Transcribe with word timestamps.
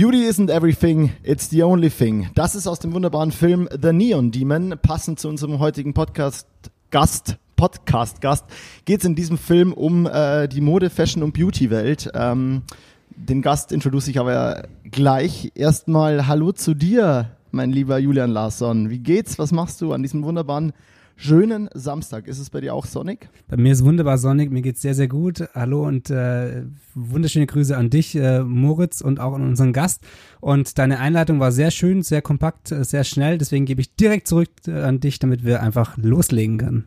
Beauty 0.00 0.28
isn't 0.28 0.48
everything, 0.48 1.10
it's 1.24 1.50
the 1.50 1.64
only 1.64 1.90
thing. 1.90 2.28
Das 2.36 2.54
ist 2.54 2.68
aus 2.68 2.78
dem 2.78 2.94
wunderbaren 2.94 3.32
Film 3.32 3.68
The 3.82 3.92
Neon 3.92 4.30
Demon. 4.30 4.76
Passend 4.80 5.18
zu 5.18 5.28
unserem 5.28 5.58
heutigen 5.58 5.92
Podcast-Gast, 5.92 7.36
Podcast-Gast, 7.56 8.44
geht 8.84 9.00
es 9.00 9.04
in 9.04 9.16
diesem 9.16 9.36
Film 9.38 9.72
um 9.72 10.06
äh, 10.06 10.46
die 10.46 10.60
Mode, 10.60 10.88
Fashion 10.88 11.24
und 11.24 11.32
Beauty-Welt. 11.32 12.12
Ähm, 12.14 12.62
den 13.10 13.42
Gast 13.42 13.72
introduce 13.72 14.06
ich 14.06 14.20
aber 14.20 14.68
gleich. 14.84 15.50
Erstmal 15.56 16.28
Hallo 16.28 16.52
zu 16.52 16.74
dir, 16.74 17.30
mein 17.50 17.72
lieber 17.72 17.98
Julian 17.98 18.30
Larsson. 18.30 18.90
Wie 18.90 19.00
geht's? 19.00 19.36
Was 19.40 19.50
machst 19.50 19.80
du 19.80 19.92
an 19.92 20.04
diesem 20.04 20.22
wunderbaren 20.22 20.74
schönen 21.18 21.68
Samstag. 21.74 22.28
Ist 22.28 22.38
es 22.38 22.48
bei 22.48 22.60
dir 22.60 22.72
auch 22.72 22.86
sonnig? 22.86 23.28
Bei 23.48 23.56
mir 23.56 23.72
ist 23.72 23.84
wunderbar 23.84 24.18
sonnig, 24.18 24.50
mir 24.50 24.62
geht's 24.62 24.80
sehr, 24.80 24.94
sehr 24.94 25.08
gut. 25.08 25.42
Hallo 25.52 25.84
und 25.84 26.10
äh, 26.10 26.62
wunderschöne 26.94 27.46
Grüße 27.46 27.76
an 27.76 27.90
dich, 27.90 28.14
äh, 28.14 28.42
Moritz, 28.42 29.00
und 29.00 29.18
auch 29.18 29.34
an 29.34 29.42
unseren 29.42 29.72
Gast. 29.72 30.04
Und 30.40 30.78
deine 30.78 31.00
Einleitung 31.00 31.40
war 31.40 31.50
sehr 31.50 31.72
schön, 31.72 32.02
sehr 32.02 32.22
kompakt, 32.22 32.70
äh, 32.70 32.84
sehr 32.84 33.02
schnell. 33.02 33.36
Deswegen 33.36 33.66
gebe 33.66 33.80
ich 33.80 33.94
direkt 33.96 34.28
zurück 34.28 34.48
äh, 34.68 34.80
an 34.80 35.00
dich, 35.00 35.18
damit 35.18 35.44
wir 35.44 35.60
einfach 35.60 35.96
loslegen 35.96 36.56
können. 36.56 36.84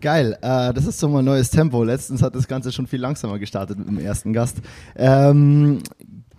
Geil, 0.00 0.38
äh, 0.40 0.72
das 0.72 0.86
ist 0.86 0.98
so 0.98 1.10
mal 1.10 1.22
neues 1.22 1.50
Tempo. 1.50 1.84
Letztens 1.84 2.22
hat 2.22 2.34
das 2.34 2.48
Ganze 2.48 2.72
schon 2.72 2.86
viel 2.86 3.00
langsamer 3.00 3.38
gestartet 3.38 3.78
mit 3.78 3.86
dem 3.86 3.98
ersten 3.98 4.32
Gast. 4.32 4.62
Ähm, 4.96 5.80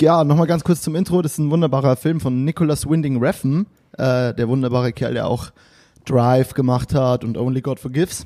ja, 0.02 0.24
nochmal 0.24 0.48
ganz 0.48 0.64
kurz 0.64 0.82
zum 0.82 0.96
Intro. 0.96 1.22
Das 1.22 1.34
ist 1.34 1.38
ein 1.38 1.52
wunderbarer 1.52 1.96
Film 1.98 2.20
von 2.20 2.44
Nicholas 2.44 2.90
Winding 2.90 3.24
Refn, 3.24 3.68
äh, 4.00 4.34
der 4.34 4.48
wunderbare 4.48 4.92
Kerl, 4.92 5.14
der 5.14 5.28
auch 5.28 5.52
Drive 6.06 6.54
gemacht 6.54 6.94
hat 6.94 7.24
und 7.24 7.38
Only 7.38 7.62
God 7.62 7.80
Forgives. 7.80 8.26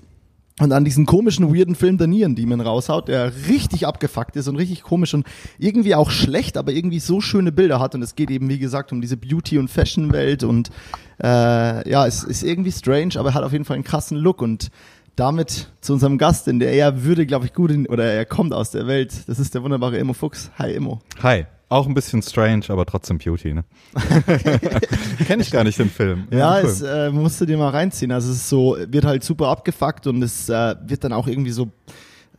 Und 0.62 0.72
an 0.72 0.86
diesen 0.86 1.06
komischen, 1.06 1.54
weirden 1.54 1.76
Film 1.76 1.98
der 1.98 2.08
Nieren 2.08 2.36
Demon 2.36 2.62
raushaut, 2.62 3.10
der 3.10 3.34
richtig 3.50 3.86
abgefuckt 3.86 4.38
ist 4.38 4.48
und 4.48 4.56
richtig 4.56 4.84
komisch 4.84 5.14
und 5.14 5.28
irgendwie 5.60 5.96
auch 5.96 6.10
schlecht, 6.10 6.56
aber 6.56 6.72
irgendwie 6.72 7.00
so 7.00 7.20
schöne 7.20 7.52
Bilder 7.52 7.82
hat. 7.82 7.94
Und 7.94 8.02
es 8.02 8.16
geht 8.16 8.32
eben, 8.32 8.48
wie 8.48 8.58
gesagt, 8.58 8.94
um 8.94 9.02
diese 9.02 9.18
Beauty- 9.18 9.58
und 9.58 9.70
Fashion-Welt 9.70 10.46
und 10.46 10.70
äh, 11.22 11.90
ja, 11.90 12.08
es 12.08 12.24
ist 12.24 12.44
irgendwie 12.44 12.72
strange, 12.72 13.16
aber 13.18 13.30
er 13.30 13.34
hat 13.34 13.44
auf 13.44 13.52
jeden 13.52 13.66
Fall 13.66 13.76
einen 13.76 13.84
krassen 13.84 14.18
Look 14.18 14.42
und 14.42 14.70
damit 15.16 15.70
zu 15.82 15.94
unserem 15.94 16.18
Gast, 16.18 16.48
denn 16.48 16.60
der 16.60 16.74
er 16.74 17.04
würde, 17.04 17.26
glaube 17.26 17.46
ich, 17.46 17.54
gut 17.54 17.72
in, 17.72 17.88
oder 17.88 18.06
er 18.06 18.26
kommt 18.26 18.54
aus 18.54 18.72
der 18.72 18.88
Welt. 18.88 19.14
Das 19.28 19.40
ist 19.40 19.54
der 19.54 19.64
wunderbare 19.64 19.98
Immo 19.98 20.14
Fuchs. 20.14 20.52
Hi, 20.58 20.74
Immo. 20.74 21.02
Hi. 21.24 21.46
Auch 21.68 21.88
ein 21.88 21.96
bisschen 21.96 22.22
strange, 22.22 22.66
aber 22.70 22.86
trotzdem 22.86 23.18
Beauty, 23.18 23.56
ne? 23.56 23.64
Kenne 25.26 25.42
ich 25.42 25.50
gar 25.50 25.64
nicht 25.64 25.80
den 25.80 25.90
Film. 25.90 26.28
Ja, 26.30 26.60
es 26.60 26.82
äh, 26.82 27.10
musst 27.10 27.42
du 27.42 27.46
dir 27.46 27.58
mal 27.58 27.70
reinziehen. 27.70 28.12
Also 28.12 28.30
es 28.30 28.38
ist 28.38 28.50
so, 28.50 28.78
wird 28.88 29.04
halt 29.04 29.24
super 29.24 29.48
abgefuckt 29.48 30.06
und 30.06 30.22
es 30.22 30.48
äh, 30.48 30.76
wird 30.86 31.04
dann 31.04 31.12
auch 31.12 31.28
irgendwie 31.28 31.52
so 31.52 31.72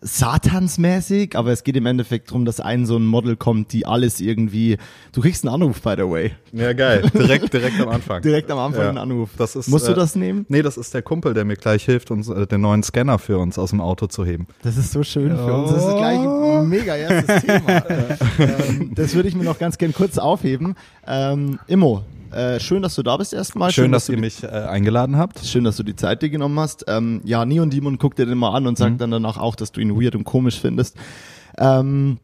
satansmäßig, 0.01 1.37
aber 1.37 1.53
es 1.53 1.65
geht 1.65 1.77
im 1.77 1.87
Endeffekt 1.87 2.31
darum, 2.31 2.45
dass 2.45 2.61
ein 2.61 2.87
so 2.87 2.97
ein 2.97 3.07
Model 3.07 3.37
kommt, 3.37 3.73
die 3.73 3.87
alles 3.87 4.21
irgendwie. 4.21 4.79
Du 5.13 5.21
kriegst 5.21 5.45
einen 5.45 5.55
Anruf, 5.55 5.81
by 5.81 5.95
the 5.97 6.03
way. 6.03 6.33
Ja, 6.53 6.73
geil. 6.73 7.03
Direkt, 7.13 7.53
direkt 7.53 7.81
am 7.81 7.89
Anfang. 7.89 8.23
direkt 8.23 8.51
am 8.51 8.59
Anfang 8.59 8.83
ja. 8.83 8.89
einen 8.91 8.99
Anruf. 8.99 9.31
Das 9.37 9.57
ist, 9.57 9.69
Musst 9.69 9.89
du 9.89 9.93
äh, 9.93 9.95
das 9.95 10.17
nehmen? 10.17 10.47
Nee, 10.49 10.63
das 10.63 10.77
ist 10.77 10.95
der 10.95 11.03
Kumpel, 11.03 11.35
der 11.35 11.45
mir 11.45 11.57
gleich 11.57 11.85
hilft, 11.85 12.11
uns 12.11 12.29
äh, 12.29 12.47
den 12.47 12.61
neuen 12.61 12.83
Scanner 12.83 13.19
für 13.19 13.39
uns 13.39 13.59
aus 13.59 13.71
dem 13.71 13.81
Auto 13.81 14.07
zu 14.07 14.25
heben. 14.25 14.47
Das 14.63 14.77
ist 14.77 14.93
so 14.93 15.03
schön 15.03 15.33
oh. 15.33 15.37
für 15.37 15.55
uns. 15.55 15.71
Das 15.73 15.85
ist 15.87 15.97
gleich 15.97 16.19
ein 16.19 16.69
mega 16.69 16.97
erstes 16.97 17.43
Thema. 17.45 17.85
ähm, 18.39 18.93
das 18.95 19.15
würde 19.15 19.29
ich 19.29 19.35
mir 19.35 19.45
noch 19.45 19.59
ganz 19.59 19.79
gern 19.79 19.93
kurz 19.93 20.19
aufheben. 20.19 20.75
Ähm, 21.07 21.59
Immo, 21.67 22.05
äh, 22.33 22.61
schön, 22.61 22.83
dass 22.83 22.95
du 22.95 23.03
da 23.03 23.17
bist 23.17 23.33
erstmal. 23.33 23.71
Schön, 23.71 23.85
schön 23.85 23.93
dass, 23.93 24.07
dass, 24.07 24.15
ihr 24.15 24.21
mich 24.21 24.43
äh, 24.43 24.47
eingeladen 24.47 25.17
habt. 25.17 25.45
Schön, 25.45 25.65
dass 25.65 25.77
du 25.77 25.83
die 25.83 25.97
Zeit 25.97 26.23
dir 26.23 26.31
genommen 26.31 26.59
hast. 26.59 26.85
Ähm, 26.89 27.21
ja, 27.25 27.45
Neon 27.45 27.71
Demon 27.71 27.99
guckt 27.99 28.19
dir 28.19 28.27
den 28.27 28.39
mal 28.39 28.55
an 28.55 28.67
und 28.67 28.79
sagt 28.79 28.95
mhm. 28.95 28.99
dann 28.99 29.11
danach 29.11 29.39
auch, 29.39 29.57
dass 29.57 29.73
du 29.73 29.81
ihn 29.81 30.01
weird 30.01 30.15
und 30.15 30.25
komisch 30.25 30.61
findest. 30.61 30.97
Ähm, 31.59 32.19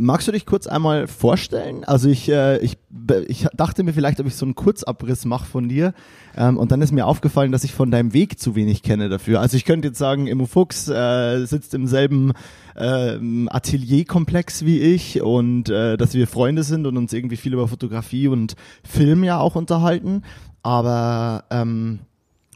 Magst 0.00 0.28
du 0.28 0.32
dich 0.32 0.46
kurz 0.46 0.68
einmal 0.68 1.08
vorstellen? 1.08 1.82
Also 1.84 2.08
ich, 2.08 2.28
äh, 2.28 2.58
ich, 2.58 2.78
ich 3.26 3.48
dachte 3.52 3.82
mir 3.82 3.92
vielleicht, 3.92 4.20
ob 4.20 4.26
ich 4.26 4.36
so 4.36 4.46
einen 4.46 4.54
Kurzabriss 4.54 5.24
mache 5.24 5.44
von 5.44 5.68
dir. 5.68 5.92
Ähm, 6.36 6.56
und 6.56 6.70
dann 6.70 6.80
ist 6.82 6.92
mir 6.92 7.04
aufgefallen, 7.04 7.50
dass 7.50 7.64
ich 7.64 7.74
von 7.74 7.90
deinem 7.90 8.12
Weg 8.12 8.38
zu 8.38 8.54
wenig 8.54 8.84
kenne 8.84 9.08
dafür. 9.08 9.40
Also 9.40 9.56
ich 9.56 9.64
könnte 9.64 9.88
jetzt 9.88 9.98
sagen, 9.98 10.28
Immo 10.28 10.46
Fuchs 10.46 10.88
äh, 10.88 11.44
sitzt 11.46 11.74
im 11.74 11.88
selben 11.88 12.32
äh, 12.76 13.18
Atelierkomplex 13.48 14.64
wie 14.64 14.78
ich 14.78 15.20
und 15.20 15.68
äh, 15.68 15.96
dass 15.96 16.14
wir 16.14 16.28
Freunde 16.28 16.62
sind 16.62 16.86
und 16.86 16.96
uns 16.96 17.12
irgendwie 17.12 17.36
viel 17.36 17.52
über 17.52 17.66
Fotografie 17.66 18.28
und 18.28 18.54
Film 18.84 19.24
ja 19.24 19.40
auch 19.40 19.56
unterhalten. 19.56 20.22
Aber 20.62 21.44
ähm, 21.50 21.98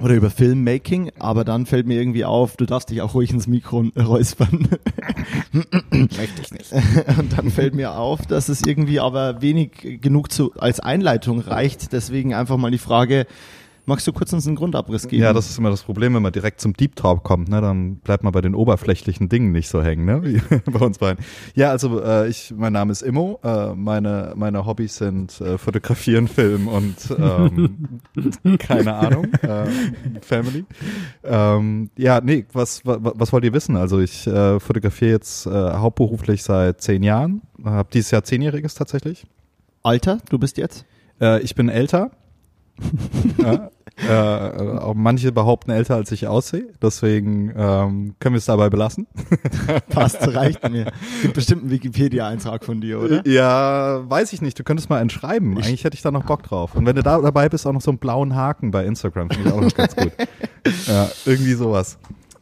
oder 0.00 0.14
über 0.14 0.30
Filmmaking, 0.30 1.12
aber 1.18 1.44
dann 1.44 1.66
fällt 1.66 1.86
mir 1.86 1.98
irgendwie 1.98 2.24
auf, 2.24 2.56
du 2.56 2.66
darfst 2.66 2.90
dich 2.90 3.02
auch 3.02 3.14
ruhig 3.14 3.30
ins 3.30 3.46
Mikro 3.46 3.84
räuspern. 3.96 4.68
Möchte 5.90 6.42
ich 6.42 6.50
nicht. 6.52 6.72
Und 7.18 7.36
dann 7.36 7.50
fällt 7.50 7.74
mir 7.74 7.96
auf, 7.96 8.26
dass 8.26 8.48
es 8.48 8.62
irgendwie 8.62 9.00
aber 9.00 9.42
wenig 9.42 10.00
genug 10.00 10.32
zu, 10.32 10.52
als 10.54 10.80
Einleitung 10.80 11.40
reicht. 11.40 11.92
Deswegen 11.92 12.34
einfach 12.34 12.56
mal 12.56 12.70
die 12.70 12.78
Frage, 12.78 13.26
Magst 13.84 14.06
du 14.06 14.12
kurz 14.12 14.32
uns 14.32 14.46
einen 14.46 14.54
Grundabriss 14.54 15.08
geben? 15.08 15.22
Ja, 15.22 15.32
das 15.32 15.50
ist 15.50 15.58
immer 15.58 15.70
das 15.70 15.82
Problem, 15.82 16.14
wenn 16.14 16.22
man 16.22 16.32
direkt 16.32 16.60
zum 16.60 16.72
Deep 16.72 16.94
Talk 16.94 17.24
kommt, 17.24 17.48
ne, 17.48 17.60
dann 17.60 17.96
bleibt 17.96 18.22
man 18.22 18.32
bei 18.32 18.40
den 18.40 18.54
oberflächlichen 18.54 19.28
Dingen 19.28 19.50
nicht 19.50 19.68
so 19.68 19.82
hängen, 19.82 20.04
ne, 20.04 20.22
wie 20.22 20.40
bei 20.70 20.86
uns 20.86 20.98
beiden. 20.98 21.24
Ja, 21.56 21.70
also 21.70 22.00
äh, 22.00 22.28
ich, 22.28 22.54
mein 22.56 22.72
Name 22.72 22.92
ist 22.92 23.02
Immo, 23.02 23.40
äh, 23.42 23.74
meine 23.74 24.34
meine 24.36 24.66
Hobbys 24.66 24.96
sind 24.98 25.40
äh, 25.40 25.58
Fotografieren, 25.58 26.28
Film 26.28 26.68
und 26.68 26.94
ähm, 27.18 28.00
keine 28.58 28.94
Ahnung, 28.94 29.32
äh, 29.42 29.66
Family. 30.20 30.64
Ähm, 31.24 31.90
ja, 31.96 32.20
nee, 32.20 32.46
was, 32.52 32.82
was 32.84 33.00
was 33.02 33.32
wollt 33.32 33.44
ihr 33.44 33.52
wissen? 33.52 33.76
Also 33.76 33.98
ich 33.98 34.28
äh, 34.28 34.60
fotografiere 34.60 35.10
jetzt 35.10 35.46
äh, 35.46 35.50
hauptberuflich 35.50 36.44
seit 36.44 36.80
zehn 36.80 37.02
Jahren, 37.02 37.42
habe 37.64 37.88
dieses 37.92 38.12
Jahr 38.12 38.22
zehnjähriges 38.22 38.74
tatsächlich. 38.74 39.24
Alter, 39.82 40.18
du 40.30 40.38
bist 40.38 40.56
jetzt? 40.58 40.86
Ich 41.42 41.54
bin 41.54 41.68
älter 41.68 42.10
ja, 43.38 43.70
äh, 44.08 44.78
auch 44.78 44.94
manche 44.94 45.32
behaupten 45.32 45.70
älter, 45.70 45.96
als 45.96 46.10
ich 46.12 46.26
aussehe. 46.26 46.66
Deswegen 46.80 47.52
ähm, 47.56 48.14
können 48.18 48.34
wir 48.34 48.38
es 48.38 48.46
dabei 48.46 48.70
belassen. 48.70 49.06
Passt, 49.90 50.34
reicht 50.34 50.68
mir. 50.70 50.92
Gibt 51.22 51.34
bestimmt 51.34 51.62
einen 51.62 51.70
Wikipedia-Eintrag 51.70 52.64
von 52.64 52.80
dir, 52.80 53.00
oder? 53.00 53.26
Ja, 53.26 54.08
weiß 54.08 54.32
ich 54.32 54.42
nicht. 54.42 54.58
Du 54.58 54.64
könntest 54.64 54.90
mal 54.90 55.00
einen 55.00 55.10
schreiben. 55.10 55.58
Ich 55.58 55.66
Eigentlich 55.66 55.84
hätte 55.84 55.94
ich 55.94 56.02
da 56.02 56.10
noch 56.10 56.24
Bock 56.24 56.42
drauf. 56.42 56.74
Und 56.74 56.86
wenn 56.86 56.96
du 56.96 57.02
da 57.02 57.20
dabei 57.20 57.48
bist, 57.48 57.66
auch 57.66 57.72
noch 57.72 57.82
so 57.82 57.90
einen 57.90 57.98
blauen 57.98 58.34
Haken 58.34 58.70
bei 58.70 58.84
Instagram. 58.84 59.30
Finde 59.30 59.48
ich 59.48 59.54
auch 59.54 59.60
noch 59.60 59.74
ganz 59.74 59.96
gut. 59.96 60.12
Ja, 60.86 61.08
irgendwie 61.26 61.54
sowas. 61.54 61.98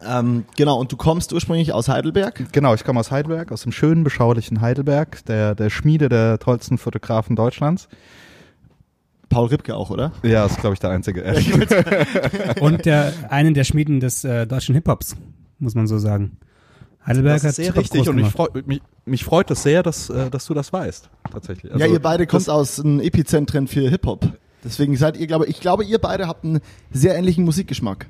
Ähm, 0.06 0.45
genau, 0.56 0.79
und 0.79 0.93
du 0.93 0.97
kommst 0.97 1.33
ursprünglich 1.33 1.73
aus 1.73 1.89
Heidelberg? 1.89 2.53
Genau, 2.53 2.75
ich 2.75 2.84
komme 2.84 3.00
aus 3.00 3.11
Heidelberg, 3.11 3.50
aus 3.50 3.62
dem 3.62 3.73
schönen, 3.73 4.05
beschaulichen 4.05 4.61
Heidelberg, 4.61 5.25
der, 5.25 5.55
der 5.55 5.71
Schmiede 5.71 6.11
der 6.11 6.39
tollsten 6.39 6.79
Fotografen 6.79 7.34
Deutschlands. 7.34 7.89
Paul 9.31 9.47
Ripke 9.47 9.75
auch, 9.75 9.91
oder? 9.91 10.13
Ja, 10.23 10.45
ist, 10.45 10.61
glaube 10.61 10.75
ich, 10.75 10.81
der 10.81 10.91
einzige. 10.91 11.25
Und 12.61 12.85
der, 12.85 13.15
einen 13.31 13.55
der 13.55 13.65
Schmieden 13.65 14.01
des 14.01 14.25
äh, 14.25 14.47
deutschen 14.47 14.75
Hip-Hops, 14.75 15.17
muss 15.59 15.75
man 15.75 15.87
so 15.87 15.99
sagen. 15.99 16.37
Heidelberg 17.07 17.41
das 17.41 17.45
ist 17.45 17.57
sehr 17.57 17.75
richtig 17.75 18.09
und 18.09 18.17
mich, 18.17 18.27
freu, 18.27 18.49
mich, 18.67 18.83
mich, 19.07 19.25
freut 19.25 19.51
es 19.51 19.63
sehr, 19.63 19.83
dass, 19.83 20.11
äh, 20.11 20.29
dass 20.29 20.45
du 20.45 20.53
das 20.53 20.73
weißt, 20.73 21.09
tatsächlich. 21.33 21.73
Also, 21.73 21.85
ja, 21.85 21.91
ihr 21.91 22.01
beide 22.01 22.27
kommt 22.27 22.51
aus 22.51 22.79
einem 22.79 23.01
Epizentren 23.01 23.69
für 23.69 23.89
Hip-Hop. 23.89 24.27
Deswegen 24.63 24.97
seid 24.97 25.17
ihr, 25.17 25.27
glaube 25.27 25.47
ich, 25.47 25.61
glaube, 25.61 25.85
ihr 25.85 25.99
beide 25.99 26.27
habt 26.27 26.45
einen 26.45 26.61
sehr 26.91 27.15
ähnlichen 27.17 27.45
Musikgeschmack. 27.45 28.07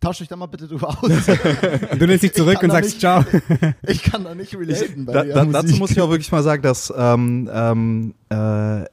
Tauscht 0.00 0.22
euch 0.22 0.28
da 0.28 0.36
mal 0.36 0.46
bitte 0.46 0.68
drüber 0.68 0.88
aus. 0.88 1.10
du 1.98 2.06
nimmst 2.06 2.22
dich 2.22 2.32
zurück 2.32 2.62
und 2.62 2.70
sagst 2.70 2.90
nicht, 2.90 3.00
Ciao. 3.00 3.24
ich 3.86 4.02
kann 4.02 4.24
da 4.24 4.34
nicht 4.34 4.56
relaten 4.56 5.04
bei 5.04 5.12
da, 5.12 5.24
da, 5.24 5.44
Dazu 5.44 5.76
muss 5.76 5.90
ich 5.90 6.00
auch 6.00 6.10
wirklich 6.10 6.30
mal 6.30 6.42
sagen, 6.42 6.62
dass 6.62 6.92
ähm, 6.96 7.50
ähm, 7.52 8.14
äh, 8.28 8.84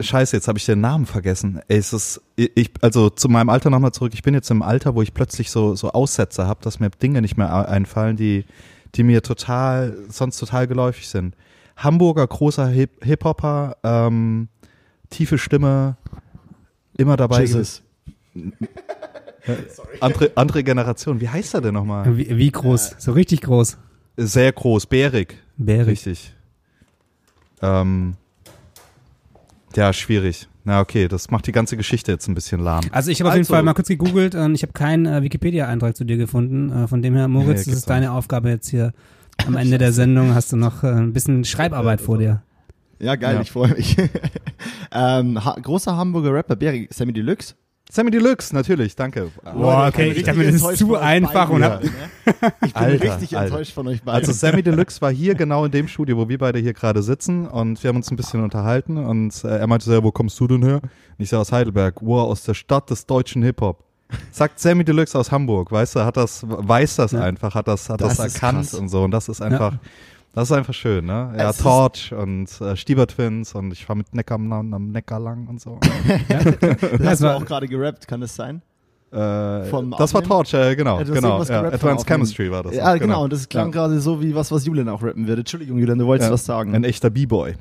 Scheiße, 0.00 0.36
jetzt 0.36 0.48
habe 0.48 0.58
ich 0.58 0.64
den 0.64 0.80
Namen 0.80 1.06
vergessen. 1.06 1.60
Ey, 1.68 1.78
es 1.78 1.92
ist, 1.92 2.22
ich, 2.36 2.70
also 2.80 3.10
zu 3.10 3.28
meinem 3.28 3.50
Alter 3.50 3.70
nochmal 3.70 3.92
zurück. 3.92 4.12
Ich 4.14 4.22
bin 4.22 4.34
jetzt 4.34 4.50
im 4.50 4.62
Alter, 4.62 4.94
wo 4.94 5.02
ich 5.02 5.14
plötzlich 5.14 5.50
so, 5.50 5.74
so 5.74 5.90
Aussätze 5.92 6.46
habe, 6.46 6.62
dass 6.62 6.80
mir 6.80 6.90
Dinge 6.90 7.20
nicht 7.20 7.36
mehr 7.36 7.68
einfallen, 7.68 8.16
die, 8.16 8.44
die 8.94 9.02
mir 9.02 9.22
total, 9.22 9.96
sonst 10.08 10.38
total 10.38 10.66
geläufig 10.66 11.08
sind. 11.08 11.36
Hamburger 11.76 12.26
großer 12.26 12.68
Hip-Hopper, 12.68 13.76
ähm, 13.82 14.48
tiefe 15.10 15.38
Stimme, 15.38 15.96
immer 16.96 17.16
dabei. 17.16 17.40
Jesus. 17.40 17.82
andere, 20.00 20.30
andere 20.34 20.64
Generation. 20.64 21.20
Wie 21.20 21.28
heißt 21.28 21.54
er 21.54 21.60
denn 21.60 21.74
nochmal? 21.74 22.16
Wie, 22.16 22.36
wie 22.36 22.50
groß? 22.50 22.96
So 22.98 23.12
richtig 23.12 23.42
groß? 23.42 23.78
Sehr 24.16 24.52
groß, 24.52 24.86
bärig. 24.86 25.36
Bärig. 25.56 25.88
Richtig. 25.88 26.34
Ähm, 27.62 28.16
ja, 29.76 29.92
schwierig. 29.92 30.48
Na 30.64 30.80
okay, 30.80 31.08
das 31.08 31.30
macht 31.30 31.46
die 31.46 31.52
ganze 31.52 31.76
Geschichte 31.76 32.12
jetzt 32.12 32.28
ein 32.28 32.34
bisschen 32.34 32.60
lahm. 32.60 32.84
Also 32.90 33.10
ich 33.10 33.20
habe 33.20 33.30
auf 33.30 33.34
jeden 33.34 33.42
also, 33.42 33.54
Fall 33.54 33.62
mal 33.62 33.74
kurz 33.74 33.88
gegoogelt 33.88 34.34
und 34.34 34.54
ich 34.54 34.62
habe 34.62 34.72
keinen 34.72 35.06
äh, 35.06 35.22
Wikipedia-Eintrag 35.22 35.96
zu 35.96 36.04
dir 36.04 36.16
gefunden. 36.16 36.70
Äh, 36.70 36.88
von 36.88 37.02
dem 37.02 37.14
her, 37.14 37.28
Moritz, 37.28 37.66
nee, 37.66 37.72
das 37.72 37.80
ist 37.80 37.90
deine 37.90 38.12
Aufgabe 38.12 38.50
jetzt 38.50 38.68
hier. 38.68 38.92
Am 39.46 39.56
Ende 39.56 39.78
der 39.78 39.92
Sendung 39.92 40.34
hast 40.34 40.52
du 40.52 40.56
noch 40.56 40.84
äh, 40.84 40.88
ein 40.88 41.12
bisschen 41.12 41.44
Schreibarbeit 41.44 42.00
vor 42.00 42.18
dir. 42.18 42.42
Ja, 42.98 43.16
geil, 43.16 43.36
ja. 43.36 43.40
ich 43.40 43.50
freue 43.50 43.74
mich. 43.74 43.96
ähm, 44.92 45.42
ha 45.42 45.56
großer 45.60 45.96
Hamburger 45.96 46.34
Rapper, 46.34 46.56
Berry, 46.56 46.88
Sammy 46.92 47.14
Deluxe. 47.14 47.54
Sammy 47.90 48.10
Deluxe, 48.12 48.54
natürlich, 48.54 48.94
danke. 48.94 49.30
Boah, 49.42 49.88
okay, 49.88 50.12
ich 50.12 50.22
dachte 50.22 50.38
mir, 50.38 50.46
das 50.52 50.62
ist 50.62 50.78
zu 50.78 50.96
einfach 50.96 51.50
und 51.50 51.64
hab, 51.64 51.82
ne? 51.84 51.90
Ich 52.64 52.72
bin 52.72 52.82
Alter, 52.82 53.04
richtig 53.16 53.36
Alter. 53.36 53.50
enttäuscht 53.52 53.72
von 53.74 53.88
euch 53.88 54.00
beiden. 54.02 54.20
Also 54.20 54.32
Sammy 54.32 54.62
Deluxe 54.62 55.00
war 55.00 55.10
hier 55.10 55.34
genau 55.34 55.64
in 55.64 55.72
dem 55.72 55.88
Studio, 55.88 56.16
wo 56.16 56.28
wir 56.28 56.38
beide 56.38 56.60
hier 56.60 56.72
gerade 56.72 57.02
sitzen 57.02 57.46
und 57.48 57.82
wir 57.82 57.88
haben 57.88 57.96
uns 57.96 58.10
ein 58.10 58.16
bisschen 58.16 58.44
unterhalten 58.44 58.96
und 58.96 59.42
äh, 59.44 59.58
er 59.58 59.66
meinte 59.66 59.86
so, 59.86 59.92
ja, 59.92 60.02
wo 60.04 60.12
kommst 60.12 60.38
du 60.38 60.46
denn 60.46 60.62
her? 60.62 60.80
Und 60.82 60.90
ich 61.18 61.28
sage 61.30 61.40
aus 61.40 61.50
Heidelberg, 61.50 61.96
wow, 62.00 62.28
aus 62.30 62.44
der 62.44 62.54
Stadt 62.54 62.88
des 62.90 63.06
deutschen 63.06 63.42
Hip-Hop. 63.42 63.82
Sagt 64.30 64.58
Sammy 64.60 64.84
Deluxe 64.84 65.18
aus 65.18 65.32
Hamburg, 65.32 65.70
weißt 65.72 65.96
du, 65.96 66.04
hat 66.04 66.16
das, 66.16 66.44
weiß 66.46 66.96
das 66.96 67.12
Ja. 67.12 67.22
einfach, 67.22 67.54
hat 67.54 67.66
das, 67.68 67.88
hat 67.88 68.00
das, 68.00 68.16
Das 68.18 68.34
erkannt 68.34 68.72
und 68.74 68.88
so 68.88 69.02
und 69.02 69.10
das 69.10 69.28
ist 69.28 69.40
einfach, 69.42 69.74
das 70.34 70.50
ist 70.50 70.56
einfach 70.56 70.74
schön, 70.74 71.06
ne? 71.06 71.32
Ja, 71.36 71.50
Es 71.50 71.58
Torch 71.58 72.12
und 72.12 72.48
äh, 72.60 72.76
Stieber 72.76 73.06
Twins 73.06 73.54
und 73.54 73.72
ich 73.72 73.84
fahre 73.84 73.96
mit 73.98 74.14
Neckar 74.14 74.36
am, 74.36 74.52
am 74.52 74.90
Neckar 74.92 75.18
lang 75.20 75.46
und 75.48 75.60
so. 75.60 75.78
das 76.28 76.44
das 76.60 77.06
hast 77.06 77.20
du 77.22 77.26
war- 77.26 77.36
auch 77.36 77.44
gerade 77.44 77.66
gerappt, 77.68 78.06
kann 78.06 78.20
das 78.20 78.34
sein? 78.34 78.62
äh, 79.12 79.64
Vom 79.64 79.92
das 79.98 80.14
war? 80.14 80.22
Torch, 80.22 80.54
äh, 80.54 80.76
genau, 80.76 80.98
Ja, 81.00 81.04
genau. 81.04 81.42
Ja, 81.42 81.62
Advanced. 81.64 82.06
Chemistry 82.06 82.50
war 82.50 82.62
das. 82.62 82.74
Ja, 82.76 82.92
noch, 82.92 83.00
genau. 83.00 83.24
Und 83.24 83.32
das 83.32 83.48
klang 83.48 83.66
Ja. 83.66 83.72
gerade 83.72 84.00
so 84.00 84.22
wie 84.22 84.34
was, 84.34 84.52
was 84.52 84.64
Julian 84.64 84.88
auch 84.88 85.02
rappen 85.02 85.26
würde. 85.26 85.40
Entschuldigung, 85.40 85.78
Julian, 85.78 85.98
du 85.98 86.06
wolltest 86.06 86.28
Ja. 86.28 86.34
was 86.34 86.44
sagen. 86.44 86.74
Ein 86.76 86.84
echter 86.84 87.10
B-Boy. 87.10 87.54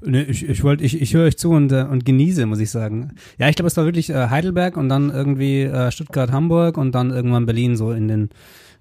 Nee, 0.00 0.22
ich, 0.22 0.48
ich 0.48 0.62
wollte, 0.64 0.82
ich, 0.84 1.02
ich 1.02 1.12
höre 1.14 1.26
euch 1.26 1.36
zu 1.36 1.50
und, 1.50 1.72
äh, 1.72 1.82
und 1.82 2.04
genieße, 2.06 2.46
muss 2.46 2.58
ich 2.60 2.70
sagen. 2.70 3.12
Ja, 3.38 3.48
ich 3.48 3.56
glaube, 3.56 3.66
es 3.66 3.76
war 3.76 3.84
wirklich 3.84 4.08
äh, 4.08 4.28
Heidelberg 4.30 4.76
und 4.76 4.88
dann 4.88 5.10
irgendwie 5.10 5.62
äh, 5.62 5.90
Stuttgart, 5.90 6.30
Hamburg 6.32 6.78
und 6.78 6.92
dann 6.94 7.10
irgendwann 7.10 7.44
Berlin, 7.44 7.76
so 7.76 7.90
in 7.92 8.06
den 8.08 8.30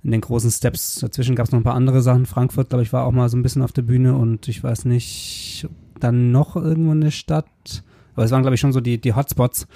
in 0.04 0.12
den 0.12 0.22
großen 0.22 0.52
Steps. 0.52 1.00
Dazwischen 1.00 1.36
gab 1.36 1.48
es 1.48 1.52
noch 1.52 1.60
ein 1.60 1.64
paar 1.64 1.76
andere 1.76 2.02
Sachen. 2.02 2.26
Frankfurt, 2.26 2.70
glaube 2.70 2.84
ich, 2.84 2.94
war 2.94 3.06
auch 3.06 3.12
mal 3.12 3.30
so 3.30 3.38
ein 3.38 3.44
bisschen 3.44 3.62
auf 3.62 3.72
der 3.72 3.82
Bühne 3.82 4.16
und 4.16 4.48
ich 4.48 4.64
weiß 4.64 4.86
nicht, 4.86 5.68
dann 6.00 6.32
noch 6.32 6.56
irgendwo 6.56 6.92
eine 6.92 7.12
Stadt. 7.12 7.84
Aber 8.16 8.26
es 8.26 8.32
waren, 8.32 8.42
glaube 8.42 8.56
ich, 8.56 8.62
schon 8.62 8.74
so 8.74 8.82
die, 8.82 9.00
die 9.00 9.14
Hotspots 9.14 9.68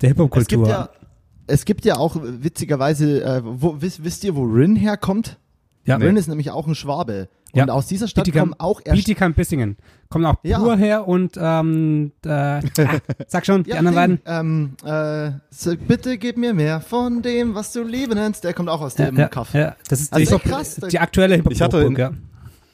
der 0.00 0.10
es 0.10 0.16
gibt 0.16 0.30
Hip-Hop-Kultur. 0.30 0.68
ja, 0.68 0.88
es 1.46 1.64
gibt 1.64 1.84
ja 1.84 1.96
auch 1.96 2.16
witzigerweise, 2.22 3.22
äh, 3.22 3.42
wo, 3.44 3.80
wisst, 3.80 4.04
wisst 4.04 4.24
ihr, 4.24 4.34
wo 4.34 4.44
Rin 4.44 4.76
herkommt? 4.76 5.38
Ja. 5.84 5.96
Rin 5.96 6.16
ist 6.16 6.28
nämlich 6.28 6.50
auch 6.50 6.66
ein 6.66 6.74
Schwabe. 6.74 7.28
Ja. 7.52 7.64
Und 7.64 7.70
aus 7.70 7.86
dieser 7.86 8.06
Stadt 8.08 8.24
Bietigheim- 8.26 8.50
kommen 8.50 8.54
auch 8.58 8.80
erst 8.84 8.96
Bietigheim 8.96 9.34
Bissingen. 9.34 9.76
Kommen 10.08 10.24
auch 10.26 10.36
Ja. 10.42 10.58
pur 10.58 10.76
her 10.76 11.06
und 11.08 11.36
ähm, 11.40 12.12
äh, 12.24 12.28
ah, 12.30 12.60
sag 13.28 13.46
schon, 13.46 13.62
die 13.64 13.70
Ja, 13.70 13.76
anderen 13.78 13.96
Ding, 13.96 14.20
beiden. 14.24 14.76
Ähm, 14.84 15.30
äh, 15.30 15.32
so, 15.50 15.76
bitte 15.76 16.18
gib 16.18 16.36
mir 16.36 16.54
mehr 16.54 16.80
von 16.80 17.22
dem, 17.22 17.54
was 17.54 17.72
du 17.72 17.82
Liebe 17.82 18.14
nennst. 18.14 18.44
Der 18.44 18.54
kommt 18.54 18.68
auch 18.68 18.80
aus 18.80 18.94
dem 18.94 19.16
ja, 19.16 19.28
Kaff. 19.28 19.52
ja, 19.54 19.76
das 19.88 20.00
ist 20.00 20.12
Also 20.12 20.38
die, 20.38 20.48
krass. 20.48 20.80
die 20.90 20.98
aktuelle 20.98 21.36
hip 21.36 21.46
Ich 21.50 21.60
hatte 21.62 21.78
in- 21.82 21.96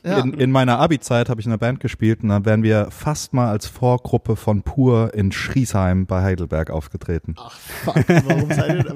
ja. 0.06 0.20
In, 0.20 0.34
in 0.34 0.50
meiner 0.50 0.78
Abi-Zeit 0.78 1.28
habe 1.28 1.40
ich 1.40 1.46
in 1.46 1.52
einer 1.52 1.58
Band 1.58 1.80
gespielt 1.80 2.22
und 2.22 2.28
dann 2.28 2.44
wären 2.44 2.62
wir 2.62 2.88
fast 2.90 3.34
mal 3.34 3.50
als 3.50 3.66
Vorgruppe 3.66 4.36
von 4.36 4.62
Pur 4.62 5.12
in 5.14 5.32
Schriesheim 5.32 6.06
bei 6.06 6.22
Heidelberg 6.22 6.70
aufgetreten. 6.70 7.34
Ach 7.38 7.58
fuck, 7.58 7.96
warum, 8.08 8.50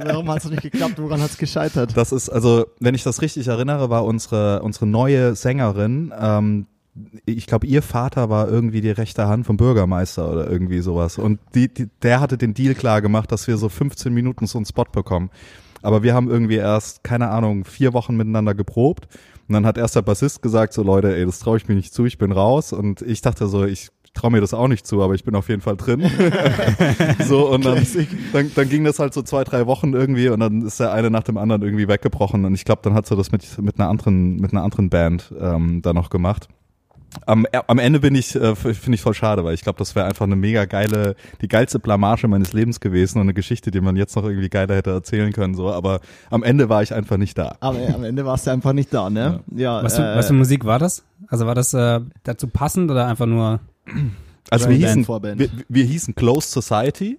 warum 0.04 0.30
hat 0.30 0.44
es 0.44 0.50
nicht 0.50 0.62
geklappt? 0.62 0.94
Woran 0.98 1.20
hat 1.20 1.30
es 1.30 1.38
gescheitert? 1.38 1.96
Das 1.96 2.12
ist, 2.12 2.28
also, 2.28 2.66
wenn 2.78 2.94
ich 2.94 3.02
das 3.02 3.22
richtig 3.22 3.48
erinnere, 3.48 3.90
war 3.90 4.04
unsere, 4.04 4.62
unsere 4.62 4.86
neue 4.86 5.34
Sängerin, 5.34 6.12
ähm, 6.18 6.66
ich 7.24 7.46
glaube, 7.46 7.66
ihr 7.66 7.82
Vater 7.82 8.30
war 8.30 8.48
irgendwie 8.48 8.80
die 8.80 8.90
rechte 8.90 9.26
Hand 9.26 9.46
vom 9.46 9.56
Bürgermeister 9.56 10.30
oder 10.30 10.50
irgendwie 10.50 10.80
sowas. 10.80 11.18
Und 11.18 11.38
die, 11.54 11.72
die, 11.72 11.88
der 12.02 12.20
hatte 12.20 12.36
den 12.36 12.54
Deal 12.54 12.74
klar 12.74 13.00
gemacht, 13.00 13.30
dass 13.32 13.46
wir 13.46 13.56
so 13.56 13.68
15 13.68 14.12
Minuten 14.12 14.46
so 14.46 14.58
einen 14.58 14.66
Spot 14.66 14.84
bekommen. 14.84 15.30
Aber 15.82 16.02
wir 16.02 16.14
haben 16.14 16.28
irgendwie 16.28 16.56
erst, 16.56 17.04
keine 17.04 17.30
Ahnung, 17.30 17.64
vier 17.64 17.92
Wochen 17.92 18.16
miteinander 18.16 18.54
geprobt. 18.54 19.08
Und 19.50 19.54
dann 19.54 19.66
hat 19.66 19.76
erst 19.76 19.96
der 19.96 20.02
Bassist 20.02 20.42
gesagt, 20.42 20.72
so 20.72 20.84
Leute, 20.84 21.12
ey, 21.12 21.26
das 21.26 21.40
traue 21.40 21.56
ich 21.56 21.66
mir 21.66 21.74
nicht 21.74 21.92
zu, 21.92 22.04
ich 22.04 22.18
bin 22.18 22.30
raus. 22.30 22.72
Und 22.72 23.02
ich 23.02 23.20
dachte 23.20 23.48
so, 23.48 23.64
ich 23.64 23.88
traue 24.14 24.30
mir 24.30 24.40
das 24.40 24.54
auch 24.54 24.68
nicht 24.68 24.86
zu, 24.86 25.02
aber 25.02 25.16
ich 25.16 25.24
bin 25.24 25.34
auf 25.34 25.48
jeden 25.48 25.60
Fall 25.60 25.76
drin. 25.76 26.08
so, 27.26 27.50
und 27.50 27.64
dann, 27.64 27.84
dann, 28.32 28.52
dann 28.54 28.68
ging 28.68 28.84
das 28.84 29.00
halt 29.00 29.12
so 29.12 29.22
zwei, 29.22 29.42
drei 29.42 29.66
Wochen 29.66 29.92
irgendwie 29.92 30.28
und 30.28 30.38
dann 30.38 30.62
ist 30.62 30.78
der 30.78 30.92
eine 30.92 31.10
nach 31.10 31.24
dem 31.24 31.36
anderen 31.36 31.62
irgendwie 31.62 31.88
weggebrochen. 31.88 32.44
Und 32.44 32.54
ich 32.54 32.64
glaube, 32.64 32.82
dann 32.84 32.94
hat 32.94 33.06
sie 33.06 33.16
das 33.16 33.32
mit, 33.32 33.60
mit 33.60 33.80
einer 33.80 33.88
anderen, 33.88 34.36
mit 34.36 34.52
einer 34.52 34.62
anderen 34.62 34.88
Band 34.88 35.34
ähm, 35.40 35.82
da 35.82 35.92
noch 35.94 36.10
gemacht. 36.10 36.46
Am, 37.26 37.46
am 37.66 37.78
Ende 37.78 38.00
bin 38.00 38.14
ich, 38.14 38.34
äh, 38.36 38.54
finde 38.54 38.94
ich 38.94 39.00
voll 39.00 39.14
schade, 39.14 39.44
weil 39.44 39.54
ich 39.54 39.62
glaube, 39.62 39.78
das 39.78 39.94
wäre 39.96 40.06
einfach 40.06 40.26
eine 40.26 40.36
mega 40.36 40.64
geile, 40.64 41.16
die 41.40 41.48
geilste 41.48 41.78
Blamage 41.78 42.28
meines 42.28 42.52
Lebens 42.52 42.80
gewesen 42.80 43.18
und 43.18 43.22
eine 43.22 43.34
Geschichte, 43.34 43.70
die 43.70 43.80
man 43.80 43.96
jetzt 43.96 44.14
noch 44.16 44.24
irgendwie 44.24 44.48
geiler 44.48 44.76
hätte 44.76 44.90
erzählen 44.90 45.32
können, 45.32 45.54
so. 45.54 45.70
Aber 45.70 46.00
am 46.30 46.42
Ende 46.42 46.68
war 46.68 46.82
ich 46.82 46.94
einfach 46.94 47.16
nicht 47.16 47.36
da. 47.36 47.56
Aber 47.60 47.78
äh, 47.78 47.92
am 47.92 48.04
Ende 48.04 48.24
warst 48.24 48.46
du 48.46 48.52
einfach 48.52 48.72
nicht 48.72 48.94
da, 48.94 49.10
ne? 49.10 49.40
Ja. 49.54 49.82
Was, 49.82 49.96
für, 49.96 50.02
äh, 50.02 50.16
was 50.16 50.28
für 50.28 50.34
Musik 50.34 50.64
war 50.64 50.78
das? 50.78 51.04
Also 51.28 51.46
war 51.46 51.54
das 51.54 51.74
äh, 51.74 52.00
dazu 52.22 52.46
passend 52.46 52.90
oder 52.90 53.06
einfach 53.06 53.26
nur 53.26 53.60
Also 54.50 54.68
wir 54.68 54.76
hießen, 54.76 55.06
wir, 55.06 55.48
wir 55.68 55.84
hießen 55.84 56.14
Closed 56.14 56.50
Society 56.50 57.18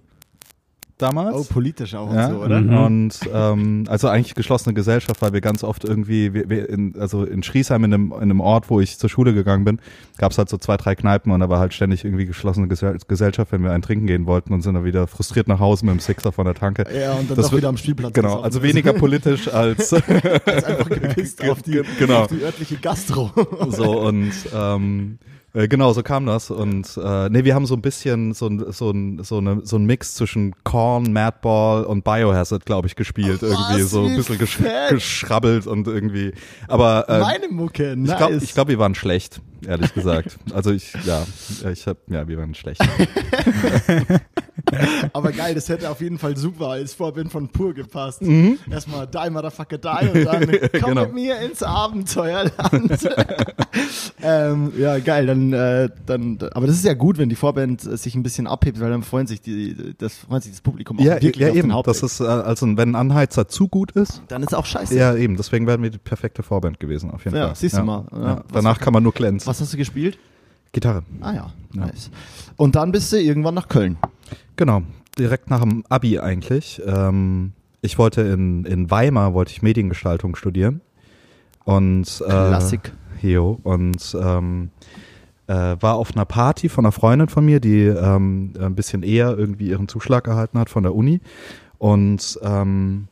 damals. 1.02 1.36
Oh, 1.36 1.44
politisch 1.52 1.94
auch 1.94 2.12
ja, 2.14 2.26
und 2.26 2.32
so, 2.34 2.44
oder? 2.44 2.60
Mhm. 2.60 2.76
Und 2.78 3.20
ähm, 3.32 3.84
also 3.88 4.08
eigentlich 4.08 4.34
geschlossene 4.34 4.74
Gesellschaft, 4.74 5.20
weil 5.22 5.32
wir 5.32 5.40
ganz 5.40 5.64
oft 5.64 5.84
irgendwie, 5.84 6.32
wir, 6.32 6.48
wir 6.48 6.68
in, 6.68 6.94
also 6.98 7.24
in 7.24 7.42
Schriesheim, 7.42 7.84
in 7.84 7.92
einem, 7.94 8.12
in 8.12 8.20
einem 8.22 8.40
Ort, 8.40 8.70
wo 8.70 8.80
ich 8.80 8.98
zur 8.98 9.10
Schule 9.10 9.34
gegangen 9.34 9.64
bin, 9.64 9.80
gab 10.18 10.32
es 10.32 10.38
halt 10.38 10.48
so 10.48 10.56
zwei, 10.58 10.76
drei 10.76 10.94
Kneipen 10.94 11.32
und 11.32 11.40
da 11.40 11.48
war 11.48 11.58
halt 11.58 11.74
ständig 11.74 12.04
irgendwie 12.04 12.26
geschlossene 12.26 12.68
Gesell 12.68 12.98
Gesellschaft, 13.08 13.52
wenn 13.52 13.62
wir 13.62 13.72
einen 13.72 13.82
trinken 13.82 14.06
gehen 14.06 14.26
wollten 14.26 14.52
und 14.52 14.62
sind 14.62 14.74
dann 14.74 14.84
wieder 14.84 15.06
frustriert 15.06 15.48
nach 15.48 15.60
Hause 15.60 15.86
mit 15.86 15.94
dem 15.94 16.00
Sixer 16.00 16.32
von 16.32 16.44
der 16.44 16.54
Tanke. 16.54 16.86
Ja, 16.94 17.14
und 17.14 17.28
dann 17.30 17.36
Das 17.36 17.50
doch 17.50 17.56
wieder 17.56 17.68
am 17.68 17.76
Spielplatz. 17.76 18.12
Genau, 18.12 18.40
also 18.40 18.62
weniger 18.62 18.92
politisch 18.92 19.52
als 19.52 19.92
als 20.46 20.64
einfach 20.64 20.88
gepisst 20.88 21.42
auf 21.48 21.62
die, 21.62 21.82
Genau. 21.98 22.22
auf 22.22 22.26
die 22.28 22.42
örtliche 22.42 22.76
Gastro. 22.76 23.30
so 23.68 24.00
und 24.00 24.32
ähm, 24.54 25.18
äh, 25.54 25.68
genau, 25.68 25.92
so 25.92 26.02
kam 26.02 26.26
das 26.26 26.50
und 26.50 26.98
äh, 27.02 27.28
nee, 27.28 27.44
wir 27.44 27.54
haben 27.54 27.66
so 27.66 27.74
ein 27.74 27.82
bisschen 27.82 28.32
so 28.34 28.46
ein 28.46 28.72
so 28.72 28.90
ein 28.90 29.22
so 29.22 29.38
eine 29.38 29.60
so 29.64 29.76
ein 29.76 29.84
Mix 29.84 30.14
zwischen 30.14 30.54
Korn, 30.64 31.12
Madball 31.12 31.84
und 31.84 32.04
Biohazard, 32.04 32.64
glaube 32.64 32.88
ich, 32.88 32.96
gespielt 32.96 33.42
irgendwie 33.42 33.82
was, 33.82 33.90
so 33.90 34.04
ein 34.04 34.16
bisschen 34.16 34.38
gesch 34.38 34.56
fett. 34.56 34.90
geschrabbelt 34.90 35.66
und 35.66 35.86
irgendwie, 35.86 36.32
aber 36.68 37.08
äh, 37.08 37.20
Meine 37.20 37.48
Mucke, 37.48 37.96
nice. 37.96 38.10
ich 38.10 38.16
glaube, 38.16 38.46
glaub, 38.54 38.68
wir 38.68 38.78
waren 38.78 38.94
schlecht, 38.94 39.40
ehrlich 39.66 39.94
gesagt. 39.94 40.36
Also 40.52 40.72
ich, 40.72 40.92
ja, 41.04 41.22
ich 41.70 41.86
hab, 41.86 41.98
ja, 42.08 42.26
wir 42.26 42.38
waren 42.38 42.54
schlecht. 42.54 42.80
Aber 45.12 45.32
geil, 45.32 45.54
das 45.54 45.68
hätte 45.68 45.90
auf 45.90 46.00
jeden 46.00 46.18
Fall 46.18 46.36
super 46.36 46.68
als 46.68 46.94
Vorbild 46.94 47.30
von 47.30 47.48
Pur 47.48 47.74
gepasst. 47.74 48.22
Mhm. 48.22 48.58
Erstmal 48.70 49.06
die 49.06 49.30
Motherfucker 49.30 49.78
die 49.78 50.08
und 50.08 50.24
dann 50.24 50.50
komm 50.80 50.90
Genau. 50.92 51.02
mit 51.06 51.14
mir 51.14 51.40
ins 51.40 51.62
Abenteuerland. 51.62 52.52
ähm, 54.22 54.72
ja, 54.78 54.98
geil, 54.98 55.26
dann, 55.26 55.52
äh, 55.52 55.88
dann, 56.06 56.38
aber 56.52 56.66
das 56.66 56.76
ist 56.76 56.84
ja 56.84 56.94
gut, 56.94 57.18
wenn 57.18 57.28
die 57.28 57.34
Vorband 57.36 57.84
äh, 57.84 57.96
sich 57.96 58.14
ein 58.14 58.22
bisschen 58.22 58.46
abhebt, 58.46 58.80
weil 58.80 58.90
dann 58.90 59.02
freuen 59.02 59.26
sich 59.26 59.40
die, 59.40 59.94
das 59.98 60.16
freut 60.16 60.42
sich 60.42 60.52
das 60.52 60.60
Publikum 60.60 60.98
auch 60.98 61.02
ja, 61.04 61.14
wirklich 61.14 61.36
ja 61.36 61.50
auf 61.50 61.56
eben. 61.56 61.68
den. 61.70 61.82
Das 61.84 62.02
ist 62.02 62.20
äh, 62.20 62.24
also, 62.24 62.66
wenn 62.76 62.90
ein 62.90 62.96
Anheizer 62.96 63.48
zu 63.48 63.68
gut 63.68 63.92
ist, 63.92 64.22
dann 64.28 64.42
ist 64.42 64.54
auch 64.54 64.66
scheiße. 64.66 64.94
ja 64.96 65.14
eben. 65.14 65.36
Deswegen 65.36 65.66
wären 65.66 65.82
wir 65.82 65.90
die 65.90 65.98
perfekte 65.98 66.42
Vorband 66.42 66.78
gewesen 66.78 67.10
auf 67.10 67.24
jeden 67.24 67.36
Ja, 67.36 67.46
Fall. 67.48 67.56
siehst 67.56 67.76
du 67.76 67.82
mal, 67.82 68.06
ja. 68.12 68.22
Ja. 68.22 68.44
Danach 68.52 68.80
kann 68.80 68.92
man 68.92 69.02
nur 69.02 69.12
glänzen. 69.12 69.48
Was 69.52 69.60
hast 69.60 69.74
du 69.74 69.76
gespielt? 69.76 70.16
Gitarre. 70.72 71.02
Ah 71.20 71.32
ja, 71.34 71.52
Ja. 71.74 71.84
nice. 71.84 72.10
Und 72.56 72.74
dann 72.74 72.90
bist 72.90 73.12
du 73.12 73.20
irgendwann 73.20 73.52
nach 73.52 73.68
Köln. 73.68 73.98
Genau, 74.56 74.80
direkt 75.18 75.50
nach 75.50 75.60
dem 75.60 75.84
Abi 75.90 76.18
eigentlich. 76.18 76.80
Ähm, 76.86 77.52
ich 77.82 77.98
wollte 77.98 78.22
in, 78.22 78.64
in 78.64 78.90
Weimar, 78.90 79.34
wollte 79.34 79.52
ich 79.52 79.60
Mediengestaltung 79.60 80.36
studieren. 80.36 80.80
Und, 81.64 82.22
äh, 82.24 82.30
Klassik. 82.30 82.92
Jo, 83.20 83.60
und 83.62 84.16
ähm, 84.18 84.70
äh, 85.48 85.76
war 85.80 85.96
auf 85.96 86.16
einer 86.16 86.24
Party 86.24 86.70
von 86.70 86.86
einer 86.86 86.92
Freundin 86.92 87.28
von 87.28 87.44
mir, 87.44 87.60
die 87.60 87.82
ähm, 87.82 88.54
ein 88.58 88.74
bisschen 88.74 89.02
eher 89.02 89.36
irgendwie 89.36 89.68
ihren 89.68 89.86
Zuschlag 89.86 90.28
erhalten 90.28 90.58
hat 90.58 90.70
von 90.70 90.82
der 90.82 90.94
Uni. 90.94 91.20
Und 91.76 92.38
ähm, 92.42 93.06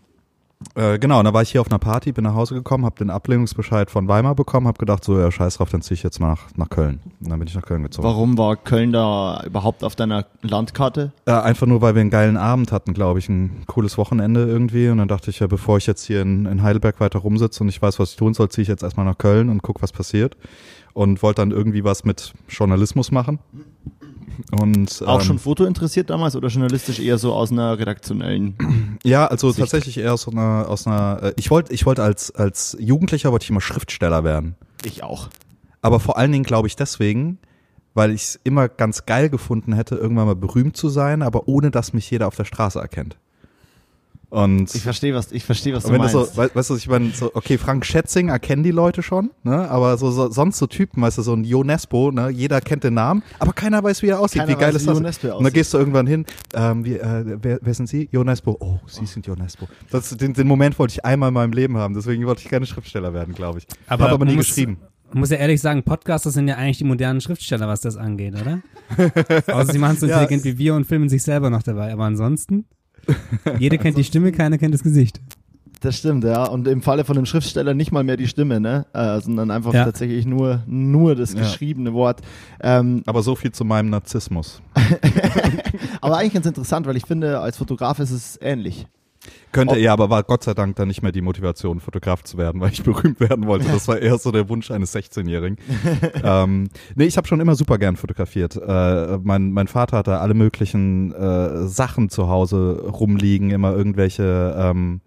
äh, 0.75 0.99
genau, 0.99 1.23
da 1.23 1.33
war 1.33 1.41
ich 1.41 1.51
hier 1.51 1.63
auf 1.63 1.71
einer 1.71 1.79
Party, 1.79 2.13
bin 2.13 2.25
nach 2.25 2.35
Hause 2.35 2.55
gekommen, 2.55 2.85
habe 2.85 2.97
den 2.97 3.09
Ablehnungsbescheid 3.09 3.91
von 3.91 4.09
Weimar 4.09 4.35
bekommen, 4.35 4.67
habe 4.67 4.79
gedacht, 4.79 5.03
so 5.03 5.19
ja, 5.19 5.31
scheiß 5.31 5.57
drauf, 5.57 5.71
dann 5.71 5.81
ziehe 5.81 5.95
ich 5.95 6.03
jetzt 6.03 6.21
mal 6.21 6.29
nach, 6.29 6.43
nach 6.55 6.69
Köln. 6.69 7.01
Und 7.21 7.31
dann 7.31 7.39
bin 7.39 7.49
ich 7.49 7.55
nach 7.55 7.63
Köln 7.63 7.83
gezogen. 7.83 8.07
Warum 8.07 8.37
war 8.37 8.57
Köln 8.57 8.93
da 8.93 9.43
überhaupt 9.47 9.83
auf 9.83 9.97
deiner 9.97 10.27
Landkarte? 10.43 11.13
Äh, 11.25 11.33
einfach 11.33 11.67
nur, 11.67 11.81
weil 11.81 11.95
wir 11.95 12.03
einen 12.03 12.11
geilen 12.11 12.37
Abend 12.37 12.73
hatten, 12.73 12.93
glaube 12.93 13.19
ich, 13.19 13.29
ein 13.31 13.63
cooles 13.67 13.97
Wochenende 13.97 14.45
irgendwie. 14.47 14.91
Und 14.91 14.99
dann 14.99 15.09
dachte 15.09 15.31
ich 15.31 15.41
ja, 15.41 15.47
bevor 15.47 15.79
ich 15.79 15.87
jetzt 15.87 16.05
hier 16.05 16.21
in, 16.21 16.45
in 16.45 16.63
Heidelberg 16.63 17.01
weiter 17.01 17.21
rumsitze 17.21 17.63
und 17.63 17.71
ich 17.71 17.81
weiß, 17.81 17.99
was 17.99 18.11
ich 18.11 18.17
tun 18.17 18.35
soll, 18.35 18.51
ziehe 18.51 18.63
ich 18.63 18.69
jetzt 18.69 18.83
erstmal 18.83 19.07
nach 19.07 19.19
Köln 19.19 19.49
und 19.49 19.63
guck, 19.63 19.83
was 19.83 19.93
passiert. 19.93 20.37
Und 20.93 21.23
wollte 21.23 21.41
dann 21.41 21.53
irgendwie 21.53 21.85
was 21.85 22.05
mit 22.05 22.35
Journalismus 22.49 23.11
machen. 23.13 23.39
Und, 24.51 25.03
Auch 25.07 25.21
ähm, 25.21 25.27
schon 25.27 25.39
Foto 25.39 25.65
interessiert 25.65 26.11
damals 26.11 26.37
oder 26.37 26.49
journalistisch 26.49 27.01
eher 27.01 27.19
so 27.19 27.33
aus 27.33 27.53
einer 27.53 27.79
redaktionellen? 27.79 28.99
Ja, 29.03 29.27
also 29.27 29.49
Sicht. 29.51 29.61
tatsächlich 29.61 29.99
eher 29.99 30.13
aus 30.13 30.29
einer, 30.29 30.67
aus 30.69 30.87
einer, 30.87 31.23
äh, 31.23 31.33
ich 31.37 31.51
wollte, 31.51 31.73
ich 31.73 31.87
wollte 31.87 32.03
als, 32.03 32.35
als 32.35 32.77
Jugendlicher 32.79 33.33
wollte 33.33 33.45
ich 33.45 33.51
immer 33.51 33.61
Schriftsteller 33.61 34.25
werden. 34.25 34.57
Ich 34.85 35.03
auch. 35.03 35.29
Aber 35.83 36.01
vor 36.01 36.19
allen 36.19 36.33
Dingen 36.33 36.45
glaube 36.45 36.69
ich 36.69 36.77
deswegen, 36.77 37.39
weil 37.95 38.11
ich 38.11 38.23
es 38.23 38.41
immer 38.45 38.69
ganz 38.69 39.07
geil 39.07 39.31
gefunden 39.31 39.73
hätte, 39.73 39.97
irgendwann 39.97 40.27
mal 40.27 40.37
berühmt 40.37 40.77
zu 40.77 40.89
sein, 40.89 41.23
aber 41.23 41.49
ohne 41.49 41.71
dass 41.71 41.93
mich 41.93 42.11
jeder 42.11 42.27
auf 42.27 42.37
der 42.37 42.45
Straße 42.45 42.79
erkennt. 42.79 43.17
Und 44.31 44.73
Ich 44.75 44.83
verstehe, 44.83 45.13
was, 45.13 45.33
ich 45.33 45.45
verstehe, 45.45 45.75
was 45.75 45.83
du 45.85 45.89
wenn 45.91 45.97
du 45.97 46.05
meinst. 46.05 46.13
so, 46.35 46.37
weißt, 46.37 46.55
weißt 46.55 46.71
du, 46.71 46.77
ich 46.77 46.89
meine, 46.89 47.11
so, 47.11 47.33
okay, 47.35 47.59
Frank 47.59 47.85
Schätzing 47.85 48.29
erkennen 48.29 48.63
die 48.63 48.71
Leute 48.71 49.03
schon, 49.03 49.31
ne? 49.43 49.69
Aber 49.69 49.99
so, 49.99 50.13
so 50.13 50.31
sonst 50.31 50.59
so 50.59 50.69
Typen, 50.69 51.03
weißt 51.03 51.19
du, 51.19 51.23
so 51.23 51.35
ein 51.35 51.43
Jo 51.43 51.65
Nesbo, 51.65 52.13
ne? 52.13 52.31
Jeder 52.31 52.61
kennt 52.61 52.85
den 52.85 52.95
Namen, 52.95 53.25
aber 53.41 53.53
keiner 53.53 53.83
weiß, 53.83 54.03
wie 54.03 54.09
er 54.09 54.21
aussieht. 54.21 54.43
Keiner 54.43 54.53
wie 54.57 54.61
geil 54.61 54.69
weiß, 54.73 54.83
ist 54.83 54.89
wie 54.89 55.03
das? 55.03 55.25
Und 55.35 55.43
dann 55.43 55.53
gehst 55.53 55.75
du 55.75 55.79
irgendwann 55.79 56.07
hin, 56.07 56.25
ähm, 56.55 56.85
wie, 56.85 56.95
äh, 56.95 57.39
wer, 57.43 57.59
wer 57.61 57.75
sind 57.75 57.89
Sie? 57.89 58.09
Jo 58.13 58.23
Nesbo. 58.23 58.57
Oh, 58.61 58.79
Sie 58.87 59.05
sind 59.05 59.27
Jo 59.27 59.35
Nesbo. 59.35 59.67
Das, 59.91 60.11
den, 60.17 60.33
den 60.33 60.47
Moment 60.47 60.79
wollte 60.79 60.93
ich 60.93 61.05
einmal 61.05 61.29
in 61.29 61.35
meinem 61.35 61.53
Leben 61.53 61.77
haben, 61.77 61.95
deswegen 61.95 62.25
wollte 62.25 62.43
ich 62.43 62.49
gerne 62.49 62.67
Schriftsteller 62.67 63.13
werden, 63.13 63.35
glaube 63.35 63.59
ich. 63.59 63.67
Aber 63.89 64.05
Hab 64.05 64.13
aber 64.13 64.25
nie 64.27 64.37
geschrieben. 64.37 64.79
Man 65.13 65.19
muss 65.21 65.31
ja 65.31 65.39
ehrlich 65.39 65.61
sagen, 65.61 65.83
Podcaster 65.83 66.31
sind 66.31 66.47
ja 66.47 66.55
eigentlich 66.55 66.79
die 66.79 66.85
modernen 66.85 67.21
Schriftsteller, 67.21 67.67
was 67.67 67.81
das 67.81 67.97
angeht, 67.97 68.35
oder? 68.41 68.61
Außer 69.53 69.73
sie 69.73 69.79
machen 69.79 69.95
es 69.95 70.01
so 70.01 70.07
Ja, 70.07 70.21
intelligent 70.21 70.45
wie 70.45 70.57
wir 70.59 70.75
und 70.77 70.85
filmen 70.87 71.09
sich 71.09 71.25
selber 71.25 71.51
noch 71.51 71.65
dabei. 71.65 71.93
Aber 71.93 72.05
ansonsten, 72.05 72.67
jeder 73.59 73.79
kennt 73.79 73.97
die 73.99 74.05
Stimme, 74.05 74.33
keiner 74.33 74.59
kennt 74.59 74.75
das 74.75 74.83
Gesicht. 74.83 75.21
Das 75.83 75.97
stimmt, 75.97 76.25
ja. 76.25 76.45
Und 76.45 76.69
im 76.69 76.83
Falle 76.83 77.05
von 77.05 77.17
dem 77.17 77.25
Schriftsteller 77.25 77.73
nicht 77.73 77.91
mal 77.91 78.05
mehr 78.05 78.19
die 78.19 78.29
Stimme, 78.29 78.61
ne? 78.61 78.85
Äh, 78.93 79.19
sondern 79.23 79.51
einfach 79.51 79.73
Ja. 79.73 79.85
tatsächlich 79.87 80.27
nur, 80.27 80.63
nur 80.67 81.15
das 81.15 81.33
Ja. 81.33 81.41
geschriebene 81.41 81.95
Wort. 81.95 82.21
Ähm, 82.61 83.03
Aber 83.07 83.23
so 83.23 83.35
viel 83.35 83.53
zu 83.53 83.65
meinem 83.65 83.89
Narzissmus. 83.89 84.61
aber 86.03 86.19
eigentlich 86.19 86.35
ganz 86.35 86.45
interessant, 86.47 86.87
weil 86.87 86.97
ich 86.97 87.07
finde, 87.07 87.41
als 87.41 87.57
Fotograf 87.57 87.99
ist 87.99 88.11
es 88.11 88.39
ähnlich. 88.43 88.87
Könnte, 89.53 89.79
ja, 89.79 89.93
aber 89.93 90.09
war 90.11 90.23
Gott 90.23 90.45
sei 90.45 90.55
Dank 90.55 90.77
dann 90.77 90.89
nicht 90.89 91.03
mehr 91.03 91.13
die 91.13 91.21
Motivation, 91.21 91.81
Fotograf 91.81 92.23
zu 92.23 92.39
werden, 92.39 92.61
weil 92.61 92.73
ich 92.73 92.83
berühmt 92.85 93.21
werden 93.21 93.47
wollte. 93.47 93.67
Das 93.69 93.89
war 93.89 93.99
eher 93.99 94.19
so 94.19 94.31
der 94.31 94.49
Wunsch 94.49 94.71
eines 94.71 94.95
16-Jährigen. 94.95 95.59
ähm, 96.25 96.69
nee, 96.95 97.05
ich 97.05 97.17
habe 97.17 97.29
schon 97.29 97.41
immer 97.41 97.55
super 97.55 97.79
gern 97.79 97.97
fotografiert. 97.97 98.57
Äh, 98.57 99.19
mein, 99.23 99.53
mein 99.53 99.69
Vater 99.69 99.99
hatte 99.99 100.19
alle 100.19 100.35
möglichen 100.35 101.13
äh, 101.13 101.67
Sachen 101.67 102.09
zu 102.09 102.29
Hause 102.29 102.83
rumliegen, 102.91 103.51
immer 103.51 103.75
irgendwelche 103.75 104.55
ähm, 104.57 105.01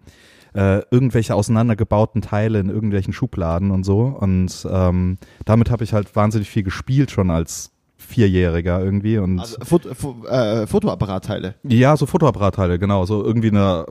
äh, 0.54 0.82
irgendwelche 0.90 1.34
auseinandergebauten 1.34 2.22
Teile 2.22 2.60
in 2.60 2.68
irgendwelchen 2.68 3.12
Schubladen 3.12 3.70
und 3.72 3.84
so. 3.84 4.02
Und 4.02 4.66
ähm, 4.70 5.18
damit 5.44 5.70
habe 5.70 5.82
ich 5.82 5.92
halt 5.92 6.14
wahnsinnig 6.14 6.48
viel 6.48 6.62
gespielt 6.62 7.10
schon 7.10 7.30
als 7.30 7.73
Vierjähriger 8.14 8.80
irgendwie. 8.82 9.18
Und 9.18 9.40
Also 9.40 9.56
Foto, 9.64 9.92
Fo 9.94 10.24
äh, 10.28 10.66
Fotoapparatteile. 10.68 11.56
ja, 11.64 11.96
so 11.96 12.06
Fotoapparatteile, 12.06 12.78
genau. 12.78 13.04
So 13.06 13.24
irgendwie 13.24 13.48
eine 13.48 13.86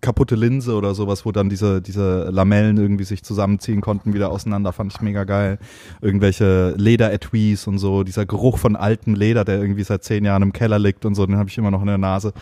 kaputte 0.00 0.36
Linse 0.36 0.74
oder 0.74 0.94
sowas, 0.94 1.24
wo 1.24 1.32
dann 1.32 1.48
diese, 1.48 1.80
diese 1.82 2.30
Lamellen 2.30 2.76
irgendwie 2.76 3.04
sich 3.04 3.22
zusammenziehen 3.22 3.80
konnten, 3.80 4.14
wieder 4.14 4.30
auseinander, 4.30 4.72
fand 4.72 4.92
ich 4.92 5.00
mega 5.00 5.24
geil. 5.24 5.58
Irgendwelche 6.00 6.74
Lederetuis 6.76 7.66
und 7.66 7.78
so, 7.78 8.02
dieser 8.02 8.26
Geruch 8.26 8.58
von 8.58 8.76
altem 8.76 9.14
Leder, 9.14 9.44
der 9.44 9.58
irgendwie 9.60 9.84
seit 9.84 10.04
zehn 10.04 10.24
Jahren 10.24 10.42
im 10.42 10.52
Keller 10.52 10.78
liegt 10.78 11.04
und 11.04 11.14
so, 11.14 11.26
den 11.26 11.36
habe 11.36 11.48
ich 11.48 11.58
immer 11.58 11.70
noch 11.70 11.80
in 11.80 11.88
der 11.88 11.98
Nase 11.98 12.32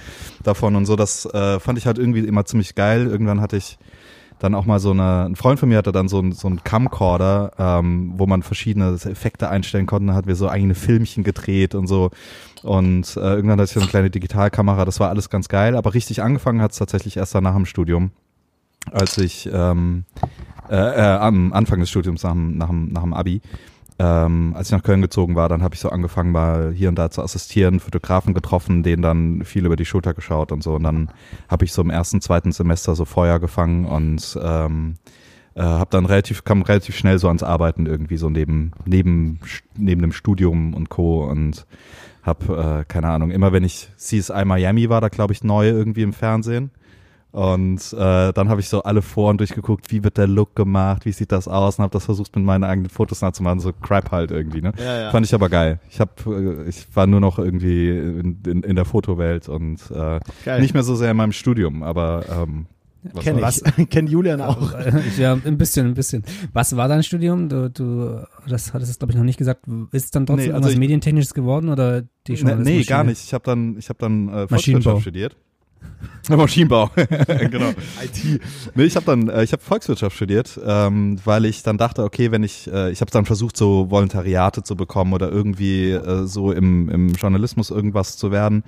davon 0.43 0.77
und 0.77 0.87
so. 0.87 0.97
Das 0.97 1.27
äh, 1.27 1.59
fand 1.61 1.79
ich 1.79 1.87
halt 1.87 1.99
irgendwie 1.99 2.21
immer 2.21 2.45
ziemlich 2.45 2.75
geil. 2.75 3.07
Irgendwann 3.07 3.41
hatte 3.41 3.57
ich 3.57 3.79
dann 4.41 4.55
auch 4.55 4.65
mal 4.65 4.81
so 4.81 4.91
eine, 4.91 5.27
ein 5.27 5.37
Freund 5.37 5.61
von 5.61 5.69
mir 5.69 5.77
hatte 5.79 5.93
dann 5.93 6.09
so 6.09 6.19
ein, 6.19 6.33
so 6.33 6.49
ein 6.49 6.65
Camcorder, 6.65 7.53
ähm, 7.59 8.15
wo 8.17 8.27
man 8.27 8.43
verschiedene 8.43 8.95
Effekte 8.95 9.51
einstellen 9.51 9.87
konnte, 9.87 10.09
da 10.09 10.15
hatten 10.15 10.29
wir 10.29 10.35
so 10.35 10.49
eigene 10.49 10.75
Filmchen 10.75 11.23
gedreht 11.23 11.75
und 11.75 11.87
so. 11.87 12.11
Und 12.63 13.17
äh, 13.17 13.21
irgendwann 13.21 13.61
hatte 13.61 13.65
ich 13.65 13.75
so 13.75 13.81
eine 13.81 13.89
kleine 13.89 14.11
Digitalkamera, 14.11 14.85
das 14.85 14.99
war 14.99 15.11
alles 15.11 15.31
ganz 15.31 15.49
geil, 15.49 15.77
aber 15.77 15.95
richtig 15.95 16.23
angefangen 16.23 16.63
hat 16.63 16.73
es 16.73 16.79
tatsächlich 16.79 17.19
erst 17.19 17.35
danach 17.35 17.55
im 17.55 17.67
Studium, 17.67 18.11
als 18.91 19.19
ich 19.19 19.49
ähm, 19.53 20.05
äh, 20.71 20.75
äh, 20.75 21.19
am 21.19 21.53
Anfang 21.53 21.81
des 21.81 21.91
Studiums 21.91 22.23
nach 22.23 22.35
nach 22.35 22.69
dem, 22.69 22.93
nach 22.93 23.03
dem 23.03 23.13
Abi, 23.13 23.43
ähm, 24.01 24.55
als 24.57 24.69
ich 24.69 24.73
nach 24.73 24.83
Köln 24.83 25.03
gezogen 25.03 25.37
war, 25.37 25.51
dann 25.51 25.63
habe 25.63 25.75
ich 25.75 25.81
so 25.81 25.91
angefangen, 25.91 26.33
mal 26.33 26.73
hier 26.73 26.89
und 26.89 26.99
da 26.99 27.11
zu 27.11 27.21
assistieren, 27.21 27.81
Fotografen 27.81 28.33
getroffen, 28.33 28.83
denen 28.83 29.03
dann 29.03 29.45
viel 29.45 29.67
über 29.67 29.77
die 29.77 29.85
Schulter 29.85 30.15
geschaut 30.15 30.53
und 30.53 30.63
so. 30.63 30.77
Und 30.77 30.85
dann 30.85 31.11
habe 31.51 31.67
ich 31.67 31.75
so 31.75 31.83
im 31.83 31.91
ersten, 31.91 32.23
zweiten 32.23 32.51
Semester 32.51 32.95
so 32.95 33.05
Feuer 33.05 33.39
gefangen 33.39 33.85
und 33.85 34.39
ähm, 34.43 34.95
äh, 35.55 35.61
habe 35.61 35.91
dann 35.91 36.07
relativ, 36.07 36.45
kam 36.45 36.63
relativ 36.63 36.97
schnell 36.97 37.19
so 37.19 37.29
ans 37.29 37.43
Arbeiten 37.43 37.85
irgendwie 37.85 38.17
so 38.17 38.31
neben, 38.31 38.73
neben, 38.87 39.39
neben 39.77 40.01
dem 40.01 40.13
Studium 40.13 40.73
und 40.73 40.89
Co. 40.89 41.25
und 41.25 41.67
habe, 42.23 42.81
äh, 42.81 42.85
keine 42.91 43.09
Ahnung, 43.09 43.31
immer 43.31 43.53
wenn 43.53 43.65
ich 43.65 43.91
CSI 43.99 44.47
Miami 44.47 44.89
war, 44.89 45.03
da 45.03 45.09
glaube 45.09 45.35
ich 45.35 45.45
neu 45.45 45.69
irgendwie 45.69 46.03
im 46.03 46.15
Fernsehen. 46.15 46.71
Und 47.33 47.93
äh, 47.93 48.33
dann 48.33 48.49
habe 48.49 48.61
ich 48.61 48.69
so 48.69 48.83
alle 48.83 49.03
Foren 49.03 49.39
durchgeguckt, 49.39 49.93
wie 49.93 50.03
wird 50.03 50.19
der 50.19 50.27
Look 50.27 50.57
gemacht, 50.57 51.05
wie 51.07 51.13
sieht 51.13 51.31
das 51.31 51.47
aus 51.47 51.79
und 51.79 51.83
habe 51.85 51.93
das 51.93 52.05
versucht 52.05 52.35
mit 52.35 52.45
meinen 52.45 52.65
eigenen 52.65 52.91
Fotos 52.91 53.23
nachzumachen, 53.23 53.61
so 53.61 53.73
Crap 53.73 54.11
halt 54.11 54.31
irgendwie, 54.33 54.61
ne? 54.63 54.73
Ja, 54.79 55.01
ja. 55.03 55.11
Fand 55.13 55.27
ich 55.27 55.35
aber 55.35 55.49
geil. 55.49 55.79
Ich 55.91 56.01
hab, 56.01 56.27
äh, 56.27 56.65
ich 56.69 56.87
war 56.95 57.07
nur 57.07 57.21
noch 57.21 57.39
irgendwie 57.39 57.89
in, 57.91 58.39
in, 58.47 58.63
in 58.65 58.75
der 58.77 58.85
Fotowelt 58.85 59.49
und 59.49 59.79
äh, 59.93 60.19
Geil. 60.45 60.61
nicht 60.61 60.75
mehr 60.75 60.83
so 60.83 60.97
sehr 60.97 61.13
in 61.13 61.17
meinem 61.17 61.31
Studium, 61.33 61.83
aber 61.85 62.25
ähm, 62.43 62.67
was 63.15 63.25
Kenn 63.25 63.39
soll's. 63.39 63.63
ich. 63.79 63.89
Kennt 63.91 64.11
Julian 64.11 64.41
auch. 64.43 64.75
ja, 65.17 65.33
ein 65.33 65.57
bisschen, 65.57 65.87
ein 65.87 65.95
bisschen. 65.95 66.23
Was 66.53 66.77
war 66.77 66.87
dein 66.89 67.03
Studium? 67.03 67.49
Du, 67.49 67.71
du 67.71 68.21
das 68.47 68.75
hattest 68.75 68.93
du, 68.95 68.99
glaube 68.99 69.13
ich, 69.13 69.17
noch 69.17 69.25
nicht 69.25 69.39
gesagt. 69.39 69.65
Ist 69.93 70.05
es 70.07 70.11
dann 70.11 70.27
trotzdem 70.27 70.37
Nee, 70.37 70.43
also 70.51 70.55
irgendwas 70.57 70.73
ich- 70.75 70.79
Medientechnisches 70.81 71.33
geworden 71.33 71.69
oder 71.71 72.03
die 72.03 72.09
Nee, 72.33 72.35
Journalismus? 72.35 72.67
nee, 72.77 72.83
gar 72.83 73.05
nicht. 73.05 73.25
Ich 73.25 73.33
habe 73.33 73.45
dann, 73.45 73.79
ich 73.79 73.89
habe 73.89 73.99
dann 74.01 74.29
äh, 74.29 74.47
Maschinenbau. 74.51 74.91
Volkswirtschaft 74.91 75.01
studiert. 75.03 75.37
Maschinenbau, 76.29 76.91
genau. 77.51 77.71
IT. 78.03 78.41
Nee, 78.75 78.85
ich 78.85 78.97
habe 78.97 79.07
dann, 79.07 79.29
äh, 79.29 79.43
ich 79.43 79.53
habe 79.53 79.63
Volkswirtschaft 79.63 80.15
studiert, 80.15 80.61
ähm, 80.65 81.19
weil 81.25 81.45
ich 81.45 81.63
dann 81.63 81.79
dachte, 81.79 82.05
okay, 82.05 82.31
wenn 82.31 82.43
ich, 82.43 82.71
äh, 82.73 82.91
ich 82.91 83.01
habe 83.01 83.11
dann 83.11 83.27
versucht, 83.27 83.57
so 83.57 83.91
Volontariate 83.91 84.63
zu 84.63 84.77
bekommen 84.77 85.13
oder 85.13 85.31
irgendwie 85.31 85.91
äh, 85.91 86.27
so 86.27 86.53
im, 86.53 86.89
im 86.89 87.15
Journalismus 87.15 87.71
irgendwas 87.71 88.17
zu 88.17 88.31
werden. 88.31 88.65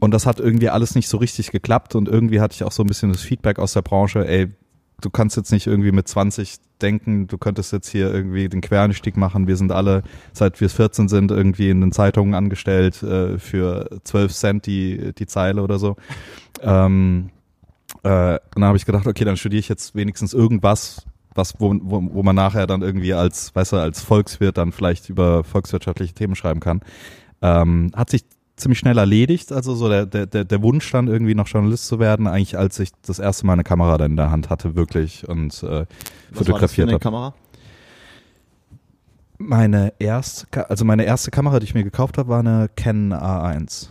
Und 0.00 0.12
das 0.12 0.26
hat 0.26 0.40
irgendwie 0.40 0.68
alles 0.68 0.94
nicht 0.94 1.08
so 1.08 1.16
richtig 1.16 1.50
geklappt 1.50 1.94
und 1.94 2.08
irgendwie 2.08 2.40
hatte 2.40 2.54
ich 2.54 2.64
auch 2.64 2.72
so 2.72 2.82
ein 2.82 2.86
bisschen 2.86 3.12
das 3.12 3.22
Feedback 3.22 3.58
aus 3.58 3.72
der 3.72 3.82
Branche, 3.82 4.26
ey, 4.26 4.48
du 5.00 5.10
kannst 5.10 5.36
jetzt 5.36 5.52
nicht 5.52 5.66
irgendwie 5.66 5.92
mit 5.92 6.08
20 6.08 6.56
denken, 6.82 7.26
du 7.26 7.38
könntest 7.38 7.72
jetzt 7.72 7.88
hier 7.88 8.12
irgendwie 8.12 8.48
den 8.48 8.60
Quereinstieg 8.60 9.16
machen. 9.16 9.46
Wir 9.46 9.56
sind 9.56 9.72
alle, 9.72 10.02
seit 10.32 10.60
wir 10.60 10.70
14 10.70 11.08
sind, 11.08 11.30
irgendwie 11.30 11.70
in 11.70 11.80
den 11.80 11.92
Zeitungen 11.92 12.34
angestellt 12.34 13.02
äh, 13.02 13.38
für 13.38 13.88
12 14.04 14.32
Cent 14.32 14.66
die, 14.66 15.12
die 15.14 15.26
Zeile 15.26 15.62
oder 15.62 15.78
so. 15.78 15.96
Ähm, 16.60 17.30
äh, 18.02 18.38
dann 18.54 18.64
habe 18.64 18.76
ich 18.76 18.86
gedacht, 18.86 19.06
okay, 19.06 19.24
dann 19.24 19.36
studiere 19.36 19.60
ich 19.60 19.68
jetzt 19.68 19.94
wenigstens 19.94 20.34
irgendwas, 20.34 21.06
was, 21.34 21.54
wo, 21.58 21.74
wo, 21.80 22.02
wo 22.12 22.22
man 22.22 22.36
nachher 22.36 22.66
dann 22.66 22.82
irgendwie 22.82 23.14
als, 23.14 23.54
weißt 23.54 23.72
du, 23.72 23.76
als 23.76 24.02
Volkswirt 24.02 24.58
dann 24.58 24.72
vielleicht 24.72 25.08
über 25.08 25.44
volkswirtschaftliche 25.44 26.14
Themen 26.14 26.34
schreiben 26.34 26.60
kann. 26.60 26.80
Ähm, 27.40 27.92
hat 27.94 28.10
sich 28.10 28.24
ziemlich 28.58 28.78
schnell 28.78 28.98
erledigt, 28.98 29.52
also 29.52 29.74
so 29.74 29.88
der, 29.88 30.06
der, 30.06 30.26
der 30.26 30.62
Wunsch 30.62 30.90
dann 30.90 31.08
irgendwie 31.08 31.34
noch 31.34 31.46
Journalist 31.46 31.86
zu 31.86 31.98
werden, 31.98 32.26
eigentlich 32.26 32.58
als 32.58 32.78
ich 32.78 32.90
das 33.02 33.18
erste 33.18 33.46
Mal 33.46 33.54
eine 33.54 33.64
Kamera 33.64 33.98
dann 33.98 34.12
in 34.12 34.16
der 34.16 34.30
Hand 34.30 34.50
hatte, 34.50 34.74
wirklich 34.74 35.28
und 35.28 35.62
äh, 35.62 35.86
Was 36.30 36.38
fotografiert 36.38 36.88
habe. 36.88 36.98
Kamera? 36.98 37.34
Meine 39.38 39.92
erste, 39.98 40.46
also 40.68 40.84
meine 40.84 41.04
erste 41.04 41.30
Kamera, 41.30 41.60
die 41.60 41.64
ich 41.64 41.74
mir 41.74 41.84
gekauft 41.84 42.18
habe, 42.18 42.28
war 42.28 42.40
eine 42.40 42.68
Canon 42.74 43.18
A1. 43.18 43.88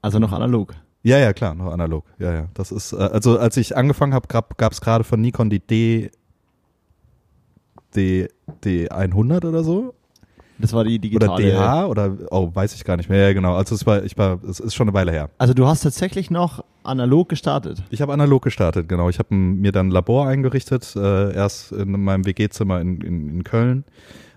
Also 0.00 0.18
noch 0.18 0.32
analog. 0.32 0.74
Ja, 1.02 1.18
ja, 1.18 1.32
klar, 1.32 1.54
noch 1.54 1.72
analog. 1.72 2.04
Ja, 2.18 2.32
ja. 2.32 2.48
Das 2.54 2.70
ist, 2.70 2.92
äh, 2.92 2.96
also 2.96 3.38
als 3.38 3.56
ich 3.56 3.76
angefangen 3.76 4.14
habe, 4.14 4.28
gab 4.28 4.72
es 4.72 4.80
gerade 4.80 5.04
von 5.04 5.20
Nikon 5.20 5.50
die 5.50 5.60
D, 5.60 6.10
D, 7.94 8.28
D100 8.62 9.46
oder 9.46 9.64
so. 9.64 9.94
Das 10.58 10.72
war 10.72 10.84
die 10.84 10.98
Oder 11.14 11.36
digitale. 11.36 11.52
DH 11.52 11.86
oder, 11.86 12.16
oh, 12.30 12.50
weiß 12.52 12.74
ich 12.74 12.84
gar 12.84 12.96
nicht 12.96 13.08
mehr. 13.08 13.28
Ja, 13.28 13.32
genau. 13.32 13.54
Also 13.54 13.74
es 13.74 13.86
war, 13.86 14.04
ich 14.04 14.16
war, 14.16 14.38
es 14.44 14.60
ist 14.60 14.74
schon 14.74 14.88
eine 14.88 14.94
Weile 14.94 15.10
her. 15.10 15.30
Also 15.38 15.54
du 15.54 15.66
hast 15.66 15.80
tatsächlich 15.80 16.30
noch 16.30 16.64
analog 16.84 17.28
gestartet. 17.28 17.82
Ich 17.90 18.00
habe 18.00 18.12
analog 18.12 18.42
gestartet, 18.42 18.88
genau. 18.88 19.08
Ich 19.08 19.18
habe 19.18 19.34
mir 19.34 19.72
dann 19.72 19.88
ein 19.88 19.90
Labor 19.90 20.28
eingerichtet, 20.28 20.94
äh, 20.96 21.34
erst 21.34 21.72
in 21.72 21.90
meinem 22.02 22.24
WG-Zimmer 22.26 22.80
in, 22.80 23.00
in, 23.00 23.28
in 23.28 23.44
Köln 23.44 23.84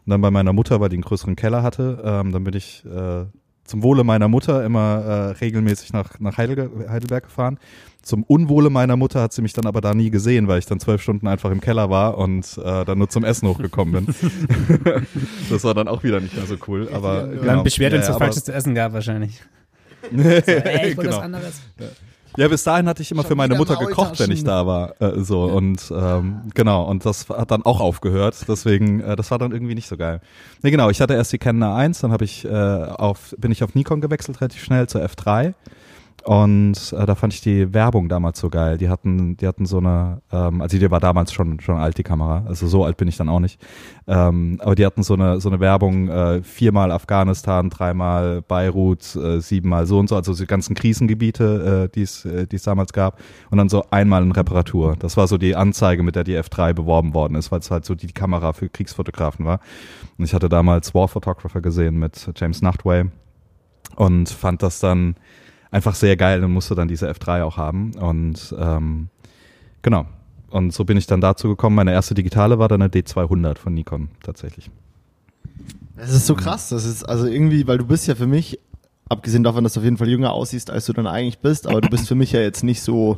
und 0.06 0.12
dann 0.12 0.22
bei 0.22 0.32
meiner 0.32 0.54
Mutter, 0.54 0.80
weil 0.80 0.90
die 0.90 0.96
einen 0.96 1.04
größeren 1.04 1.36
Keller 1.36 1.64
hatte. 1.64 2.02
Ähm, 2.04 2.32
dann 2.32 2.44
bin 2.44 2.56
ich 2.56 2.84
äh, 2.86 3.26
zum 3.66 3.84
Wohle 3.84 4.04
meiner 4.04 4.28
Mutter 4.28 4.64
immer 4.64 5.04
äh, 5.04 5.32
regelmäßig 5.44 5.92
nach, 5.94 6.20
nach 6.20 6.38
Heidelge- 6.38 6.88
Heidelberg 6.90 7.24
gefahren. 7.26 7.58
Zum 8.04 8.22
Unwohle 8.24 8.70
meiner 8.70 8.96
Mutter 8.98 9.20
hat 9.22 9.34
sie 9.34 9.42
mich 9.42 9.54
dann 9.54 9.66
aber 9.66 9.82
da 9.82 9.96
nie 9.96 10.12
gesehen, 10.12 10.48
weil 10.48 10.60
ich 10.60 10.68
dann 10.68 10.80
zwölf 10.80 11.02
Stunden 11.02 11.28
einfach 11.28 11.50
im 11.50 11.60
Keller 11.60 11.90
war 11.90 12.18
und 12.20 12.58
äh, 12.64 12.86
dann 12.86 13.00
nur 13.00 13.10
zum 13.10 13.24
Essen 13.24 13.48
hochgekommen 13.50 14.06
bin. 14.06 14.16
das 15.50 15.64
war 15.64 15.74
dann 15.74 15.88
auch 15.88 16.04
wieder 16.04 16.20
nicht 16.20 16.36
mehr 16.36 16.46
so 16.46 16.56
cool. 16.68 16.88
Aber 16.94 17.22
Dann 17.22 17.32
genau. 17.32 17.44
Dann 17.46 17.64
beschwert 17.64 17.94
Ja, 17.94 17.98
uns, 18.00 18.08
ja, 18.08 18.10
was 18.14 18.16
aber- 18.18 18.26
Falsches 18.26 18.44
zu 18.44 18.54
essen 18.54 18.76
gab 18.76 18.94
wahrscheinlich. 18.94 19.42
Ey, 20.16 20.92
ich 20.92 20.98
wollte 20.98 21.10
genau. 21.10 21.18
was 21.18 21.24
anderes. 21.24 21.62
Ja, 21.80 21.86
bis 22.36 22.64
dahin 22.64 22.88
hatte 22.88 23.02
ich 23.02 23.12
immer 23.12 23.24
Schon 23.24 23.30
für 23.30 23.36
meine 23.36 23.56
Mutter 23.56 23.76
gekocht, 23.78 24.20
wenn 24.20 24.32
ich 24.32 24.44
da 24.44 24.68
war. 24.68 25.00
Äh, 25.02 25.22
so 25.22 25.44
und 25.44 25.92
ähm, 25.96 26.42
genau, 26.54 26.84
und 26.84 27.06
das 27.06 27.30
hat 27.30 27.52
dann 27.52 27.64
auch 27.64 27.80
aufgehört. 27.80 28.46
Deswegen, 28.48 29.02
äh, 29.02 29.16
das 29.16 29.32
war 29.32 29.40
dann 29.40 29.52
irgendwie 29.52 29.76
nicht 29.76 29.88
so 29.88 29.98
geil. 29.98 30.22
Nee, 30.62 30.72
genau, 30.72 30.90
ich 30.90 31.02
hatte 31.02 31.14
erst 31.14 31.32
die 31.34 31.38
Canon 31.38 31.64
A1, 31.64 32.02
dann 32.02 32.12
habe 32.12 32.26
ich 32.26 32.46
äh, 32.46 32.50
auf, 32.50 33.36
bin 33.38 33.52
ich 33.52 33.64
auf 33.64 33.76
Nikon 33.76 34.02
gewechselt 34.02 34.42
relativ 34.42 34.64
schnell 34.64 34.88
zur 34.88 35.02
F3. 35.02 35.54
Und 36.26 36.92
äh, 36.92 37.06
da 37.06 37.14
fand 37.14 37.36
ich 37.36 37.42
die 37.42 37.72
Werbung 37.72 38.10
damals 38.10 38.40
so 38.40 38.50
geil. 38.50 38.80
Die 38.80 38.90
hatten, 38.90 39.38
die 39.38 39.46
hatten 39.46 39.68
so 39.68 39.78
eine, 39.78 40.24
ähm, 40.32 40.60
also 40.60 40.80
die 40.80 40.90
war 40.90 41.00
damals 41.00 41.32
schon 41.32 41.60
schon 41.60 41.78
alt 41.78 42.00
die 42.00 42.04
Kamera, 42.04 42.44
also 42.48 42.66
so 42.66 42.84
alt 42.84 42.98
bin 42.98 43.08
ich 43.08 43.16
dann 43.16 43.30
auch 43.30 43.40
nicht. 43.40 43.62
Ähm, 44.08 44.58
aber 44.60 44.74
die 44.74 44.88
hatten 44.88 45.04
so 45.04 45.14
eine 45.14 45.40
so 45.40 45.50
eine 45.50 45.60
Werbung 45.60 46.10
äh, 46.10 46.42
viermal 46.42 46.92
Afghanistan, 46.92 47.70
dreimal 47.70 48.42
Beirut, 48.42 49.16
äh, 49.16 49.40
siebenmal 49.40 49.86
so 49.86 50.00
und 50.00 50.10
so, 50.10 50.16
also 50.16 50.34
die 50.34 50.48
ganzen 50.48 50.74
Krisengebiete, 50.74 51.90
äh, 51.92 51.94
die 51.94 52.02
es 52.02 52.26
äh, 52.26 52.48
es 52.52 52.64
damals 52.64 52.92
gab 52.92 53.20
und 53.52 53.60
dann 53.60 53.70
so 53.70 53.86
einmal 53.92 54.24
in 54.24 54.32
Reparatur. 54.32 54.96
Das 54.98 55.18
war 55.18 55.28
so 55.28 55.38
die 55.38 55.56
Anzeige, 55.56 56.02
mit 56.02 56.16
der 56.16 56.24
die 56.24 56.40
F3 56.40 56.74
beworben 56.74 57.14
worden 57.14 57.36
ist, 57.36 57.52
weil 57.52 57.60
es 57.60 57.70
halt 57.70 57.86
so 57.86 57.94
die 57.94 58.08
Kamera 58.08 58.54
für 58.54 58.68
Kriegsfotografen 58.68 59.46
war. 59.46 59.60
Und 60.18 60.26
ich 60.26 60.34
hatte 60.34 60.50
damals 60.50 60.96
War 60.96 61.08
Photographer 61.08 61.62
gesehen 61.62 62.00
mit 62.00 62.32
James 62.36 62.64
Nachtway 62.64 63.06
und 63.96 64.28
fand 64.30 64.64
das 64.64 64.80
dann 64.80 65.16
einfach 65.76 65.94
sehr 65.94 66.16
geil 66.16 66.42
und 66.44 66.52
musste 66.52 66.74
dann 66.74 66.88
diese 66.88 67.12
F3 67.12 67.44
auch 67.44 67.58
haben. 67.58 67.94
Und 67.96 68.56
ähm, 68.58 69.10
genau. 69.82 70.06
Und 70.50 70.74
so 70.74 70.86
bin 70.86 70.96
ich 70.96 71.06
dann 71.06 71.20
dazu 71.20 71.50
gekommen. 71.50 71.76
Meine 71.76 71.92
erste 71.92 72.14
digitale 72.14 72.58
war 72.58 72.70
dann 72.70 72.82
eine 72.82 72.90
D200 72.90 73.58
von 73.58 73.74
Nikon 73.74 74.08
tatsächlich. 74.24 74.72
Das 75.98 76.12
ist 76.12 76.28
so 76.28 76.36
krass. 76.36 76.70
Das 76.70 76.86
ist 76.86 77.04
also 77.04 77.28
irgendwie, 77.28 77.68
weil 77.68 77.78
du 77.78 77.86
bist 77.86 78.08
ja 78.08 78.16
für 78.16 78.26
mich, 78.26 78.58
abgesehen 79.10 79.44
davon, 79.44 79.66
dass 79.66 79.74
du 79.74 79.82
auf 79.82 79.84
jeden 79.84 79.98
Fall 79.98 80.08
jünger 80.08 80.32
aussiehst, 80.32 80.70
als 80.72 80.86
du 80.86 80.94
dann 80.94 81.08
eigentlich 81.08 81.40
bist, 81.40 81.68
aber 81.68 81.82
du 81.82 81.90
bist 81.90 82.08
für 82.08 82.16
mich 82.16 82.32
ja 82.32 82.40
jetzt 82.40 82.64
nicht 82.64 82.82
so, 82.82 83.18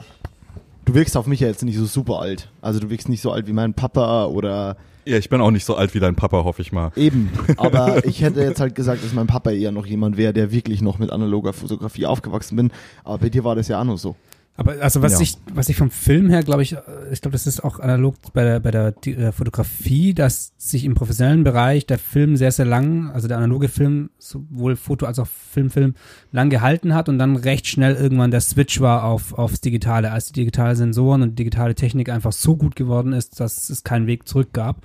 du 0.85 0.95
wirkst 0.95 1.15
auf 1.15 1.27
mich 1.27 1.41
ja 1.41 1.47
jetzt 1.47 1.63
nicht 1.63 1.77
so 1.77 1.85
super 1.85 2.19
alt. 2.19 2.49
Also 2.61 2.79
du 2.79 2.89
wirkst 2.89 3.07
nicht 3.07 3.21
so 3.21 3.31
alt 3.31 3.45
wie 3.45 3.53
mein 3.53 3.75
Papa 3.75 4.25
oder 4.25 4.77
Ja, 5.07 5.17
ich 5.17 5.29
bin 5.29 5.39
auch 5.39 5.51
nicht 5.51 5.63
so 5.63 5.75
alt 5.75 5.93
wie 5.93 6.01
dein 6.01 6.15
Papa, 6.15 6.43
hoffe 6.43 6.61
ich 6.61 6.73
mal. 6.73 6.91
Eben, 6.97 7.29
aber 7.57 8.03
ich 8.03 8.21
hätte 8.21 8.41
jetzt 8.41 8.59
halt 8.59 8.75
gesagt, 8.75 9.05
dass 9.05 9.13
mein 9.13 9.27
Papa 9.27 9.51
eher 9.51 9.71
noch 9.71 9.85
jemand 9.85 10.17
wäre, 10.17 10.33
der 10.33 10.51
wirklich 10.51 10.81
noch 10.81 10.99
mit 10.99 11.11
analoger 11.11 11.53
Fotografie 11.53 12.05
aufgewachsen 12.05 12.57
bin. 12.57 12.71
Aber 13.05 13.19
bei 13.19 13.29
dir 13.29 13.45
war 13.45 13.55
das 13.55 13.69
ja 13.69 13.79
auch 13.79 13.85
nur 13.85 13.97
so. 13.97 14.17
Aber 14.59 14.81
also 14.81 15.03
was 15.03 15.13
Ja. 15.13 15.21
ich 15.21 15.37
was 15.53 15.69
ich 15.69 15.77
vom 15.77 15.91
Film 15.91 16.29
her 16.29 16.41
glaube 16.41 16.63
ich, 16.63 16.73
äh, 16.73 16.79
ich 17.11 17.21
glaube, 17.21 17.33
das 17.33 17.45
ist 17.45 17.63
auch 17.63 17.79
analog 17.79 18.15
bei 18.33 18.43
der 18.43 18.59
bei 18.59 18.71
der 18.71 18.91
die, 18.91 19.15
äh, 19.15 19.31
Fotografie, 19.31 20.15
dass 20.15 20.53
sich 20.57 20.83
im 20.83 20.95
professionellen 20.95 21.43
Bereich 21.43 21.85
der 21.85 21.99
Film 21.99 22.35
sehr 22.35 22.51
sehr 22.51 22.65
lang, 22.65 23.11
also 23.11 23.27
der 23.27 23.37
analoge 23.37 23.69
Film 23.69 24.09
sowohl 24.17 24.75
Foto 24.75 25.05
als 25.05 25.19
auch 25.19 25.27
Filmfilm 25.27 25.93
lang 26.31 26.49
gehalten 26.49 26.95
hat 26.95 27.07
und 27.07 27.19
dann 27.19 27.35
recht 27.35 27.67
schnell 27.67 27.93
irgendwann 27.95 28.31
der 28.31 28.41
Switch 28.41 28.81
war 28.81 29.03
auf 29.03 29.33
aufs 29.37 29.61
digitale, 29.61 30.11
als 30.11 30.27
die 30.27 30.33
digitale 30.41 30.75
Sensoren 30.75 31.21
und 31.21 31.37
digitale 31.37 31.75
Technik 31.75 32.09
einfach 32.09 32.31
so 32.31 32.57
gut 32.57 32.75
geworden 32.75 33.13
ist, 33.13 33.39
dass 33.39 33.69
es 33.69 33.83
keinen 33.83 34.07
Weg 34.07 34.27
zurück 34.27 34.53
gab. 34.53 34.81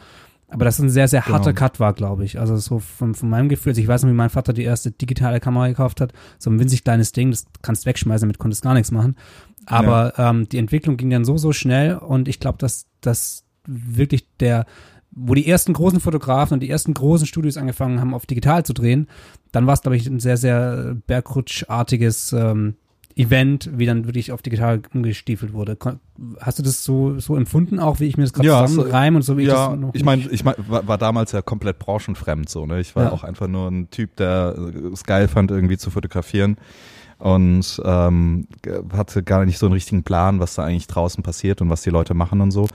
Aber 0.53 0.67
das 0.67 0.79
ein 0.79 0.91
sehr, 0.91 1.09
sehr 1.09 1.27
harter 1.27 1.53
Genau. 1.53 1.59
Cut 1.59 1.81
war, 1.81 1.95
glaube 1.95 2.25
ich. 2.25 2.39
Also 2.39 2.57
so 2.59 2.79
von, 2.79 3.15
von 3.15 3.31
meinem 3.31 3.49
Gefühl. 3.49 3.71
Also 3.71 3.81
ich 3.81 3.89
weiß 3.89 4.03
noch, 4.03 4.11
wie 4.11 4.15
mein 4.15 4.29
Vater 4.29 4.53
die 4.53 4.65
erste 4.65 4.91
digitale 4.91 5.41
Kamera 5.41 5.69
gekauft 5.69 6.01
hat. 6.01 6.13
So 6.39 6.51
ein 6.51 6.61
winzig 6.61 6.85
kleines 6.85 7.13
Ding, 7.13 7.31
das 7.31 7.47
kannst 7.63 7.87
wegschmeißen, 7.87 8.27
damit 8.27 8.39
konntest 8.39 8.63
gar 8.63 8.75
nichts 8.75 8.91
machen. 8.91 9.17
Aber 9.65 10.13
ähm, 10.19 10.49
die 10.49 10.59
Entwicklung 10.59 10.99
ging 10.99 11.09
dann 11.09 11.25
so, 11.25 11.39
so 11.39 11.53
schnell 11.53 11.97
und 11.97 12.29
ich 12.29 12.39
glaube, 12.39 12.59
dass 12.59 12.87
das 13.01 13.45
wirklich 13.67 14.27
der, 14.41 14.67
wo 15.11 15.35
die 15.35 15.49
ersten 15.49 15.73
großen 15.73 16.01
Fotografen 16.01 16.55
und 16.55 16.61
die 16.61 16.71
ersten 16.71 16.95
großen 16.95 17.27
Studios 17.27 17.57
angefangen 17.57 18.01
haben, 18.01 18.13
auf 18.13 18.27
digital 18.27 18.65
zu 18.65 18.75
drehen, 18.75 19.09
dann 19.53 19.67
war 19.67 19.75
es, 19.75 19.83
glaube 19.83 19.97
ich, 19.97 20.07
ein 20.07 20.21
sehr, 20.21 20.37
sehr 20.37 20.97
bergrutschartiges 21.07 22.33
ähm, 22.33 22.75
Event, 23.17 23.71
wie 23.75 23.87
dann 23.87 24.07
wirklich 24.07 24.33
auf 24.33 24.43
digital 24.43 24.83
umgestiefelt 24.95 25.53
wurde. 25.53 25.77
Hast 26.41 26.59
du 26.59 26.63
das 26.63 26.85
so, 26.85 27.19
so 27.19 27.37
empfunden 27.37 27.79
auch, 27.79 28.01
wie 28.01 28.07
ich 28.07 28.17
mir 28.17 28.25
das 28.25 28.33
gerade 28.33 28.49
Ja, 28.49 28.67
zusammenreime 28.67 29.17
und 29.17 29.23
so 29.23 29.37
wie 29.37 29.43
ich 29.43 29.49
ja, 29.49 29.71
das 29.71 29.79
noch 29.79 29.95
ich 29.95 30.05
meine, 30.05 30.23
ich 30.31 30.45
mein, 30.45 30.55
war, 30.69 30.87
war 30.87 30.99
damals 30.99 31.33
ja 31.33 31.43
komplett 31.43 31.79
branchenfremd 31.79 32.49
so, 32.49 32.67
ne? 32.67 32.81
Ich 32.81 32.95
war 32.97 33.05
Ja. 33.05 33.13
auch 33.13 33.25
einfach 33.25 33.49
nur 33.49 33.69
ein 33.69 33.91
Typ, 33.91 34.17
der 34.17 34.55
äh, 34.57 34.89
es 34.93 35.05
geil 35.05 35.29
fand, 35.29 35.51
irgendwie 35.51 35.77
zu 35.79 35.91
fotografieren 35.91 36.57
und 37.19 37.81
ähm, 37.85 38.47
hatte 38.93 39.23
gar 39.23 39.45
nicht 39.45 39.59
so 39.59 39.67
einen 39.67 39.75
richtigen 39.75 40.03
Plan, 40.03 40.41
was 40.41 40.55
da 40.55 40.65
eigentlich 40.65 40.87
draußen 40.89 41.23
passiert 41.23 41.61
und 41.61 41.71
was 41.71 41.83
die 41.83 41.91
Leute 41.91 42.15
machen 42.15 42.41
und 42.41 42.51
so. 42.51 42.67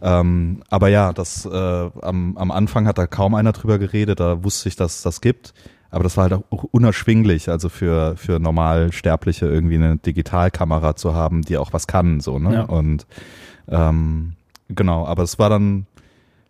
Ähm, 0.00 0.62
aber 0.70 0.88
ja, 0.88 1.12
das 1.12 1.44
äh, 1.44 1.48
am, 1.50 2.36
am 2.36 2.50
Anfang 2.52 2.86
hat 2.86 2.98
da 2.98 3.06
kaum 3.08 3.34
einer 3.34 3.52
drüber 3.52 3.78
geredet, 3.78 4.20
da 4.20 4.44
wusste 4.44 4.68
ich, 4.68 4.76
dass 4.76 4.96
es 4.96 5.02
das 5.02 5.20
gibt. 5.20 5.54
Aber 5.90 6.04
das 6.04 6.16
war 6.16 6.30
halt 6.30 6.44
auch 6.50 6.64
unerschwinglich, 6.64 7.48
also 7.48 7.68
für, 7.68 8.16
für 8.16 8.38
Normalsterbliche 8.38 9.46
irgendwie 9.46 9.76
eine 9.76 9.96
Digitalkamera 9.96 10.96
zu 10.96 11.14
haben, 11.14 11.42
die 11.42 11.56
auch 11.56 11.72
was 11.72 11.86
kann, 11.86 12.20
so, 12.20 12.38
ne? 12.38 12.54
Ja. 12.54 12.62
Und 12.62 13.06
ähm, 13.68 14.34
genau, 14.68 15.06
aber 15.06 15.22
es 15.22 15.38
war 15.38 15.48
dann, 15.50 15.86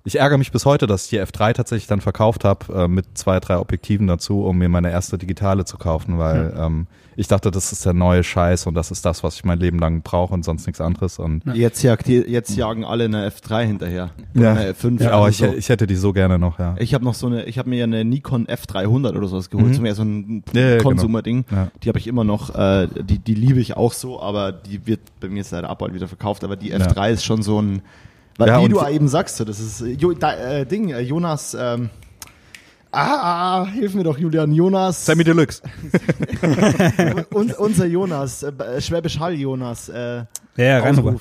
ich 0.08 0.18
ärgere 0.18 0.38
mich 0.38 0.50
bis 0.50 0.64
heute, 0.66 0.86
dass 0.86 1.04
ich 1.04 1.10
die 1.10 1.20
F3 1.20 1.52
tatsächlich 1.52 1.86
dann 1.86 2.00
verkauft 2.00 2.44
habe, 2.44 2.72
äh, 2.84 2.88
mit 2.88 3.06
zwei, 3.16 3.38
drei 3.40 3.58
Objektiven 3.58 4.06
dazu, 4.06 4.42
um 4.44 4.58
mir 4.58 4.68
meine 4.68 4.90
erste 4.90 5.18
digitale 5.18 5.64
zu 5.64 5.78
kaufen, 5.78 6.18
weil 6.18 6.52
ähm, 6.58 6.86
ich 7.16 7.26
dachte, 7.28 7.50
das 7.50 7.72
ist 7.72 7.84
der 7.84 7.94
neue 7.94 8.22
Scheiß 8.22 8.66
und 8.66 8.74
das 8.74 8.90
ist 8.92 9.04
das, 9.04 9.22
was 9.24 9.34
ich 9.36 9.44
mein 9.44 9.58
Leben 9.58 9.78
lang 9.80 10.02
brauche 10.02 10.32
und 10.32 10.44
sonst 10.44 10.66
nichts 10.66 10.80
anderes. 10.80 11.18
Und 11.18 11.42
Jetzt, 11.52 11.82
jagt, 11.82 12.06
die- 12.06 12.24
jetzt 12.26 12.56
jagen 12.56 12.84
alle 12.84 13.04
eine 13.06 13.28
F3 13.28 13.64
hinterher. 13.66 14.10
Ja. 14.34 14.52
Eine 14.52 14.72
F5. 14.72 15.02
ja, 15.02 15.10
aber 15.10 15.28
ich, 15.28 15.38
so. 15.38 15.46
ich 15.46 15.68
hätte 15.68 15.86
die 15.88 15.96
so 15.96 16.12
gerne 16.12 16.38
noch, 16.38 16.58
ja. 16.58 16.76
Ich 16.78 16.94
habe 16.94 17.04
noch 17.04 17.14
so 17.14 17.26
eine, 17.26 17.44
ich 17.44 17.58
habe 17.58 17.68
mir 17.68 17.76
ja 17.78 17.84
eine 17.84 18.04
Nikon 18.04 18.46
F300 18.46 19.16
oder 19.16 19.26
sowas 19.26 19.50
geholt, 19.50 19.68
Mhm. 19.68 19.74
so 19.74 19.82
mehr 19.82 19.94
so 19.94 20.02
ein 20.04 20.44
Ja, 20.54 20.60
ja, 20.60 20.70
genau. 20.76 20.82
Konsumer-Ding. 20.90 21.44
Ja. 21.50 21.68
Die 21.82 21.88
habe 21.88 21.98
ich 21.98 22.06
immer 22.06 22.24
noch, 22.24 22.54
äh, 22.54 22.86
die, 23.02 23.18
die 23.18 23.34
liebe 23.34 23.58
ich 23.60 23.76
auch 23.76 23.92
so, 23.92 24.22
aber 24.22 24.52
die 24.52 24.86
wird 24.86 25.00
bei 25.20 25.28
mir 25.28 25.42
seit 25.44 25.64
Abbau 25.64 25.92
wieder 25.92 26.06
verkauft. 26.08 26.44
Aber 26.44 26.54
die 26.56 26.72
F3 26.72 27.10
ist 27.10 27.24
schon 27.24 27.42
so 27.42 27.60
ein, 27.60 27.82
weil 28.38 28.48
Ja, 28.48 28.62
wie 28.62 28.68
du 28.68 28.80
eben 28.86 29.08
sagst, 29.08 29.40
das 29.40 29.60
ist 29.60 29.80
äh, 29.82 29.90
jo, 29.90 30.12
da, 30.12 30.32
äh, 30.34 30.64
Ding, 30.64 30.90
äh, 30.90 31.00
Jonas, 31.00 31.54
ähm, 31.58 31.90
ah, 32.92 33.62
ah, 33.62 33.66
hilf 33.66 33.94
mir 33.94 34.04
doch, 34.04 34.16
Julian, 34.16 34.52
Jonas. 34.52 35.04
Sammy 35.04 35.24
Deluxe. 35.24 35.60
und, 37.30 37.58
unser 37.58 37.86
Jonas, 37.86 38.44
äh, 38.44 38.80
Schwäbisch 38.80 39.18
Hall 39.18 39.34
Jonas, 39.34 39.88
äh, 39.88 40.24
Ja, 40.56 40.78
Reinhuber. 40.78 41.16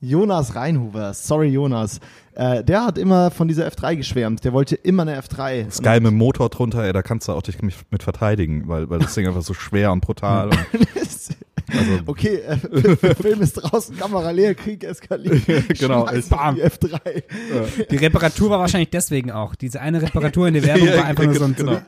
Jonas 0.00 0.54
Reinhuber, 0.54 1.12
sorry 1.14 1.48
Jonas. 1.48 1.98
Äh, 2.34 2.62
der 2.62 2.84
hat 2.84 2.98
immer 2.98 3.30
von 3.30 3.48
dieser 3.48 3.66
F3 3.66 3.96
geschwärmt. 3.96 4.44
Der 4.44 4.52
wollte 4.52 4.74
immer 4.76 5.02
eine 5.02 5.20
F3. 5.20 5.64
Das 5.64 5.74
ist 5.76 5.82
geil 5.82 6.00
mit 6.00 6.10
dem 6.10 6.18
Motor 6.18 6.50
drunter, 6.50 6.84
ey, 6.84 6.92
da 6.92 7.02
kannst 7.02 7.26
du 7.26 7.32
auch 7.32 7.42
dich 7.42 7.62
mit, 7.62 7.74
mit 7.90 8.02
verteidigen, 8.02 8.68
weil, 8.68 8.88
weil 8.90 8.98
das 8.98 9.14
Ding 9.14 9.26
einfach 9.26 9.42
so 9.42 9.54
schwer 9.54 9.92
und 9.92 10.00
brutal 10.00 10.50
und, 10.50 10.58
also, 11.70 11.90
Okay, 12.06 12.40
äh, 12.46 12.56
Film 13.14 13.40
ist 13.42 13.54
draußen, 13.54 13.96
Kamera 13.96 14.30
leer, 14.30 14.54
Krieg 14.54 14.84
eskaliert. 14.84 15.42
Genau, 15.78 16.06
Schmeiß 16.06 16.28
bam. 16.28 16.54
die 16.56 16.62
F3. 16.62 17.22
Die 17.90 17.96
Reparatur 17.96 18.50
war 18.50 18.58
wahrscheinlich 18.60 18.90
deswegen 18.90 19.30
auch. 19.30 19.54
Diese 19.54 19.80
eine 19.80 20.00
Reparatur 20.02 20.48
in 20.48 20.54
der 20.54 20.64
Werbung 20.64 20.86
Ja, 20.88 20.96
war 20.98 21.04
einfach 21.06 21.24
nur 21.24 21.34
so 21.34 21.44
ein, 21.44 21.54
genau. 21.56 21.78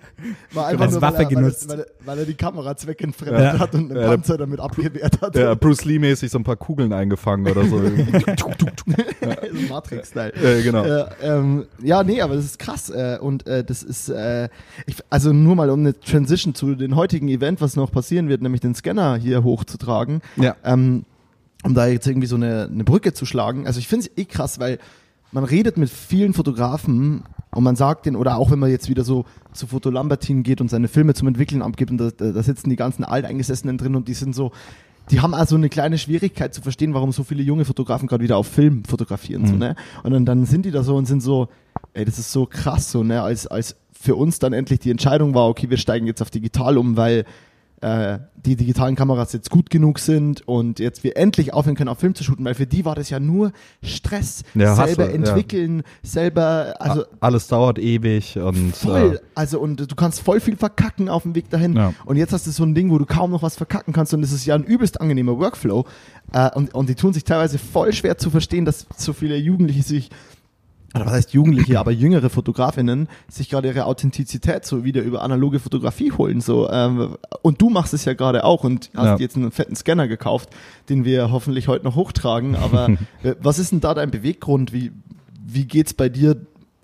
War 0.53 0.67
einfach 0.69 0.85
Als 0.85 0.93
nur, 0.93 1.03
Waffe 1.03 1.15
weil, 1.19 1.23
er, 1.25 1.29
weil, 1.29 1.35
genutzt. 1.37 1.65
er, 1.65 1.69
weil, 1.71 1.81
er, 1.81 1.87
weil 2.05 2.19
er 2.21 2.25
die 2.25 2.35
Kamera 2.35 2.77
zweckentfremdet 2.77 3.41
Ja. 3.43 3.59
hat 3.59 3.75
und 3.75 3.91
einen 3.91 4.01
Ja. 4.01 4.09
Panzer 4.09 4.39
damit 4.39 4.61
abgewehrt 4.61 5.21
hat. 5.21 5.37
ja, 5.37 5.55
Bruce 5.55 5.85
Lee-mäßig 5.85 6.31
so 6.31 6.39
ein 6.39 6.45
paar 6.45 6.57
Kugeln 6.57 6.93
eingefangen 6.93 7.47
oder 7.51 7.65
so. 7.67 7.79
so 7.81 7.91
Matrix-Style. 9.69 10.33
äh, 10.35 10.63
genau. 10.63 10.85
Äh, 10.85 11.05
ähm, 11.23 11.67
ja, 11.83 12.03
nee, 12.03 12.21
aber 12.21 12.35
das 12.37 12.45
ist 12.45 12.59
krass. 12.59 12.91
Äh, 12.91 13.19
und 13.21 13.47
äh, 13.47 13.65
das 13.65 13.83
ist, 13.83 14.09
äh, 14.09 14.49
ich, 14.87 14.97
also 15.11 15.33
nur 15.33 15.57
mal 15.57 15.71
um 15.71 15.81
eine 15.81 15.99
Transition 15.99 16.55
zu 16.55 16.75
dem 16.75 16.97
heutigen 16.97 17.29
Event, 17.29 17.61
was 17.61 17.77
noch 17.77 17.91
passieren 17.91 18.29
wird, 18.29 18.43
nämlich 18.43 18.61
den 18.61 18.75
Scanner 18.75 19.17
hier 19.17 19.43
hochzutragen. 19.67 20.21
Ja. 20.37 20.57
Ähm, 20.65 21.05
um 21.65 21.75
da 21.75 21.87
jetzt 21.87 22.07
irgendwie 22.07 22.29
so 22.29 22.37
eine, 22.37 22.69
eine 22.73 22.85
Brücke 22.85 23.13
zu 23.13 23.27
schlagen. 23.27 23.67
Also 23.67 23.81
ich 23.81 23.89
finde 23.89 24.07
es 24.07 24.19
eh 24.19 24.25
krass, 24.25 24.61
weil 24.61 24.79
man 25.33 25.43
redet 25.43 25.77
mit 25.77 25.91
vielen 25.91 26.33
Fotografen 26.33 27.25
und 27.51 27.65
man 27.65 27.75
sagt 27.75 28.07
denen, 28.07 28.15
oder 28.17 28.37
auch 28.37 28.51
wenn 28.51 28.59
man 28.59 28.71
jetzt 28.71 28.89
wieder 28.89 29.03
so 29.03 29.25
zu 29.53 29.67
Foto 29.67 29.91
Lambertin 29.91 30.43
geht 30.45 30.61
und 30.61 30.71
seine 30.71 30.87
Filme 30.87 31.15
zum 31.15 31.27
Entwickeln 31.27 31.63
abgibt 31.63 31.91
und 31.91 31.99
da, 31.99 32.11
da 32.11 32.43
sitzen 32.43 32.71
die 32.71 32.77
ganzen 32.77 33.03
Alteingesessenen 33.03 33.79
drin 33.79 33.97
und 33.97 34.07
die 34.07 34.15
sind 34.15 34.35
so, 34.35 34.53
die 35.11 35.21
haben 35.21 35.35
also 35.35 35.57
eine 35.57 35.69
kleine 35.69 35.99
Schwierigkeit 35.99 36.55
zu 36.55 36.63
verstehen, 36.63 36.95
warum 36.95 37.11
so 37.11 37.25
viele 37.25 37.43
junge 37.43 37.65
Fotografen 37.65 38.07
gerade 38.07 38.23
wieder 38.23 38.37
auf 38.37 38.47
Film 38.47 38.85
fotografieren. 38.85 39.47
So, 39.47 39.55
Mhm. 39.55 39.59
ne? 39.59 39.77
Und 40.05 40.13
dann, 40.13 40.25
dann 40.25 40.47
sind 40.47 40.67
die 40.67 40.71
da 40.71 40.83
so 40.85 40.95
und 40.97 41.07
sind 41.07 41.21
so, 41.21 41.49
ey, 41.95 42.05
das 42.05 42.19
ist 42.19 42.31
so 42.31 42.47
krass, 42.47 42.93
so, 42.93 43.03
ne, 43.03 43.23
als, 43.23 43.47
als 43.47 43.77
für 43.93 44.15
uns 44.15 44.39
dann 44.39 44.53
endlich 44.53 44.79
die 44.81 44.91
Entscheidung 44.91 45.35
war, 45.35 45.49
okay, 45.49 45.69
wir 45.71 45.79
steigen 45.79 46.07
jetzt 46.07 46.23
auf 46.23 46.31
digital 46.31 46.79
um, 46.79 46.97
weil 46.97 47.25
äh, 47.83 48.19
die 48.37 48.57
digitalen 48.57 48.95
Kameras 48.97 49.33
jetzt 49.33 49.51
gut 49.51 49.69
genug 49.71 49.99
sind 49.99 50.47
und 50.49 50.79
jetzt 50.79 51.05
wir 51.05 51.17
endlich 51.17 51.53
aufhören 51.53 51.75
können, 51.77 51.89
auf 51.91 51.99
Film 51.99 52.15
zu 52.15 52.25
shooten, 52.25 52.45
weil 52.45 52.55
für 52.55 52.67
die 52.67 52.85
war 52.85 52.95
das 52.95 53.11
ja 53.11 53.21
nur 53.21 53.53
Stress, 53.83 54.45
Ja, 54.55 54.75
selber 54.75 55.05
Hassel, 55.05 55.09
ja. 55.09 55.11
entwickeln, 55.15 55.83
selber, 56.03 56.75
also 56.79 57.05
Alles 57.21 57.49
dauert 57.49 57.79
ewig 57.79 58.39
und 58.39 58.75
voll, 58.77 59.17
äh, 59.17 59.27
also 59.35 59.61
und 59.61 59.91
du 59.91 59.95
kannst 59.97 60.21
voll 60.21 60.41
viel 60.41 60.57
verkacken 60.57 61.09
auf 61.09 61.25
dem 61.25 61.35
Weg 61.35 61.51
dahin 61.51 61.75
Ja. 61.77 61.93
und 62.07 62.17
jetzt 62.17 62.33
hast 62.33 62.47
du 62.47 62.51
so 62.51 62.63
ein 62.65 62.75
Ding, 62.75 62.91
wo 62.91 62.99
du 62.99 63.05
kaum 63.07 63.31
noch 63.31 63.43
was 63.43 63.57
verkacken 63.57 63.93
kannst 63.93 64.15
und 64.15 64.23
es 64.23 64.33
ist 64.33 64.47
ja 64.47 64.55
ein 64.55 64.65
übelst 64.65 65.01
angenehmer 65.01 65.39
Workflow 65.39 65.85
äh, 66.33 66.51
und, 66.55 66.73
und 66.75 66.89
die 66.89 66.95
tun 66.95 67.13
sich 67.13 67.25
teilweise 67.25 67.59
voll 67.59 67.93
schwer 67.93 68.17
zu 68.17 68.31
verstehen, 68.31 68.65
dass 68.65 68.87
so 68.97 69.13
viele 69.13 69.37
Jugendliche 69.37 69.83
sich 69.83 70.11
oder 70.95 71.07
was 71.07 71.13
heißt 71.13 71.33
Jugendliche, 71.35 71.79
aber 71.79 71.91
jüngere 71.91 72.31
Fotografinnen 72.31 73.09
sich 73.29 73.51
gerade 73.51 73.69
ihre 73.69 73.85
Authentizität 73.87 74.65
so 74.65 74.85
wieder 74.85 75.03
über 75.03 75.23
analoge 75.23 75.59
Fotografie 75.59 76.13
holen. 76.13 76.41
So, 76.41 76.71
ähm, 76.71 77.17
und 77.43 77.61
du 77.61 77.69
machst 77.71 77.93
es 77.93 78.05
ja 78.05 78.15
gerade 78.15 78.45
auch 78.45 78.65
und 78.65 78.91
hast 78.95 79.05
Ja. 79.05 79.17
jetzt 79.19 79.37
einen 79.37 79.51
fetten 79.51 79.77
Scanner 79.77 80.09
gekauft, 80.09 80.51
den 80.89 81.05
wir 81.05 81.31
hoffentlich 81.31 81.69
heute 81.69 81.85
noch 81.85 81.97
hochtragen. 81.97 82.57
Aber 82.57 82.89
äh, 83.23 83.35
was 83.41 83.59
ist 83.59 83.73
denn 83.73 83.81
da 83.81 83.95
dein 83.95 84.11
Beweggrund? 84.11 84.73
Wie, 84.73 84.93
wie 85.45 85.65
geht's 85.65 85.93
bei 85.95 86.09
dir? 86.09 86.37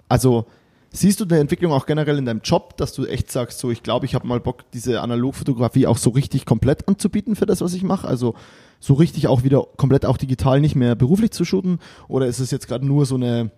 Also, 0.09 0.47
Siehst 0.95 1.21
du 1.21 1.25
eine 1.25 1.39
Entwicklung 1.39 1.73
auch 1.73 1.87
generell 1.87 2.19
in 2.19 2.27
deinem 2.27 2.43
Job, 2.45 2.77
dass 2.77 2.93
du 2.93 3.07
echt 3.07 3.33
sagst, 3.33 3.59
so 3.61 3.71
ich 3.71 3.83
glaube, 3.83 4.05
ich 4.05 4.15
habe 4.15 4.27
mal 4.27 4.41
Bock, 4.41 4.71
diese 4.73 5.01
Analogfotografie 5.01 5.87
auch 5.87 5.97
so 5.97 6.11
richtig 6.11 6.45
komplett 6.45 6.87
anzubieten 6.87 7.35
für 7.35 7.47
das, 7.47 7.63
was 7.63 7.73
ich 7.73 7.83
mache? 7.83 8.07
Also 8.07 8.35
so 8.79 8.93
richtig 8.93 9.27
auch 9.27 9.43
wieder 9.43 9.67
komplett 9.79 10.05
auch 10.05 10.19
digital 10.19 10.61
nicht 10.61 10.77
mehr 10.77 10.95
beruflich 10.95 11.31
zu 11.31 11.47
shooten? 11.47 11.79
Oder 12.09 12.27
ist 12.27 12.41
es 12.41 12.51
jetzt 12.51 12.69
gerade 12.69 12.85
nur 12.87 13.07
so 13.07 13.15
eine 13.15 13.51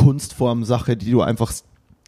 Kunstform-Sache, 0.00 0.96
die 0.96 1.10
du 1.10 1.22
einfach, 1.22 1.52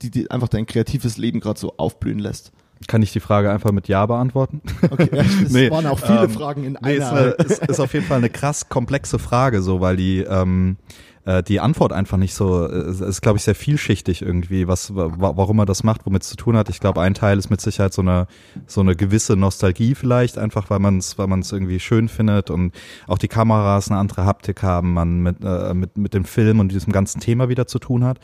die, 0.02 0.10
die 0.10 0.30
einfach 0.30 0.48
dein 0.48 0.66
kreatives 0.66 1.16
Leben 1.16 1.40
gerade 1.40 1.60
so 1.60 1.74
aufblühen 1.76 2.18
lässt? 2.18 2.52
Kann 2.88 3.02
ich 3.02 3.12
die 3.12 3.20
Frage 3.20 3.50
einfach 3.52 3.70
mit 3.70 3.86
Ja 3.86 4.06
beantworten? 4.06 4.60
Okay, 4.90 5.08
es 5.44 5.50
Nee, 5.52 5.70
waren 5.70 5.86
auch 5.86 6.00
viele 6.00 6.24
ähm, 6.24 6.30
Fragen 6.30 6.64
in 6.64 6.78
Nee, 6.82 6.96
ist, 6.96 7.04
einer. 7.04 7.20
eine, 7.20 7.30
ist, 7.32 7.62
ist 7.66 7.80
auf 7.80 7.92
jeden 7.94 8.06
Fall 8.06 8.18
eine 8.18 8.30
krass 8.30 8.68
komplexe 8.68 9.18
Frage, 9.20 9.62
so, 9.62 9.80
weil 9.80 9.96
die, 9.96 10.18
ähm, 10.20 10.76
äh, 11.24 11.42
die 11.42 11.60
Antwort 11.60 11.92
einfach 11.92 12.16
nicht 12.16 12.34
so, 12.34 12.66
äh, 12.68 12.90
ist, 12.90 13.22
glaube 13.22 13.38
ich, 13.38 13.44
sehr 13.44 13.54
vielschichtig 13.54 14.22
irgendwie, 14.22 14.66
was, 14.66 14.94
wa 14.94 15.12
warum 15.36 15.60
er 15.60 15.66
das 15.66 15.84
macht, 15.84 16.04
womit 16.04 16.22
es 16.22 16.28
zu 16.28 16.36
tun 16.36 16.56
hat. 16.56 16.68
Ich 16.68 16.80
glaube, 16.80 17.00
ein 17.00 17.14
Teil 17.14 17.38
ist 17.38 17.50
mit 17.50 17.60
Sicherheit 17.60 17.92
so 17.92 18.02
eine, 18.02 18.26
so 18.66 18.80
eine 18.80 18.96
gewisse 18.96 19.36
Nostalgie 19.36 19.94
vielleicht, 19.94 20.38
einfach 20.38 20.70
weil 20.70 20.80
man 20.80 20.98
es 20.98 21.18
weil 21.18 21.28
man 21.28 21.40
es 21.40 21.52
irgendwie 21.52 21.80
schön 21.80 22.08
findet 22.08 22.50
und 22.50 22.74
auch 23.06 23.18
die 23.18 23.28
Kameras 23.28 23.90
eine 23.90 24.00
andere 24.00 24.24
Haptik 24.24 24.62
haben, 24.62 24.94
man 24.94 25.20
mit, 25.20 25.36
äh, 25.44 25.74
mit, 25.74 25.96
mit 25.96 26.14
dem 26.14 26.24
Film 26.24 26.60
und 26.60 26.72
diesem 26.72 26.92
ganzen 26.92 27.20
Thema 27.20 27.48
wieder 27.48 27.66
zu 27.66 27.78
tun 27.78 28.04
hat. 28.04 28.18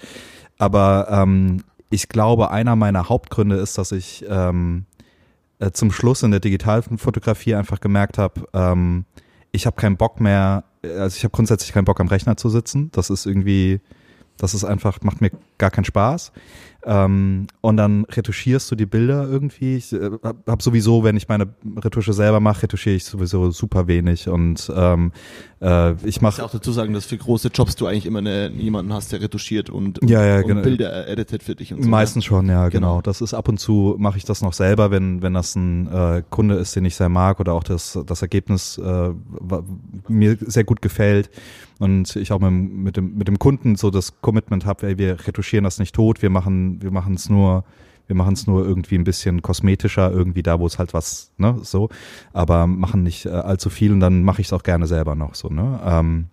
Aber 0.59 1.07
ähm, 1.11 1.63
ich 1.91 2.09
glaube, 2.09 2.51
einer 2.51 2.77
meiner 2.77 3.09
Hauptgründe 3.09 3.57
ist, 3.57 3.79
dass 3.79 3.93
ich 3.93 4.25
ähm, 4.29 4.87
äh, 5.59 5.71
zum 5.71 5.93
Schluss 5.93 6.23
in 6.23 6.31
der 6.31 6.41
Digitalfotografie 6.41 7.55
einfach 7.55 7.81
gemerkt 7.81 8.19
habe, 8.19 8.47
ähm, 8.53 9.05
ich 9.53 9.67
habe 9.67 9.77
keinen 9.77 9.97
Bock 9.97 10.21
mehr, 10.21 10.65
also 10.83 11.17
ich 11.17 11.25
habe 11.25 11.33
grundsätzlich 11.33 11.73
keinen 11.73 11.85
Bock 11.85 12.01
am 12.01 12.09
Rechner 12.09 12.37
zu 12.37 12.49
sitzen. 12.49 12.91
Das 12.93 13.11
ist 13.11 13.27
irgendwie, 13.27 13.81
das 14.37 14.55
ist 14.55 14.65
einfach, 14.65 15.01
macht 15.03 15.21
mir 15.21 15.31
gar 15.59 15.71
keinen 15.71 15.85
Spaß. 15.85 16.33
Ähm, 16.85 17.49
und 17.61 17.77
dann 17.77 18.05
retuschierst 18.05 18.71
du 18.71 18.77
die 18.77 18.87
Bilder 18.87 19.29
irgendwie. 19.29 19.77
Ich 19.77 19.93
äh, 19.93 20.11
habe 20.23 20.39
hab 20.47 20.63
sowieso, 20.63 21.03
wenn 21.03 21.17
ich 21.17 21.29
meine 21.29 21.53
Retusche 21.77 22.13
selber 22.13 22.41
mache, 22.41 22.63
retuschiere 22.63 22.97
ich 22.97 23.05
sowieso 23.05 23.51
super 23.51 23.89
wenig. 23.89 24.29
Und 24.29 24.73
ähm, 24.75 25.13
äh, 25.61 25.95
ich 26.07 26.21
mache 26.21 26.45
auch 26.45 26.51
dazu 26.51 26.73
sagen, 26.73 26.93
dass 26.95 27.05
für 27.07 27.17
große 27.17 27.49
Jobs 27.49 27.77
du 27.77 27.87
eigentlich 27.87 28.07
immer 28.07 28.21
eine, 28.21 28.51
jemanden 28.51 28.93
hast, 28.93 29.13
der 29.13 29.21
retuschiert 29.21 29.71
und, 29.71 29.99
und, 29.99 30.09
Ja, 30.11 30.25
ja, 30.25 30.37
und 30.43 30.47
genau. 30.49 30.63
Bilder 30.63 31.09
editet 31.09 31.43
für 31.43 31.55
dich 31.55 31.73
und 31.75 31.83
so. 31.83 31.89
Meistens 31.89 32.25
schon, 32.25 32.49
ja, 32.49 32.69
genau. 32.69 32.89
Genau. 32.89 33.03
Das 33.03 33.21
ist 33.21 33.35
ab 33.35 33.49
und 33.49 33.59
zu 33.59 33.97
mache 33.99 34.19
ich 34.19 34.25
das 34.25 34.41
noch 34.43 34.53
selber, 34.53 34.91
wenn 34.91 35.21
wenn 35.23 35.35
das 35.35 35.55
ein 35.57 35.87
äh, 35.93 36.23
Kunde 36.31 36.55
ist, 36.57 36.77
den 36.77 36.85
ich 36.85 36.95
sehr 36.95 37.09
mag 37.09 37.41
oder 37.41 37.53
auch 37.55 37.65
das 37.65 37.99
das 38.07 38.23
Ergebnis 38.23 38.79
äh, 38.79 39.11
mir 40.09 40.37
sehr 40.41 40.65
gut 40.65 40.83
gefällt 40.83 41.31
und 41.79 42.15
ich 42.17 42.33
auch 42.33 42.41
mit, 42.41 42.51
dem- 42.51 42.83
mit 42.83 42.97
dem 42.97 43.15
mit 43.17 43.29
dem 43.29 43.39
Kunden 43.39 43.77
so 43.77 43.91
das 43.91 44.21
Commitment 44.21 44.65
habe, 44.67 44.87
ey, 44.87 44.99
wir 44.99 45.27
retuschieren 45.27 45.65
das 45.65 45.79
nicht 45.79 45.95
tot, 45.95 46.23
wir 46.23 46.31
machen 46.31 46.83
wir 46.83 46.91
machen 46.91 47.15
es 47.15 47.29
nur 47.29 47.65
wir 48.09 48.17
machen 48.17 48.33
es 48.35 48.47
nur 48.47 48.67
irgendwie 48.67 48.97
ein 48.97 49.05
bisschen 49.05 49.43
kosmetischer, 49.43 50.11
irgendwie 50.11 50.43
da, 50.43 50.59
wo 50.59 50.67
es 50.67 50.79
halt 50.79 50.95
was, 50.95 51.31
ne, 51.37 51.59
so, 51.63 51.91
aber 52.33 52.67
machen 52.67 53.05
nicht 53.05 53.27
äh, 53.27 53.31
allzu 53.31 53.71
viel 53.71 53.93
und 53.93 54.01
dann 54.01 54.25
mache 54.25 54.41
ich 54.41 54.49
es 54.49 54.53
auch 54.53 54.63
gerne 54.65 54.87
selber 54.87 55.15
noch 55.15 55.35
so, 55.35 55.49
ne. 55.49 55.81
Ähm, 55.85 56.27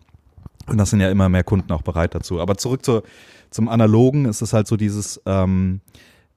und 0.67 0.77
das 0.79 0.89
sind 0.89 0.99
ja 0.99 1.11
immer 1.11 1.29
mehr 1.29 1.43
Kunden 1.43 1.71
auch 1.71 1.83
bereit 1.83 2.15
dazu. 2.15 2.41
Aber 2.41 2.57
zurück 2.57 2.83
zur, 2.83 3.03
zum 3.51 3.69
Analogen 3.69 4.25
ist 4.25 4.41
es 4.41 4.51
halt 4.51 4.65
so 4.67 4.77
dieses, 4.77 5.21
ähm, 5.27 5.81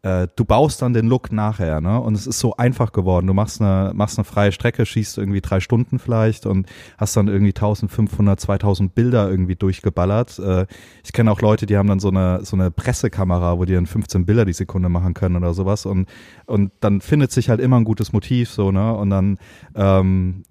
äh, 0.03 0.29
du 0.37 0.45
baust 0.45 0.81
dann 0.83 0.93
den 0.93 1.07
Look 1.07 1.33
nachher, 1.33 1.81
ne? 1.81 2.01
Und 2.01 2.15
es 2.15 2.27
ist 2.27 2.39
so 2.39 2.57
einfach 2.57 2.93
geworden. 2.93 3.27
Du 3.27 3.35
machst 3.35 3.61
eine, 3.61 3.93
machst 3.95 4.19
eine 4.19 4.25
freie 4.25 4.53
Strecke, 4.53 4.87
schießt 4.87 5.19
irgendwie 5.19 5.41
drei 5.41 5.61
Stunden 5.61 5.99
vielleicht 5.99 6.47
und 6.47 6.69
hast 6.97 7.17
dann 7.17 7.29
irgendwie 7.29 7.51
1500, 7.51 8.39
2000 8.39 8.95
Bilder 8.95 9.29
irgendwie 9.29 9.57
durchgeballert. 9.57 10.39
Äh, 10.39 10.67
ich 11.05 11.13
kenne 11.13 11.33
auch 11.33 11.41
Leute, 11.41 11.67
die 11.67 11.77
haben 11.77 11.89
dann 11.89 12.01
so 12.01 12.09
eine, 12.09 12.45
so 12.45 12.57
eine 12.57 12.71
Pressekamera, 12.71 13.59
wo 13.59 13.65
die 13.65 13.75
dann 13.75 13.87
15 13.87 14.25
Bilder 14.25 14.45
die 14.45 14.53
Sekunde 14.53 14.89
machen 14.89 15.15
können 15.15 15.37
oder 15.37 15.53
sowas. 15.53 15.85
Und, 15.85 16.09
und 16.47 16.71
dann 16.81 17.01
findet 17.01 17.33
sich 17.33 17.51
halt 17.51 17.61
immer 17.61 17.77
ein 17.77 17.85
gutes 17.85 18.13
Motiv, 18.13 18.51
so, 18.51 18.71
ne? 18.71 18.95
Und 18.95 19.11
dann, 19.11 19.39
ähm, 19.75 20.45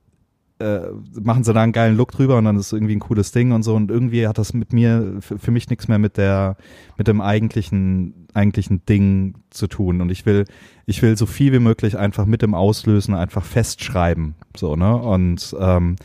äh, 0.60 0.80
machen 1.20 1.44
sie 1.44 1.54
da 1.54 1.62
einen 1.62 1.72
geilen 1.72 1.98
Look 1.98 2.12
drüber 2.12 2.38
und 2.38 2.46
dann 2.46 2.58
ist 2.58 2.74
irgendwie 2.74 2.96
ein 2.96 3.00
cooles 3.00 3.32
Ding 3.32 3.52
und 3.52 3.64
so. 3.64 3.76
Und 3.76 3.92
irgendwie 3.92 4.28
hat 4.28 4.38
das 4.38 4.54
mit 4.54 4.74
mir 4.74 5.18
für, 5.20 5.38
für 5.38 5.52
mich 5.52 5.70
nichts 5.70 5.88
mehr 5.88 6.00
mit 6.00 6.18
der 6.18 6.58
mit 6.98 7.08
dem 7.08 7.22
eigentlichen 7.22 8.28
eigentlichen 8.34 8.86
Ding 8.86 9.36
zu 9.50 9.68
tun. 9.68 10.02
Und 10.02 10.12
ich 10.12 10.26
will 10.26 10.46
ich 10.86 11.02
will 11.02 11.18
so 11.18 11.26
viel 11.26 11.54
wie 11.54 11.60
möglich 11.60 11.98
einfach 11.98 12.26
mit 12.26 12.42
dem 12.42 12.54
Auslösen 12.54 13.14
einfach 13.14 13.44
festschreiben 13.44 14.36
so 14.56 14.76
ne? 14.76 14.96
Und 14.96 15.56
ähm, 15.60 15.96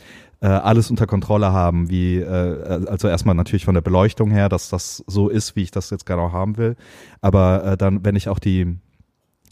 äh, 0.41 0.47
alles 0.47 0.89
unter 0.89 1.07
Kontrolle 1.07 1.53
haben, 1.53 1.89
wie 1.89 2.17
äh, 2.17 2.85
also 2.87 3.07
erstmal 3.07 3.35
natürlich 3.35 3.65
von 3.65 3.75
der 3.75 3.81
Beleuchtung 3.81 4.29
her, 4.29 4.49
dass 4.49 4.69
das 4.69 5.03
so 5.07 5.29
ist, 5.29 5.55
wie 5.55 5.63
ich 5.63 5.71
das 5.71 5.89
jetzt 5.89 6.05
genau 6.05 6.31
haben 6.31 6.57
will, 6.57 6.75
aber 7.21 7.63
äh, 7.63 7.77
dann 7.77 8.03
wenn 8.03 8.15
ich 8.15 8.29
auch 8.29 8.39
die 8.39 8.77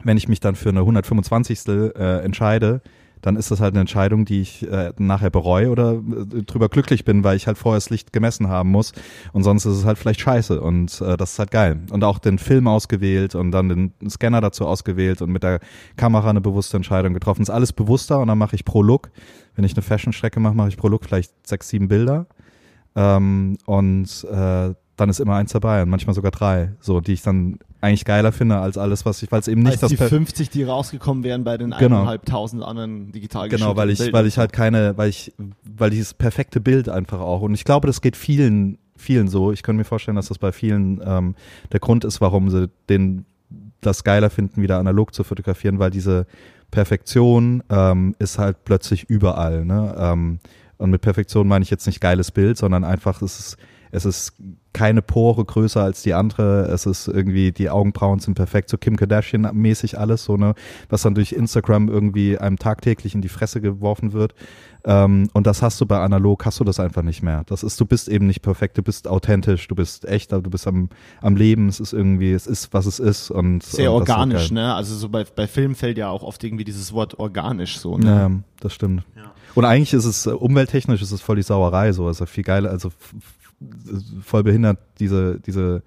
wenn 0.04 0.18
ich 0.18 0.28
mich 0.28 0.40
dann 0.40 0.56
für 0.56 0.70
eine 0.70 0.80
125. 0.80 1.68
Äh, 1.68 2.24
entscheide, 2.24 2.82
dann 3.22 3.36
ist 3.36 3.52
das 3.52 3.60
halt 3.60 3.74
eine 3.74 3.82
Entscheidung, 3.82 4.26
die 4.26 4.42
ich 4.42 4.70
äh, 4.70 4.94
nachher 4.98 5.30
bereue 5.30 5.70
oder 5.70 5.94
äh, 5.94 6.44
drüber 6.44 6.70
glücklich 6.70 7.06
bin, 7.06 7.24
weil 7.24 7.38
ich 7.38 7.48
halt 7.48 7.58
vorher 7.58 7.78
das 7.78 7.90
Licht 7.90 8.14
gemessen 8.14 8.48
haben 8.48 8.72
muss 8.72 8.94
und 9.34 9.44
sonst 9.44 9.66
ist 9.66 9.78
es 9.78 9.86
halt 9.86 9.98
vielleicht 9.98 10.22
scheiße 10.22 10.62
und 10.62 11.02
äh, 11.02 11.18
das 11.18 11.34
ist 11.34 11.40
halt 11.40 11.52
geil. 11.52 11.80
Und 11.92 12.04
auch 12.04 12.20
den 12.20 12.38
Film 12.38 12.68
ausgewählt 12.68 13.36
und 13.36 13.52
dann 13.52 13.70
den 13.70 13.94
Scanner 14.10 14.42
dazu 14.42 14.66
ausgewählt 14.66 15.22
und 15.22 15.32
mit 15.32 15.44
der 15.44 15.60
Kamera 15.98 16.30
eine 16.30 16.42
bewusste 16.42 16.78
Entscheidung 16.78 17.14
getroffen. 17.14 17.42
Ist 17.42 17.50
alles 17.50 17.74
bewusster 17.74 18.20
und 18.20 18.28
dann 18.28 18.38
mache 18.38 18.56
ich 18.56 18.66
pro 18.66 18.82
Look, 18.82 19.12
wenn 19.56 19.66
ich 19.66 19.74
eine 19.74 19.82
Fashion-Strecke 19.82 20.40
mache, 20.40 20.56
mache 20.56 20.70
ich 20.70 20.78
pro 20.78 20.88
Look 20.88 21.06
vielleicht 21.06 21.48
sechs, 21.48 21.70
sieben 21.70 21.88
Bilder 21.88 22.28
ähm, 22.96 23.58
und 23.66 24.24
äh, 24.32 24.74
dann 25.02 25.10
ist 25.10 25.20
immer 25.20 25.36
eins 25.36 25.52
dabei 25.52 25.82
und 25.84 25.90
manchmal 25.90 26.14
sogar 26.14 26.32
drei, 26.32 26.74
so 26.80 27.02
die 27.02 27.14
ich 27.14 27.22
dann 27.24 27.58
eigentlich 27.82 28.06
geiler 28.06 28.32
finde 28.32 28.58
als 28.60 28.78
alles, 28.78 29.06
was 29.06 29.22
ich, 29.24 29.32
weil 29.32 29.40
es 29.40 29.48
eben 29.48 29.62
nicht 29.64 29.72
Als 29.74 29.82
das 29.82 29.90
die 29.90 29.98
per- 29.98 30.08
50, 30.10 30.50
die 30.52 30.64
rausgekommen 30.64 31.24
wären 31.24 31.44
bei 31.44 31.58
den 31.58 31.72
Genau. 31.72 31.98
eineinhalbtausend 31.98 32.64
anderen 32.64 33.12
digital 33.12 33.50
Genau, 33.50 33.76
weil 33.76 33.90
ich, 33.90 33.98
geschossenen 33.98 34.14
weil 34.14 34.28
ich 34.28 34.38
halt 34.38 34.54
keine, 34.54 34.98
weil 34.98 35.10
ich, 35.10 35.34
weil 35.64 35.90
dieses 35.90 36.14
perfekte 36.14 36.62
Bild 36.62 36.88
einfach 36.90 37.20
auch. 37.20 37.42
Und 37.42 37.54
ich 37.56 37.64
glaube, 37.64 37.88
das 37.88 38.02
geht 38.02 38.16
vielen, 38.16 38.78
vielen 38.96 39.28
so. 39.28 39.52
Ich 39.52 39.64
könnte 39.64 39.80
mir 39.80 39.84
vorstellen, 39.86 40.16
dass 40.16 40.28
das 40.28 40.38
bei 40.38 40.52
vielen 40.52 41.02
ähm, 41.04 41.34
der 41.72 41.80
Grund 41.80 42.06
ist, 42.06 42.22
warum 42.22 42.50
sie 42.52 42.70
den 42.90 43.26
das 43.82 44.04
geiler 44.04 44.30
finden, 44.30 44.62
wieder 44.62 44.78
analog 44.78 45.14
zu 45.16 45.24
fotografieren, 45.24 45.80
weil 45.80 45.90
diese 45.90 46.28
Perfektion 46.70 47.64
ähm, 47.70 48.16
ist 48.20 48.38
halt 48.40 48.64
plötzlich 48.64 49.04
überall. 49.10 49.66
Ne? 49.66 49.96
Ähm, 49.98 50.40
und 50.78 50.90
mit 50.90 51.02
Perfektion 51.02 51.48
meine 51.48 51.64
ich 51.64 51.70
jetzt 51.70 51.86
nicht 51.86 52.00
geiles 52.02 52.32
Bild, 52.32 52.58
sondern 52.58 52.84
einfach 52.84 53.22
es 53.22 53.40
ist 53.40 53.58
es 53.92 54.06
ist 54.06 54.34
keine 54.74 55.02
Pore 55.02 55.44
größer 55.44 55.84
als 55.84 56.02
die 56.02 56.14
andere. 56.14 56.64
Es 56.68 56.86
ist 56.86 57.08
irgendwie, 57.08 57.52
die 57.52 57.70
Augenbrauen 57.70 58.20
sind 58.20 58.36
perfekt, 58.36 58.70
so 58.70 58.78
Kim 58.78 58.96
Kardashian-mäßig 58.96 59.98
alles, 59.98 60.24
so, 60.24 60.38
ne, 60.38 60.54
was 60.90 61.02
dann 61.02 61.14
durch 61.14 61.34
Instagram 61.34 61.90
irgendwie 61.90 62.38
einem 62.38 62.58
tagtäglich 62.58 63.14
in 63.14 63.22
die 63.22 63.30
Fresse 63.30 63.60
geworfen 63.60 64.14
wird. 64.14 64.34
Ähm, 64.84 65.30
und 65.34 65.46
das 65.46 65.62
hast 65.62 65.80
du 65.82 65.86
bei 65.86 66.00
analog, 66.00 66.46
hast 66.46 66.60
du 66.60 66.64
das 66.64 66.80
einfach 66.80 67.04
nicht 67.04 67.22
mehr. 67.22 67.44
Das 67.46 67.64
ist, 67.64 67.80
du 67.80 67.86
bist 67.86 68.08
eben 68.08 68.26
nicht 68.28 68.42
perfekt, 68.42 68.78
du 68.78 68.82
bist 68.82 69.08
authentisch, 69.08 69.68
du 69.68 69.76
bist 69.76 70.06
echt, 70.06 70.32
du 70.32 70.42
bist 70.42 70.66
am, 70.68 70.90
am 71.22 71.36
Leben, 71.36 71.68
es 71.68 71.80
ist 71.80 71.94
irgendwie, 71.94 72.32
es 72.32 72.48
ist, 72.48 72.74
was 72.74 72.86
es 72.86 73.00
ist 73.00 73.30
und 73.30 73.62
Sehr 73.64 73.92
und 73.92 74.10
organisch, 74.10 74.52
ne? 74.52 74.74
Also 74.74 74.96
so 74.96 75.10
bei, 75.10 75.24
bei 75.24 75.48
Film 75.48 75.76
fällt 75.76 75.98
ja 75.98 76.10
auch 76.10 76.24
oft 76.24 76.44
irgendwie 76.44 76.64
dieses 76.64 76.94
Wort 76.94 77.20
organisch 77.20 77.78
so, 77.80 77.98
ne? 77.98 78.08
Ja, 78.08 78.32
das 78.60 78.74
stimmt. 78.74 79.04
Und 79.54 79.66
eigentlich 79.66 79.94
ist 79.94 80.06
es 80.06 80.26
äh, 80.26 80.32
umwelttechnisch 80.32 81.02
ist 81.02 81.12
es 81.12 81.22
voll 81.22 81.36
die 81.36 81.44
Sauerei 81.44 81.92
so, 81.92 82.10
ist 82.10 82.22
ja 82.22 82.26
viel 82.26 82.44
geiler, 82.44 82.70
also 82.72 82.92
voll 84.24 84.44
behindert 84.44 84.80
diese 85.00 85.40
diese 85.40 85.84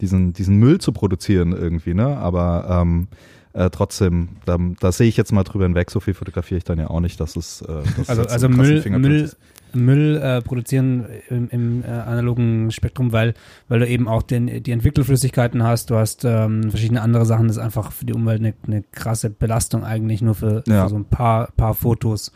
diesen 0.00 0.32
diesen 0.32 0.56
Müll 0.56 0.78
zu 0.78 0.92
produzieren 0.92 1.52
irgendwie, 1.52 1.94
ne? 1.94 2.16
Aber 2.16 2.66
ähm, 2.82 3.08
äh, 3.52 3.68
trotzdem, 3.70 4.28
da, 4.46 4.56
da 4.78 4.92
sehe 4.92 5.08
ich 5.08 5.16
jetzt 5.16 5.32
mal 5.32 5.42
drüber 5.42 5.64
hinweg. 5.64 5.90
So 5.90 5.98
viel 6.00 6.14
fotografiere 6.14 6.58
ich 6.58 6.64
dann 6.64 6.78
ja 6.78 6.88
auch 6.88 7.00
nicht, 7.00 7.18
dass 7.20 7.36
es 7.36 7.62
äh, 7.62 7.82
dass 7.96 8.08
Also, 8.08 8.22
also 8.22 8.48
Müll, 8.48 8.82
Müll, 8.90 9.22
ist. 9.22 9.36
Müll 9.72 10.16
äh, 10.22 10.40
produzieren 10.40 11.06
im, 11.28 11.48
im 11.50 11.82
äh, 11.84 11.88
analogen 11.88 12.70
Spektrum, 12.70 13.12
weil, 13.12 13.34
weil 13.68 13.80
du 13.80 13.88
eben 13.88 14.06
auch 14.08 14.22
den, 14.22 14.62
die 14.62 14.70
Entwickelflüssigkeiten 14.70 15.62
hast, 15.64 15.90
du 15.90 15.96
hast 15.96 16.24
ähm, 16.24 16.70
verschiedene 16.70 17.02
andere 17.02 17.26
Sachen, 17.26 17.48
das 17.48 17.56
ist 17.56 17.62
einfach 17.62 17.90
für 17.92 18.04
die 18.04 18.12
Umwelt 18.12 18.40
eine, 18.40 18.54
eine 18.66 18.84
krasse 18.92 19.30
Belastung 19.30 19.84
eigentlich 19.84 20.22
nur 20.22 20.34
für, 20.36 20.62
Ja. 20.66 20.84
für 20.84 20.90
so 20.90 20.96
ein 20.96 21.04
paar, 21.04 21.48
paar 21.56 21.74
Fotos. 21.74 22.32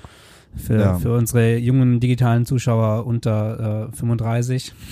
Für, 0.56 0.78
Ja. 0.78 0.98
für 0.98 1.12
unsere 1.14 1.56
jungen 1.56 2.00
digitalen 2.00 2.46
Zuschauer 2.46 3.06
unter 3.06 3.88
äh, 3.92 3.96
35. 3.96 4.72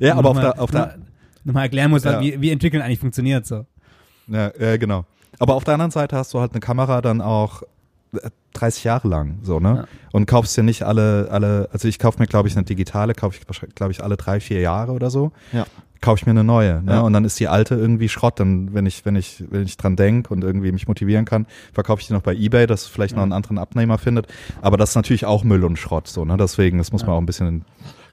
Ja, 0.00 0.16
aber 0.16 0.30
auf 0.30 0.40
der 0.40 0.60
auf 0.60 0.70
der 0.70 0.98
nochmal- 1.44 1.64
erklären 1.64 1.90
muss, 1.90 2.04
Ja. 2.04 2.20
wie, 2.20 2.40
wie 2.40 2.50
entwickeln 2.50 2.82
eigentlich 2.82 2.98
funktioniert 2.98 3.46
so. 3.46 3.64
Ja, 4.26 4.50
ja, 4.58 4.76
genau. 4.76 5.04
Aber 5.38 5.54
auf 5.54 5.64
der 5.64 5.74
anderen 5.74 5.90
Seite 5.90 6.16
hast 6.16 6.34
du 6.34 6.40
halt 6.40 6.52
eine 6.52 6.60
Kamera 6.60 7.00
dann 7.00 7.20
auch 7.20 7.62
äh, 8.12 8.30
30 8.54 8.84
Jahre 8.84 9.08
lang, 9.08 9.38
so, 9.42 9.60
ne? 9.60 9.74
Ja. 9.76 9.84
Und 10.12 10.26
kaufst 10.26 10.56
dir 10.56 10.62
nicht 10.62 10.82
alle, 10.82 11.28
alle, 11.30 11.68
also 11.72 11.88
ich 11.88 11.98
kaufe 11.98 12.18
mir, 12.20 12.26
glaube 12.26 12.48
ich, 12.48 12.56
eine 12.56 12.64
digitale, 12.64 13.14
kaufe 13.14 13.38
ich, 13.40 13.74
glaube 13.74 13.92
ich, 13.92 14.02
alle 14.02 14.16
drei, 14.16 14.40
vier 14.40 14.60
Jahre 14.60 14.92
oder 14.92 15.10
so. 15.10 15.32
Ja. 15.52 15.66
Kaufe 16.04 16.20
ich 16.20 16.26
mir 16.26 16.32
eine 16.32 16.44
neue, 16.44 16.82
ne? 16.82 16.92
Ja. 16.92 17.00
Und 17.00 17.14
dann 17.14 17.24
ist 17.24 17.40
die 17.40 17.48
alte 17.48 17.74
irgendwie 17.76 18.10
Schrott. 18.10 18.38
Dann, 18.38 18.74
wenn 18.74 18.84
ich, 18.84 19.06
wenn 19.06 19.16
ich, 19.16 19.42
wenn 19.48 19.62
ich 19.62 19.78
dran 19.78 19.96
denk 19.96 20.30
und 20.30 20.44
irgendwie 20.44 20.70
mich 20.70 20.86
motivieren 20.86 21.24
kann, 21.24 21.46
verkaufe 21.72 22.02
ich 22.02 22.08
die 22.08 22.12
noch 22.12 22.20
bei 22.20 22.34
Ebay, 22.34 22.66
dass 22.66 22.86
vielleicht 22.86 23.16
noch 23.16 23.22
einen 23.22 23.32
anderen 23.32 23.56
Abnehmer 23.56 23.96
findet. 23.96 24.26
Aber 24.60 24.76
das 24.76 24.90
ist 24.90 24.96
natürlich 24.96 25.24
auch 25.24 25.44
Müll 25.44 25.64
und 25.64 25.78
Schrott, 25.78 26.06
so, 26.06 26.26
ne? 26.26 26.36
Deswegen, 26.36 26.76
das 26.76 26.92
muss 26.92 27.06
man 27.06 27.16
auch 27.16 27.20
ein 27.20 27.24
bisschen 27.24 27.64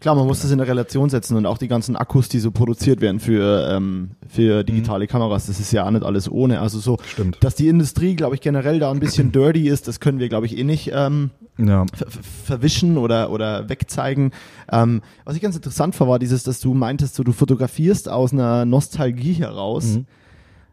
Klar, 0.02 0.16
man 0.16 0.26
muss 0.28 0.42
das 0.42 0.50
in 0.52 0.60
eine 0.60 0.68
Relation 0.68 1.10
setzen 1.10 1.38
und 1.38 1.46
auch 1.46 1.60
die 1.60 1.68
ganzen 1.68 1.96
Akkus, 1.96 2.28
die 2.28 2.40
so 2.40 2.50
produziert 2.52 3.00
werden 3.02 3.20
für, 3.20 3.70
ähm, 3.72 4.12
für 4.28 4.64
digitale 4.64 5.06
Kameras, 5.08 5.46
das 5.46 5.60
ist 5.60 5.72
ja 5.72 5.86
auch 5.86 5.92
nicht 5.92 6.04
alles 6.04 6.30
ohne. 6.30 6.60
Also 6.60 6.80
so, 6.80 6.98
Stimmt. 7.08 7.38
dass 7.42 7.54
die 7.54 7.68
Industrie, 7.68 8.16
glaube 8.16 8.34
ich, 8.36 8.42
generell 8.42 8.80
da 8.80 8.90
ein 8.92 9.00
bisschen 9.00 9.32
dirty 9.32 9.70
ist, 9.70 9.88
das 9.88 10.00
können 10.00 10.18
wir, 10.20 10.28
glaube 10.28 10.48
ich, 10.48 10.58
eh 10.58 10.64
nicht 10.64 10.90
ähm, 10.94 11.30
Ja. 11.60 11.86
ver 11.94 12.10
ver- 12.10 12.20
verwischen 12.46 12.98
oder, 12.98 13.30
oder 13.32 13.70
wegzeigen. 13.70 14.32
Ähm, 14.72 15.02
was 15.24 15.36
ich 15.36 15.42
ganz 15.44 15.56
interessant 15.56 15.94
fand, 15.96 16.10
war 16.10 16.18
dieses, 16.18 16.42
dass 16.42 16.60
du 16.60 16.74
meintest, 16.74 17.14
so, 17.14 17.24
du 17.24 17.32
fotografierst 17.32 18.10
aus 18.10 18.34
einer 18.34 18.66
Nostalgie 18.66 19.34
heraus. 19.34 19.86
Mhm. 19.86 20.06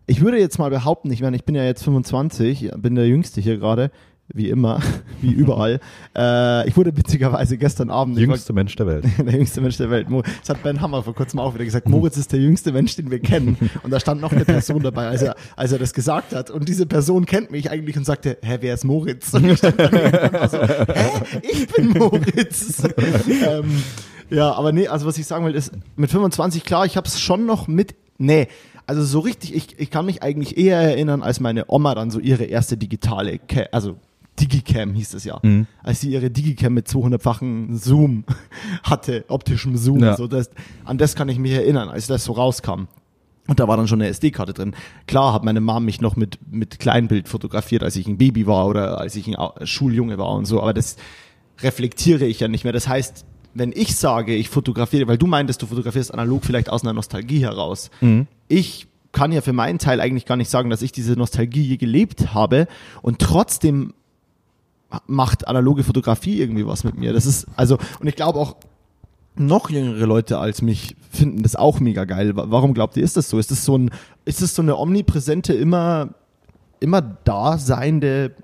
Ich 0.06 0.22
würde 0.22 0.38
jetzt 0.38 0.58
mal 0.58 0.70
behaupten, 0.70 1.10
ich 1.12 1.20
meine, 1.20 1.36
ich 1.36 1.44
bin 1.44 1.54
ja 1.54 1.64
jetzt 1.64 1.84
25, 1.84 2.70
bin 2.78 2.94
der 2.94 3.06
Jüngste 3.06 3.42
hier 3.42 3.58
gerade, 3.58 3.90
wie 4.32 4.50
immer, 4.50 4.80
wie 5.20 5.30
überall. 5.30 5.80
äh, 6.16 6.68
ich 6.68 6.76
wurde 6.76 6.96
witzigerweise 6.96 7.56
gestern 7.56 7.90
Abend, 7.90 8.18
ich 8.18 8.26
Jüngste 8.26 8.52
Mensch 8.52 8.76
der 8.76 8.86
Welt. 8.86 9.04
der 9.18 9.34
jüngste 9.34 9.60
Mensch 9.60 9.76
der 9.76 9.90
Welt. 9.90 10.08
Das 10.40 10.50
hat 10.50 10.62
Ben 10.62 10.80
Hammer 10.80 11.02
vor 11.02 11.14
kurzem 11.14 11.40
auch 11.40 11.54
wieder 11.54 11.64
gesagt. 11.64 11.88
Moritz 11.88 12.16
ist 12.16 12.32
der 12.32 12.40
jüngste 12.40 12.72
Mensch, 12.72 12.96
den 12.96 13.10
wir 13.10 13.20
kennen. 13.20 13.56
Und 13.82 13.90
da 13.90 14.00
stand 14.00 14.20
noch 14.20 14.32
eine 14.32 14.44
Person 14.44 14.82
dabei, 14.82 15.08
als 15.08 15.22
er, 15.22 15.36
als 15.56 15.72
er 15.72 15.78
das 15.78 15.92
gesagt 15.92 16.34
hat. 16.34 16.50
Und 16.50 16.68
diese 16.68 16.86
Person 16.86 17.26
kennt 17.26 17.50
mich 17.50 17.70
eigentlich 17.70 17.96
und 17.96 18.04
sagte, 18.04 18.38
hä, 18.42 18.58
wer 18.60 18.74
ist 18.74 18.84
Moritz? 18.84 19.32
Und 19.34 19.46
ich 19.46 19.58
stand 19.58 19.78
war 19.78 20.48
so, 20.48 20.58
hä, 20.58 21.40
ich 21.42 21.66
bin 21.68 21.90
Moritz. 21.90 22.82
ähm, 23.46 23.82
ja, 24.30 24.52
aber 24.52 24.72
nee, 24.72 24.88
also 24.88 25.06
was 25.06 25.16
ich 25.18 25.26
sagen 25.26 25.46
will, 25.46 25.54
ist, 25.54 25.72
mit 25.96 26.10
25, 26.10 26.64
klar, 26.64 26.84
ich 26.84 26.96
habe 26.96 27.06
es 27.06 27.20
schon 27.20 27.46
noch 27.46 27.66
mit, 27.66 27.94
nee, 28.18 28.48
also 28.86 29.04
so 29.04 29.20
richtig, 29.20 29.54
ich, 29.54 29.78
ich 29.78 29.90
kann 29.90 30.06
mich 30.06 30.22
eigentlich 30.22 30.56
eher 30.56 30.78
erinnern, 30.78 31.22
als 31.22 31.40
meine 31.40 31.66
Oma 31.68 31.94
dann 31.94 32.10
so 32.10 32.18
ihre 32.20 32.44
erste 32.44 32.76
digitale, 32.76 33.38
also 33.70 33.96
Digicam 34.40 34.94
hieß 34.94 35.14
es 35.14 35.24
ja, 35.24 35.38
Mhm. 35.42 35.66
als 35.82 36.00
sie 36.00 36.10
ihre 36.10 36.30
Digicam 36.30 36.74
mit 36.74 36.86
200-fachen 36.88 37.76
Zoom 37.76 38.24
hatte, 38.82 39.24
optischem 39.28 39.76
Zoom, 39.76 40.00
Ja. 40.00 40.16
so 40.16 40.26
das, 40.26 40.50
an 40.84 40.98
das 40.98 41.14
kann 41.14 41.28
ich 41.28 41.38
mich 41.38 41.52
erinnern, 41.52 41.88
als 41.88 42.06
das 42.06 42.24
so 42.24 42.32
rauskam. 42.32 42.86
Und 43.48 43.60
da 43.60 43.66
war 43.66 43.78
dann 43.78 43.88
schon 43.88 44.00
eine 44.02 44.10
SD-Karte 44.10 44.52
drin. 44.52 44.74
Klar 45.06 45.32
hat 45.32 45.42
meine 45.42 45.60
Mom 45.62 45.84
mich 45.84 46.02
noch 46.02 46.16
mit, 46.16 46.38
mit 46.50 46.78
Kleinbild 46.78 47.28
fotografiert, 47.28 47.82
als 47.82 47.96
ich 47.96 48.06
ein 48.06 48.18
Baby 48.18 48.46
war 48.46 48.66
oder 48.66 48.98
als 49.00 49.16
ich 49.16 49.26
ein 49.26 49.36
Schuljunge 49.66 50.18
war 50.18 50.32
und 50.32 50.44
so, 50.44 50.60
aber 50.60 50.74
das 50.74 50.96
reflektiere 51.62 52.26
ich 52.26 52.40
ja 52.40 52.48
nicht 52.48 52.64
mehr. 52.64 52.72
Das 52.72 52.88
heißt, 52.88 53.24
wenn 53.54 53.72
ich 53.74 53.96
sage, 53.96 54.34
ich 54.34 54.48
fotografiere, 54.50 55.08
weil 55.08 55.18
du 55.18 55.26
meintest, 55.26 55.62
du 55.62 55.66
fotografierst 55.66 56.12
analog 56.12 56.44
vielleicht 56.44 56.68
aus 56.70 56.82
einer 56.82 56.92
Nostalgie 56.92 57.40
heraus. 57.40 57.90
Ich 58.48 58.86
kann 59.12 59.32
ja 59.32 59.40
für 59.40 59.54
meinen 59.54 59.78
Teil 59.78 60.00
eigentlich 60.02 60.26
gar 60.26 60.36
nicht 60.36 60.50
sagen, 60.50 60.68
dass 60.70 60.82
ich 60.82 60.92
diese 60.92 61.14
Nostalgie 61.14 61.62
je 61.62 61.76
gelebt 61.78 62.34
habe 62.34 62.68
und 63.00 63.18
trotzdem 63.18 63.94
macht 65.06 65.46
analoge 65.48 65.84
Fotografie 65.84 66.40
irgendwie 66.40 66.66
was 66.66 66.84
mit 66.84 66.96
mir. 66.96 67.12
Das 67.12 67.26
ist, 67.26 67.46
also, 67.56 67.78
und 68.00 68.06
ich 68.06 68.16
glaube 68.16 68.38
auch, 68.38 68.56
noch 69.36 69.70
jüngere 69.70 70.04
Leute 70.06 70.38
als 70.38 70.62
mich 70.62 70.96
finden 71.10 71.42
das 71.42 71.54
auch 71.54 71.78
mega 71.78 72.04
geil. 72.04 72.34
Wa- 72.36 72.46
Warum 72.48 72.74
glaubt 72.74 72.96
ihr, 72.96 73.04
ist 73.04 73.16
das 73.16 73.28
so? 73.28 73.38
Ist 73.38 73.50
das 73.52 73.64
so 73.64 73.76
ein, 73.78 73.90
ist 74.24 74.42
das 74.42 74.54
so 74.54 74.62
eine 74.62 74.76
omnipräsente, 74.76 75.52
immer, 75.52 76.08
immer 76.80 77.00
da 77.02 77.56
seiende 77.58 78.34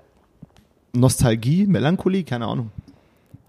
Nostalgie, 0.93 1.65
Melancholie? 1.67 2.23
Keine 2.23 2.45
Ahnung. 2.47 2.71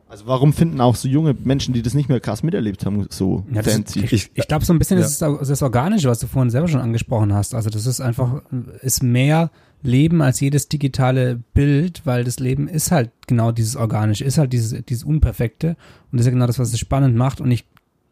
Also 0.08 0.26
warum 0.26 0.52
finden 0.52 0.80
auch 0.80 0.94
so 0.94 1.08
junge 1.08 1.34
Menschen, 1.34 1.74
die 1.74 1.82
das 1.82 1.94
nicht 1.94 2.08
mehr 2.08 2.20
krass 2.20 2.42
miterlebt 2.44 2.86
haben, 2.86 3.06
so 3.10 3.44
Ja, 3.52 3.62
das, 3.62 3.74
fancy? 3.74 4.04
ich 4.04 4.30
ich 4.34 4.46
glaube, 4.48 4.64
so 4.64 4.72
ein 4.72 4.78
bisschen 4.78 4.98
Ja. 4.98 5.04
ist 5.04 5.20
es 5.22 5.48
das 5.48 5.62
Organische, 5.62 6.08
was 6.08 6.20
du 6.20 6.28
vorhin 6.28 6.50
selber 6.50 6.68
schon 6.68 6.80
angesprochen 6.80 7.34
hast. 7.34 7.54
Also 7.54 7.70
das 7.70 7.86
ist 7.86 8.00
einfach, 8.00 8.42
ist 8.82 9.02
mehr 9.02 9.50
Leben 9.82 10.22
als 10.22 10.38
jedes 10.40 10.68
digitale 10.68 11.40
Bild, 11.54 12.02
weil 12.04 12.22
das 12.24 12.38
Leben 12.38 12.68
ist 12.68 12.92
halt 12.92 13.10
genau 13.26 13.50
dieses 13.50 13.74
Organische, 13.76 14.24
ist 14.24 14.38
halt 14.38 14.52
dieses, 14.52 14.84
dieses 14.84 15.02
Unperfekte. 15.04 15.70
Und 16.10 16.18
das 16.18 16.20
ist 16.20 16.26
ja 16.26 16.32
genau 16.32 16.46
das, 16.46 16.58
was 16.60 16.72
es 16.72 16.78
spannend 16.78 17.16
macht. 17.16 17.40
Und 17.40 17.50
ich 17.50 17.64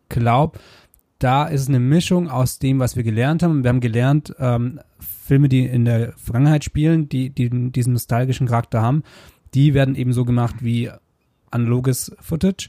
glaube, 0.08 0.58
da 1.20 1.44
ist 1.46 1.62
es 1.62 1.68
eine 1.68 1.80
Mischung 1.80 2.28
aus 2.28 2.58
dem, 2.58 2.80
was 2.80 2.96
wir 2.96 3.02
gelernt 3.04 3.42
haben. 3.44 3.62
Wir 3.62 3.68
haben 3.70 3.80
gelernt, 3.80 4.34
ähm, 4.40 4.80
Filme, 4.98 5.48
die 5.48 5.64
in 5.64 5.84
der 5.84 6.12
Vergangenheit 6.16 6.64
spielen, 6.64 7.08
die, 7.08 7.30
die 7.30 7.70
diesen 7.70 7.92
nostalgischen 7.92 8.46
Charakter 8.48 8.82
haben, 8.82 9.04
die 9.54 9.74
werden 9.74 9.94
eben 9.94 10.12
so 10.12 10.24
gemacht 10.24 10.56
wie 10.60 10.90
analoges 11.54 12.14
Footage. 12.20 12.68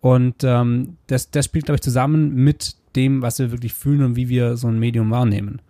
Und 0.00 0.42
ähm, 0.42 0.96
das, 1.06 1.30
das 1.30 1.44
spielt, 1.44 1.66
glaube 1.66 1.76
ich, 1.76 1.82
zusammen 1.82 2.34
mit 2.34 2.76
dem, 2.96 3.22
was 3.22 3.38
wir 3.38 3.52
wirklich 3.52 3.74
fühlen 3.74 4.02
und 4.02 4.16
wie 4.16 4.28
wir 4.28 4.56
so 4.56 4.68
ein 4.68 4.78
Medium 4.78 5.10
wahrnehmen. 5.10 5.60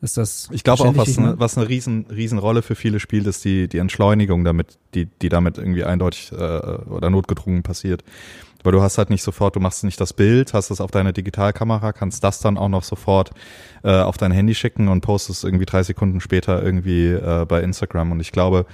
Ist 0.00 0.18
das 0.18 0.48
Ich 0.52 0.64
glaube 0.64 0.84
auch, 0.84 0.96
was 0.96 1.16
meine? 1.16 1.38
was 1.38 1.56
eine 1.56 1.68
riesen, 1.68 2.06
riesen 2.10 2.38
Rolle 2.38 2.62
für 2.62 2.74
viele 2.74 3.00
spielt, 3.00 3.26
ist 3.26 3.44
die, 3.44 3.68
die 3.68 3.78
Entschleunigung 3.78 4.44
damit, 4.44 4.78
die, 4.94 5.06
die 5.06 5.30
damit 5.30 5.56
irgendwie 5.56 5.84
eindeutig 5.84 6.30
äh, 6.32 6.36
oder 6.36 7.08
notgedrungen 7.08 7.62
passiert. 7.62 8.04
Weil 8.62 8.72
du 8.72 8.82
hast 8.82 8.98
halt 8.98 9.10
nicht 9.10 9.22
sofort, 9.22 9.56
du 9.56 9.60
machst 9.60 9.84
nicht 9.84 10.00
das 10.00 10.12
Bild, 10.12 10.54
hast 10.54 10.70
es 10.70 10.80
auf 10.80 10.90
deine 10.90 11.12
Digitalkamera, 11.12 11.92
kannst 11.92 12.24
das 12.24 12.40
dann 12.40 12.56
auch 12.56 12.68
noch 12.68 12.82
sofort 12.82 13.30
äh, 13.82 14.00
auf 14.00 14.16
dein 14.16 14.32
Handy 14.32 14.54
schicken 14.54 14.88
und 14.88 15.02
postest 15.02 15.44
irgendwie 15.44 15.66
drei 15.66 15.82
Sekunden 15.82 16.20
später 16.20 16.62
irgendwie 16.62 17.08
äh, 17.08 17.44
bei 17.46 17.62
Instagram. 17.62 18.12
Und 18.12 18.20
ich 18.20 18.32
glaube, 18.32 18.66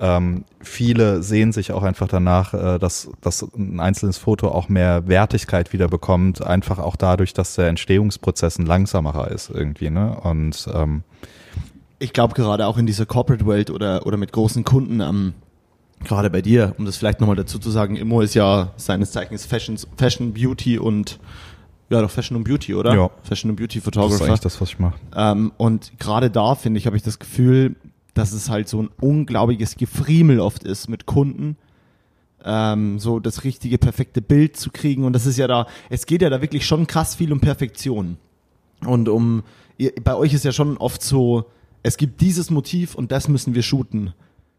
ähm, 0.00 0.44
viele 0.62 1.22
sehen 1.22 1.52
sich 1.52 1.72
auch 1.72 1.82
einfach 1.82 2.08
danach, 2.08 2.54
äh, 2.54 2.78
dass, 2.78 3.10
dass 3.20 3.42
ein 3.54 3.80
einzelnes 3.80 4.16
Foto 4.16 4.48
auch 4.48 4.70
mehr 4.70 5.06
Wertigkeit 5.06 5.74
wieder 5.74 5.88
bekommt, 5.88 6.44
einfach 6.44 6.78
auch 6.78 6.96
dadurch, 6.96 7.34
dass 7.34 7.54
der 7.54 7.68
Entstehungsprozess 7.68 8.58
ein 8.58 8.66
langsamerer 8.66 9.30
ist 9.30 9.50
irgendwie, 9.50 9.90
ne? 9.90 10.18
Und 10.22 10.66
ähm, 10.74 11.02
ich 11.98 12.14
glaube 12.14 12.34
gerade 12.34 12.66
auch 12.66 12.78
in 12.78 12.86
dieser 12.86 13.04
Corporate 13.04 13.46
Welt 13.46 13.70
oder, 13.70 14.06
oder 14.06 14.16
mit 14.16 14.32
großen 14.32 14.64
Kunden, 14.64 15.00
ähm, 15.00 15.34
gerade 16.02 16.30
bei 16.30 16.40
dir, 16.40 16.74
um 16.78 16.86
das 16.86 16.96
vielleicht 16.96 17.20
nochmal 17.20 17.36
dazu 17.36 17.58
zu 17.58 17.70
sagen, 17.70 17.96
Immo 17.96 18.22
ist 18.22 18.34
ja 18.34 18.72
seines 18.76 19.12
Zeichens 19.12 19.44
Fashion, 19.44 19.76
Fashion, 19.98 20.32
Beauty 20.32 20.78
und 20.78 21.20
ja 21.90 22.00
doch 22.00 22.10
Fashion 22.10 22.38
und 22.38 22.44
Beauty, 22.44 22.74
oder? 22.74 22.94
Ja. 22.94 23.10
Fashion 23.22 23.50
und 23.50 23.56
Beauty 23.56 23.80
das 23.80 23.86
ist 23.86 23.94
Photographer. 23.94 24.24
eigentlich 24.24 24.40
das, 24.40 24.60
was 24.62 24.70
ich 24.70 24.78
mache. 24.78 24.98
Ähm, 25.14 25.52
und 25.58 25.92
gerade 25.98 26.30
da, 26.30 26.54
finde 26.54 26.78
ich, 26.78 26.86
habe 26.86 26.96
ich 26.96 27.02
das 27.02 27.18
Gefühl, 27.18 27.76
dass 28.14 28.32
es 28.32 28.48
halt 28.50 28.68
so 28.68 28.82
ein 28.82 28.90
unglaubliches 29.00 29.76
Gefriemel 29.76 30.40
oft 30.40 30.64
ist 30.64 30.88
mit 30.88 31.06
Kunden, 31.06 31.56
ähm, 32.44 32.98
so 32.98 33.20
das 33.20 33.44
richtige, 33.44 33.78
perfekte 33.78 34.22
Bild 34.22 34.56
zu 34.56 34.70
kriegen. 34.70 35.04
Und 35.04 35.12
das 35.12 35.26
ist 35.26 35.36
ja 35.38 35.46
da, 35.46 35.66
es 35.90 36.06
geht 36.06 36.22
ja 36.22 36.30
da 36.30 36.40
wirklich 36.42 36.66
schon 36.66 36.86
krass 36.86 37.14
viel 37.14 37.32
um 37.32 37.40
Perfektion. 37.40 38.16
Und 38.86 39.08
um, 39.08 39.42
ihr, 39.78 39.92
bei 40.02 40.14
euch 40.16 40.32
ist 40.32 40.44
ja 40.44 40.52
schon 40.52 40.76
oft 40.78 41.02
so, 41.02 41.44
es 41.82 41.96
gibt 41.96 42.20
dieses 42.20 42.50
Motiv 42.50 42.94
und 42.94 43.12
das 43.12 43.28
müssen 43.28 43.54
wir 43.54 43.62
shooten. 43.62 44.12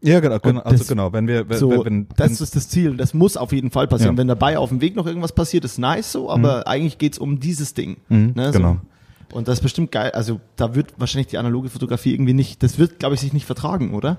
Ja, 0.04 0.18
genau, 0.18 0.38
genau 0.40 0.60
also 0.62 0.78
das- 0.78 0.88
genau, 0.88 1.12
wenn 1.12 1.28
wir, 1.28 1.48
wenn, 1.48 1.58
So, 1.58 1.84
wenn, 1.84 2.08
das 2.16 2.40
ist 2.40 2.56
das 2.56 2.68
Ziel. 2.68 2.96
Das 2.96 3.14
muss 3.14 3.36
auf 3.36 3.52
jeden 3.52 3.70
Fall 3.70 3.86
passieren. 3.86 4.14
Ja. 4.16 4.18
Wenn 4.18 4.26
dabei 4.28 4.58
auf 4.58 4.68
dem 4.70 4.80
Weg 4.80 4.96
noch 4.96 5.06
irgendwas 5.06 5.32
passiert, 5.32 5.64
ist 5.64 5.78
nice 5.78 6.10
so, 6.10 6.28
aber 6.28 6.66
eigentlich 6.66 6.98
geht's 6.98 7.18
um 7.18 7.38
dieses 7.38 7.74
Ding. 7.74 7.98
Mhm, 8.08 8.32
ne, 8.34 8.50
genau. 8.52 8.72
So. 8.74 8.80
Und 9.32 9.48
das 9.48 9.58
ist 9.58 9.62
bestimmt 9.62 9.90
geil. 9.90 10.10
Also 10.12 10.40
da 10.56 10.74
wird 10.74 10.92
wahrscheinlich 10.98 11.28
die 11.28 11.38
analoge 11.38 11.70
Fotografie 11.70 12.12
irgendwie 12.12 12.34
nicht, 12.34 12.62
das 12.62 12.78
wird, 12.78 12.98
glaube 12.98 13.14
ich, 13.14 13.20
sich 13.20 13.32
nicht 13.32 13.46
vertragen, 13.46 13.94
oder? 13.94 14.18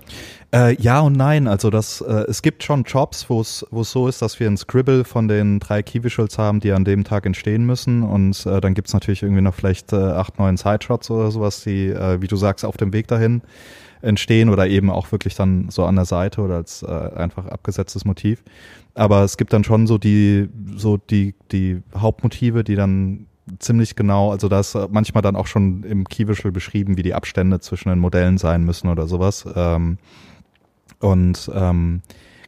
Äh, 0.53 0.75
ja 0.81 0.99
und 1.01 1.13
nein. 1.13 1.47
Also 1.47 1.69
das, 1.69 2.01
äh, 2.01 2.25
es 2.27 2.41
gibt 2.41 2.63
schon 2.63 2.83
Jobs, 2.83 3.29
wo 3.29 3.39
es 3.39 3.65
es 3.71 3.91
so 3.91 4.07
ist, 4.07 4.21
dass 4.21 4.39
wir 4.39 4.47
ein 4.47 4.57
Scribble 4.57 5.03
von 5.03 5.27
den 5.27 5.59
drei 5.59 5.83
Key 5.83 6.03
Visuals 6.03 6.37
haben, 6.37 6.59
die 6.59 6.71
an 6.71 6.83
dem 6.83 7.03
Tag 7.03 7.25
entstehen 7.25 7.65
müssen. 7.65 8.03
Und 8.03 8.45
äh, 8.45 8.59
dann 8.59 8.73
gibt's 8.73 8.93
natürlich 8.93 9.21
irgendwie 9.21 9.41
noch 9.41 9.53
vielleicht 9.53 9.93
äh, 9.93 9.97
acht, 9.97 10.39
neun 10.39 10.57
Sideshots 10.57 11.11
oder 11.11 11.31
sowas, 11.31 11.63
die, 11.63 11.87
äh, 11.89 12.19
wie 12.21 12.27
du 12.27 12.35
sagst, 12.35 12.65
auf 12.65 12.77
dem 12.77 12.91
Weg 12.91 13.07
dahin 13.07 13.43
entstehen 14.01 14.49
oder 14.49 14.67
eben 14.67 14.89
auch 14.89 15.11
wirklich 15.11 15.35
dann 15.35 15.69
so 15.69 15.85
an 15.85 15.95
der 15.95 16.05
Seite 16.05 16.41
oder 16.41 16.55
als 16.55 16.83
äh, 16.83 16.87
einfach 16.87 17.45
abgesetztes 17.45 18.03
Motiv. 18.03 18.43
Aber 18.95 19.23
es 19.23 19.37
gibt 19.37 19.53
dann 19.53 19.63
schon 19.63 19.87
so 19.87 19.97
die, 19.97 20.49
so 20.75 20.97
die, 20.97 21.35
die 21.51 21.81
Hauptmotive, 21.95 22.63
die 22.63 22.75
dann 22.75 23.27
ziemlich 23.59 23.95
genau, 23.95 24.31
also 24.31 24.47
da 24.47 24.59
ist 24.59 24.75
äh, 24.75 24.87
manchmal 24.89 25.21
dann 25.21 25.35
auch 25.35 25.47
schon 25.47 25.83
im 25.83 26.05
Key 26.05 26.27
Visual 26.27 26.51
beschrieben, 26.51 26.97
wie 26.97 27.03
die 27.03 27.13
Abstände 27.13 27.59
zwischen 27.59 27.89
den 27.89 27.99
Modellen 27.99 28.37
sein 28.37 28.63
müssen 28.63 28.87
oder 28.87 29.07
sowas. 29.07 29.45
Ähm, 29.55 29.97
und 30.99 31.51
ähm, 31.53 32.01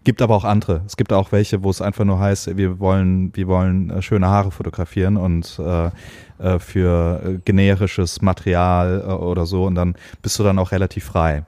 gibt 0.05 0.21
aber 0.21 0.35
auch 0.35 0.45
andere. 0.45 0.83
Es 0.85 0.95
gibt 0.95 1.11
auch 1.11 1.31
welche, 1.31 1.63
wo 1.63 1.69
es 1.69 1.81
einfach 1.81 2.05
nur 2.05 2.19
heißt, 2.19 2.55
wir 2.55 2.79
wollen, 2.79 3.35
wir 3.35 3.47
wollen 3.47 3.89
äh, 3.89 4.01
schöne 4.01 4.27
Haare 4.27 4.51
fotografieren 4.51 5.17
und 5.17 5.59
äh, 5.59 5.89
äh, 6.37 6.59
für 6.59 7.21
äh, 7.25 7.39
generisches 7.43 8.21
Material 8.21 9.03
äh, 9.05 9.11
oder 9.11 9.45
so 9.45 9.65
und 9.65 9.75
dann 9.75 9.95
bist 10.21 10.39
du 10.39 10.43
dann 10.43 10.59
auch 10.59 10.71
relativ 10.71 11.05
frei. 11.05 11.45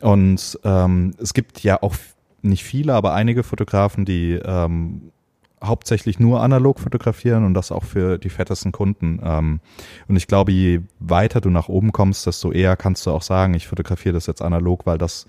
Und 0.00 0.58
ähm, 0.64 1.14
es 1.18 1.32
gibt 1.32 1.62
ja 1.62 1.82
auch 1.82 1.94
nicht 2.42 2.64
viele, 2.64 2.94
aber 2.94 3.14
einige 3.14 3.42
Fotografen, 3.42 4.04
die 4.04 4.32
ähm, 4.32 5.12
hauptsächlich 5.62 6.18
nur 6.18 6.42
analog 6.42 6.80
fotografieren 6.80 7.44
und 7.44 7.54
das 7.54 7.70
auch 7.70 7.84
für 7.84 8.18
die 8.18 8.30
fettesten 8.30 8.72
Kunden. 8.72 9.20
Ähm, 9.22 9.60
und 10.08 10.16
ich 10.16 10.26
glaube, 10.26 10.52
je 10.52 10.80
weiter 10.98 11.40
du 11.40 11.50
nach 11.50 11.68
oben 11.68 11.92
kommst, 11.92 12.26
desto 12.26 12.52
eher 12.52 12.76
kannst 12.76 13.06
du 13.06 13.10
auch 13.10 13.22
sagen, 13.22 13.54
ich 13.54 13.66
fotografiere 13.66 14.14
das 14.14 14.26
jetzt 14.26 14.42
analog, 14.42 14.86
weil 14.86 14.98
das 14.98 15.26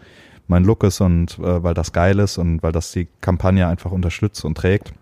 mein 0.48 0.64
Look 0.64 0.84
ist 0.84 1.02
und 1.02 1.38
äh, 1.40 1.64
weil 1.64 1.74
das 1.74 1.92
geil 1.94 2.20
ist 2.20 2.38
und 2.38 2.64
weil 2.64 2.72
das 2.72 2.92
die 2.92 3.08
Kampagne 3.20 3.68
einfach 3.68 3.92
unterstützt 3.92 4.46
und 4.46 4.56
trägt. 4.58 4.94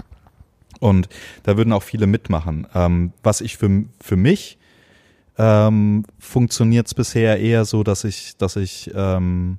Und 0.80 1.10
da 1.44 1.58
würden 1.58 1.74
auch 1.74 1.84
viele 1.84 2.08
mitmachen. 2.08 2.68
Ähm, 2.74 3.12
was 3.24 3.42
ich 3.42 3.58
für, 3.58 3.84
für 4.00 4.16
mich 4.16 4.58
ähm, 5.38 6.06
funktioniert 6.20 6.88
es 6.88 6.94
bisher 6.94 7.40
eher 7.40 7.66
so, 7.66 7.84
dass 7.84 8.04
ich, 8.04 8.38
dass 8.38 8.56
ich 8.56 8.92
ähm, 8.96 9.58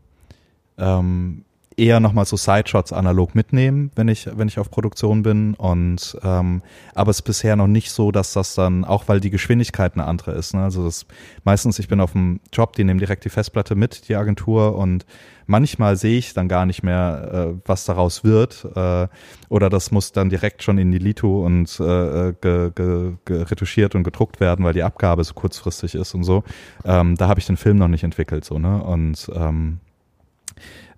ähm, 0.79 1.45
eher 1.77 2.01
nochmal 2.01 2.25
so 2.25 2.37
Sideshots 2.37 2.93
analog 2.93 3.35
mitnehmen, 3.35 3.91
wenn 3.95 4.09
ich, 4.09 4.29
wenn 4.37 4.49
ich 4.49 4.59
auf 4.59 4.71
Produktion 4.71 5.23
bin. 5.23 5.55
Und 5.55 6.19
ähm, 6.23 6.63
aber 6.95 7.11
es 7.11 7.19
ist 7.19 7.23
bisher 7.23 7.57
noch 7.57 7.69
nicht 7.69 7.91
so, 7.91 8.11
dass 8.11 8.33
das 8.33 8.55
dann, 8.55 8.85
auch 8.85 9.09
weil 9.09 9.21
die 9.21 9.31
Geschwindigkeit 9.31 9.95
eine 9.95 10.05
andere 10.05 10.33
ist. 10.33 10.55
Ne? 10.55 10.63
Also 10.63 10.85
das 10.85 11.07
meistens, 11.45 11.79
ich 11.79 11.89
bin 11.89 12.01
auf 12.01 12.13
dem 12.13 12.41
Job, 12.53 12.75
die 12.75 12.85
nehmen 12.85 12.99
direkt 12.99 13.25
die 13.25 13.31
Festplatte 13.31 13.75
mit, 13.75 14.09
die 14.09 14.17
Agentur, 14.17 14.77
und 14.77 15.07
manchmal 15.47 15.97
sehe 15.97 16.19
ich 16.19 16.35
dann 16.35 16.49
gar 16.49 16.67
nicht 16.67 16.83
mehr, 16.83 17.55
äh, 17.55 17.61
was 17.65 17.85
daraus 17.85 18.25
wird. 18.25 18.67
Äh, 18.75 19.09
oder 19.49 19.71
das 19.71 19.91
muss 19.91 20.13
dann 20.13 20.29
direkt 20.29 20.63
schon 20.63 20.77
in 20.79 20.91
die 20.91 20.99
Lito 20.99 21.45
und 21.45 21.79
äh, 21.81 22.35
ge, 22.41 22.73
ge, 22.75 23.13
ge 23.25 23.43
retuschiert 23.43 23.95
und 23.95 24.05
gedruckt 24.05 24.41
werden, 24.41 24.65
weil 24.65 24.75
die 24.75 24.83
Abgabe 24.83 25.25
so 25.25 25.35
kurzfristig 25.35 25.95
ist 25.95 26.15
und 26.15 26.25
so. 26.25 26.43
Ähm, 26.85 27.17
da 27.17 27.29
habe 27.29 27.41
ich 27.41 27.47
den 27.47 27.57
Film 27.57 27.79
noch 27.79 27.89
nicht 27.89 28.05
entwickelt, 28.05 28.45
so, 28.45 28.59
ne? 28.59 28.83
Und 28.83 29.31
ähm, 29.35 29.81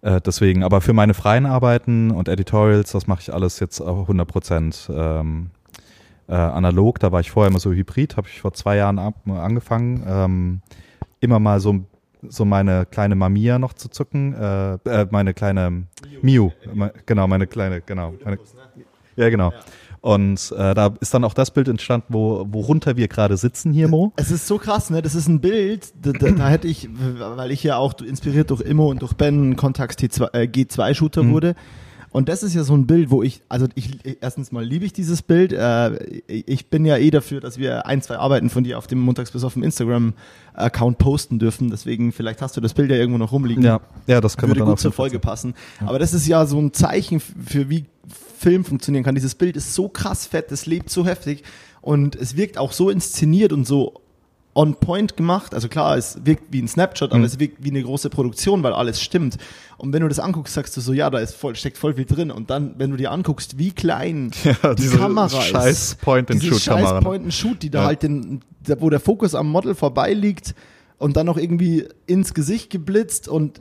äh, 0.02 0.20
deswegen, 0.20 0.62
aber 0.62 0.80
für 0.80 0.92
meine 0.92 1.14
freien 1.14 1.46
Arbeiten 1.46 2.10
und 2.10 2.28
Editorials, 2.28 2.92
das 2.92 3.06
mache 3.06 3.20
ich 3.22 3.32
alles 3.32 3.60
jetzt 3.60 3.80
auch 3.80 4.02
100 4.02 4.28
Prozent 4.28 4.90
ähm, 4.92 5.50
äh, 6.28 6.34
analog. 6.34 6.98
Da 6.98 7.12
war 7.12 7.20
ich 7.20 7.30
vorher 7.30 7.50
immer 7.50 7.60
so 7.60 7.72
hybrid, 7.72 8.16
habe 8.16 8.28
ich 8.28 8.40
vor 8.40 8.52
zwei 8.52 8.76
Jahren 8.76 8.98
ab, 8.98 9.14
angefangen, 9.26 10.04
ähm, 10.06 10.60
immer 11.20 11.38
mal 11.38 11.60
so, 11.60 11.84
so 12.28 12.44
meine 12.44 12.84
kleine 12.86 13.14
Mamiya 13.14 13.58
noch 13.58 13.74
zu 13.74 13.88
zucken, 13.88 14.34
äh, 14.34 14.74
äh, 14.84 15.06
meine 15.10 15.34
kleine 15.34 15.84
Miu, 16.20 16.50
genau, 17.06 17.28
meine 17.28 17.46
kleine, 17.46 17.80
genau. 17.80 18.14
Meine, 18.24 18.38
ja, 19.16 19.30
genau. 19.30 19.52
Und 20.02 20.52
äh, 20.58 20.74
da 20.74 20.94
ist 21.00 21.14
dann 21.14 21.22
auch 21.22 21.32
das 21.32 21.52
Bild 21.52 21.68
entstanden, 21.68 22.08
wo, 22.08 22.44
worunter 22.50 22.96
wir 22.96 23.06
gerade 23.06 23.36
sitzen 23.36 23.72
hier, 23.72 23.86
Mo. 23.86 24.12
Es 24.16 24.32
ist 24.32 24.48
so 24.48 24.58
krass, 24.58 24.90
ne? 24.90 25.00
Das 25.00 25.14
ist 25.14 25.28
ein 25.28 25.40
Bild, 25.40 25.92
da, 26.02 26.10
da, 26.10 26.32
da 26.32 26.48
hätte 26.48 26.66
ich, 26.66 26.88
weil 26.92 27.52
ich 27.52 27.62
ja 27.62 27.76
auch 27.76 27.94
inspiriert 28.00 28.50
durch 28.50 28.62
Immo 28.62 28.90
und 28.90 29.00
durch 29.00 29.12
Ben 29.12 29.54
Contax 29.54 29.96
T2, 29.96 30.34
äh, 30.34 30.48
G2-Shooter 30.48 31.22
mhm. 31.22 31.30
wurde. 31.30 31.54
Und 32.10 32.28
das 32.28 32.42
ist 32.42 32.52
ja 32.52 32.64
so 32.64 32.74
ein 32.74 32.88
Bild, 32.88 33.10
wo 33.10 33.22
ich, 33.22 33.42
also 33.48 33.68
ich, 33.76 34.00
erstens 34.20 34.50
mal 34.50 34.64
liebe 34.64 34.84
ich 34.84 34.92
dieses 34.92 35.22
Bild. 35.22 35.52
Äh, 35.52 36.20
ich 36.26 36.66
bin 36.66 36.84
ja 36.84 36.96
eh 36.96 37.12
dafür, 37.12 37.40
dass 37.40 37.58
wir 37.58 37.86
ein, 37.86 38.02
zwei 38.02 38.18
Arbeiten 38.18 38.50
von 38.50 38.64
dir 38.64 38.78
auf 38.78 38.88
dem 38.88 38.98
Montags 38.98 39.30
bis 39.30 39.44
auf 39.44 39.54
dem 39.54 39.62
Instagram-Account 39.62 40.98
posten 40.98 41.38
dürfen. 41.38 41.70
Deswegen, 41.70 42.10
vielleicht 42.10 42.42
hast 42.42 42.56
du 42.56 42.60
das 42.60 42.74
Bild 42.74 42.90
ja 42.90 42.96
irgendwo 42.96 43.18
noch 43.18 43.30
rumliegen. 43.30 43.62
Ja, 43.62 43.80
ja 44.08 44.20
das 44.20 44.36
könnte 44.36 44.56
Würde 44.56 44.68
gut 44.68 44.80
zur 44.80 44.92
Folge 44.92 45.20
passen. 45.20 45.54
Ja. 45.80 45.86
Aber 45.86 46.00
das 46.00 46.12
ist 46.12 46.26
ja 46.26 46.44
so 46.44 46.58
ein 46.58 46.72
Zeichen 46.72 47.20
für 47.20 47.70
wie 47.70 47.86
Film 48.42 48.64
funktionieren 48.64 49.04
kann. 49.04 49.14
Dieses 49.14 49.34
Bild 49.34 49.56
ist 49.56 49.74
so 49.74 49.88
krass 49.88 50.26
fett, 50.26 50.50
es 50.50 50.66
lebt 50.66 50.90
so 50.90 51.06
heftig 51.06 51.44
und 51.80 52.16
es 52.16 52.36
wirkt 52.36 52.58
auch 52.58 52.72
so 52.72 52.90
inszeniert 52.90 53.52
und 53.52 53.66
so 53.66 54.02
on 54.54 54.74
point 54.74 55.16
gemacht. 55.16 55.54
Also 55.54 55.68
klar, 55.68 55.96
es 55.96 56.18
wirkt 56.24 56.44
wie 56.50 56.60
ein 56.60 56.68
Snapshot, 56.68 57.10
aber 57.10 57.20
mhm. 57.20 57.24
es 57.24 57.38
wirkt 57.38 57.64
wie 57.64 57.70
eine 57.70 57.82
große 57.82 58.10
Produktion, 58.10 58.62
weil 58.62 58.72
alles 58.72 59.00
stimmt. 59.00 59.38
Und 59.78 59.92
wenn 59.92 60.02
du 60.02 60.08
das 60.08 60.18
anguckst, 60.18 60.54
sagst 60.54 60.76
du 60.76 60.80
so, 60.80 60.92
ja, 60.92 61.08
da 61.08 61.18
ist 61.18 61.34
voll, 61.34 61.56
steckt 61.56 61.78
voll 61.78 61.94
viel 61.94 62.04
drin. 62.04 62.30
Und 62.30 62.50
dann, 62.50 62.74
wenn 62.78 62.90
du 62.90 62.96
dir 62.96 63.12
anguckst, 63.12 63.58
wie 63.58 63.70
klein 63.70 64.32
ja, 64.44 64.74
die 64.74 64.88
Kamera 64.88 65.28
scheiß 65.28 65.70
ist, 65.70 66.00
Point 66.02 66.30
and 66.30 66.42
Shoot 66.42 66.64
Kamera. 66.64 66.88
Scheiß 66.88 67.04
Point 67.04 67.24
and 67.24 67.34
Shoot, 67.34 67.62
die 67.62 67.70
da 67.70 67.80
ja. 67.80 67.86
halt 67.86 68.02
den, 68.02 68.40
wo 68.78 68.90
der 68.90 69.00
Fokus 69.00 69.34
am 69.34 69.48
Model 69.48 69.74
vorbei 69.74 70.12
liegt 70.12 70.54
und 70.98 71.16
dann 71.16 71.26
noch 71.26 71.38
irgendwie 71.38 71.88
ins 72.06 72.34
Gesicht 72.34 72.70
geblitzt 72.70 73.28
und 73.28 73.60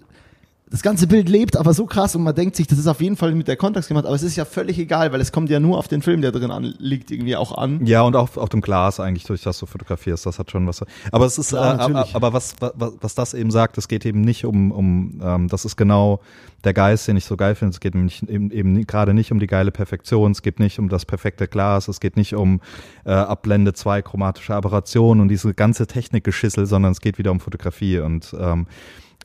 das 0.71 0.81
ganze 0.81 1.05
Bild 1.05 1.27
lebt 1.27 1.57
aber 1.57 1.73
so 1.73 1.85
krass 1.85 2.15
und 2.15 2.23
man 2.23 2.33
denkt 2.33 2.55
sich, 2.55 2.65
das 2.65 2.79
ist 2.79 2.87
auf 2.87 3.01
jeden 3.01 3.17
Fall 3.17 3.35
mit 3.35 3.49
der 3.49 3.57
Kontext 3.57 3.89
gemacht, 3.89 4.05
aber 4.05 4.15
es 4.15 4.23
ist 4.23 4.37
ja 4.37 4.45
völlig 4.45 4.79
egal, 4.79 5.11
weil 5.11 5.19
es 5.19 5.33
kommt 5.33 5.49
ja 5.49 5.59
nur 5.59 5.77
auf 5.77 5.89
den 5.89 6.01
Film, 6.01 6.21
der 6.21 6.31
drin 6.31 6.49
an, 6.49 6.63
liegt, 6.79 7.11
irgendwie 7.11 7.35
auch 7.35 7.57
an. 7.57 7.85
Ja, 7.85 8.03
und 8.03 8.15
auch 8.15 8.37
auf 8.37 8.47
dem 8.47 8.61
Glas 8.61 9.01
eigentlich, 9.01 9.25
durch 9.25 9.43
das 9.43 9.59
du 9.59 9.65
fotografierst, 9.65 10.25
das 10.25 10.39
hat 10.39 10.49
schon 10.49 10.65
was. 10.65 10.81
Aber 11.11 11.25
es 11.25 11.37
ist, 11.37 11.49
Klar, 11.49 11.77
äh, 11.77 11.81
aber, 11.81 12.07
aber 12.13 12.31
was, 12.31 12.55
was, 12.61 12.93
was 13.01 13.15
das 13.15 13.33
eben 13.33 13.51
sagt, 13.51 13.77
es 13.77 13.89
geht 13.89 14.05
eben 14.05 14.21
nicht 14.21 14.45
um, 14.45 14.71
um 14.71 15.19
ähm, 15.21 15.47
das 15.49 15.65
ist 15.65 15.75
genau 15.75 16.21
der 16.63 16.73
Geist, 16.73 17.05
den 17.05 17.17
ich 17.17 17.25
so 17.25 17.35
geil 17.35 17.55
finde. 17.55 17.73
Es 17.73 17.81
geht 17.81 17.93
nämlich 17.93 18.23
eben, 18.29 18.49
eben 18.51 18.87
gerade 18.87 19.13
nicht 19.13 19.33
um 19.33 19.41
die 19.41 19.47
geile 19.47 19.71
Perfektion, 19.71 20.31
es 20.31 20.41
geht 20.41 20.61
nicht 20.61 20.79
um 20.79 20.87
das 20.87 21.05
perfekte 21.05 21.49
Glas, 21.49 21.89
es 21.89 21.99
geht 21.99 22.15
nicht 22.15 22.33
um 22.33 22.61
äh, 23.03 23.11
Abblende 23.11 23.73
zwei 23.73 24.01
chromatische 24.01 24.55
Aberrationen 24.55 25.21
und 25.21 25.27
diese 25.27 25.53
ganze 25.53 25.85
Technikgeschissel, 25.85 26.65
sondern 26.65 26.93
es 26.93 27.01
geht 27.01 27.17
wieder 27.17 27.31
um 27.31 27.41
Fotografie 27.41 27.99
und 27.99 28.33
ähm, 28.39 28.67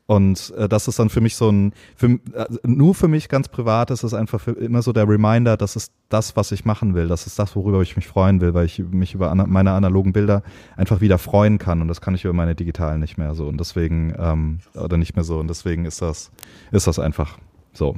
und 0.07 0.55
äh, 0.57 0.69
das 0.69 0.87
ist 0.87 1.01
dann 1.01 1.09
für 1.09 1.21
mich 1.21 1.35
so 1.35 1.51
ein, 1.51 1.73
für, 1.97 2.07
äh, 2.07 2.47
nur 2.64 2.95
für 2.95 3.09
mich 3.09 3.29
ganz 3.29 3.49
privat 3.49 3.90
ist 3.90 4.05
es 4.05 4.14
einfach 4.14 4.40
für, 4.40 4.53
immer 4.53 4.83
so 4.83 4.92
der 4.92 5.09
Reminder, 5.09 5.57
das 5.57 5.75
ist 5.75 5.92
das, 6.09 6.37
was 6.37 6.53
ich 6.53 6.64
machen 6.64 6.95
will. 6.95 7.09
Das 7.09 7.27
ist 7.27 7.40
das, 7.40 7.57
worüber 7.57 7.83
ich 7.83 7.97
mich 7.97 8.07
freuen 8.07 8.40
will, 8.40 8.55
weil 8.55 8.66
ich 8.66 8.79
mich 8.79 9.14
über 9.14 9.33
ana 9.33 9.47
meine 9.47 9.73
analogen 9.73 10.12
Bilder 10.12 10.45
einfach 10.77 11.01
wieder 11.01 11.19
freuen 11.19 11.59
kann. 11.59 11.83
Und 11.83 11.88
das 11.88 12.01
kann 12.01 12.14
ich 12.14 12.25
über 12.25 12.35
meine 12.35 12.55
digitalen 12.55 13.01
nicht 13.01 13.19
mehr 13.19 13.35
so. 13.35 13.49
Und 13.49 13.59
deswegen, 13.59 14.14
ähm, 14.16 14.61
oder 14.75 14.97
nicht 14.97 15.16
mehr 15.16 15.25
so. 15.25 15.40
Und 15.40 15.49
deswegen 15.49 15.85
ist 15.85 16.01
das, 16.01 16.31
ist 16.71 16.87
das 16.87 17.01
einfach 17.01 17.38
so. 17.73 17.97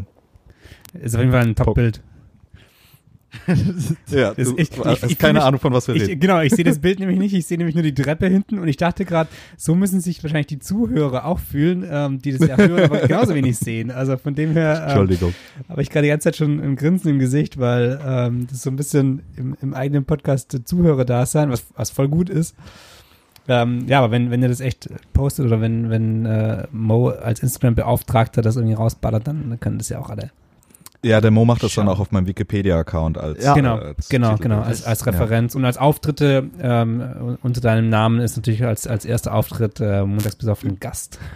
Ist 0.94 1.14
auf 1.14 1.20
jeden 1.20 1.32
Fall 1.32 1.42
ein 1.42 1.54
Top-Bild. 1.54 2.02
ja, 4.08 4.32
du 4.32 4.56
ich, 4.56 4.70
ich, 4.70 5.02
ich, 5.02 5.18
keine 5.18 5.42
Ahnung, 5.42 5.60
von 5.60 5.72
was 5.72 5.86
wir 5.86 5.94
reden. 5.94 6.18
Genau, 6.18 6.40
ich 6.40 6.54
sehe 6.54 6.64
das 6.64 6.78
Bild 6.78 6.98
nämlich 6.98 7.18
nicht. 7.18 7.34
Ich 7.34 7.46
sehe 7.46 7.58
nämlich 7.58 7.74
nur 7.74 7.82
die 7.82 7.94
Treppe 7.94 8.26
hinten 8.26 8.58
und 8.58 8.68
ich 8.68 8.78
dachte 8.78 9.04
gerade, 9.04 9.28
so 9.56 9.74
müssen 9.74 10.00
sich 10.00 10.22
wahrscheinlich 10.22 10.46
die 10.46 10.58
Zuhörer 10.58 11.26
auch 11.26 11.38
fühlen, 11.38 11.86
ähm, 11.90 12.20
die 12.20 12.32
das 12.32 12.48
ja 12.48 12.56
hören, 12.56 12.84
aber 12.84 13.00
genauso 13.06 13.34
wenig 13.34 13.58
sehen. 13.58 13.90
Also 13.90 14.16
von 14.16 14.34
dem 14.34 14.52
her 14.52 14.76
ähm, 14.76 14.82
Entschuldigung. 14.84 15.34
habe 15.68 15.82
ich 15.82 15.90
gerade 15.90 16.04
die 16.04 16.08
ganze 16.08 16.24
Zeit 16.24 16.36
schon 16.36 16.58
ein 16.60 16.76
Grinsen 16.76 17.10
im 17.10 17.18
Gesicht, 17.18 17.58
weil 17.58 18.00
ähm, 18.04 18.46
das 18.50 18.62
so 18.62 18.70
ein 18.70 18.76
bisschen 18.76 19.22
im, 19.36 19.56
im 19.60 19.74
eigenen 19.74 20.04
Podcast 20.04 20.58
Zuhörer 20.64 21.04
da 21.04 21.26
sein, 21.26 21.50
was, 21.50 21.66
was 21.76 21.90
voll 21.90 22.08
gut 22.08 22.30
ist. 22.30 22.56
Ähm, 23.46 23.86
ja, 23.88 23.98
aber 23.98 24.10
wenn, 24.10 24.30
wenn 24.30 24.42
ihr 24.42 24.48
das 24.48 24.60
echt 24.60 24.88
postet 25.12 25.46
oder 25.46 25.60
wenn, 25.60 25.90
wenn 25.90 26.26
äh, 26.26 26.66
Mo 26.70 27.08
als 27.08 27.40
Instagram-Beauftragter 27.40 28.42
das 28.42 28.56
irgendwie 28.56 28.74
rausballert, 28.74 29.26
dann 29.26 29.58
können 29.60 29.78
das 29.78 29.88
ja 29.88 29.98
auch 29.98 30.10
alle 30.10 30.30
ja, 31.02 31.20
der 31.20 31.30
Mo 31.30 31.44
macht 31.44 31.62
das 31.62 31.74
dann 31.74 31.88
auch 31.88 32.00
auf 32.00 32.10
meinem 32.10 32.26
Wikipedia-Account 32.26 33.18
als 33.18 33.44
ja. 33.44 33.54
genau, 33.54 33.76
als 33.76 34.08
genau, 34.08 34.30
Titel 34.30 34.42
genau, 34.42 34.62
als, 34.62 34.84
als 34.84 35.06
Referenz 35.06 35.54
ja. 35.54 35.58
und 35.58 35.64
als 35.64 35.78
Auftritte 35.78 36.50
ähm, 36.60 37.38
unter 37.42 37.60
deinem 37.60 37.88
Namen 37.88 38.20
ist 38.20 38.36
natürlich 38.36 38.64
als 38.64 38.86
als 38.86 39.04
erster 39.04 39.34
Auftritt 39.34 39.80
äh, 39.80 40.04
montags 40.04 40.36
bis 40.36 40.48
auf 40.48 40.60
den 40.60 40.80
Gast. 40.80 41.18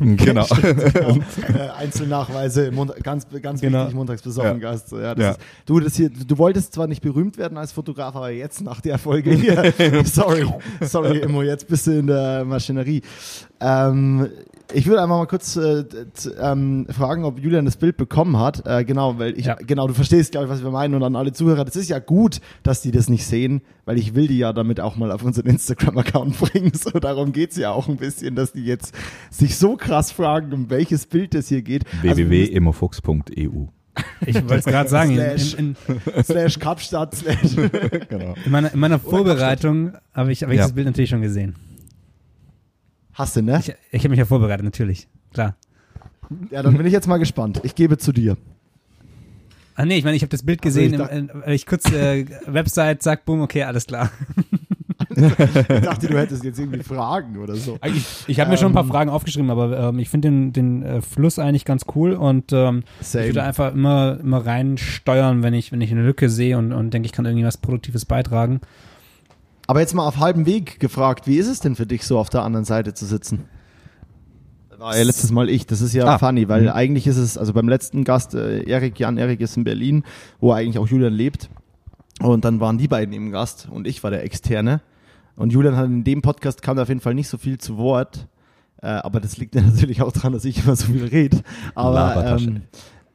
Genau. 0.00 0.46
genau. 0.62 1.18
äh, 1.48 1.70
Einzelnachweise, 1.76 2.70
ganz, 3.02 3.26
ganz 3.42 3.60
genau. 3.60 3.80
wichtig, 3.80 3.96
montags 3.96 4.22
besoffen 4.22 4.60
ja. 4.60 4.70
Gast. 4.70 4.92
Ja, 4.92 5.14
das 5.14 5.24
ja. 5.24 5.30
Ist, 5.32 5.40
du, 5.66 5.80
das 5.80 5.96
hier, 5.96 6.10
du 6.10 6.38
wolltest 6.38 6.72
zwar 6.72 6.86
nicht 6.86 7.02
berühmt 7.02 7.36
werden 7.36 7.58
als 7.58 7.72
Fotograf, 7.72 8.14
aber 8.14 8.30
jetzt 8.30 8.60
nach 8.60 8.80
der 8.80 8.98
Folge 8.98 9.32
hier, 9.32 9.72
sorry, 10.04 10.46
sorry, 10.82 11.18
Immo, 11.18 11.42
jetzt 11.42 11.66
bist 11.66 11.88
du 11.88 11.98
in 11.98 12.06
der 12.06 12.44
Maschinerie. 12.44 13.02
Ähm, 13.60 14.28
ich 14.72 14.86
würde 14.86 15.02
einfach 15.02 15.18
mal 15.18 15.26
kurz 15.26 15.56
äh, 15.56 15.84
ähm, 16.40 16.86
fragen, 16.90 17.24
ob 17.24 17.38
Julian 17.38 17.64
das 17.64 17.76
Bild 17.76 17.96
bekommen 17.96 18.38
hat. 18.38 18.66
Äh, 18.66 18.84
genau, 18.84 19.18
weil 19.18 19.38
ich, 19.38 19.46
ja. 19.46 19.54
genau, 19.54 19.86
du 19.86 19.94
verstehst, 19.94 20.32
glaube 20.32 20.46
ich, 20.46 20.50
was 20.52 20.62
wir 20.62 20.70
meinen 20.70 20.94
und 20.94 21.02
an 21.02 21.16
alle 21.16 21.32
Zuhörer. 21.32 21.64
Das 21.64 21.76
ist 21.76 21.88
ja 21.88 21.98
gut, 21.98 22.40
dass 22.62 22.82
die 22.82 22.90
das 22.90 23.08
nicht 23.08 23.26
sehen, 23.26 23.62
weil 23.84 23.98
ich 23.98 24.14
will 24.14 24.28
die 24.28 24.38
ja 24.38 24.52
damit 24.52 24.80
auch 24.80 24.96
mal 24.96 25.10
auf 25.10 25.22
unseren 25.22 25.46
Instagram-Account 25.46 26.38
bringen. 26.40 26.72
So, 26.74 26.90
darum 26.90 27.32
geht's 27.32 27.56
ja 27.56 27.72
auch 27.72 27.88
ein 27.88 27.96
bisschen, 27.96 28.34
dass 28.34 28.52
die 28.52 28.64
jetzt 28.64 28.94
sich 29.30 29.56
so 29.56 29.76
krass 29.76 30.12
fragen, 30.12 30.52
um 30.52 30.70
welches 30.70 31.06
Bild 31.06 31.34
das 31.34 31.48
hier 31.48 31.62
geht. 31.62 31.84
www.immofuchs.eu 32.02 33.68
ich 34.26 34.36
wollte 34.36 34.54
es 34.54 34.64
gerade 34.64 34.88
sagen. 34.88 35.14
slash, 35.14 35.54
in, 35.54 35.76
in, 35.88 36.24
slash 36.24 36.58
Kapstadt. 36.58 37.14
Slash. 37.14 37.56
genau. 38.08 38.34
In 38.44 38.52
meiner, 38.52 38.72
in 38.72 38.78
meiner 38.78 38.98
Vorbereitung 38.98 39.92
habe 40.12 40.32
ich, 40.32 40.42
hab 40.42 40.50
ich 40.50 40.56
ja. 40.56 40.62
das 40.62 40.72
Bild 40.72 40.86
natürlich 40.86 41.10
schon 41.10 41.22
gesehen. 41.22 41.56
Hast 43.18 43.34
du, 43.34 43.42
ne? 43.42 43.58
Ich, 43.58 43.74
ich 43.90 44.00
habe 44.02 44.10
mich 44.10 44.18
ja 44.20 44.24
vorbereitet, 44.24 44.64
natürlich. 44.64 45.08
Klar. 45.32 45.56
Ja, 46.50 46.62
dann 46.62 46.76
bin 46.76 46.86
ich 46.86 46.92
jetzt 46.92 47.08
mal 47.08 47.16
gespannt. 47.16 47.60
Ich 47.64 47.74
gebe 47.74 47.98
zu 47.98 48.12
dir. 48.12 48.36
Ah 49.74 49.84
nee, 49.84 49.96
ich 49.96 50.04
meine, 50.04 50.16
ich 50.16 50.22
habe 50.22 50.30
das 50.30 50.44
Bild 50.44 50.60
also 50.64 50.68
gesehen, 50.68 51.00
also 51.00 51.12
ich, 51.12 51.18
im, 51.18 51.42
äh, 51.42 51.54
ich 51.54 51.66
kurz 51.66 51.90
äh, 51.90 52.26
Website, 52.46 53.02
zack, 53.02 53.24
boom, 53.24 53.40
okay, 53.40 53.64
alles 53.64 53.86
klar. 53.86 54.10
ich 55.10 55.80
dachte, 55.82 56.06
du 56.06 56.16
hättest 56.16 56.44
jetzt 56.44 56.60
irgendwie 56.60 56.84
Fragen 56.84 57.38
oder 57.38 57.56
so. 57.56 57.78
Ich, 57.84 58.04
ich 58.28 58.38
habe 58.38 58.50
mir 58.50 58.56
schon 58.56 58.70
ein 58.70 58.74
paar 58.74 58.84
ähm, 58.84 58.90
Fragen 58.90 59.10
aufgeschrieben, 59.10 59.50
aber 59.50 59.88
ähm, 59.88 59.98
ich 59.98 60.10
finde 60.10 60.28
den, 60.28 60.52
den 60.52 60.82
äh, 60.84 61.00
Fluss 61.00 61.40
eigentlich 61.40 61.64
ganz 61.64 61.86
cool 61.96 62.12
und 62.12 62.52
ähm, 62.52 62.84
ich 63.00 63.14
würde 63.14 63.42
einfach 63.42 63.72
immer, 63.72 64.18
immer 64.20 64.46
reinsteuern, 64.46 65.42
wenn 65.42 65.54
ich, 65.54 65.72
wenn 65.72 65.80
ich 65.80 65.90
eine 65.90 66.04
Lücke 66.04 66.28
sehe 66.28 66.56
und, 66.56 66.72
und 66.72 66.94
denke, 66.94 67.06
ich 67.06 67.12
kann 67.12 67.24
irgendwie 67.24 67.46
was 67.46 67.56
Produktives 67.56 68.04
beitragen. 68.04 68.60
Aber 69.68 69.80
jetzt 69.80 69.94
mal 69.94 70.06
auf 70.08 70.16
halbem 70.16 70.46
Weg 70.46 70.80
gefragt, 70.80 71.26
wie 71.26 71.36
ist 71.36 71.46
es 71.46 71.60
denn 71.60 71.76
für 71.76 71.84
dich 71.84 72.06
so 72.06 72.18
auf 72.18 72.30
der 72.30 72.42
anderen 72.42 72.64
Seite 72.64 72.94
zu 72.94 73.04
sitzen? 73.04 73.44
War 74.78 74.96
ja 74.96 75.02
letztes 75.02 75.30
Mal 75.30 75.50
ich. 75.50 75.66
Das 75.66 75.82
ist 75.82 75.92
ja 75.92 76.06
ah. 76.06 76.18
funny, 76.18 76.48
weil 76.48 76.62
mhm. 76.62 76.68
eigentlich 76.70 77.06
ist 77.06 77.18
es, 77.18 77.36
also 77.36 77.52
beim 77.52 77.68
letzten 77.68 78.02
Gast, 78.02 78.34
äh, 78.34 78.62
Erik, 78.62 78.98
Jan 78.98 79.18
Erik 79.18 79.42
ist 79.42 79.58
in 79.58 79.64
Berlin, 79.64 80.04
wo 80.40 80.52
eigentlich 80.52 80.78
auch 80.78 80.88
Julian 80.88 81.12
lebt. 81.12 81.50
Und 82.20 82.46
dann 82.46 82.60
waren 82.60 82.78
die 82.78 82.88
beiden 82.88 83.12
im 83.12 83.30
Gast 83.30 83.68
und 83.70 83.86
ich 83.86 84.02
war 84.02 84.10
der 84.10 84.24
Externe. 84.24 84.80
Und 85.36 85.52
Julian 85.52 85.76
hat 85.76 85.84
in 85.84 86.02
dem 86.02 86.22
Podcast 86.22 86.62
kam 86.62 86.78
auf 86.78 86.88
jeden 86.88 87.00
Fall 87.00 87.14
nicht 87.14 87.28
so 87.28 87.36
viel 87.36 87.58
zu 87.58 87.76
Wort. 87.76 88.26
Äh, 88.80 88.86
aber 88.86 89.20
das 89.20 89.36
liegt 89.36 89.54
ja 89.54 89.60
natürlich 89.66 90.00
auch 90.00 90.12
daran, 90.12 90.32
dass 90.32 90.46
ich 90.46 90.64
immer 90.64 90.76
so 90.76 90.86
viel 90.86 91.04
rede. 91.04 91.42
Aber, 91.74 92.38
ähm, 92.40 92.62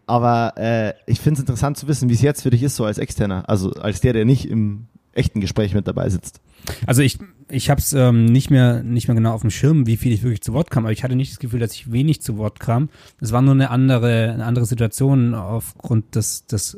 aber 0.06 0.54
äh, 0.58 0.94
ich 1.08 1.20
finde 1.20 1.40
es 1.40 1.40
interessant 1.40 1.78
zu 1.78 1.88
wissen, 1.88 2.10
wie 2.10 2.14
es 2.14 2.22
jetzt 2.22 2.44
für 2.44 2.52
dich 2.52 2.62
ist, 2.62 2.76
so 2.76 2.86
als 2.86 3.00
Externer. 3.00 3.50
Also 3.50 3.72
als 3.72 4.02
der, 4.02 4.14
der 4.14 4.26
nicht 4.26 4.48
im 4.48 4.88
echten 5.14 5.42
Gespräch 5.42 5.74
mit 5.74 5.88
dabei 5.88 6.10
sitzt. 6.10 6.42
Also 6.86 7.02
ich, 7.02 7.20
ich 7.50 7.70
habe 7.70 7.80
es 7.80 7.94
ähm, 7.94 8.26
nicht 8.26 8.50
mehr 8.50 8.84
nicht 8.84 9.08
mehr 9.08 9.16
genau 9.16 9.34
auf 9.34 9.42
dem 9.42 9.52
Schirm, 9.52 9.86
wie 9.86 9.98
viel 9.98 10.12
ich 10.12 10.24
wirklich 10.24 10.42
zu 10.42 10.54
Wort 10.54 10.72
kam, 10.72 10.86
aber 10.86 10.94
ich 10.94 11.04
hatte 11.04 11.16
nicht 11.16 11.32
das 11.32 11.40
Gefühl, 11.40 11.60
dass 11.60 11.74
ich 11.74 11.92
wenig 11.92 12.22
zu 12.22 12.38
Wort 12.38 12.60
kam. 12.60 12.90
Es 13.20 13.32
war 13.32 13.42
nur 13.42 13.54
eine 13.54 13.70
andere 13.70 14.32
eine 14.34 14.46
andere 14.46 14.66
Situation 14.66 15.36
aufgrund 15.36 16.16
des 16.16 16.46
des 16.46 16.78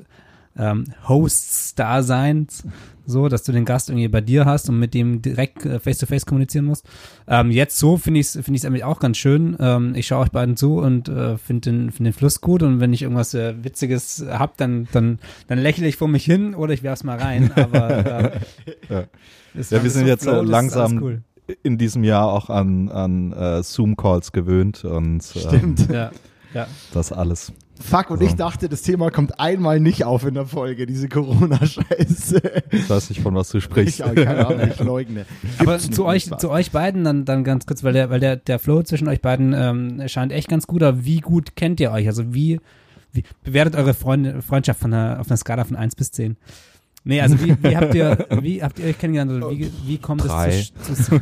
ähm, 0.58 0.86
Hosts-Daseins, 1.08 2.64
so, 3.06 3.30
dass 3.30 3.44
du 3.44 3.52
den 3.52 3.66
Gast 3.66 3.90
irgendwie 3.90 4.08
bei 4.08 4.22
dir 4.22 4.46
hast 4.46 4.70
und 4.70 4.80
mit 4.80 4.94
dem 4.94 5.22
direkt 5.22 5.66
äh, 5.66 5.80
face-to-face 5.80 6.24
-face 6.24 6.26
kommunizieren 6.26 6.66
musst. 6.66 6.86
Ähm, 7.28 7.52
jetzt 7.52 7.78
so 7.78 7.98
finde 7.98 8.20
ich 8.20 8.28
es 8.28 8.34
finde 8.34 8.58
ich 8.58 8.66
eigentlich 8.66 8.84
auch 8.84 9.00
ganz 9.00 9.18
schön. 9.18 9.56
Ähm, 9.60 9.96
ich 9.96 10.08
schaue 10.08 10.24
euch 10.24 10.32
beiden 10.32 10.58
zu 10.58 10.80
und 10.80 11.10
äh, 11.10 11.38
finde 11.38 11.72
den, 11.72 11.92
find 11.92 12.08
den 12.08 12.14
Fluss 12.14 12.42
gut 12.42 12.64
und 12.64 12.80
wenn 12.80 12.94
ich 12.94 13.02
irgendwas 13.02 13.34
äh, 13.34 13.56
Witziges 13.64 14.26
hab, 14.30 14.58
dann, 14.58 14.88
dann, 14.92 15.20
dann 15.48 15.60
lächle 15.60 15.88
ich 15.88 15.98
vor 15.98 16.08
mich 16.08 16.26
hin 16.26 16.56
oder 16.56 16.74
ich 16.74 16.84
werf's 16.84 17.04
mal 17.04 17.18
rein. 17.18 17.52
Aber 17.56 17.90
äh, 17.90 18.32
ja. 18.90 19.00
ja, 19.00 19.84
wir 19.84 19.90
sind 19.92 20.04
so 20.04 20.08
jetzt 20.08 20.24
Flow, 20.24 20.42
langsam 20.42 21.02
cool. 21.02 21.22
in 21.64 21.78
diesem 21.78 22.04
Jahr 22.04 22.32
auch 22.32 22.50
an, 22.50 22.90
an 22.90 23.34
äh, 23.34 23.64
Zoom-Calls 23.64 24.32
gewöhnt 24.32 24.84
und 24.86 25.24
Stimmt. 25.24 25.90
Ähm, 25.90 25.96
ja. 25.96 26.12
Ja. 26.54 26.68
Das 26.94 27.12
alles. 27.12 27.52
Fuck, 27.80 28.10
und 28.10 28.20
so. 28.20 28.26
ich 28.26 28.36
dachte, 28.36 28.70
das 28.70 28.82
Thema 28.82 29.12
kommt 29.12 29.40
einmal 29.40 29.80
nicht 29.80 30.06
auf 30.06 30.26
in 30.26 30.34
der 30.34 30.46
Folge, 30.46 30.86
diese 30.86 31.10
Corona-Scheiße. 31.10 32.42
Ich 32.72 32.90
weiß 32.90 33.10
nicht, 33.10 33.22
von 33.22 33.36
was 33.36 33.50
du 33.50 33.60
sprichst. 33.60 34.00
Ich, 34.00 34.06
keine 34.06 34.48
Ahnung, 34.48 34.70
ich 34.70 34.80
leugne. 34.80 35.26
Aber 35.58 35.78
zu 35.80 36.06
euch, 36.06 36.30
zu 36.38 36.50
euch 36.50 36.72
beiden 36.72 37.04
dann, 37.04 37.26
dann 37.26 37.44
ganz 37.44 37.66
kurz, 37.66 37.84
weil 37.84 37.94
der, 37.94 38.10
weil 38.10 38.20
der, 38.20 38.38
der 38.38 38.60
Flow 38.60 38.82
zwischen 38.84 39.08
euch 39.08 39.22
beiden 39.22 39.54
ähm, 39.54 40.08
scheint 40.08 40.32
echt 40.32 40.48
ganz 40.48 40.68
gut, 40.68 40.84
aber 40.84 41.06
wie 41.06 41.20
gut 41.20 41.56
kennt 41.56 41.80
ihr 41.80 41.92
euch? 41.92 42.08
Also 42.08 42.34
wie, 42.34 42.60
wie 43.12 43.24
bewertet 43.44 43.76
eure 43.76 43.94
Freund, 43.94 44.44
Freundschaft 44.44 44.80
von 44.80 44.94
einer, 44.94 45.20
auf 45.20 45.28
einer 45.28 45.38
Skala 45.38 45.66
von 45.66 45.76
1 45.76 45.96
bis 45.96 46.12
10? 46.12 46.38
Nee, 47.08 47.22
also 47.22 47.40
wie, 47.40 47.56
wie 47.62 47.78
habt 47.78 47.94
ihr 47.94 48.26
wie 48.42 48.64
habt 48.64 48.80
ihr 48.80 48.88
euch 48.88 48.98
kennengelernt 48.98 49.32
oder 49.32 49.52
wie, 49.52 49.72
wie 49.86 49.98
kommt 50.00 50.28
Drei. 50.28 50.50
es 50.50 50.74
zu, 50.82 50.96
zu 50.96 51.22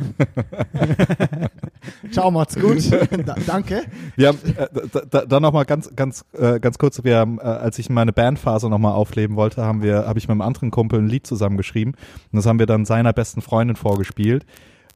Ciao, 2.10 2.30
macht's 2.30 2.58
gut. 2.58 2.90
da, 2.90 3.36
danke. 3.46 3.82
Wir 4.16 4.28
haben 4.28 4.38
äh, 4.56 4.66
da, 5.10 5.26
da 5.26 5.40
noch 5.40 5.52
mal 5.52 5.64
ganz 5.64 5.94
ganz 5.94 6.24
äh, 6.32 6.58
ganz 6.58 6.78
kurz, 6.78 7.04
wir 7.04 7.18
haben, 7.18 7.38
äh, 7.38 7.42
als 7.42 7.78
ich 7.78 7.90
meine 7.90 8.14
Bandphase 8.14 8.70
noch 8.70 8.78
mal 8.78 8.92
aufleben 8.92 9.36
wollte, 9.36 9.62
haben 9.62 9.82
wir 9.82 10.06
habe 10.06 10.18
ich 10.18 10.26
mit 10.26 10.32
einem 10.32 10.40
anderen 10.40 10.70
Kumpel 10.70 11.00
ein 11.00 11.08
Lied 11.08 11.26
zusammengeschrieben 11.26 11.94
und 12.32 12.36
das 12.36 12.46
haben 12.46 12.58
wir 12.58 12.66
dann 12.66 12.86
seiner 12.86 13.12
besten 13.12 13.42
Freundin 13.42 13.76
vorgespielt. 13.76 14.46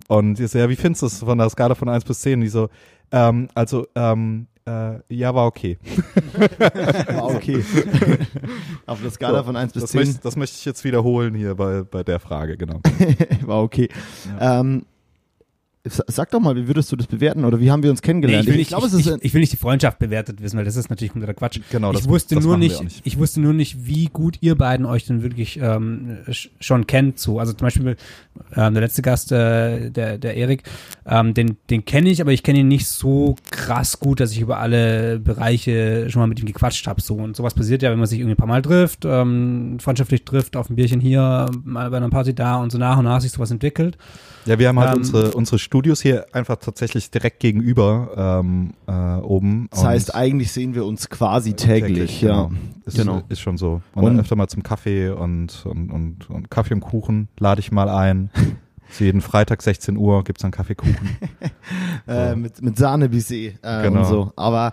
Und 0.08 0.40
ich 0.40 0.50
so, 0.50 0.58
ja, 0.58 0.70
wie 0.70 0.76
findest 0.76 1.02
du 1.02 1.06
es 1.06 1.18
von 1.18 1.36
der 1.36 1.50
Skala 1.50 1.74
von 1.74 1.90
1 1.90 2.04
bis 2.04 2.20
10? 2.20 2.34
Und 2.34 2.40
die 2.40 2.48
so, 2.48 2.70
ähm, 3.12 3.48
also 3.54 3.86
ähm, 3.94 4.46
äh, 4.68 5.00
ja, 5.08 5.34
war 5.34 5.46
okay. 5.46 5.78
war 6.58 7.34
okay. 7.34 7.64
Auf 8.86 9.00
der 9.00 9.10
Skala 9.10 9.38
so, 9.38 9.44
von 9.44 9.56
1 9.56 9.72
bis 9.72 9.82
das 9.82 9.90
10. 9.92 10.00
Möchte, 10.00 10.20
das 10.22 10.36
möchte 10.36 10.56
ich 10.58 10.64
jetzt 10.64 10.84
wiederholen 10.84 11.34
hier 11.34 11.54
bei, 11.54 11.82
bei 11.82 12.02
der 12.02 12.20
Frage, 12.20 12.56
genau. 12.56 12.80
war 13.46 13.62
okay. 13.62 13.88
Ja. 14.38 14.60
Ähm, 14.60 14.84
Sag 15.88 16.30
doch 16.30 16.40
mal, 16.40 16.56
wie 16.56 16.66
würdest 16.66 16.90
du 16.92 16.96
das 16.96 17.06
bewerten 17.06 17.44
oder 17.44 17.60
wie 17.60 17.70
haben 17.70 17.82
wir 17.82 17.90
uns 17.90 18.02
kennengelernt? 18.02 18.44
Nee, 18.44 18.50
ich, 18.50 18.54
will 18.54 18.56
nicht, 18.56 18.62
ich, 18.62 18.68
glaube, 18.68 18.86
ich, 18.86 19.06
ich, 19.06 19.24
ich, 19.24 19.34
will 19.34 19.40
nicht 19.40 19.52
die 19.52 19.56
Freundschaft 19.56 19.98
bewertet 19.98 20.42
wissen, 20.42 20.56
weil 20.56 20.64
das 20.64 20.76
ist 20.76 20.90
natürlich 20.90 21.12
kompletter 21.12 21.34
Quatsch. 21.34 21.60
Genau, 21.70 21.92
das, 21.92 22.02
ich 22.02 22.08
wusste 22.08 22.34
das 22.34 22.44
nur 22.44 22.56
nicht, 22.56 22.82
nicht, 22.82 23.00
ich 23.04 23.18
wusste 23.18 23.40
nur 23.40 23.52
nicht, 23.52 23.86
wie 23.86 24.06
gut 24.06 24.38
ihr 24.40 24.54
beiden 24.56 24.86
euch 24.86 25.06
denn 25.06 25.22
wirklich 25.22 25.58
ähm, 25.60 26.18
schon 26.60 26.86
kennt. 26.86 27.18
So, 27.18 27.38
also 27.38 27.52
zum 27.52 27.66
Beispiel 27.66 27.96
ähm, 28.54 28.74
der 28.74 28.82
letzte 28.82 29.02
Gast, 29.02 29.32
äh, 29.32 29.90
der 29.90 30.18
der 30.18 30.36
Erik, 30.36 30.62
ähm, 31.06 31.34
den 31.34 31.56
den 31.70 31.84
kenne 31.84 32.10
ich, 32.10 32.20
aber 32.20 32.32
ich 32.32 32.42
kenne 32.42 32.60
ihn 32.60 32.68
nicht 32.68 32.86
so 32.86 33.36
krass 33.50 33.98
gut, 34.00 34.20
dass 34.20 34.32
ich 34.32 34.40
über 34.40 34.58
alle 34.58 35.18
Bereiche 35.18 36.10
schon 36.10 36.20
mal 36.20 36.26
mit 36.26 36.40
ihm 36.40 36.46
gequatscht 36.46 36.86
habe. 36.86 37.00
So 37.00 37.14
und 37.16 37.36
sowas 37.36 37.54
passiert 37.54 37.82
ja, 37.82 37.90
wenn 37.90 37.98
man 37.98 38.08
sich 38.08 38.18
irgendwie 38.18 38.34
ein 38.34 38.38
paar 38.38 38.46
Mal 38.46 38.62
trifft, 38.62 39.04
ähm, 39.04 39.78
freundschaftlich 39.80 40.24
trifft, 40.24 40.56
auf 40.56 40.70
ein 40.70 40.76
Bierchen 40.76 41.00
hier, 41.00 41.50
mal 41.64 41.90
bei 41.90 41.96
einer 41.96 42.10
Party 42.10 42.34
da 42.34 42.56
und 42.56 42.72
so 42.72 42.78
nach 42.78 42.98
und 42.98 43.04
nach 43.04 43.20
sich 43.20 43.32
sowas 43.32 43.50
entwickelt. 43.50 43.96
Ja, 44.48 44.58
wir 44.58 44.68
haben 44.68 44.78
halt 44.78 44.94
ähm, 44.94 44.98
unsere, 45.00 45.32
unsere 45.32 45.58
Studios 45.58 46.00
hier 46.00 46.26
einfach 46.32 46.56
tatsächlich 46.56 47.10
direkt 47.10 47.38
gegenüber 47.38 48.40
ähm, 48.40 48.72
äh, 48.86 49.20
oben. 49.20 49.68
Das 49.70 49.84
heißt, 49.84 50.14
eigentlich 50.14 50.52
sehen 50.52 50.74
wir 50.74 50.86
uns 50.86 51.10
quasi 51.10 51.52
täglich, 51.52 51.82
täglich 51.82 52.22
ja. 52.22 52.46
Genau. 52.46 52.50
Ist, 52.86 52.96
genau. 52.96 53.22
ist 53.28 53.40
schon 53.40 53.58
so. 53.58 53.82
Und, 53.94 54.04
und 54.04 54.20
öfter 54.20 54.36
mal 54.36 54.48
zum 54.48 54.62
Kaffee 54.62 55.10
und, 55.10 55.66
und, 55.66 55.90
und, 55.90 56.30
und 56.30 56.50
Kaffee 56.50 56.72
und 56.72 56.80
Kuchen 56.80 57.28
lade 57.38 57.60
ich 57.60 57.70
mal 57.70 57.88
ein. 57.88 58.30
So 58.90 59.04
jeden 59.04 59.20
Freitag 59.20 59.60
16 59.60 59.98
Uhr 59.98 60.24
gibt's 60.24 60.40
dann 60.40 60.50
Kaffeekuchen. 60.50 61.18
so. 62.06 62.10
äh, 62.10 62.34
mit, 62.34 62.62
mit 62.62 62.78
Sahne-Bisee 62.78 63.58
äh, 63.60 63.82
genau. 63.82 64.00
und 64.00 64.06
so. 64.06 64.32
Aber 64.34 64.72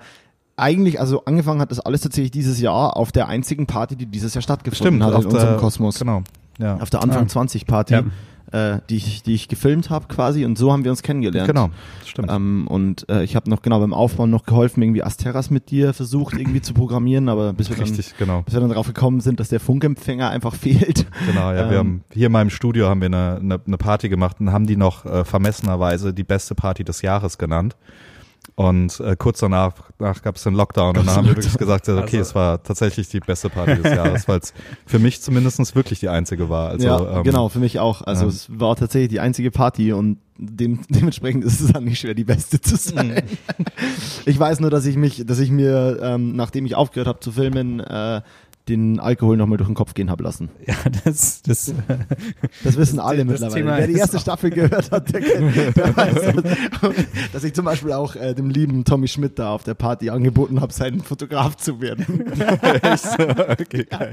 eigentlich, 0.56 1.02
also 1.02 1.26
angefangen 1.26 1.60
hat 1.60 1.70
das 1.70 1.82
alles 1.82 2.00
tatsächlich 2.00 2.32
dieses 2.32 2.62
Jahr 2.62 2.96
auf 2.96 3.12
der 3.12 3.28
einzigen 3.28 3.68
Party, 3.68 3.98
die 3.98 4.06
dieses 4.06 4.34
Jahr 4.34 4.42
stattgefunden 4.42 5.02
Stimmt, 5.02 5.04
hat 5.04 5.22
in 5.22 5.30
unserem 5.30 5.58
Kosmos. 5.58 6.00
Genau. 6.00 6.24
Ja. 6.60 6.78
Auf 6.78 6.90
der 6.90 7.04
Anfang 7.04 7.24
ja. 7.24 7.28
20 7.28 7.66
Party. 7.66 7.94
Ja 7.96 8.06
äh, 8.52 8.80
die, 8.89 8.98
ich, 8.98 9.24
die 9.24 9.34
ich 9.34 9.48
gefilmt 9.48 9.89
habe 9.89 10.08
quasi 10.08 10.46
und 10.46 10.58
so 10.58 10.72
haben 10.72 10.84
wir 10.84 10.91
uns 10.91 11.02
kennengelernt. 11.02 11.48
Genau, 11.48 11.70
stimmt. 12.06 12.32
Ähm, 12.32 12.68
und 12.68 13.08
äh, 13.10 13.24
ich 13.24 13.36
habe 13.36 13.50
noch 13.50 13.62
genau 13.62 13.80
beim 13.80 13.93
Aufbau 13.93 14.28
noch 14.28 14.46
geholfen, 14.46 14.82
irgendwie 14.82 15.04
Asteras 15.04 15.50
mit 15.50 15.72
dir 15.72 15.93
versucht 15.93 16.38
irgendwie 16.38 16.62
zu 16.62 16.74
programmieren, 16.74 17.30
aber 17.30 17.54
bis 17.54 17.70
wir, 17.70 17.80
Richtig, 17.80 18.10
dann, 18.10 18.28
genau. 18.28 18.41
bis 18.43 18.54
wir 18.54 18.62
dann 18.62 18.70
darauf 18.70 18.88
gekommen 18.88 19.20
sind, 19.20 19.39
dass 19.39 19.50
der 19.50 19.60
Funkempfänger 19.60 20.30
einfach 20.30 20.56
fehlt. 20.56 21.06
Genau, 21.26 21.52
ja, 21.52 21.64
ähm, 21.64 21.70
wir 21.70 21.78
haben 21.78 22.04
hier 22.12 22.26
in 22.28 22.32
meinem 22.32 22.50
Studio 22.50 22.88
haben 22.88 23.02
wir 23.02 23.08
eine, 23.08 23.39
eine, 23.41 23.62
eine 23.66 23.78
Party 23.78 24.10
gemacht 24.10 24.38
und 24.39 24.52
haben 24.52 24.68
die 24.68 24.78
noch 24.78 25.06
äh, 25.06 25.26
vermessenerweise 25.26 26.14
die 26.14 26.24
beste 26.24 26.56
Party 26.56 26.84
des 26.84 27.02
Jahres 27.02 27.38
genannt. 27.38 27.76
Und 28.58 29.01
äh, 29.01 29.18
kurz 29.18 29.39
danach, 29.39 29.74
danach 29.97 30.22
gab 30.22 30.38
es 30.38 30.43
den 30.43 30.53
Lockdown 30.53 30.95
und 30.95 31.06
dann 31.06 31.16
haben 31.16 31.26
wir 31.26 31.36
wirklich 31.36 31.58
gesagt, 31.58 31.89
okay, 31.89 31.99
also. 31.99 32.18
es 32.20 32.36
war 32.36 32.64
tatsächlich 32.64 33.10
die 33.10 33.20
beste 33.20 33.49
Party 33.49 33.82
des 33.82 33.93
Jahres, 33.93 34.28
weil 34.30 34.39
es 34.39 34.53
für 34.86 34.97
mich 34.97 35.22
zumindest 35.22 35.76
wirklich 35.76 35.99
die 35.99 36.08
einzige 36.08 36.49
war. 36.49 36.70
Also, 36.70 36.88
ja, 36.88 37.18
ähm, 37.18 37.24
genau, 37.24 37.49
für 37.49 37.60
mich 37.60 37.80
auch. 37.80 38.01
Also 38.01 38.24
ähm, 38.24 38.30
es 38.30 38.47
war 38.49 38.78
tatsächlich 38.78 39.10
die 39.10 39.20
einzige 39.20 39.51
Party 39.51 39.91
und 39.91 40.20
dem, 40.38 40.80
dementsprechend 40.89 41.43
ist 41.43 41.60
es 41.60 41.74
dann 41.74 41.84
nicht 41.84 41.99
schwer, 41.99 42.14
die 42.14 42.24
beste 42.24 42.62
zu 42.62 42.78
sein. 42.78 43.10
Mhm. 43.10 43.66
ich 44.26 44.39
weiß 44.39 44.62
nur, 44.62 44.70
dass 44.70 44.86
ich 44.86 44.95
mich, 44.95 45.26
dass 45.26 45.39
ich 45.39 45.51
mir, 45.51 45.99
ähm, 46.01 46.38
nachdem 46.38 46.66
ich 46.66 46.76
aufgehört 46.76 47.10
habe 47.10 47.20
zu 47.20 47.34
filmen, 47.34 47.82
äh, 47.82 48.22
den 48.68 48.99
Alkohol 48.99 49.38
nochmal 49.38 49.57
durch 49.57 49.70
den 49.70 49.76
Kopf 49.76 49.93
gehen 49.93 50.09
habe 50.09 50.24
lassen. 50.24 50.49
Ja, 50.66 50.74
das, 51.03 51.43
das, 51.43 51.74
das 52.63 52.76
wissen 52.76 52.99
alle 52.99 53.20
das 53.20 53.28
mittlerweile. 53.28 53.53
Thema 53.53 53.78
Wer 53.78 53.88
die 53.88 53.93
erste 53.93 54.20
Staffel 54.20 54.49
gehört 54.49 54.91
hat, 54.91 55.13
der, 55.13 55.22
kennt, 55.22 55.76
der 55.76 55.95
weiß, 55.95 56.34
dass 57.34 57.43
ich 57.43 57.53
zum 57.53 57.66
Beispiel 57.66 57.91
auch 57.93 58.16
äh, 58.16 58.34
dem 58.34 58.49
lieben 58.49 58.84
Tommy 58.84 59.07
Schmidt 59.07 59.38
da 59.38 59.51
auf 59.51 59.63
der 59.63 59.76
Party 59.76 60.09
angeboten 60.09 60.61
habe, 60.61 60.74
sein 60.74 61.01
Fotograf 61.01 61.55
zu 61.57 61.82
werden. 61.82 62.05
okay, 63.47 63.86
geil. 63.86 64.11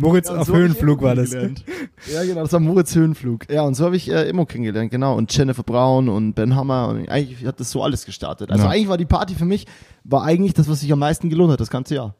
Moritz 0.00 0.28
ja, 0.28 0.38
auf 0.38 0.48
so 0.48 0.56
Höhenflug 0.56 1.00
war 1.02 1.14
das. 1.14 1.32
Ja, 1.32 2.24
genau, 2.24 2.42
das 2.42 2.52
war 2.52 2.60
Moritz 2.60 2.94
Höhenflug. 2.96 3.48
Ja, 3.48 3.62
und 3.62 3.74
so 3.74 3.84
habe 3.84 3.96
ich 3.96 4.10
äh, 4.10 4.28
Immo 4.28 4.44
kennengelernt, 4.44 4.90
genau. 4.90 5.16
Und 5.16 5.36
Jennifer 5.36 5.62
Braun 5.62 6.08
und 6.08 6.34
Ben 6.34 6.56
Hammer. 6.56 6.88
Und 6.88 7.08
eigentlich 7.08 7.46
hat 7.46 7.60
das 7.60 7.70
so 7.70 7.84
alles 7.84 8.04
gestartet. 8.04 8.50
Also 8.50 8.64
ja. 8.64 8.70
eigentlich 8.70 8.88
war 8.88 8.98
die 8.98 9.04
Party 9.04 9.34
für 9.34 9.44
mich, 9.44 9.66
war 10.02 10.24
eigentlich 10.24 10.54
das, 10.54 10.68
was 10.68 10.80
sich 10.80 10.92
am 10.92 10.98
meisten 10.98 11.30
gelohnt 11.30 11.52
hat, 11.52 11.60
das 11.60 11.70
ganze 11.70 11.94
Jahr. 11.94 12.16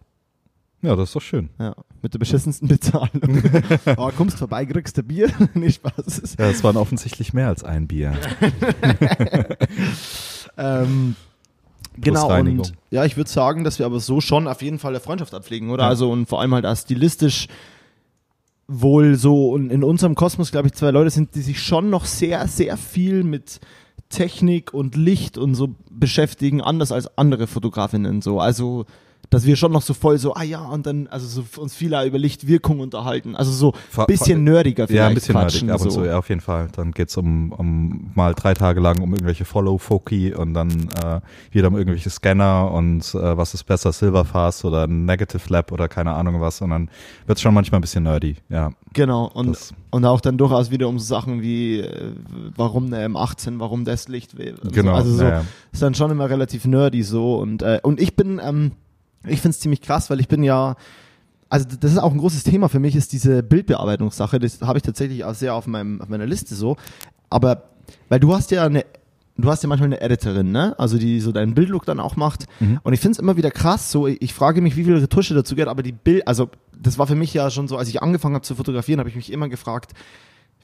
Ja, 0.83 0.97
das 0.97 1.11
ist 1.11 1.17
doch 1.17 1.23
schön. 1.23 1.49
Ja, 1.59 1.75
mit 2.03 2.13
der 2.13 2.19
beschissensten 2.19 2.69
Bezahlung. 2.69 3.43
Aber 3.87 4.13
kommst 4.13 4.39
vorbei, 4.39 4.67
kriegst 4.67 4.99
du 4.99 5.03
Bier? 5.03 5.31
Nicht 5.55 5.77
Spaß. 5.77 6.37
Ja, 6.39 6.47
es 6.51 6.65
waren 6.65 6.77
offensichtlich 6.77 7.33
mehr 7.33 7.49
als 7.49 7.63
ein 7.63 7.87
Bier. 7.87 8.15
ähm, 10.59 11.15
genau, 11.97 12.37
und 12.37 12.73
ja, 12.91 13.05
ich 13.05 13.17
würde 13.17 13.31
sagen, 13.31 13.63
dass 13.63 13.79
wir 13.79 13.87
aber 13.87 14.01
so 14.01 14.21
schon 14.21 14.49
auf 14.49 14.61
jeden 14.61 14.81
Fall 14.81 14.93
der 14.93 15.01
Freundschaft 15.01 15.33
abpflegen, 15.35 15.71
oder? 15.71 15.85
Ja. 15.85 15.89
Also 15.89 16.11
und 16.11 16.27
vor 16.29 16.41
allem 16.41 16.55
halt 16.55 16.67
auch 16.67 16.77
stilistisch 16.77 17.47
wohl 18.67 19.15
so 19.17 19.51
und 19.51 19.71
in 19.71 19.85
unserem 19.85 20.15
Kosmos, 20.15 20.51
glaube 20.51 20.69
ich, 20.69 20.75
zwei 20.75 20.91
Leute 20.91 21.11
sind, 21.11 21.35
die 21.35 21.43
sich 21.43 21.63
schon 21.63 21.91
noch 21.91 22.07
sehr, 22.07 22.49
sehr 22.49 22.77
viel 22.77 23.23
mit 23.23 23.61
Technik 24.09 24.75
und 24.75 24.97
Licht 24.97 25.39
und 25.39 25.55
so 25.55 25.75
beschäftigen, 25.91 26.61
anders 26.61 26.91
als 26.93 27.19
andere 27.19 27.47
Fotografinnen 27.47 28.21
so. 28.21 28.41
Also 28.41 28.87
dass 29.33 29.47
wir 29.47 29.57
schon 29.57 29.73
noch 29.73 29.81
so 29.81 29.95
voll 29.95 30.19
so, 30.19 30.35
ah 30.35 30.43
ja, 30.43 30.61
und 30.61 30.87
dann, 30.87 31.07
also 31.07 31.27
so 31.27 31.61
uns 31.61 31.75
viel 31.75 31.95
über 32.05 32.19
Lichtwirkung 32.19 32.81
unterhalten. 32.81 33.35
Also 33.35 33.51
so 33.51 33.73
ein 33.97 34.05
bisschen 34.07 34.45
nerdiger 34.45 34.87
vielleicht. 34.87 34.99
Ja, 34.99 35.09
ein 35.09 35.15
bisschen 35.15 35.35
nerdig, 35.35 35.71
ab 35.71 35.81
und 35.81 35.91
so. 35.91 36.05
ja, 36.05 36.19
auf 36.19 36.29
jeden 36.29 36.43
Fall. 36.43 36.69
Dann 36.77 36.93
geht's 36.93 37.17
um, 37.17 37.51
um 37.53 38.11
mal 38.15 38.35
drei 38.35 38.53
Tage 38.53 38.81
lang 38.81 39.01
um 39.01 39.11
irgendwelche 39.11 39.47
Follow-Foki 39.47 40.35
und 40.35 40.53
dann 40.53 40.71
äh, 41.03 41.21
wieder 41.51 41.69
um 41.69 41.79
irgendwelche 41.79 42.11
Scanner 42.11 42.71
und 42.73 43.15
äh, 43.15 43.37
was 43.37 43.55
ist 43.55 43.65
besser, 43.65 43.91
Silverfast 43.93 44.67
oder 44.67 44.87
Negative 44.87 45.43
Lab 45.49 45.73
oder 45.73 45.89
keine 45.89 46.13
Ahnung 46.13 46.43
was. 46.43 46.61
Und 46.61 46.69
dann 46.69 46.91
wird's 47.27 47.41
schon 47.41 47.55
manchmal 47.55 47.79
ein 47.79 47.83
bisschen 47.83 48.03
nerdy, 48.03 48.37
ja. 48.51 48.73
Genau, 48.93 49.31
und, 49.33 49.57
und 49.91 50.05
auch 50.05 50.21
dann 50.21 50.37
durchaus 50.37 50.71
wieder 50.71 50.89
um 50.89 50.99
so 50.99 51.07
Sachen 51.07 51.41
wie, 51.41 51.81
äh, 51.81 52.13
warum 52.55 52.93
eine 52.93 53.09
M18, 53.09 53.59
warum 53.61 53.87
das 53.87 54.09
Licht. 54.09 54.37
Genau. 54.37 54.93
Also 54.93 55.17
so, 55.17 55.25
ja, 55.25 55.31
ja. 55.31 55.45
ist 55.73 55.81
dann 55.81 55.95
schon 55.95 56.11
immer 56.11 56.29
relativ 56.29 56.67
nerdy 56.67 57.03
so 57.03 57.37
und, 57.37 57.63
äh, 57.63 57.81
und 57.83 57.99
ich 57.99 58.15
bin, 58.15 58.39
ähm, 58.45 58.73
ich 59.27 59.41
finde 59.41 59.55
es 59.55 59.61
ziemlich 59.61 59.81
krass, 59.81 60.11
weil 60.11 60.21
ich 60.21 60.29
bin 60.29 60.43
ja, 60.43 60.77
also 61.49 61.67
das 61.79 61.93
ist 61.93 61.99
auch 61.99 62.13
ein 62.13 62.19
großes 62.19 62.45
Thema 62.45 62.69
für 62.69 62.81
mich, 62.81 62.97
ist 62.97 63.13
diese 63.13 63.43
Bildbearbeitungssache. 63.43 64.39
Das 64.39 64.61
habe 64.63 64.79
ich 64.79 64.83
tatsächlich 64.83 65.25
auch 65.25 65.35
sehr 65.35 65.55
auf, 65.55 65.67
meinem, 65.67 66.01
auf 66.01 66.09
meiner 66.09 66.27
Liste 66.27 66.55
so. 66.55 66.77
Aber, 67.31 67.65
weil 68.09 68.21
du 68.21 68.35
hast 68.35 68.51
ja 68.51 68.65
eine, 68.65 68.85
du 69.37 69.51
hast 69.51 69.63
ja 69.63 69.69
manchmal 69.69 69.89
eine 69.89 70.01
Editorin, 70.01 70.51
ne? 70.51 70.79
Also 70.79 70.99
die 70.99 71.21
so 71.21 71.33
deinen 71.33 71.55
Bildlook 71.55 71.85
dann 71.85 72.01
auch 72.01 72.17
macht. 72.17 72.47
Mhm. 72.61 72.81
Und 72.83 72.93
ich 72.93 73.01
finde 73.01 73.13
es 73.13 73.19
immer 73.19 73.37
wieder 73.37 73.51
krass, 73.51 73.91
so 73.91 74.07
ich 74.07 74.35
frage 74.35 74.61
mich, 74.61 74.77
wie 74.77 74.85
viel 74.85 74.97
Retusche 74.97 75.35
dazu 75.35 75.55
geht, 75.55 75.69
aber 75.69 75.83
die 75.83 75.93
Bild, 75.93 76.27
also 76.27 76.51
das 76.81 76.99
war 76.99 77.07
für 77.07 77.15
mich 77.15 77.33
ja 77.35 77.51
schon 77.51 77.69
so, 77.69 77.77
als 77.77 77.89
ich 77.89 78.03
angefangen 78.03 78.35
habe 78.35 78.45
zu 78.45 78.55
fotografieren, 78.55 78.99
habe 78.99 79.09
ich 79.09 79.17
mich 79.17 79.33
immer 79.33 79.49
gefragt, 79.49 79.93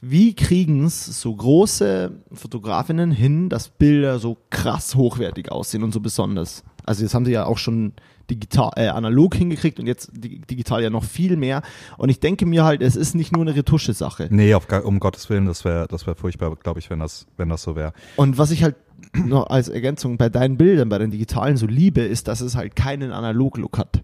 wie 0.01 0.35
kriegen 0.35 0.85
es 0.85 1.21
so 1.21 1.35
große 1.35 2.13
Fotografinnen 2.33 3.11
hin, 3.11 3.49
dass 3.49 3.69
Bilder 3.69 4.19
so 4.19 4.37
krass 4.51 4.95
hochwertig 4.95 5.51
aussehen 5.51 5.83
und 5.83 5.93
so 5.93 6.01
besonders? 6.01 6.63
Also 6.85 7.03
jetzt 7.03 7.15
haben 7.15 7.25
sie 7.25 7.33
ja 7.33 7.47
auch 7.47 7.59
schon 7.59 7.93
digital, 8.31 8.71
äh, 8.77 8.89
analog 8.89 9.35
hingekriegt 9.35 9.79
und 9.81 9.87
jetzt 9.87 10.11
digital 10.15 10.83
ja 10.83 10.91
noch 10.91 11.05
viel 11.05 11.37
mehr. 11.37 11.63
Und 11.97 12.09
ich 12.09 12.21
denke 12.21 12.47
mir 12.47 12.65
halt, 12.65 12.83
es 12.83 12.97
ist 12.97 13.15
nicht 13.15 13.33
nur 13.33 13.43
eine 13.43 13.55
Retusche-Sache. 13.55 14.29
Nee, 14.31 14.55
auf, 14.55 14.67
um 14.85 15.01
Gottes 15.01 15.31
Willen, 15.31 15.47
das 15.47 15.65
wäre 15.65 15.87
das 15.89 16.07
wär 16.07 16.15
furchtbar, 16.15 16.55
glaube 16.57 16.81
ich, 16.81 16.91
wenn 16.91 16.99
das, 16.99 17.27
wenn 17.37 17.49
das 17.49 17.63
so 17.63 17.77
wäre. 17.77 17.93
Und 18.17 18.39
was 18.39 18.51
ich 18.51 18.63
halt 18.63 18.77
noch 19.25 19.49
als 19.49 19.69
Ergänzung 19.69 20.17
bei 20.17 20.29
deinen 20.29 20.57
Bildern, 20.57 20.89
bei 20.89 20.99
den 20.99 21.11
digitalen 21.11 21.57
so 21.57 21.67
liebe, 21.67 22.01
ist, 22.01 22.29
dass 22.29 22.41
es 22.41 22.57
halt 22.57 22.77
keinen 22.77 23.13
Analog-Look 23.13 23.79
hat. 23.79 24.03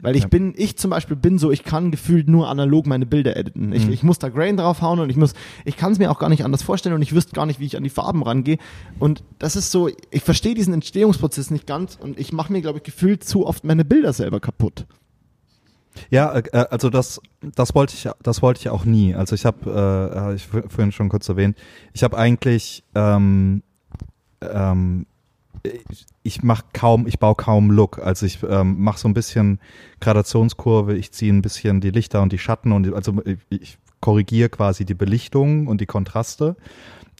Weil 0.00 0.16
ich 0.16 0.22
ja. 0.22 0.28
bin, 0.28 0.54
ich 0.56 0.76
zum 0.76 0.90
Beispiel 0.90 1.16
bin 1.16 1.38
so, 1.38 1.50
ich 1.50 1.64
kann 1.64 1.90
gefühlt 1.90 2.28
nur 2.28 2.48
analog 2.48 2.86
meine 2.86 3.06
Bilder 3.06 3.36
editen. 3.36 3.72
Ich, 3.72 3.86
mhm. 3.86 3.92
ich 3.92 4.02
muss 4.02 4.18
da 4.18 4.28
Grain 4.28 4.56
draufhauen 4.56 5.00
und 5.00 5.10
ich 5.10 5.16
muss, 5.16 5.34
ich 5.64 5.76
kann 5.76 5.92
es 5.92 5.98
mir 5.98 6.10
auch 6.10 6.18
gar 6.18 6.28
nicht 6.28 6.44
anders 6.44 6.62
vorstellen 6.62 6.94
und 6.94 7.02
ich 7.02 7.14
wüsste 7.14 7.32
gar 7.32 7.46
nicht, 7.46 7.60
wie 7.60 7.66
ich 7.66 7.76
an 7.76 7.82
die 7.82 7.90
Farben 7.90 8.22
rangehe. 8.22 8.58
Und 8.98 9.22
das 9.38 9.56
ist 9.56 9.70
so, 9.70 9.88
ich 10.10 10.22
verstehe 10.22 10.54
diesen 10.54 10.74
Entstehungsprozess 10.74 11.50
nicht 11.50 11.66
ganz 11.66 11.98
und 12.00 12.18
ich 12.18 12.32
mache 12.32 12.52
mir, 12.52 12.62
glaube 12.62 12.78
ich, 12.78 12.84
gefühlt 12.84 13.24
zu 13.24 13.46
oft 13.46 13.64
meine 13.64 13.84
Bilder 13.84 14.12
selber 14.12 14.40
kaputt. 14.40 14.86
Ja, 16.10 16.32
äh, 16.34 16.42
äh 16.52 16.66
also 16.70 16.90
das, 16.90 17.20
das 17.54 17.74
wollte 17.74 17.94
ich, 17.94 18.08
das 18.22 18.42
wollte 18.42 18.60
ich 18.60 18.68
auch 18.68 18.84
nie. 18.84 19.14
Also 19.14 19.34
ich 19.34 19.44
habe, 19.46 20.30
äh, 20.30 20.34
ich 20.34 20.46
vorhin 20.46 20.92
schon 20.92 21.08
kurz 21.08 21.28
erwähnt, 21.28 21.56
ich 21.92 22.02
habe 22.02 22.16
eigentlich 22.16 22.84
ähm, 22.94 23.62
ähm, 24.40 25.06
ich, 25.62 26.06
ich 26.22 26.42
mache 26.42 26.64
kaum, 26.72 27.06
ich 27.06 27.18
baue 27.18 27.34
kaum 27.34 27.70
Look. 27.70 27.98
Also 27.98 28.26
ich 28.26 28.42
ähm, 28.48 28.82
mache 28.82 28.98
so 28.98 29.08
ein 29.08 29.14
bisschen 29.14 29.60
Gradationskurve, 30.00 30.96
ich 30.96 31.12
ziehe 31.12 31.32
ein 31.32 31.42
bisschen 31.42 31.80
die 31.80 31.90
Lichter 31.90 32.22
und 32.22 32.32
die 32.32 32.38
Schatten 32.38 32.72
und 32.72 32.84
die, 32.84 32.92
also 32.92 33.14
ich, 33.24 33.38
ich 33.50 33.78
korrigiere 34.00 34.48
quasi 34.48 34.84
die 34.84 34.94
Belichtung 34.94 35.66
und 35.66 35.80
die 35.80 35.86
Kontraste. 35.86 36.56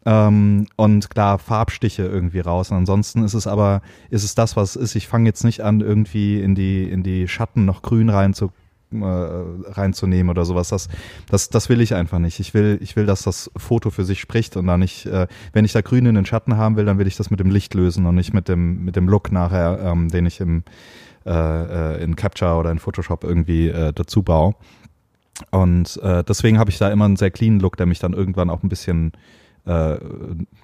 Ähm, 0.04 0.66
und 0.76 1.10
klar, 1.10 1.38
Farbstiche 1.38 2.04
irgendwie 2.04 2.40
raus. 2.40 2.70
Und 2.70 2.76
ansonsten 2.76 3.24
ist 3.24 3.34
es 3.34 3.46
aber, 3.46 3.82
ist 4.08 4.22
es 4.22 4.34
das, 4.34 4.56
was 4.56 4.76
es 4.76 4.82
ist. 4.82 4.94
Ich 4.94 5.08
fange 5.08 5.28
jetzt 5.28 5.42
nicht 5.42 5.62
an, 5.62 5.80
irgendwie 5.80 6.40
in 6.40 6.54
die, 6.54 6.84
in 6.84 7.02
die 7.02 7.26
Schatten 7.26 7.64
noch 7.64 7.82
grün 7.82 8.08
rein 8.08 8.32
zu 8.32 8.52
äh, 8.92 9.04
reinzunehmen 9.04 10.30
oder 10.30 10.44
sowas. 10.44 10.68
Das, 10.68 10.88
das, 11.28 11.48
das 11.48 11.68
will 11.68 11.80
ich 11.80 11.94
einfach 11.94 12.18
nicht. 12.18 12.40
Ich 12.40 12.54
will, 12.54 12.78
ich 12.80 12.96
will, 12.96 13.06
dass 13.06 13.22
das 13.22 13.50
Foto 13.56 13.90
für 13.90 14.04
sich 14.04 14.20
spricht 14.20 14.56
und 14.56 14.66
da 14.66 14.78
nicht, 14.78 15.06
äh, 15.06 15.26
wenn 15.52 15.64
ich 15.64 15.72
da 15.72 15.80
grün 15.80 16.06
in 16.06 16.14
den 16.14 16.26
Schatten 16.26 16.56
haben 16.56 16.76
will, 16.76 16.84
dann 16.84 16.98
will 16.98 17.06
ich 17.06 17.16
das 17.16 17.30
mit 17.30 17.40
dem 17.40 17.50
Licht 17.50 17.74
lösen 17.74 18.06
und 18.06 18.14
nicht 18.14 18.32
mit 18.32 18.48
dem, 18.48 18.84
mit 18.84 18.96
dem 18.96 19.08
Look 19.08 19.32
nachher, 19.32 19.80
ähm, 19.82 20.08
den 20.08 20.26
ich 20.26 20.40
im, 20.40 20.62
äh, 21.24 21.30
äh 21.30 22.02
in 22.02 22.16
Capture 22.16 22.54
oder 22.56 22.70
in 22.70 22.78
Photoshop 22.78 23.24
irgendwie 23.24 23.68
äh, 23.68 23.92
dazu 23.92 24.22
baue. 24.22 24.54
Und 25.50 26.00
äh, 26.02 26.24
deswegen 26.24 26.58
habe 26.58 26.70
ich 26.70 26.78
da 26.78 26.90
immer 26.90 27.04
einen 27.04 27.16
sehr 27.16 27.30
cleanen 27.30 27.60
Look, 27.60 27.76
der 27.76 27.86
mich 27.86 27.98
dann 27.98 28.12
irgendwann 28.12 28.50
auch 28.50 28.62
ein 28.62 28.68
bisschen 28.68 29.12
äh, 29.66 29.98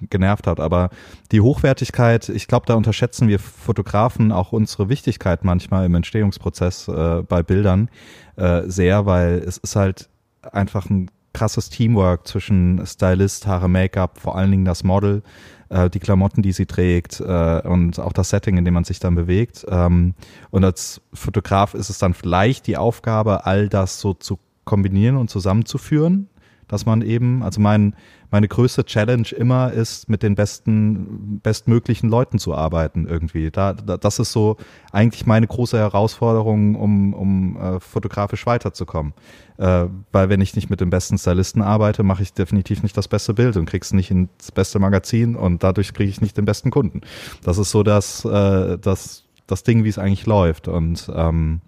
genervt 0.09 0.47
hat. 0.47 0.59
Aber 0.59 0.89
die 1.31 1.41
Hochwertigkeit, 1.41 2.29
ich 2.29 2.47
glaube, 2.47 2.65
da 2.65 2.75
unterschätzen 2.75 3.27
wir 3.27 3.39
Fotografen 3.39 4.31
auch 4.31 4.51
unsere 4.51 4.89
Wichtigkeit 4.89 5.43
manchmal 5.43 5.85
im 5.85 5.95
Entstehungsprozess 5.95 6.87
äh, 6.87 7.23
bei 7.27 7.43
Bildern 7.43 7.89
äh, 8.35 8.63
sehr, 8.65 9.05
weil 9.05 9.43
es 9.45 9.57
ist 9.57 9.75
halt 9.75 10.09
einfach 10.51 10.89
ein 10.89 11.09
krasses 11.33 11.69
Teamwork 11.69 12.27
zwischen 12.27 12.85
Stylist, 12.85 13.47
Haare, 13.47 13.67
Make-up, 13.67 14.19
vor 14.19 14.37
allen 14.37 14.51
Dingen 14.51 14.65
das 14.65 14.83
Model, 14.83 15.23
äh, 15.69 15.89
die 15.89 15.99
Klamotten, 15.99 16.41
die 16.41 16.51
sie 16.51 16.67
trägt 16.67 17.19
äh, 17.19 17.61
und 17.67 17.99
auch 17.99 18.13
das 18.13 18.29
Setting, 18.29 18.57
in 18.57 18.65
dem 18.65 18.75
man 18.75 18.83
sich 18.83 18.99
dann 18.99 19.15
bewegt. 19.15 19.65
Ähm, 19.67 20.13
und 20.51 20.63
als 20.63 21.01
Fotograf 21.13 21.73
ist 21.73 21.89
es 21.89 21.97
dann 21.97 22.13
vielleicht 22.13 22.67
die 22.67 22.77
Aufgabe, 22.77 23.45
all 23.45 23.67
das 23.67 23.99
so 23.99 24.13
zu 24.13 24.39
kombinieren 24.63 25.17
und 25.17 25.29
zusammenzuführen, 25.29 26.29
dass 26.67 26.85
man 26.85 27.01
eben, 27.01 27.43
also 27.43 27.61
mein, 27.61 27.95
meine 28.31 28.47
größte 28.47 28.83
Challenge 28.83 29.27
immer 29.37 29.71
ist, 29.71 30.09
mit 30.09 30.23
den 30.23 30.35
besten, 30.35 31.39
bestmöglichen 31.43 32.09
Leuten 32.09 32.39
zu 32.39 32.55
arbeiten 32.55 33.07
irgendwie. 33.07 33.51
Da, 33.51 33.73
da 33.73 33.97
das 33.97 34.19
ist 34.19 34.31
so 34.31 34.57
eigentlich 34.91 35.25
meine 35.25 35.45
große 35.45 35.77
Herausforderung, 35.77 36.75
um, 36.75 37.13
um 37.13 37.57
äh, 37.57 37.79
fotografisch 37.79 38.45
weiterzukommen. 38.45 39.13
Äh, 39.57 39.85
weil 40.11 40.29
wenn 40.29 40.41
ich 40.41 40.55
nicht 40.55 40.69
mit 40.69 40.81
dem 40.81 40.89
besten 40.89 41.17
Stylisten 41.17 41.61
arbeite, 41.61 42.03
mache 42.03 42.23
ich 42.23 42.33
definitiv 42.33 42.81
nicht 42.81 42.97
das 42.97 43.07
beste 43.07 43.33
Bild 43.33 43.55
und 43.55 43.65
krieg's 43.65 43.93
nicht 43.93 44.09
ins 44.09 44.51
beste 44.51 44.79
Magazin 44.79 45.35
und 45.35 45.63
dadurch 45.63 45.93
kriege 45.93 46.09
ich 46.09 46.21
nicht 46.21 46.35
den 46.35 46.45
besten 46.45 46.71
Kunden. 46.71 47.01
Das 47.43 47.57
ist 47.57 47.69
so 47.69 47.83
das, 47.83 48.25
äh, 48.25 48.77
das, 48.79 49.25
das 49.45 49.63
Ding, 49.63 49.83
wie 49.83 49.89
es 49.89 49.99
eigentlich 49.99 50.25
läuft. 50.25 50.67
Und 50.67 51.11
ähm, 51.15 51.61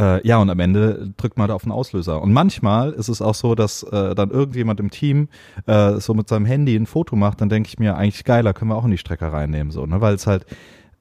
äh, 0.00 0.26
ja, 0.26 0.38
und 0.38 0.48
am 0.48 0.58
Ende 0.60 1.12
drückt 1.18 1.36
man 1.36 1.48
da 1.48 1.54
auf 1.54 1.62
den 1.62 1.72
Auslöser. 1.72 2.22
Und 2.22 2.32
manchmal 2.32 2.92
ist 2.92 3.08
es 3.08 3.20
auch 3.20 3.34
so, 3.34 3.54
dass 3.54 3.82
äh, 3.82 4.14
dann 4.14 4.30
irgendjemand 4.30 4.80
im 4.80 4.90
Team 4.90 5.28
äh, 5.66 6.00
so 6.00 6.14
mit 6.14 6.28
seinem 6.28 6.46
Handy 6.46 6.74
ein 6.74 6.86
Foto 6.86 7.16
macht, 7.16 7.40
dann 7.40 7.50
denke 7.50 7.68
ich 7.68 7.78
mir, 7.78 7.96
eigentlich 7.96 8.24
geiler, 8.24 8.54
können 8.54 8.70
wir 8.70 8.76
auch 8.76 8.84
in 8.84 8.90
die 8.90 8.98
Strecke 8.98 9.30
reinnehmen, 9.30 9.70
so, 9.70 9.84
ne? 9.84 10.00
Weil 10.00 10.14
es 10.14 10.26
halt, 10.26 10.46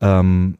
ähm, 0.01 0.57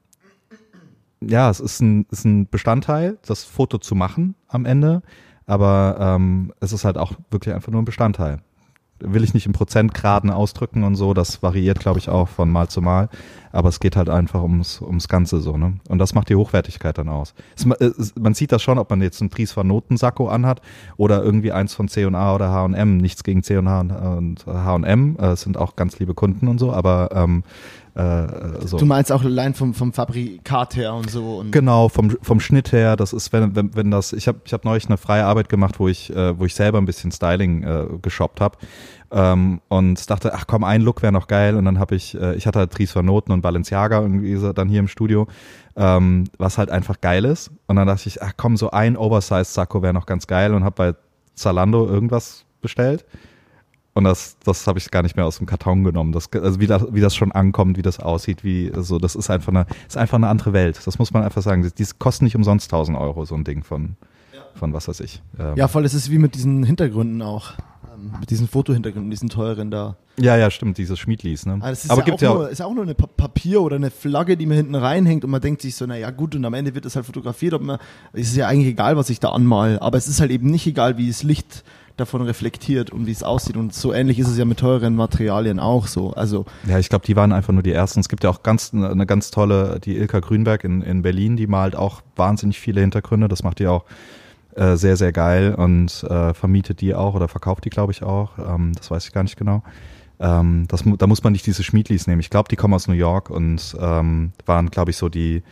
ja, 1.19 1.49
es 1.49 1.59
ist 1.59 1.81
ein, 1.81 2.05
ist 2.11 2.23
ein 2.25 2.47
Bestandteil, 2.47 3.17
das 3.25 3.43
Foto 3.43 3.77
zu 3.77 3.93
machen 3.93 4.35
am 4.47 4.65
Ende, 4.65 5.01
aber 5.45 5.97
ähm, 5.99 6.53
es 6.61 6.71
ist 6.71 6.85
halt 6.85 6.97
auch 6.97 7.13
wirklich 7.29 7.53
einfach 7.53 7.71
nur 7.71 7.81
ein 7.81 7.85
Bestandteil 7.85 8.41
will 9.01 9.23
ich 9.23 9.33
nicht 9.33 9.45
in 9.45 9.53
Prozentgraden 9.53 10.29
ausdrücken 10.29 10.83
und 10.83 10.95
so, 10.95 11.13
das 11.13 11.41
variiert, 11.41 11.79
glaube 11.79 11.99
ich, 11.99 12.09
auch 12.09 12.27
von 12.27 12.49
Mal 12.49 12.67
zu 12.67 12.81
Mal. 12.81 13.09
Aber 13.51 13.69
es 13.69 13.79
geht 13.79 13.95
halt 13.95 14.09
einfach 14.09 14.41
ums, 14.41 14.81
ums 14.81 15.07
Ganze 15.07 15.39
so, 15.41 15.57
ne? 15.57 15.73
Und 15.87 15.99
das 15.99 16.13
macht 16.13 16.29
die 16.29 16.35
Hochwertigkeit 16.35 16.97
dann 16.97 17.09
aus. 17.09 17.33
Es, 17.55 17.65
es, 17.65 18.15
man 18.15 18.33
sieht 18.33 18.51
das 18.51 18.61
schon, 18.61 18.77
ob 18.77 18.89
man 18.89 19.01
jetzt 19.01 19.21
einen 19.21 19.29
Pries 19.29 19.51
von 19.51 19.67
Notensacko 19.67 20.27
anhat 20.27 20.61
oder 20.97 21.23
irgendwie 21.23 21.51
eins 21.51 21.73
von 21.73 21.87
C&A 21.87 22.35
oder 22.35 22.51
H&M. 22.51 22.97
Nichts 22.97 23.23
gegen 23.23 23.43
C&A 23.43 23.79
und 23.79 24.45
H&M, 24.45 25.17
äh, 25.17 25.35
sind 25.35 25.57
auch 25.57 25.75
ganz 25.75 25.99
liebe 25.99 26.13
Kunden 26.13 26.47
und 26.47 26.59
so, 26.59 26.71
aber 26.71 27.09
ähm, 27.13 27.43
äh, 27.99 28.65
so. 28.65 28.77
Du 28.77 28.85
meinst 28.85 29.11
auch 29.11 29.23
allein 29.23 29.53
vom, 29.53 29.73
vom 29.73 29.91
Fabrikat 29.91 30.75
her 30.75 30.93
und 30.93 31.09
so. 31.09 31.39
Und 31.39 31.51
genau, 31.51 31.89
vom, 31.89 32.11
vom 32.21 32.39
Schnitt 32.39 32.71
her. 32.71 32.95
Das 32.95 33.13
ist, 33.13 33.33
wenn, 33.33 33.55
wenn, 33.55 33.75
wenn 33.75 33.91
das, 33.91 34.13
ich 34.13 34.27
habe 34.27 34.39
ich 34.45 34.53
hab 34.53 34.63
neulich 34.63 34.87
eine 34.87 34.97
freie 34.97 35.25
Arbeit 35.25 35.49
gemacht, 35.49 35.79
wo 35.79 35.87
ich, 35.87 36.15
äh, 36.15 36.37
wo 36.37 36.45
ich 36.45 36.55
selber 36.55 36.77
ein 36.77 36.85
bisschen 36.85 37.11
Styling 37.11 37.63
äh, 37.63 37.85
geshoppt 38.01 38.39
habe. 38.41 38.57
Ähm, 39.11 39.61
und 39.69 40.09
dachte, 40.09 40.33
ach 40.33 40.45
komm, 40.45 40.63
ein 40.63 40.81
Look 40.81 41.01
wäre 41.01 41.11
noch 41.11 41.27
geil. 41.27 41.55
Und 41.55 41.65
dann 41.65 41.79
habe 41.79 41.95
ich, 41.95 42.15
äh, 42.19 42.35
ich 42.35 42.45
hatte 42.45 42.59
halt 42.59 42.77
Dries 42.77 42.91
von 42.91 43.05
Noten 43.05 43.31
und 43.31 43.41
Balenciaga 43.41 44.01
irgendwie 44.01 44.35
so 44.35 44.53
dann 44.53 44.69
hier 44.69 44.79
im 44.79 44.87
Studio, 44.87 45.27
ähm, 45.75 46.25
was 46.37 46.57
halt 46.57 46.69
einfach 46.69 47.01
geil 47.01 47.25
ist. 47.25 47.51
Und 47.67 47.77
dann 47.77 47.87
dachte 47.87 48.07
ich, 48.07 48.21
ach 48.21 48.33
komm, 48.37 48.57
so 48.57 48.71
ein 48.71 48.97
Oversize-Sakko 48.97 49.81
wäre 49.81 49.93
noch 49.93 50.05
ganz 50.05 50.27
geil 50.27 50.53
und 50.53 50.63
habe 50.63 50.75
bei 50.75 50.95
Zalando 51.33 51.87
irgendwas 51.87 52.45
bestellt. 52.61 53.05
Und 53.93 54.03
das, 54.03 54.37
das 54.43 54.67
habe 54.67 54.77
ich 54.79 54.91
gar 54.91 55.01
nicht 55.01 55.15
mehr 55.15 55.25
aus 55.25 55.39
dem 55.39 55.47
Karton 55.47 55.83
genommen. 55.83 56.11
Das, 56.11 56.31
also 56.31 56.59
wie 56.59 56.67
das, 56.67 56.85
wie 56.91 57.01
das 57.01 57.15
schon 57.15 57.31
ankommt, 57.31 57.77
wie 57.77 57.81
das 57.81 57.99
aussieht, 57.99 58.43
wie 58.43 58.71
so, 58.75 58.99
das 58.99 59.15
ist 59.15 59.29
einfach 59.29 59.51
eine, 59.51 59.65
ist 59.87 59.97
einfach 59.97 60.15
eine 60.15 60.27
andere 60.27 60.53
Welt. 60.53 60.79
Das 60.85 60.99
muss 60.99 61.11
man 61.11 61.23
einfach 61.23 61.41
sagen. 61.41 61.69
Die 61.77 61.85
kosten 61.97 62.25
nicht 62.25 62.35
umsonst 62.35 62.71
1000 62.71 62.97
Euro, 62.97 63.25
so 63.25 63.35
ein 63.35 63.43
Ding 63.43 63.63
von, 63.63 63.95
von 64.53 64.71
was 64.73 64.87
weiß 64.87 64.99
ich. 64.99 65.21
Ähm 65.39 65.55
ja, 65.55 65.67
voll, 65.67 65.83
es 65.85 65.93
ist 65.93 66.11
wie 66.11 66.19
mit 66.19 66.35
diesen 66.35 66.63
Hintergründen 66.63 67.21
auch. 67.21 67.53
Mit 68.19 68.29
diesen 68.29 68.47
Fotohintergründen, 68.47 69.09
diesen 69.11 69.29
teuren 69.29 69.71
da. 69.71 69.95
Ja, 70.17 70.35
ja, 70.37 70.51
stimmt, 70.51 70.77
dieses 70.77 70.99
Schmiedlis, 70.99 71.45
ne? 71.45 71.59
Aber, 71.61 71.71
ist 71.71 71.89
Aber 71.89 72.01
ja 72.01 72.05
gibt 72.05 72.17
auch 72.17 72.21
ja 72.21 72.33
nur, 72.33 72.49
ist 72.49 72.61
auch 72.61 72.73
nur 72.73 72.83
eine 72.83 72.95
Papier 72.95 73.61
oder 73.61 73.77
eine 73.77 73.89
Flagge, 73.91 74.35
die 74.35 74.45
mir 74.45 74.55
hinten 74.55 74.75
reinhängt 74.75 75.23
und 75.23 75.31
man 75.31 75.41
denkt 75.41 75.61
sich 75.61 75.75
so, 75.75 75.85
naja, 75.85 76.11
gut, 76.11 76.35
und 76.35 76.43
am 76.45 76.53
Ende 76.53 76.75
wird 76.75 76.85
es 76.85 76.95
halt 76.95 77.05
fotografiert, 77.05 77.53
ob 77.53 77.61
man, 77.61 77.77
es 78.13 78.29
ist 78.29 78.35
ja 78.35 78.47
eigentlich 78.47 78.67
egal, 78.67 78.97
was 78.97 79.09
ich 79.09 79.19
da 79.19 79.29
anmal, 79.29 79.79
aber 79.79 79.97
es 79.97 80.07
ist 80.07 80.19
halt 80.19 80.31
eben 80.31 80.49
nicht 80.49 80.67
egal, 80.67 80.97
wie 80.97 81.07
das 81.07 81.23
Licht 81.23 81.63
davon 81.99 82.21
reflektiert 82.21 82.91
und 82.91 83.07
wie 83.07 83.11
es 83.11 83.23
aussieht. 83.23 83.57
Und 83.57 83.73
so 83.73 83.93
ähnlich 83.93 84.19
ist 84.19 84.29
es 84.29 84.37
ja 84.37 84.45
mit 84.45 84.59
teuren 84.59 84.95
Materialien 84.95 85.59
auch 85.59 85.87
so. 85.87 86.11
Also 86.13 86.45
ja, 86.67 86.79
ich 86.79 86.89
glaube, 86.89 87.05
die 87.05 87.15
waren 87.15 87.31
einfach 87.31 87.53
nur 87.53 87.63
die 87.63 87.71
ersten. 87.71 87.99
Es 87.99 88.09
gibt 88.09 88.23
ja 88.23 88.29
auch 88.29 88.43
ganz 88.43 88.73
eine 88.73 89.05
ganz 89.05 89.31
tolle, 89.31 89.79
die 89.83 89.97
Ilka 89.97 90.19
Grünberg 90.19 90.63
in, 90.63 90.81
in 90.81 91.01
Berlin, 91.01 91.35
die 91.35 91.47
malt 91.47 91.75
auch 91.75 92.01
wahnsinnig 92.15 92.59
viele 92.59 92.81
Hintergründe. 92.81 93.27
Das 93.27 93.43
macht 93.43 93.59
die 93.59 93.67
auch 93.67 93.85
äh, 94.59 94.75
sehr, 94.75 94.97
sehr 94.97 95.13
geil 95.13 95.55
und 95.55 96.03
äh, 96.03 96.33
vermietet 96.33 96.81
die 96.81 96.93
auch 96.93 97.15
oder 97.15 97.29
verkauft 97.29 97.63
die, 97.63 97.69
glaube 97.69 97.93
ich, 97.93 98.03
auch. 98.03 98.37
Ähm, 98.37 98.73
das 98.75 98.91
weiß 98.91 99.05
ich 99.05 99.13
gar 99.13 99.23
nicht 99.23 99.37
genau. 99.37 99.63
Ähm, 100.19 100.65
das, 100.67 100.83
da 100.97 101.07
muss 101.07 101.23
man 101.23 101.31
nicht 101.31 101.45
diese 101.45 101.63
Schmiedlis 101.63 102.07
nehmen. 102.07 102.19
Ich 102.19 102.29
glaube, 102.29 102.49
die 102.49 102.57
kommen 102.57 102.73
aus 102.73 102.87
New 102.87 102.93
York 102.93 103.29
und 103.29 103.77
ähm, 103.79 104.33
waren, 104.45 104.69
glaube 104.69 104.91
ich, 104.91 104.97
so 104.97 105.07
die, 105.07 105.43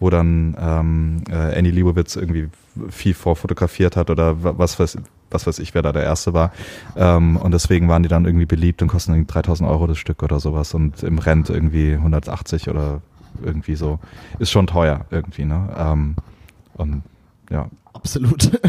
wo 0.00 0.10
dann 0.10 0.56
ähm, 0.60 1.22
äh, 1.30 1.56
Annie 1.56 1.70
Liebowitz 1.70 2.16
irgendwie 2.16 2.48
viel 2.88 3.14
vorfotografiert 3.14 3.94
hat 3.94 4.10
oder 4.10 4.42
was 4.42 4.80
weiß, 4.80 4.98
was 5.30 5.46
weiß 5.46 5.60
ich, 5.60 5.72
wer 5.74 5.82
da 5.82 5.92
der 5.92 6.02
Erste 6.02 6.34
war. 6.34 6.50
Ähm, 6.96 7.36
und 7.36 7.52
deswegen 7.52 7.88
waren 7.88 8.02
die 8.02 8.08
dann 8.08 8.24
irgendwie 8.24 8.46
beliebt 8.46 8.82
und 8.82 8.88
kosten 8.88 9.12
irgendwie 9.12 9.32
3000 9.32 9.70
Euro 9.70 9.86
das 9.86 9.98
Stück 9.98 10.24
oder 10.24 10.40
sowas 10.40 10.74
und 10.74 11.04
im 11.04 11.18
Rent 11.18 11.50
irgendwie 11.50 11.92
180 11.92 12.68
oder 12.68 13.00
irgendwie 13.44 13.76
so. 13.76 14.00
Ist 14.40 14.50
schon 14.50 14.66
teuer 14.66 15.06
irgendwie, 15.10 15.44
ne? 15.44 15.68
Ähm, 15.78 16.16
und 16.74 17.04
ja. 17.50 17.70
Absolut. 17.92 18.50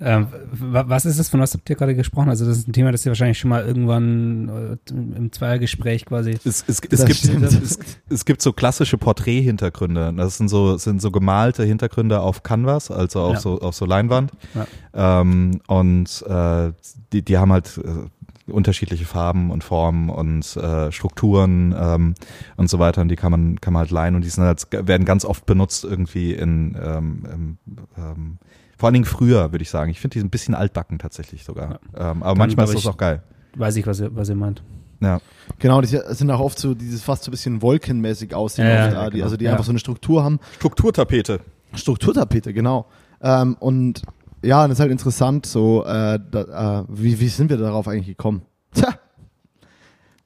Ähm, 0.00 0.26
was 0.50 1.06
ist 1.06 1.18
das, 1.18 1.28
von 1.28 1.40
was 1.40 1.54
habt 1.54 1.70
ihr 1.70 1.76
gerade 1.76 1.94
gesprochen? 1.94 2.28
Also 2.28 2.44
das 2.44 2.58
ist 2.58 2.68
ein 2.68 2.72
Thema, 2.72 2.90
das 2.90 3.06
ihr 3.06 3.10
wahrscheinlich 3.10 3.38
schon 3.38 3.48
mal 3.48 3.64
irgendwann 3.64 4.78
äh, 4.90 4.92
im 4.92 5.30
Zweiergespräch 5.32 6.04
quasi. 6.04 6.32
Es, 6.32 6.44
es, 6.44 6.64
es, 6.68 6.80
gibt, 6.80 6.92
es, 6.92 7.78
es, 8.10 8.24
gibt 8.24 8.42
so 8.42 8.52
klassische 8.52 8.98
Porträthintergründe. 8.98 10.12
Das 10.14 10.36
sind 10.36 10.48
so, 10.48 10.76
sind 10.76 11.00
so 11.00 11.10
gemalte 11.12 11.64
Hintergründe 11.64 12.20
auf 12.20 12.42
Canvas, 12.42 12.90
also 12.90 13.20
auf, 13.20 13.34
ja. 13.34 13.40
so, 13.40 13.60
auf 13.60 13.74
so 13.74 13.86
Leinwand. 13.86 14.32
Ja. 14.54 15.20
Ähm, 15.20 15.60
und 15.68 16.22
äh, 16.28 16.72
die, 17.12 17.22
die 17.22 17.38
haben 17.38 17.52
halt 17.52 17.78
äh, 17.78 18.08
unterschiedliche 18.46 19.04
Farben 19.04 19.50
und 19.50 19.64
Formen 19.64 20.10
und 20.10 20.56
äh, 20.56 20.92
Strukturen 20.92 21.74
ähm, 21.78 22.14
und 22.56 22.68
so 22.68 22.78
weiter. 22.78 23.00
Und 23.02 23.08
die 23.08 23.16
kann 23.16 23.30
man, 23.30 23.60
kann 23.60 23.72
man 23.72 23.80
halt 23.80 23.90
leihen 23.90 24.14
und 24.14 24.24
die 24.24 24.28
sind 24.28 24.44
halt, 24.44 24.66
werden 24.70 25.04
ganz 25.04 25.24
oft 25.24 25.46
benutzt 25.46 25.84
irgendwie 25.84 26.32
in 26.32 26.76
ähm, 26.80 27.22
im, 27.32 27.58
ähm, 27.96 28.38
vor 28.76 28.88
allen 28.88 28.94
Dingen 28.94 29.04
früher, 29.04 29.52
würde 29.52 29.62
ich 29.62 29.70
sagen. 29.70 29.90
Ich 29.90 30.00
finde 30.00 30.18
die 30.18 30.24
ein 30.24 30.30
bisschen 30.30 30.54
altbacken 30.54 30.98
tatsächlich 30.98 31.44
sogar. 31.44 31.80
Ja. 31.94 32.10
Ähm, 32.10 32.22
aber 32.22 32.30
Dann 32.30 32.38
manchmal 32.38 32.66
ist 32.66 32.74
das 32.74 32.86
auch 32.86 32.96
geil. 32.96 33.22
Weiß 33.56 33.76
ich, 33.76 33.86
was 33.86 34.00
ihr, 34.00 34.14
was 34.14 34.28
ihr 34.28 34.34
meint. 34.34 34.62
Ja. 35.00 35.20
Genau, 35.58 35.80
die 35.80 35.86
sind 35.86 36.30
auch 36.30 36.40
oft 36.40 36.58
so 36.58 36.74
dieses 36.74 37.02
fast 37.02 37.24
so 37.24 37.30
ein 37.30 37.32
bisschen 37.32 37.62
wolkenmäßig 37.62 38.34
aussehen. 38.34 38.66
Ja, 38.66 38.74
ja, 38.74 39.08
genau. 39.08 39.24
Also 39.24 39.36
die 39.36 39.44
ja. 39.44 39.52
einfach 39.52 39.64
so 39.64 39.72
eine 39.72 39.78
Struktur 39.78 40.24
haben. 40.24 40.40
Strukturtapete. 40.56 41.40
Strukturtapete, 41.74 42.52
genau. 42.52 42.86
Ähm, 43.20 43.56
und 43.60 44.02
ja, 44.44 44.66
das 44.66 44.76
ist 44.76 44.80
halt 44.80 44.92
interessant, 44.92 45.46
so, 45.46 45.84
äh, 45.84 46.18
da, 46.30 46.80
äh, 46.80 46.84
wie, 46.88 47.20
wie 47.20 47.28
sind 47.28 47.50
wir 47.50 47.56
darauf 47.56 47.88
eigentlich 47.88 48.06
gekommen? 48.06 48.42
Tja, 48.74 48.94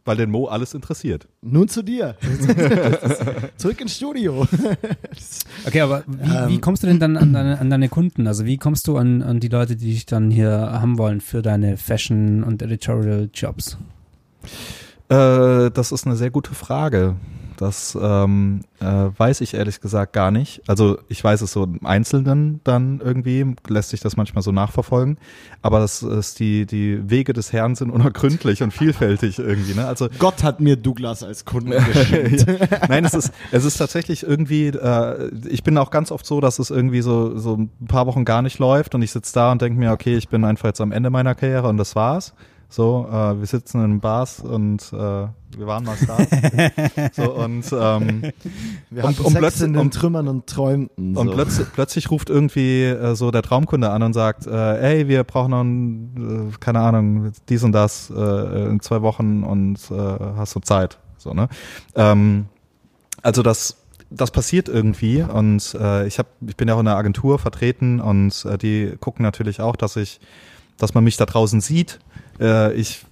weil 0.08 0.16
den 0.16 0.30
Mo 0.30 0.46
alles 0.46 0.72
interessiert. 0.72 1.28
Nun 1.42 1.68
zu 1.68 1.82
dir. 1.82 2.16
Zurück 3.58 3.78
ins 3.82 3.94
Studio. 3.94 4.48
okay, 5.66 5.82
aber 5.82 6.02
wie, 6.06 6.34
ähm, 6.34 6.48
wie, 6.48 6.60
kommst 6.60 6.82
du 6.82 6.86
denn 6.86 6.98
dann 6.98 7.18
an 7.18 7.34
deine, 7.34 7.60
an 7.60 7.68
deine 7.68 7.90
Kunden? 7.90 8.26
Also 8.26 8.46
wie 8.46 8.56
kommst 8.56 8.88
du 8.88 8.96
an, 8.96 9.22
an 9.22 9.38
die 9.38 9.48
Leute, 9.48 9.76
die 9.76 9.92
dich 9.92 10.06
dann 10.06 10.30
hier 10.30 10.50
haben 10.50 10.96
wollen 10.96 11.20
für 11.20 11.42
deine 11.42 11.76
Fashion- 11.76 12.42
und 12.42 12.62
Editorial-Jobs? 12.62 13.76
Äh, 15.10 15.70
das 15.70 15.92
ist 15.92 16.06
eine 16.06 16.16
sehr 16.16 16.30
gute 16.30 16.54
Frage. 16.54 17.16
Das 17.58 17.98
ähm, 18.00 18.60
äh, 18.78 18.84
weiß 18.84 19.40
ich 19.40 19.54
ehrlich 19.54 19.80
gesagt 19.80 20.12
gar 20.12 20.30
nicht. 20.30 20.62
Also 20.68 20.98
ich 21.08 21.22
weiß 21.22 21.40
es 21.40 21.52
so 21.52 21.64
im 21.64 21.84
Einzelnen 21.84 22.60
dann 22.62 23.00
irgendwie, 23.04 23.56
lässt 23.66 23.90
sich 23.90 23.98
das 23.98 24.16
manchmal 24.16 24.42
so 24.42 24.52
nachverfolgen. 24.52 25.18
Aber 25.60 25.80
das 25.80 26.04
ist 26.04 26.38
die, 26.38 26.66
die 26.66 27.10
Wege 27.10 27.32
des 27.32 27.52
Herrn 27.52 27.74
sind 27.74 27.90
unergründlich 27.90 28.62
und 28.62 28.70
vielfältig 28.70 29.40
irgendwie. 29.40 29.74
Ne? 29.74 29.88
Also 29.88 30.08
Gott 30.20 30.44
hat 30.44 30.60
mir 30.60 30.76
Douglas 30.76 31.24
als 31.24 31.44
Kunden 31.44 31.70
geschenkt. 31.70 32.46
ja. 32.70 32.86
Nein, 32.88 33.04
es 33.04 33.14
ist, 33.14 33.32
es 33.50 33.64
ist 33.64 33.76
tatsächlich 33.76 34.22
irgendwie, 34.22 34.68
äh, 34.68 35.28
ich 35.48 35.64
bin 35.64 35.76
auch 35.78 35.90
ganz 35.90 36.12
oft 36.12 36.26
so, 36.26 36.40
dass 36.40 36.60
es 36.60 36.70
irgendwie 36.70 37.02
so, 37.02 37.36
so 37.38 37.56
ein 37.56 37.70
paar 37.88 38.06
Wochen 38.06 38.24
gar 38.24 38.42
nicht 38.42 38.60
läuft 38.60 38.94
und 38.94 39.02
ich 39.02 39.10
sitze 39.10 39.34
da 39.34 39.50
und 39.50 39.60
denke 39.60 39.80
mir, 39.80 39.90
okay, 39.90 40.16
ich 40.16 40.28
bin 40.28 40.44
einfach 40.44 40.68
jetzt 40.68 40.80
am 40.80 40.92
Ende 40.92 41.10
meiner 41.10 41.34
Karriere 41.34 41.66
und 41.66 41.76
das 41.76 41.96
war's. 41.96 42.34
So, 42.70 43.08
äh, 43.10 43.38
wir 43.38 43.46
sitzen 43.46 43.82
in 43.82 44.00
Bars 44.00 44.40
und 44.40 44.92
äh, 44.92 44.96
wir 44.96 45.66
waren 45.66 45.84
mal 45.84 45.96
Stars. 45.96 46.28
so, 47.12 47.32
und 47.32 47.64
ähm, 47.72 48.32
wir 48.90 49.04
und, 49.04 49.20
und 49.20 49.34
plötzlich 49.34 49.68
in 49.68 49.72
den 49.72 49.90
Trümmern 49.90 50.28
und 50.28 50.46
träumten. 50.46 51.14
So. 51.14 51.20
Und 51.22 51.30
plötzlich, 51.32 51.66
plötzlich 51.72 52.10
ruft 52.10 52.28
irgendwie 52.28 52.84
äh, 52.84 53.14
so 53.14 53.30
der 53.30 53.42
Traumkunde 53.42 53.88
an 53.88 54.02
und 54.02 54.12
sagt, 54.12 54.46
äh, 54.46 54.98
ey, 54.98 55.08
wir 55.08 55.24
brauchen 55.24 55.50
noch 55.50 55.62
ein, 55.62 56.50
äh, 56.52 56.56
keine 56.60 56.80
Ahnung, 56.80 57.32
dies 57.48 57.64
und 57.64 57.72
das 57.72 58.12
äh, 58.14 58.68
in 58.68 58.80
zwei 58.80 59.00
Wochen 59.00 59.44
und 59.44 59.78
äh, 59.90 59.94
hast 60.36 60.54
du 60.54 60.60
Zeit. 60.60 60.98
So, 61.16 61.32
ne? 61.32 61.48
Ähm, 61.94 62.46
also 63.22 63.42
das 63.42 63.76
das 64.10 64.30
passiert 64.30 64.68
irgendwie 64.68 65.22
und 65.22 65.74
äh, 65.78 66.06
ich 66.06 66.18
habe 66.18 66.28
ich 66.46 66.56
bin 66.56 66.68
ja 66.68 66.74
auch 66.74 66.80
in 66.80 66.88
einer 66.88 66.96
Agentur 66.96 67.38
vertreten 67.38 68.00
und 68.00 68.44
äh, 68.46 68.56
die 68.56 68.94
gucken 69.00 69.22
natürlich 69.22 69.60
auch, 69.60 69.76
dass 69.76 69.96
ich 69.96 70.20
dass 70.78 70.94
man 70.94 71.04
mich 71.04 71.16
da 71.16 71.26
draußen 71.26 71.60
sieht 71.60 71.98
äh, 72.40 72.72
ich 72.74 73.04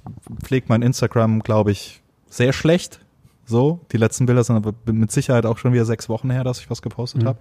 pflege 0.43 0.67
mein 0.69 0.83
Instagram, 0.83 1.41
glaube 1.41 1.73
ich, 1.73 2.03
sehr 2.29 2.53
schlecht. 2.53 3.01
So, 3.45 3.81
die 3.93 3.97
letzten 3.97 4.27
Bilder 4.27 4.43
sind 4.43 4.57
aber 4.57 4.75
mit 4.87 5.13
Sicherheit 5.13 5.47
auch 5.47 5.59
schon 5.59 5.73
wieder 5.73 5.85
sechs 5.85 6.09
Wochen 6.09 6.31
her, 6.31 6.43
dass 6.43 6.59
ich 6.59 6.69
was 6.69 6.83
gepostet 6.83 7.23
mhm. 7.23 7.27
habe. 7.29 7.39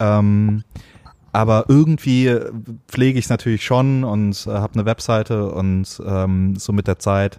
Ähm, 0.00 0.64
aber 1.32 1.66
irgendwie 1.68 2.34
pflege 2.88 3.18
ich 3.18 3.26
es 3.26 3.28
natürlich 3.28 3.64
schon 3.64 4.04
und 4.04 4.46
äh, 4.46 4.50
habe 4.50 4.74
eine 4.74 4.86
Webseite 4.86 5.50
und 5.52 6.02
ähm, 6.04 6.56
so 6.56 6.72
mit 6.72 6.88
der 6.88 6.98
Zeit 6.98 7.38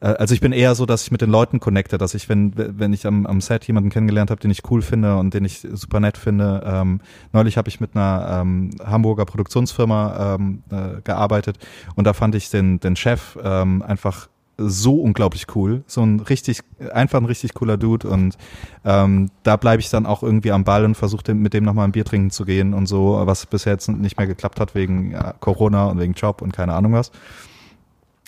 also 0.00 0.34
ich 0.34 0.40
bin 0.40 0.52
eher 0.52 0.74
so, 0.74 0.86
dass 0.86 1.02
ich 1.02 1.10
mit 1.10 1.20
den 1.20 1.30
Leuten 1.30 1.60
connecte, 1.60 1.98
dass 1.98 2.14
ich, 2.14 2.28
wenn, 2.28 2.52
wenn 2.56 2.92
ich 2.92 3.06
am, 3.06 3.26
am 3.26 3.40
Set 3.40 3.64
jemanden 3.64 3.90
kennengelernt 3.90 4.30
habe, 4.30 4.40
den 4.40 4.50
ich 4.50 4.62
cool 4.70 4.82
finde 4.82 5.16
und 5.16 5.34
den 5.34 5.44
ich 5.44 5.60
super 5.72 6.00
nett 6.00 6.16
finde. 6.16 6.62
Ähm, 6.64 7.00
neulich 7.32 7.58
habe 7.58 7.68
ich 7.68 7.80
mit 7.80 7.94
einer 7.94 8.40
ähm, 8.40 8.70
Hamburger 8.84 9.26
Produktionsfirma 9.26 10.36
ähm, 10.36 10.62
äh, 10.70 11.00
gearbeitet 11.02 11.58
und 11.96 12.06
da 12.06 12.14
fand 12.14 12.34
ich 12.34 12.50
den, 12.50 12.80
den 12.80 12.96
Chef 12.96 13.38
ähm, 13.42 13.82
einfach 13.82 14.28
so 14.56 15.00
unglaublich 15.00 15.46
cool. 15.54 15.82
So 15.86 16.02
ein 16.02 16.20
richtig, 16.20 16.60
einfach 16.92 17.18
ein 17.18 17.24
richtig 17.24 17.54
cooler 17.54 17.78
Dude. 17.78 18.08
Und 18.08 18.36
ähm, 18.84 19.30
da 19.42 19.56
bleibe 19.56 19.80
ich 19.80 19.88
dann 19.88 20.04
auch 20.04 20.22
irgendwie 20.22 20.52
am 20.52 20.64
Ball 20.64 20.84
und 20.84 20.96
versuche 20.96 21.34
mit 21.34 21.54
dem 21.54 21.64
nochmal 21.64 21.86
ein 21.86 21.92
Bier 21.92 22.04
trinken 22.04 22.30
zu 22.30 22.44
gehen 22.44 22.74
und 22.74 22.86
so, 22.86 23.22
was 23.24 23.46
bisher 23.46 23.72
jetzt 23.72 23.88
nicht 23.88 24.18
mehr 24.18 24.26
geklappt 24.26 24.60
hat 24.60 24.74
wegen 24.74 25.16
Corona 25.40 25.86
und 25.86 25.98
wegen 25.98 26.12
Job 26.12 26.42
und 26.42 26.52
keine 26.52 26.74
Ahnung 26.74 26.92
was. 26.92 27.10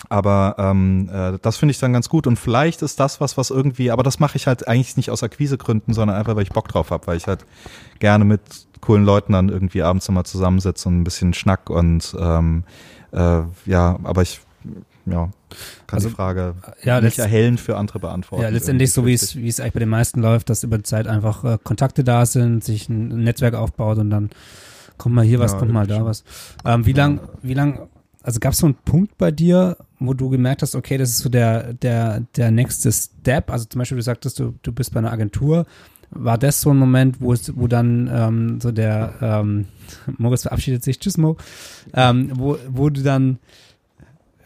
Aber 0.09 0.55
ähm, 0.57 1.09
äh, 1.11 1.37
das 1.41 1.57
finde 1.57 1.71
ich 1.71 1.79
dann 1.79 1.93
ganz 1.93 2.09
gut 2.09 2.27
und 2.27 2.37
vielleicht 2.37 2.81
ist 2.81 2.99
das 2.99 3.21
was, 3.21 3.37
was 3.37 3.49
irgendwie, 3.49 3.91
aber 3.91 4.03
das 4.03 4.19
mache 4.19 4.35
ich 4.35 4.47
halt 4.47 4.67
eigentlich 4.67 4.97
nicht 4.97 5.09
aus 5.09 5.23
Akquisegründen, 5.23 5.93
sondern 5.93 6.17
einfach, 6.17 6.35
weil 6.35 6.43
ich 6.43 6.51
Bock 6.51 6.67
drauf 6.67 6.91
habe, 6.91 7.07
weil 7.07 7.17
ich 7.17 7.27
halt 7.27 7.45
gerne 7.99 8.25
mit 8.25 8.41
coolen 8.81 9.05
Leuten 9.05 9.33
dann 9.33 9.49
irgendwie 9.49 9.81
abends 9.81 10.07
nochmal 10.07 10.25
zusammensitze 10.25 10.89
und 10.89 10.99
ein 10.99 11.03
bisschen 11.03 11.33
schnack 11.33 11.69
und 11.69 12.15
ähm, 12.19 12.63
äh, 13.11 13.41
ja, 13.65 13.99
aber 14.03 14.21
ich 14.21 14.41
ja, 15.05 15.29
kann 15.87 15.97
also, 15.97 16.09
die 16.09 16.15
Frage 16.15 16.55
ja, 16.83 17.01
nicht 17.01 17.19
erhellend 17.19 17.59
für 17.59 17.77
andere 17.77 17.99
beantworten. 17.99 18.43
Ja, 18.43 18.49
letztendlich 18.49 18.91
so 18.93 19.05
wie 19.05 19.13
es 19.13 19.35
wie 19.35 19.47
es 19.47 19.59
eigentlich 19.59 19.73
bei 19.73 19.79
den 19.79 19.89
meisten 19.89 20.21
läuft, 20.21 20.49
dass 20.49 20.63
über 20.63 20.77
die 20.77 20.83
Zeit 20.83 21.07
einfach 21.07 21.43
äh, 21.43 21.57
Kontakte 21.61 22.03
da 22.03 22.25
sind, 22.25 22.63
sich 22.63 22.89
ein 22.89 23.23
Netzwerk 23.23 23.53
aufbaut 23.53 23.97
und 23.97 24.09
dann 24.09 24.29
kommt 24.97 25.15
mal 25.15 25.25
hier 25.25 25.39
was, 25.39 25.53
ja, 25.53 25.59
kommt 25.59 25.71
mal 25.71 25.87
da 25.87 26.05
was. 26.05 26.23
Ähm, 26.65 26.85
wie 26.85 26.93
lang, 26.93 27.19
wie 27.41 27.53
lang 27.53 27.89
also 28.23 28.39
gab 28.39 28.53
es 28.53 28.59
so 28.59 28.65
einen 28.65 28.75
Punkt 28.75 29.17
bei 29.17 29.31
dir, 29.31 29.77
wo 29.99 30.13
du 30.13 30.29
gemerkt 30.29 30.61
hast, 30.61 30.75
okay, 30.75 30.97
das 30.97 31.09
ist 31.09 31.19
so 31.19 31.29
der, 31.29 31.73
der, 31.73 32.21
der 32.35 32.51
nächste 32.51 32.91
Step? 32.91 33.51
Also 33.51 33.65
zum 33.65 33.79
Beispiel, 33.79 33.97
du 33.97 34.03
sagtest, 34.03 34.39
du, 34.39 34.55
du 34.63 34.71
bist 34.71 34.93
bei 34.93 34.99
einer 34.99 35.11
Agentur. 35.11 35.65
War 36.09 36.37
das 36.37 36.61
so 36.61 36.69
ein 36.69 36.77
Moment, 36.77 37.19
wo 37.21 37.33
es, 37.33 37.55
wo 37.57 37.67
dann 37.67 38.09
ähm, 38.13 38.61
so 38.61 38.71
der 38.71 39.15
ähm, 39.21 39.65
Moritz 40.17 40.43
verabschiedet 40.43 40.83
sich, 40.83 40.99
tschüss 40.99 41.17
Mo, 41.17 41.37
ähm, 41.93 42.31
wo, 42.35 42.57
wo 42.69 42.89
du 42.89 43.01
dann 43.01 43.39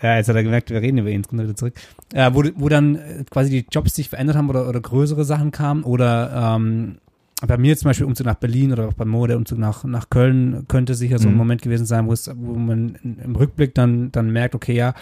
ja, 0.02 0.18
jetzt 0.18 0.30
hat 0.30 0.36
er 0.36 0.44
gemerkt, 0.44 0.70
wir 0.70 0.82
reden 0.82 1.00
über 1.00 1.10
ihn, 1.10 1.24
kommt 1.24 1.42
er 1.42 1.46
wieder 1.46 1.56
zurück. 1.56 1.74
Äh, 2.14 2.32
wo, 2.34 2.44
wo 2.56 2.70
dann 2.70 3.26
quasi 3.32 3.50
die 3.50 3.66
Jobs 3.72 3.96
sich 3.96 4.10
verändert 4.10 4.38
haben 4.38 4.50
oder, 4.50 4.70
oder 4.70 4.80
größere 4.80 5.26
Sachen 5.26 5.52
kamen 5.52 5.84
oder 5.84 6.56
ähm, 6.56 7.00
bei 7.46 7.58
mir 7.58 7.78
zum 7.78 7.90
Beispiel 7.90 8.06
Umzug 8.06 8.26
nach 8.26 8.36
Berlin 8.36 8.72
oder 8.72 8.88
auch 8.88 8.94
bei 8.94 9.06
Mo 9.06 9.28
der 9.28 9.38
Umzug 9.38 9.60
nach, 9.60 9.84
nach 9.84 10.10
Köln 10.10 10.66
könnte 10.68 10.96
sicher 10.96 11.20
so 11.20 11.28
ein 11.28 11.34
mhm. 11.34 11.38
Moment 11.38 11.62
gewesen 11.62 11.86
sein, 11.86 12.08
wo 12.08 12.14
es, 12.14 12.30
wo 12.36 12.54
man 12.54 12.96
im 13.04 13.36
Rückblick 13.36 13.76
dann, 13.76 14.12
dann 14.12 14.32
merkt, 14.32 14.56
okay, 14.56 14.74
ja, 14.74 14.96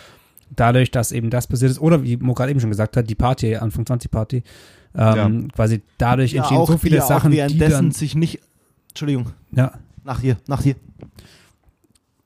dadurch, 0.54 0.92
dass 0.92 1.12
eben 1.12 1.30
das 1.30 1.48
passiert 1.48 1.72
ist, 1.72 1.80
oder 1.80 2.04
wie 2.04 2.18
Mo 2.18 2.34
gerade 2.34 2.52
eben 2.52 2.60
schon 2.60 2.70
gesagt 2.70 2.98
hat, 2.98 3.10
die 3.10 3.16
Party, 3.16 3.56
Anfang 3.56 3.86
20 3.86 4.12
Party, 4.12 4.44
ähm, 4.96 5.42
ja. 5.42 5.48
quasi 5.56 5.82
dadurch 5.98 6.34
ja, 6.34 6.42
entstehen 6.42 6.66
so 6.66 6.78
viele 6.78 7.00
die, 7.00 7.06
Sachen, 7.06 7.32
auch 7.40 7.48
die 7.48 7.58
dann 7.58 7.92
sich 7.92 8.16
nicht, 8.16 8.42
Entschuldigung, 8.90 9.28
ja. 9.52 9.74
nach 10.04 10.20
hier, 10.20 10.38
nach 10.48 10.62
hier. 10.62 10.76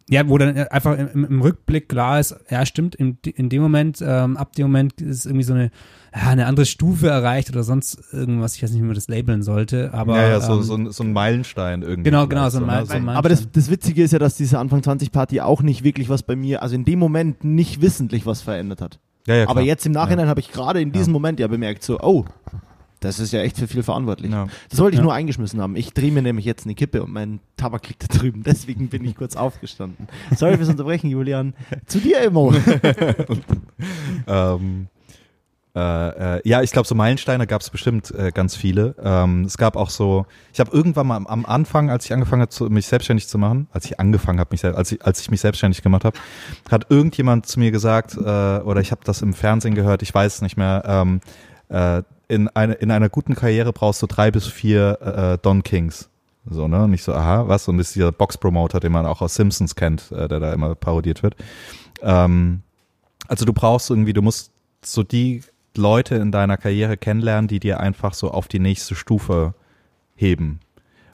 Ja, 0.10 0.28
wo 0.28 0.40
dann 0.40 0.58
einfach 0.58 0.98
im, 0.98 1.26
im 1.26 1.42
Rückblick 1.42 1.88
klar 1.88 2.20
ist, 2.20 2.36
ja, 2.50 2.66
stimmt, 2.66 2.96
in, 2.96 3.20
in 3.24 3.50
dem 3.50 3.62
Moment, 3.62 4.04
ähm, 4.06 4.38
ab 4.38 4.54
dem 4.54 4.68
Moment 4.68 5.00
ist 5.02 5.26
irgendwie 5.26 5.44
so 5.44 5.54
eine, 5.54 5.70
ja, 6.16 6.30
eine 6.30 6.48
andere 6.48 6.66
Stufe 6.66 7.08
erreicht 7.08 7.50
oder 7.52 7.62
sonst 7.62 8.00
irgendwas, 8.12 8.56
ich 8.56 8.64
weiß 8.64 8.72
nicht, 8.72 8.82
wie 8.82 8.86
man 8.86 8.96
das 8.96 9.08
labeln 9.08 9.44
sollte, 9.44 9.94
aber. 9.94 10.18
Ja, 10.18 10.30
ja, 10.30 10.42
so, 10.42 10.54
ähm, 10.54 10.64
so, 10.64 10.92
so 10.92 11.04
ein 11.04 11.14
Meilenstein 11.14 11.84
irgendwie. 11.84 12.10
Genau, 12.10 12.26
genau, 12.26 12.50
so 12.50 12.58
ein, 12.58 12.66
Meil, 12.66 12.88
so 12.88 12.94
ein 12.94 13.06
Meilenstein. 13.06 13.18
Aber 13.18 13.30
das, 13.30 13.52
das 13.52 13.70
Witzige 13.70 14.04
ist 14.04 14.12
ja, 14.12 14.20
dass 14.20 14.36
diese 14.36 14.58
Anfang 14.58 14.82
20 14.82 15.12
Party 15.12 15.42
auch 15.42 15.62
nicht 15.62 15.84
wirklich 15.84 16.10
was 16.10 16.24
bei 16.24 16.36
mir, 16.36 16.64
also 16.64 16.74
in 16.74 16.86
dem 16.86 16.98
Moment 16.98 17.44
nicht 17.44 17.82
wissentlich 17.82 18.26
was 18.26 18.42
verändert 18.42 18.82
hat. 18.82 19.00
Ja, 19.28 19.36
ja, 19.36 19.48
aber 19.48 19.62
jetzt 19.62 19.86
im 19.86 19.92
Nachhinein 19.92 20.26
ja. 20.26 20.30
habe 20.30 20.40
ich 20.40 20.52
gerade 20.52 20.82
in 20.82 20.92
diesem 20.92 21.14
ja. 21.14 21.14
Moment 21.14 21.40
ja 21.40 21.48
bemerkt, 21.48 21.84
so, 21.84 22.00
oh, 22.00 22.26
das 23.00 23.20
ist 23.20 23.32
ja 23.32 23.42
echt 23.42 23.58
für 23.58 23.68
viel 23.68 23.84
verantwortlich. 23.84 24.32
Ja. 24.32 24.48
Das 24.70 24.80
wollte 24.80 24.96
ich 24.96 25.00
ja. 25.00 25.04
nur 25.04 25.14
eingeschmissen 25.14 25.62
haben. 25.62 25.76
Ich 25.76 25.94
drehe 25.94 26.12
mir 26.12 26.22
nämlich 26.22 26.46
jetzt 26.46 26.66
eine 26.66 26.76
Kippe 26.76 27.04
und 27.04 27.12
mein 27.12 27.40
Tabak 27.58 27.88
liegt 27.88 28.04
da 28.04 28.18
drüben. 28.18 28.44
Deswegen 28.44 28.90
bin 28.90 29.06
ich 29.06 29.16
kurz 29.16 29.36
aufgestanden. 29.36 30.08
Sorry 30.36 30.58
fürs 30.58 30.70
Unterbrechen, 30.70 31.10
Julian. 31.10 31.54
Zu 31.86 32.00
dir, 32.00 32.22
Immo. 32.22 32.54
ähm, 34.28 34.88
äh, 35.76 36.38
äh, 36.38 36.42
ja, 36.44 36.62
ich 36.62 36.72
glaube, 36.72 36.88
so 36.88 36.96
Meilensteine 36.96 37.46
gab 37.46 37.62
es 37.62 37.70
bestimmt 37.70 38.12
äh, 38.12 38.32
ganz 38.32 38.56
viele. 38.56 38.96
Ähm, 39.02 39.46
es 39.46 39.58
gab 39.58 39.76
auch 39.76 39.90
so, 39.90 40.26
ich 40.52 40.60
habe 40.60 40.72
irgendwann 40.72 41.08
mal 41.08 41.16
am, 41.16 41.28
am 41.28 41.46
Anfang, 41.46 41.90
als 41.90 42.06
ich 42.06 42.14
angefangen 42.14 42.42
habe, 42.42 42.70
mich 42.70 42.88
selbstständig 42.88 43.28
zu 43.28 43.38
machen, 43.38 43.68
als 43.72 43.86
ich 43.86 44.00
angefangen 44.00 44.40
habe, 44.40 44.50
mich 44.52 44.66
als 44.66 44.92
ich, 44.92 45.06
als 45.06 45.22
ich 45.22 45.32
mich 45.32 45.42
selbstständig 45.42 45.84
gemacht 45.84 46.06
habe, 46.06 46.18
hat 46.70 46.88
irgendjemand 46.90 47.46
zu 47.46 47.60
mir 47.60 47.72
gesagt, 47.72 48.16
äh, 48.18 48.20
oder 48.20 48.82
ich 48.82 48.92
habe 48.92 49.02
das 49.06 49.22
im 49.22 49.34
Fernsehen 49.34 49.76
gehört, 49.76 50.02
ich 50.02 50.14
weiß 50.14 50.36
es 50.36 50.42
nicht 50.42 50.58
mehr, 50.58 50.84
ähm, 50.86 51.22
äh, 51.70 52.02
in, 52.30 52.48
eine, 52.50 52.76
in 52.76 52.92
einer 52.92 53.10
guten 53.10 53.36
Karriere 53.36 53.74
brauchst 53.74 54.02
du 54.02 54.08
drei 54.08 54.32
bis 54.32 54.48
vier 54.48 55.02
äh, 55.02 55.38
Don 55.42 55.64
Kings. 55.64 56.10
So, 56.50 56.68
ne? 56.68 56.84
Und 56.84 56.94
ich 56.94 57.04
so, 57.04 57.14
aha, 57.14 57.48
was? 57.48 57.68
Und 57.68 57.80
ist 57.80 57.96
dieser 57.96 58.12
Box-Promoter, 58.12 58.80
den 58.80 58.92
man 58.92 59.06
auch 59.06 59.22
aus 59.22 59.36
Simpsons 59.36 59.76
kennt, 59.76 60.12
äh, 60.12 60.28
der 60.28 60.40
da 60.40 60.54
immer 60.54 60.76
parodiert 60.76 61.22
wird. 61.24 61.36
Ähm, 62.02 62.62
also 63.28 63.46
du 63.46 63.54
brauchst 63.54 63.90
irgendwie, 63.90 64.14
du 64.14 64.22
musst 64.22 64.52
so 64.84 65.04
die 65.04 65.44
Leute 65.76 66.16
in 66.16 66.32
deiner 66.32 66.58
Karriere 66.58 66.98
kennenlernen, 66.98 67.48
die 67.48 67.60
dir 67.60 67.80
einfach 67.80 68.14
so 68.14 68.32
auf 68.32 68.48
die 68.48 68.60
nächste 68.60 68.96
Stufe 68.96 69.54
heben. 70.16 70.60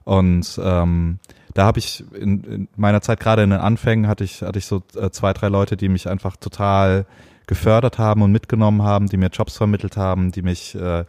Und 0.04 0.60
ähm, 0.64 1.20
da 1.54 1.66
habe 1.66 1.80
ich 1.80 2.04
in, 2.14 2.44
in 2.44 2.68
meiner 2.76 3.02
Zeit 3.02 3.20
gerade 3.20 3.44
in 3.44 3.50
den 3.50 3.60
Anfängen 3.60 4.08
hatte 4.08 4.24
ich 4.24 4.42
hatte 4.42 4.60
ich 4.60 4.66
so 4.66 4.84
äh, 4.96 5.10
zwei 5.10 5.34
drei 5.34 5.48
Leute, 5.48 5.78
die 5.78 5.90
mich 5.90 6.08
einfach 6.08 6.36
total 6.36 7.06
gefördert 7.48 7.98
haben 7.98 8.22
und 8.22 8.32
mitgenommen 8.32 8.84
haben, 8.84 9.08
die 9.08 9.18
mir 9.18 9.28
Jobs 9.28 9.58
vermittelt 9.58 9.98
haben, 9.98 10.32
die 10.32 10.42
mich 10.42 10.76
äh, 10.76 11.06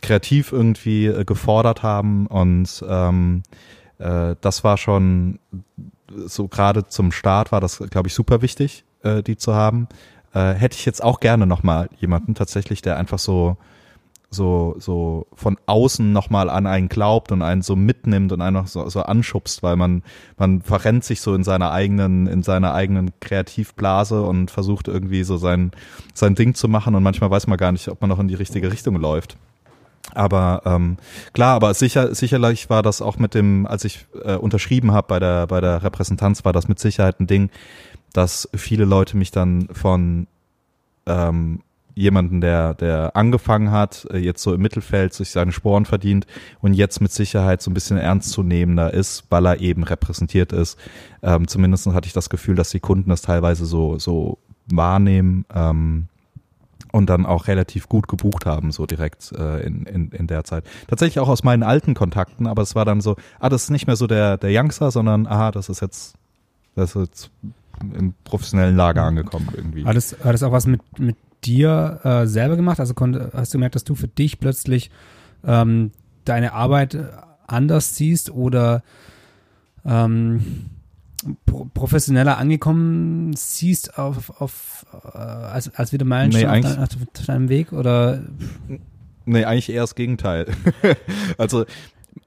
kreativ 0.00 0.52
irgendwie 0.52 1.06
äh, 1.06 1.24
gefordert 1.24 1.82
haben 1.82 2.26
und 2.26 2.84
ähm, 2.88 3.42
äh, 3.98 4.36
das 4.40 4.64
war 4.64 4.76
schon 4.76 5.38
so 6.26 6.48
gerade 6.48 6.86
zum 6.88 7.12
Start 7.12 7.52
war 7.52 7.60
das 7.60 7.78
glaube 7.78 8.08
ich 8.08 8.14
super 8.14 8.42
wichtig, 8.42 8.84
äh, 9.02 9.22
die 9.22 9.36
zu 9.36 9.54
haben. 9.54 9.88
Äh, 10.34 10.54
hätte 10.54 10.76
ich 10.76 10.84
jetzt 10.84 11.02
auch 11.02 11.20
gerne 11.20 11.46
noch 11.46 11.62
mal 11.62 11.88
jemanden 11.98 12.34
tatsächlich, 12.34 12.82
der 12.82 12.96
einfach 12.96 13.18
so 13.18 13.56
so, 14.32 14.74
so 14.78 15.26
von 15.34 15.58
außen 15.66 16.10
nochmal 16.12 16.48
an 16.48 16.66
einen 16.66 16.88
glaubt 16.88 17.32
und 17.32 17.42
einen 17.42 17.62
so 17.62 17.76
mitnimmt 17.76 18.32
und 18.32 18.40
einen 18.40 18.54
noch 18.54 18.66
so, 18.66 18.88
so 18.88 19.02
anschubst, 19.02 19.62
weil 19.62 19.76
man, 19.76 20.02
man 20.38 20.62
verrennt 20.62 21.04
sich 21.04 21.20
so 21.20 21.34
in 21.34 21.44
seiner 21.44 21.70
eigenen, 21.70 22.26
in 22.26 22.42
seiner 22.42 22.74
eigenen 22.74 23.10
Kreativblase 23.20 24.22
und 24.22 24.50
versucht 24.50 24.88
irgendwie 24.88 25.22
so 25.22 25.36
sein, 25.36 25.72
sein 26.14 26.34
Ding 26.34 26.54
zu 26.54 26.68
machen 26.68 26.94
und 26.94 27.02
manchmal 27.02 27.30
weiß 27.30 27.46
man 27.46 27.58
gar 27.58 27.72
nicht, 27.72 27.88
ob 27.88 28.00
man 28.00 28.08
noch 28.08 28.18
in 28.18 28.28
die 28.28 28.34
richtige 28.34 28.72
Richtung 28.72 28.96
läuft. 28.96 29.36
Aber 30.14 30.62
ähm, 30.64 30.96
klar, 31.32 31.54
aber 31.54 31.74
sicher, 31.74 32.14
sicherlich 32.14 32.68
war 32.68 32.82
das 32.82 33.00
auch 33.02 33.18
mit 33.18 33.34
dem, 33.34 33.66
als 33.66 33.84
ich 33.84 34.06
äh, 34.24 34.34
unterschrieben 34.34 34.92
habe 34.92 35.06
bei 35.08 35.18
der, 35.18 35.46
bei 35.46 35.60
der 35.60 35.82
Repräsentanz, 35.82 36.44
war 36.44 36.52
das 36.52 36.68
mit 36.68 36.78
Sicherheit 36.78 37.20
ein 37.20 37.26
Ding, 37.26 37.50
dass 38.12 38.48
viele 38.54 38.84
Leute 38.84 39.16
mich 39.16 39.30
dann 39.30 39.68
von 39.72 40.26
ähm, 41.06 41.60
jemanden, 41.94 42.40
der, 42.40 42.74
der 42.74 43.16
angefangen 43.16 43.70
hat, 43.70 44.06
äh, 44.10 44.18
jetzt 44.18 44.42
so 44.42 44.54
im 44.54 44.62
Mittelfeld 44.62 45.12
sich 45.14 45.30
seine 45.30 45.52
Sporen 45.52 45.84
verdient 45.84 46.26
und 46.60 46.74
jetzt 46.74 47.00
mit 47.00 47.12
Sicherheit 47.12 47.62
so 47.62 47.70
ein 47.70 47.74
bisschen 47.74 47.98
ernstzunehmender 47.98 48.92
ist, 48.92 49.24
weil 49.30 49.46
er 49.46 49.60
eben 49.60 49.84
repräsentiert 49.84 50.52
ist. 50.52 50.78
Ähm, 51.22 51.48
zumindest 51.48 51.86
hatte 51.88 52.06
ich 52.06 52.12
das 52.12 52.30
Gefühl, 52.30 52.54
dass 52.54 52.70
die 52.70 52.80
Kunden 52.80 53.10
das 53.10 53.22
teilweise 53.22 53.66
so, 53.66 53.98
so 53.98 54.38
wahrnehmen 54.66 55.44
ähm, 55.54 56.06
und 56.92 57.08
dann 57.08 57.26
auch 57.26 57.46
relativ 57.46 57.88
gut 57.88 58.08
gebucht 58.08 58.46
haben, 58.46 58.70
so 58.70 58.86
direkt 58.86 59.32
äh, 59.32 59.66
in, 59.66 59.84
in, 59.86 60.08
in 60.10 60.26
der 60.26 60.44
Zeit. 60.44 60.64
Tatsächlich 60.88 61.20
auch 61.20 61.28
aus 61.28 61.42
meinen 61.42 61.62
alten 61.62 61.94
Kontakten, 61.94 62.46
aber 62.46 62.62
es 62.62 62.74
war 62.74 62.84
dann 62.84 63.00
so, 63.00 63.16
ah, 63.40 63.48
das 63.48 63.64
ist 63.64 63.70
nicht 63.70 63.86
mehr 63.86 63.96
so 63.96 64.06
der, 64.06 64.36
der 64.36 64.50
Youngster, 64.52 64.90
sondern 64.90 65.26
aha, 65.26 65.50
das 65.50 65.68
ist 65.68 65.80
jetzt, 65.80 66.14
das 66.74 66.94
ist 66.94 67.02
jetzt 67.02 67.30
im 67.94 68.14
professionellen 68.24 68.76
Lager 68.76 69.02
angekommen 69.02 69.48
irgendwie. 69.54 69.84
Hat 69.84 69.96
das, 69.96 70.12
hat 70.22 70.34
das 70.34 70.42
auch 70.42 70.52
was 70.52 70.66
mit, 70.66 70.80
mit 70.98 71.16
dir 71.44 72.00
äh, 72.04 72.26
selber 72.26 72.56
gemacht? 72.56 72.80
Also 72.80 72.94
konnt, 72.94 73.18
hast 73.32 73.52
du 73.52 73.58
gemerkt, 73.58 73.74
dass 73.74 73.84
du 73.84 73.94
für 73.94 74.08
dich 74.08 74.40
plötzlich 74.40 74.90
ähm, 75.44 75.90
deine 76.24 76.52
Arbeit 76.52 76.96
anders 77.46 77.96
siehst 77.96 78.30
oder 78.30 78.82
ähm, 79.84 80.70
pro 81.46 81.66
professioneller 81.66 82.38
angekommen 82.38 83.34
siehst 83.34 83.98
auf, 83.98 84.40
auf 84.40 84.86
äh, 85.14 85.18
als, 85.18 85.74
als 85.74 85.92
wieder 85.92 86.04
Meilenstein 86.04 86.62
Nee, 86.62 86.68
auf, 86.68 86.74
dein, 86.74 87.08
auf 87.18 87.26
deinem 87.26 87.48
Weg 87.48 87.72
oder 87.72 88.22
Nee, 89.24 89.44
eigentlich 89.44 89.70
eher 89.70 89.82
das 89.82 89.94
Gegenteil. 89.94 90.46
also 91.38 91.64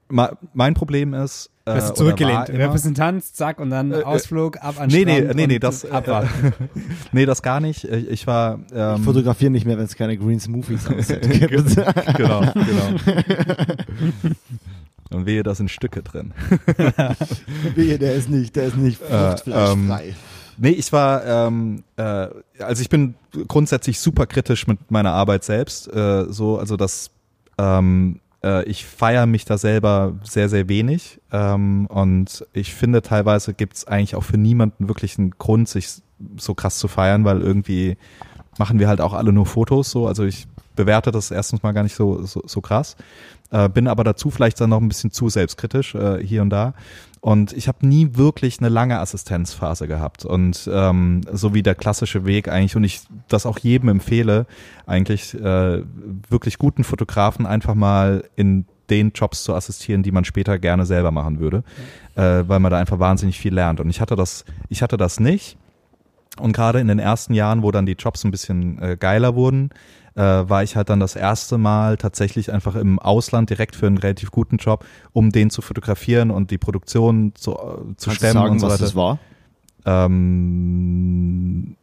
mein 0.08 0.74
Problem 0.74 1.14
ist, 1.14 1.50
äh, 1.64 1.72
Hast 1.72 1.90
du 1.90 1.94
zurückgelehnt. 1.94 2.48
Repräsentanz, 2.50 3.32
zack, 3.32 3.58
und 3.58 3.70
dann 3.70 3.90
Äh, 3.90 4.00
äh, 4.00 4.04
Ausflug, 4.04 4.58
ab 4.58 4.80
an 4.80 4.88
Nee, 4.88 5.04
nee, 5.04 5.16
Strand 5.18 5.34
nee, 5.36 5.46
nee, 5.48 5.54
und 5.56 5.64
das, 5.64 5.82
äh, 5.84 5.90
abwarten. 5.90 6.52
nee, 7.12 7.26
das 7.26 7.42
gar 7.42 7.58
nicht. 7.60 7.84
Ich, 7.84 8.08
ich 8.08 8.26
war, 8.26 8.60
Ich 8.70 8.76
ähm, 8.76 9.02
fotografiere 9.02 9.50
nicht 9.50 9.66
mehr, 9.66 9.76
wenn 9.76 9.84
es 9.84 9.96
keine 9.96 10.16
Green 10.16 10.38
Smoothies 10.38 10.86
am 10.86 11.00
Set 11.02 11.28
gibt. 11.28 11.76
genau, 12.16 12.40
genau. 12.40 12.96
Und 15.10 15.26
wehe, 15.26 15.42
da 15.42 15.54
sind 15.54 15.70
Stücke 15.70 16.02
drin. 16.02 16.32
Wehe, 17.74 17.98
der 17.98 18.14
ist 18.14 18.28
nicht, 18.28 18.56
der 18.56 18.66
ist 18.66 18.76
nicht 18.76 19.00
Äh, 19.02 19.06
fruchtfleischfrei. 19.30 20.14
Nee, 20.58 20.70
ich 20.70 20.92
war, 20.92 21.24
ähm, 21.24 21.84
äh, 21.96 22.28
also 22.60 22.80
ich 22.80 22.88
bin 22.88 23.14
grundsätzlich 23.46 24.00
super 24.00 24.26
kritisch 24.26 24.66
mit 24.66 24.90
meiner 24.90 25.12
Arbeit 25.12 25.44
selbst. 25.44 25.92
Äh, 25.92 26.26
so, 26.30 26.58
also 26.58 26.76
das, 26.76 27.10
ähm, 27.58 28.20
äh, 28.46 28.64
ich 28.64 28.86
feiere 28.86 29.26
mich 29.26 29.44
da 29.44 29.58
selber 29.58 30.14
sehr, 30.22 30.48
sehr 30.48 30.68
wenig. 30.68 31.20
Ähm, 31.32 31.86
und 31.86 32.46
ich 32.52 32.72
finde, 32.72 33.02
teilweise 33.02 33.52
gibt's 33.54 33.86
eigentlich 33.86 34.14
auch 34.14 34.24
für 34.24 34.38
niemanden 34.38 34.88
wirklich 34.88 35.18
einen 35.18 35.32
Grund, 35.32 35.68
sich 35.68 35.88
so 36.36 36.54
krass 36.54 36.78
zu 36.78 36.88
feiern, 36.88 37.24
weil 37.24 37.42
irgendwie 37.42 37.96
machen 38.58 38.78
wir 38.78 38.88
halt 38.88 39.00
auch 39.00 39.12
alle 39.12 39.32
nur 39.32 39.46
Fotos 39.46 39.90
so. 39.90 40.06
Also 40.06 40.24
ich 40.24 40.46
bewerte 40.76 41.10
das 41.10 41.30
erstens 41.30 41.62
mal 41.62 41.72
gar 41.72 41.82
nicht 41.82 41.96
so, 41.96 42.24
so, 42.24 42.42
so 42.46 42.60
krass. 42.60 42.96
Äh, 43.50 43.68
bin 43.68 43.88
aber 43.88 44.04
dazu 44.04 44.30
vielleicht 44.30 44.60
dann 44.60 44.70
noch 44.70 44.80
ein 44.80 44.88
bisschen 44.88 45.10
zu 45.10 45.28
selbstkritisch 45.28 45.94
äh, 45.94 46.24
hier 46.24 46.42
und 46.42 46.50
da. 46.50 46.74
Und 47.20 47.52
ich 47.52 47.66
habe 47.66 47.86
nie 47.86 48.10
wirklich 48.12 48.60
eine 48.60 48.68
lange 48.68 48.98
Assistenzphase 49.00 49.88
gehabt. 49.88 50.24
Und 50.24 50.68
ähm, 50.72 51.22
so 51.32 51.54
wie 51.54 51.62
der 51.62 51.74
klassische 51.74 52.24
Weg 52.24 52.48
eigentlich, 52.48 52.76
und 52.76 52.84
ich 52.84 53.00
das 53.28 53.46
auch 53.46 53.58
jedem 53.58 53.88
empfehle, 53.88 54.46
eigentlich 54.86 55.34
äh, 55.34 55.82
wirklich 56.28 56.58
guten 56.58 56.84
Fotografen 56.84 57.46
einfach 57.46 57.74
mal 57.74 58.24
in 58.36 58.66
den 58.90 59.12
Jobs 59.12 59.42
zu 59.42 59.54
assistieren, 59.54 60.02
die 60.02 60.12
man 60.12 60.24
später 60.24 60.58
gerne 60.58 60.86
selber 60.86 61.10
machen 61.10 61.40
würde, 61.40 61.64
äh, 62.14 62.44
weil 62.46 62.60
man 62.60 62.70
da 62.70 62.78
einfach 62.78 62.98
wahnsinnig 62.98 63.38
viel 63.38 63.54
lernt. 63.54 63.80
Und 63.80 63.90
ich 63.90 64.00
hatte 64.00 64.16
das, 64.16 64.44
ich 64.68 64.82
hatte 64.82 64.96
das 64.96 65.18
nicht. 65.20 65.56
Und 66.40 66.52
gerade 66.52 66.80
in 66.80 66.88
den 66.88 66.98
ersten 66.98 67.34
Jahren, 67.34 67.62
wo 67.62 67.70
dann 67.70 67.86
die 67.86 67.92
Jobs 67.98 68.24
ein 68.24 68.30
bisschen 68.30 68.80
äh, 68.82 68.96
geiler 68.98 69.34
wurden, 69.34 69.70
äh, 70.14 70.20
war 70.22 70.62
ich 70.62 70.76
halt 70.76 70.88
dann 70.90 71.00
das 71.00 71.16
erste 71.16 71.58
Mal 71.58 71.96
tatsächlich 71.96 72.52
einfach 72.52 72.74
im 72.74 72.98
Ausland 72.98 73.50
direkt 73.50 73.76
für 73.76 73.86
einen 73.86 73.98
relativ 73.98 74.30
guten 74.30 74.56
Job, 74.56 74.84
um 75.12 75.30
den 75.30 75.50
zu 75.50 75.62
fotografieren 75.62 76.30
und 76.30 76.50
die 76.50 76.58
Produktion 76.58 77.32
zu, 77.34 77.52
äh, 77.52 77.54
zu 77.54 77.60
Kannst 77.60 78.06
du 78.06 78.10
stemmen 78.12 78.32
sagen, 78.34 78.52
und 78.52 78.58
so 78.60 78.66
was 78.66 78.72
weiter. 78.74 78.84
das 78.84 78.94
war? 78.94 79.18
Ähm, 79.86 81.76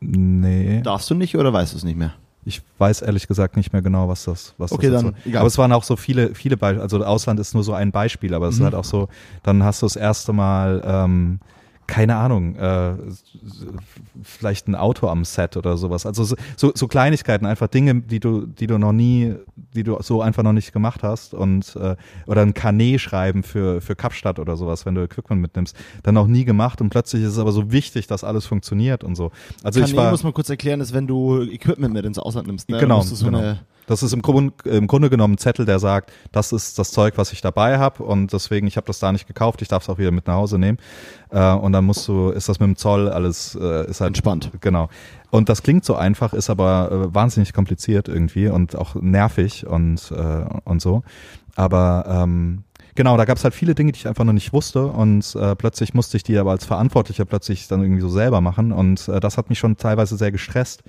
nee. 0.00 0.80
Darfst 0.82 1.10
du 1.10 1.14
nicht 1.14 1.36
oder 1.36 1.52
weißt 1.52 1.72
du 1.72 1.76
es 1.78 1.84
nicht 1.84 1.96
mehr? 1.98 2.14
Ich 2.46 2.62
weiß 2.78 3.02
ehrlich 3.02 3.28
gesagt 3.28 3.56
nicht 3.56 3.72
mehr 3.74 3.82
genau, 3.82 4.08
was 4.08 4.24
das, 4.24 4.54
was 4.56 4.72
Okay, 4.72 4.88
das 4.90 5.02
dann 5.02 5.12
dazu- 5.12 5.28
egal. 5.28 5.40
Aber 5.40 5.48
es 5.48 5.58
waren 5.58 5.72
auch 5.72 5.84
so 5.84 5.96
viele, 5.96 6.34
viele 6.34 6.56
Beispiele. 6.56 6.82
Also 6.82 7.04
Ausland 7.04 7.38
ist 7.38 7.52
nur 7.54 7.62
so 7.62 7.74
ein 7.74 7.92
Beispiel, 7.92 8.32
aber 8.32 8.48
es 8.48 8.54
ist 8.54 8.60
Mhm. 8.60 8.64
halt 8.64 8.74
auch 8.74 8.84
so, 8.84 9.08
dann 9.42 9.62
hast 9.62 9.82
du 9.82 9.86
das 9.86 9.96
erste 9.96 10.32
Mal, 10.32 10.82
ähm, 10.84 11.40
keine 11.90 12.14
Ahnung, 12.14 12.54
äh, 12.54 12.92
vielleicht 14.22 14.68
ein 14.68 14.76
Auto 14.76 15.08
am 15.08 15.24
Set 15.24 15.56
oder 15.56 15.76
sowas. 15.76 16.06
Also 16.06 16.22
so, 16.22 16.36
so, 16.72 16.86
Kleinigkeiten, 16.86 17.46
einfach 17.46 17.66
Dinge, 17.66 17.96
die 17.96 18.20
du, 18.20 18.46
die 18.46 18.68
du 18.68 18.78
noch 18.78 18.92
nie, 18.92 19.34
die 19.74 19.82
du 19.82 19.98
so 20.00 20.22
einfach 20.22 20.44
noch 20.44 20.52
nicht 20.52 20.72
gemacht 20.72 21.02
hast 21.02 21.34
und 21.34 21.74
äh, 21.74 21.96
oder 22.26 22.42
ein 22.42 22.54
Kanet 22.54 23.00
schreiben 23.00 23.42
für 23.42 23.80
für 23.80 23.96
Kapstadt 23.96 24.38
oder 24.38 24.56
sowas, 24.56 24.86
wenn 24.86 24.94
du 24.94 25.02
Equipment 25.02 25.42
mitnimmst, 25.42 25.76
dann 26.04 26.14
noch 26.14 26.28
nie 26.28 26.44
gemacht 26.44 26.80
und 26.80 26.90
plötzlich 26.90 27.24
ist 27.24 27.32
es 27.32 27.38
aber 27.40 27.50
so 27.50 27.72
wichtig, 27.72 28.06
dass 28.06 28.22
alles 28.22 28.46
funktioniert 28.46 29.02
und 29.02 29.16
so. 29.16 29.32
Also 29.64 29.80
ich 29.80 29.86
Kanä, 29.86 29.96
war 29.96 30.10
muss 30.12 30.22
man 30.22 30.32
kurz 30.32 30.48
erklären, 30.48 30.80
ist, 30.80 30.94
wenn 30.94 31.08
du 31.08 31.42
Equipment 31.42 31.92
mit 31.92 32.04
ins 32.04 32.20
Ausland 32.20 32.46
nimmst. 32.46 32.68
Ne? 32.68 32.78
Genau, 32.78 33.00
so 33.00 33.24
genau. 33.24 33.38
Eine, 33.38 33.60
Das 33.90 34.04
ist 34.04 34.12
im, 34.12 34.22
Grund, 34.22 34.64
im 34.66 34.86
Grunde 34.86 35.10
genommen 35.10 35.34
ein 35.34 35.38
Zettel, 35.38 35.66
der 35.66 35.80
sagt, 35.80 36.12
das 36.30 36.52
ist 36.52 36.78
das 36.78 36.92
Zeug, 36.92 37.14
was 37.16 37.32
ich 37.32 37.40
dabei 37.40 37.80
habe 37.80 38.04
und 38.04 38.32
deswegen, 38.32 38.68
ich 38.68 38.76
habe 38.76 38.86
das 38.86 39.00
da 39.00 39.10
nicht 39.10 39.26
gekauft, 39.26 39.62
ich 39.62 39.68
darf 39.68 39.82
es 39.82 39.88
auch 39.88 39.98
wieder 39.98 40.12
mit 40.12 40.28
nach 40.28 40.36
Hause 40.36 40.60
nehmen. 40.60 40.78
Äh, 41.30 41.54
und 41.54 41.72
dann 41.72 41.86
musst 41.86 42.06
du, 42.06 42.28
ist 42.28 42.48
das 42.48 42.60
mit 42.60 42.68
dem 42.68 42.76
Zoll 42.76 43.08
alles, 43.08 43.58
äh, 43.60 43.90
ist 43.90 44.00
halt 44.00 44.10
Entspannt. 44.10 44.52
Genau. 44.60 44.90
Und 45.30 45.48
das 45.48 45.64
klingt 45.64 45.84
so 45.84 45.96
einfach, 45.96 46.34
ist 46.34 46.50
aber 46.50 47.08
äh, 47.10 47.14
wahnsinnig 47.16 47.52
kompliziert 47.52 48.06
irgendwie 48.06 48.46
und 48.46 48.76
auch 48.76 48.94
nervig 48.94 49.66
und, 49.66 50.12
äh, 50.12 50.44
und 50.62 50.80
so. 50.80 51.02
Aber 51.56 52.04
ähm, 52.08 52.62
genau, 52.94 53.16
da 53.16 53.24
gab 53.24 53.38
es 53.38 53.42
halt 53.42 53.54
viele 53.54 53.74
Dinge, 53.74 53.90
die 53.90 53.98
ich 53.98 54.06
einfach 54.06 54.22
noch 54.22 54.32
nicht 54.32 54.52
wusste 54.52 54.86
und 54.86 55.34
äh, 55.34 55.56
plötzlich 55.56 55.94
musste 55.94 56.16
ich 56.16 56.22
die 56.22 56.38
aber 56.38 56.52
als 56.52 56.64
Verantwortlicher 56.64 57.24
plötzlich 57.24 57.66
dann 57.66 57.82
irgendwie 57.82 58.02
so 58.02 58.08
selber 58.08 58.40
machen 58.40 58.70
und 58.70 59.08
äh, 59.08 59.18
das 59.18 59.36
hat 59.36 59.48
mich 59.48 59.58
schon 59.58 59.78
teilweise 59.78 60.16
sehr 60.16 60.30
gestresst 60.30 60.84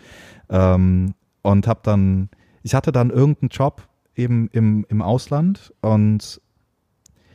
ähm, 0.51 1.15
und 1.41 1.65
habe 1.65 1.79
dann, 1.81 2.29
ich 2.63 2.73
hatte 2.73 2.91
dann 2.91 3.09
irgendeinen 3.09 3.49
Job 3.49 3.87
eben 4.15 4.49
im, 4.51 4.85
im 4.89 5.01
Ausland 5.01 5.73
und 5.81 6.41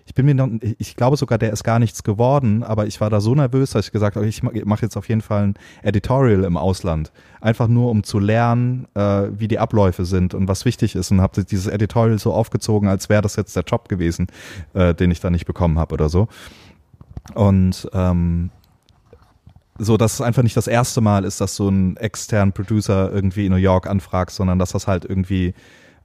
ich 0.08 0.14
bin 0.14 0.24
mir 0.24 0.34
noch, 0.36 0.48
ich 0.78 0.94
glaube 0.94 1.16
sogar, 1.16 1.36
der 1.36 1.52
ist 1.52 1.64
gar 1.64 1.80
nichts 1.80 2.04
geworden, 2.04 2.62
aber 2.62 2.86
ich 2.86 3.00
war 3.00 3.10
da 3.10 3.20
so 3.20 3.34
nervös, 3.34 3.70
dass 3.70 3.86
ich 3.86 3.92
gesagt 3.92 4.14
habe, 4.14 4.26
ich 4.26 4.40
mache 4.42 4.82
jetzt 4.82 4.96
auf 4.96 5.08
jeden 5.08 5.20
Fall 5.20 5.48
ein 5.48 5.54
Editorial 5.82 6.44
im 6.44 6.56
Ausland. 6.56 7.10
Einfach 7.40 7.66
nur, 7.66 7.90
um 7.90 8.04
zu 8.04 8.20
lernen, 8.20 8.86
äh, 8.94 9.24
wie 9.36 9.48
die 9.48 9.58
Abläufe 9.58 10.04
sind 10.04 10.32
und 10.32 10.46
was 10.46 10.64
wichtig 10.64 10.94
ist 10.94 11.10
und 11.10 11.20
habe 11.20 11.44
dieses 11.44 11.66
Editorial 11.66 12.20
so 12.20 12.32
aufgezogen, 12.32 12.88
als 12.88 13.08
wäre 13.08 13.20
das 13.20 13.34
jetzt 13.34 13.56
der 13.56 13.64
Job 13.64 13.88
gewesen, 13.88 14.28
äh, 14.74 14.94
den 14.94 15.10
ich 15.10 15.18
da 15.18 15.28
nicht 15.28 15.44
bekommen 15.44 15.76
habe 15.76 15.94
oder 15.94 16.08
so. 16.08 16.28
Und 17.34 17.88
ähm, 17.92 18.50
so, 19.78 19.96
dass 19.96 20.14
es 20.14 20.20
einfach 20.20 20.42
nicht 20.42 20.56
das 20.56 20.66
erste 20.66 21.00
Mal 21.00 21.24
ist, 21.24 21.40
dass 21.40 21.56
so 21.56 21.68
ein 21.68 21.96
externen 21.96 22.52
Producer 22.52 23.10
irgendwie 23.12 23.46
in 23.46 23.52
New 23.52 23.58
York 23.58 23.86
anfragt, 23.86 24.30
sondern 24.30 24.58
dass 24.58 24.72
das 24.72 24.86
halt 24.86 25.04
irgendwie 25.04 25.54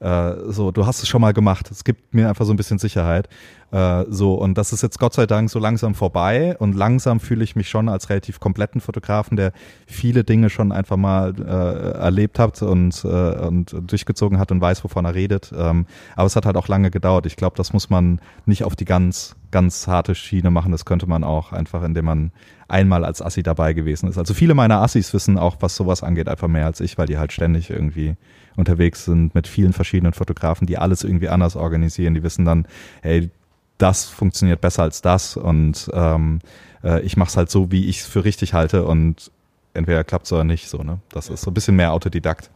äh, 0.01 0.51
so, 0.51 0.71
du 0.71 0.87
hast 0.87 1.03
es 1.03 1.07
schon 1.07 1.21
mal 1.21 1.31
gemacht. 1.31 1.69
Es 1.69 1.83
gibt 1.83 2.13
mir 2.13 2.27
einfach 2.27 2.45
so 2.45 2.51
ein 2.51 2.57
bisschen 2.57 2.79
Sicherheit. 2.79 3.29
Äh, 3.71 4.05
so, 4.09 4.33
und 4.33 4.57
das 4.57 4.73
ist 4.73 4.81
jetzt 4.81 4.97
Gott 4.97 5.13
sei 5.13 5.27
Dank 5.27 5.51
so 5.51 5.59
langsam 5.59 5.93
vorbei 5.93 6.57
und 6.57 6.73
langsam 6.73 7.19
fühle 7.19 7.43
ich 7.43 7.55
mich 7.55 7.69
schon 7.69 7.87
als 7.87 8.09
relativ 8.09 8.39
kompletten 8.39 8.81
Fotografen, 8.81 9.37
der 9.37 9.53
viele 9.85 10.23
Dinge 10.23 10.49
schon 10.49 10.71
einfach 10.71 10.97
mal 10.97 11.35
äh, 11.39 11.99
erlebt 11.99 12.39
hat 12.39 12.63
und, 12.63 13.05
äh, 13.05 13.07
und 13.07 13.75
durchgezogen 13.79 14.39
hat 14.39 14.51
und 14.51 14.59
weiß, 14.59 14.83
wovon 14.83 15.05
er 15.05 15.13
redet. 15.13 15.53
Ähm, 15.55 15.85
aber 16.15 16.25
es 16.25 16.35
hat 16.35 16.47
halt 16.47 16.57
auch 16.57 16.67
lange 16.67 16.89
gedauert. 16.89 17.27
Ich 17.27 17.35
glaube, 17.35 17.55
das 17.55 17.71
muss 17.71 17.91
man 17.91 18.19
nicht 18.47 18.63
auf 18.63 18.75
die 18.75 18.85
ganz, 18.85 19.35
ganz 19.51 19.87
harte 19.87 20.15
Schiene 20.15 20.49
machen. 20.49 20.71
Das 20.71 20.83
könnte 20.83 21.05
man 21.05 21.23
auch 21.23 21.51
einfach, 21.51 21.83
indem 21.83 22.05
man 22.05 22.31
einmal 22.67 23.05
als 23.05 23.21
Assi 23.21 23.43
dabei 23.43 23.73
gewesen 23.73 24.09
ist. 24.09 24.17
Also 24.17 24.33
viele 24.33 24.55
meiner 24.55 24.81
Assis 24.81 25.13
wissen 25.13 25.37
auch, 25.37 25.57
was 25.59 25.75
sowas 25.75 26.01
angeht, 26.01 26.27
einfach 26.27 26.47
mehr 26.47 26.65
als 26.65 26.79
ich, 26.79 26.97
weil 26.97 27.05
die 27.05 27.19
halt 27.19 27.31
ständig 27.33 27.69
irgendwie 27.69 28.15
unterwegs 28.55 29.05
sind 29.05 29.35
mit 29.35 29.47
vielen 29.47 29.73
verschiedenen 29.73 30.13
Fotografen, 30.13 30.67
die 30.67 30.77
alles 30.77 31.03
irgendwie 31.03 31.29
anders 31.29 31.55
organisieren. 31.55 32.13
Die 32.13 32.23
wissen 32.23 32.45
dann, 32.45 32.65
hey, 33.01 33.29
das 33.77 34.05
funktioniert 34.05 34.61
besser 34.61 34.83
als 34.83 35.01
das 35.01 35.37
und 35.37 35.89
ähm, 35.93 36.39
äh, 36.83 37.01
ich 37.01 37.17
mache 37.17 37.29
es 37.29 37.37
halt 37.37 37.49
so, 37.49 37.71
wie 37.71 37.87
ich 37.87 38.01
es 38.01 38.05
für 38.05 38.23
richtig 38.23 38.53
halte 38.53 38.85
und 38.85 39.31
entweder 39.73 40.03
klappt 40.03 40.25
es 40.25 40.33
oder 40.33 40.43
nicht. 40.43 40.69
So, 40.69 40.79
ne? 40.79 40.99
Das 41.09 41.29
ist 41.29 41.41
so 41.41 41.51
ein 41.51 41.53
bisschen 41.53 41.75
mehr 41.75 41.93
Autodidakt. 41.93 42.49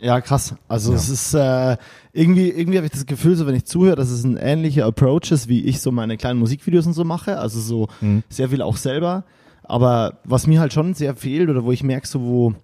Ja, 0.00 0.20
krass. 0.20 0.54
Also 0.68 0.90
ja. 0.90 0.98
es 0.98 1.08
ist 1.08 1.34
äh, 1.34 1.76
irgendwie, 2.12 2.50
irgendwie 2.50 2.78
habe 2.78 2.86
ich 2.86 2.92
das 2.92 3.06
Gefühl, 3.06 3.36
so 3.36 3.46
wenn 3.46 3.54
ich 3.54 3.64
zuhöre, 3.64 3.96
dass 3.96 4.10
es 4.10 4.24
ein 4.24 4.36
ähnlicher 4.36 4.86
Approach 4.86 5.30
ist, 5.30 5.48
wie 5.48 5.64
ich 5.64 5.80
so 5.80 5.92
meine 5.92 6.16
kleinen 6.16 6.40
Musikvideos 6.40 6.86
und 6.86 6.92
so 6.92 7.04
mache. 7.04 7.38
Also 7.38 7.60
so 7.60 7.88
mhm. 8.00 8.22
sehr 8.28 8.48
viel 8.48 8.60
auch 8.60 8.76
selber. 8.76 9.24
Aber 9.62 10.18
was 10.24 10.46
mir 10.46 10.60
halt 10.60 10.72
schon 10.72 10.94
sehr 10.94 11.14
fehlt 11.14 11.48
oder 11.48 11.64
wo 11.64 11.72
ich 11.72 11.82
merke, 11.82 12.06
so 12.06 12.20
wo 12.20 12.54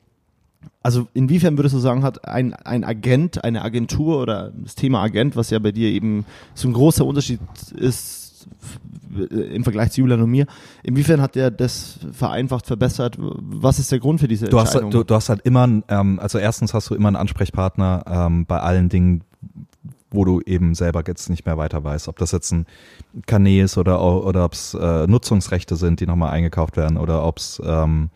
also 0.83 1.09
inwiefern 1.15 1.59
würdest 1.59 1.75
du 1.75 1.79
sagen, 1.79 2.03
hat 2.03 2.27
ein, 2.27 2.55
ein 2.55 2.85
Agent, 2.85 3.45
eine 3.45 3.63
Agentur 3.63 4.21
oder 4.21 4.53
das 4.57 4.75
Thema 4.75 5.03
Agent, 5.03 5.37
was 5.37 5.51
ja 5.51 5.59
bei 5.59 5.73
dir 5.73 5.91
eben 5.91 6.25
so 6.55 6.69
ein 6.69 6.73
großer 6.73 7.05
Unterschied 7.05 7.41
ist 7.77 8.47
im 9.31 9.65
Vergleich 9.65 9.91
zu 9.93 10.01
Julian 10.03 10.23
und 10.23 10.31
mir, 10.31 10.47
inwiefern 10.83 11.21
hat 11.21 11.35
der 11.35 11.51
das 11.51 11.99
vereinfacht, 12.13 12.67
verbessert? 12.67 13.17
Was 13.19 13.79
ist 13.79 13.93
der 13.93 13.99
Grund 13.99 14.21
für 14.21 14.29
diese 14.29 14.47
du 14.47 14.59
Entscheidung? 14.59 14.87
Hast, 14.87 14.95
du, 14.95 15.05
du 15.05 15.15
hast 15.15 15.29
halt 15.29 15.43
immer, 15.43 15.69
ähm, 15.89 16.19
also 16.21 16.39
erstens 16.39 16.73
hast 16.73 16.91
du 16.91 16.95
immer 16.95 17.09
einen 17.09 17.17
Ansprechpartner 17.17 18.05
ähm, 18.07 18.47
bei 18.47 18.61
allen 18.61 18.89
Dingen, 18.89 19.25
wo 20.11 20.25
du 20.25 20.41
eben 20.41 20.75
selber 20.75 21.03
jetzt 21.07 21.29
nicht 21.29 21.47
mehr 21.47 21.57
weiter 21.57 21.85
weißt, 21.85 22.09
ob 22.09 22.19
das 22.19 22.33
jetzt 22.33 22.53
ein 22.53 22.67
Kanä 23.27 23.61
ist 23.63 23.79
oder, 23.79 24.03
oder 24.03 24.45
ob 24.45 24.55
es 24.55 24.75
äh, 24.75 25.07
Nutzungsrechte 25.07 25.77
sind, 25.77 26.01
die 26.01 26.07
nochmal 26.07 26.31
eingekauft 26.31 26.77
werden 26.77 26.97
oder 26.97 27.25
ob 27.25 27.39
es 27.39 27.61
ähm, 27.65 28.11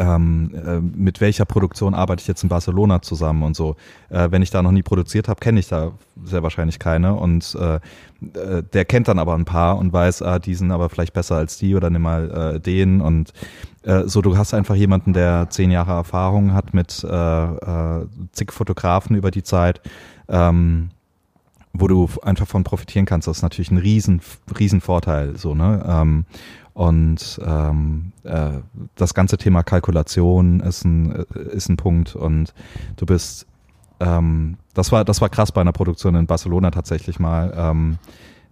ähm, 0.00 0.50
äh, 0.54 0.80
mit 0.80 1.20
welcher 1.20 1.44
Produktion 1.44 1.94
arbeite 1.94 2.22
ich 2.22 2.26
jetzt 2.26 2.42
in 2.42 2.48
Barcelona 2.48 3.02
zusammen 3.02 3.42
und 3.42 3.54
so. 3.54 3.76
Äh, 4.08 4.28
wenn 4.30 4.40
ich 4.40 4.50
da 4.50 4.62
noch 4.62 4.72
nie 4.72 4.82
produziert 4.82 5.28
habe, 5.28 5.40
kenne 5.40 5.60
ich 5.60 5.68
da 5.68 5.92
sehr 6.24 6.42
wahrscheinlich 6.42 6.78
keine 6.78 7.14
und 7.14 7.56
äh, 7.60 7.74
äh, 7.76 8.62
der 8.72 8.84
kennt 8.86 9.08
dann 9.08 9.18
aber 9.18 9.34
ein 9.34 9.44
paar 9.44 9.78
und 9.78 9.92
weiß, 9.92 10.22
ah, 10.22 10.38
die 10.38 10.54
sind 10.54 10.72
aber 10.72 10.88
vielleicht 10.88 11.12
besser 11.12 11.36
als 11.36 11.58
die 11.58 11.74
oder 11.74 11.90
nimm 11.90 12.02
mal 12.02 12.54
äh, 12.56 12.60
den 12.60 13.02
und 13.02 13.32
äh, 13.82 14.04
so, 14.06 14.22
du 14.22 14.36
hast 14.38 14.54
einfach 14.54 14.74
jemanden, 14.74 15.12
der 15.12 15.48
zehn 15.50 15.70
Jahre 15.70 15.92
Erfahrung 15.92 16.54
hat 16.54 16.74
mit 16.74 16.90
zig 16.90 18.52
Fotografen 18.52 19.16
über 19.16 19.30
die 19.30 19.42
Zeit. 19.42 19.80
Ähm, 20.28 20.90
wo 21.72 21.86
du 21.86 22.08
einfach 22.22 22.48
von 22.48 22.64
profitieren 22.64 23.06
kannst, 23.06 23.28
das 23.28 23.38
ist 23.38 23.42
natürlich 23.42 23.70
ein 23.70 23.78
riesen, 23.78 24.20
riesen 24.58 24.80
Vorteil, 24.80 25.36
so, 25.36 25.54
ne? 25.54 25.84
Ähm, 25.86 26.24
und 26.80 27.38
ähm, 27.44 28.12
äh, 28.24 28.52
das 28.94 29.12
ganze 29.12 29.36
Thema 29.36 29.62
Kalkulation 29.62 30.60
ist 30.60 30.86
ein, 30.86 31.26
äh, 31.34 31.54
ist 31.54 31.68
ein 31.68 31.76
Punkt. 31.76 32.16
Und 32.16 32.54
du 32.96 33.04
bist, 33.04 33.46
ähm, 34.00 34.56
das 34.72 34.90
war, 34.90 35.04
das 35.04 35.20
war 35.20 35.28
krass 35.28 35.52
bei 35.52 35.60
einer 35.60 35.72
Produktion 35.72 36.14
in 36.14 36.26
Barcelona 36.26 36.70
tatsächlich 36.70 37.18
mal. 37.18 37.52
Ähm, 37.54 37.98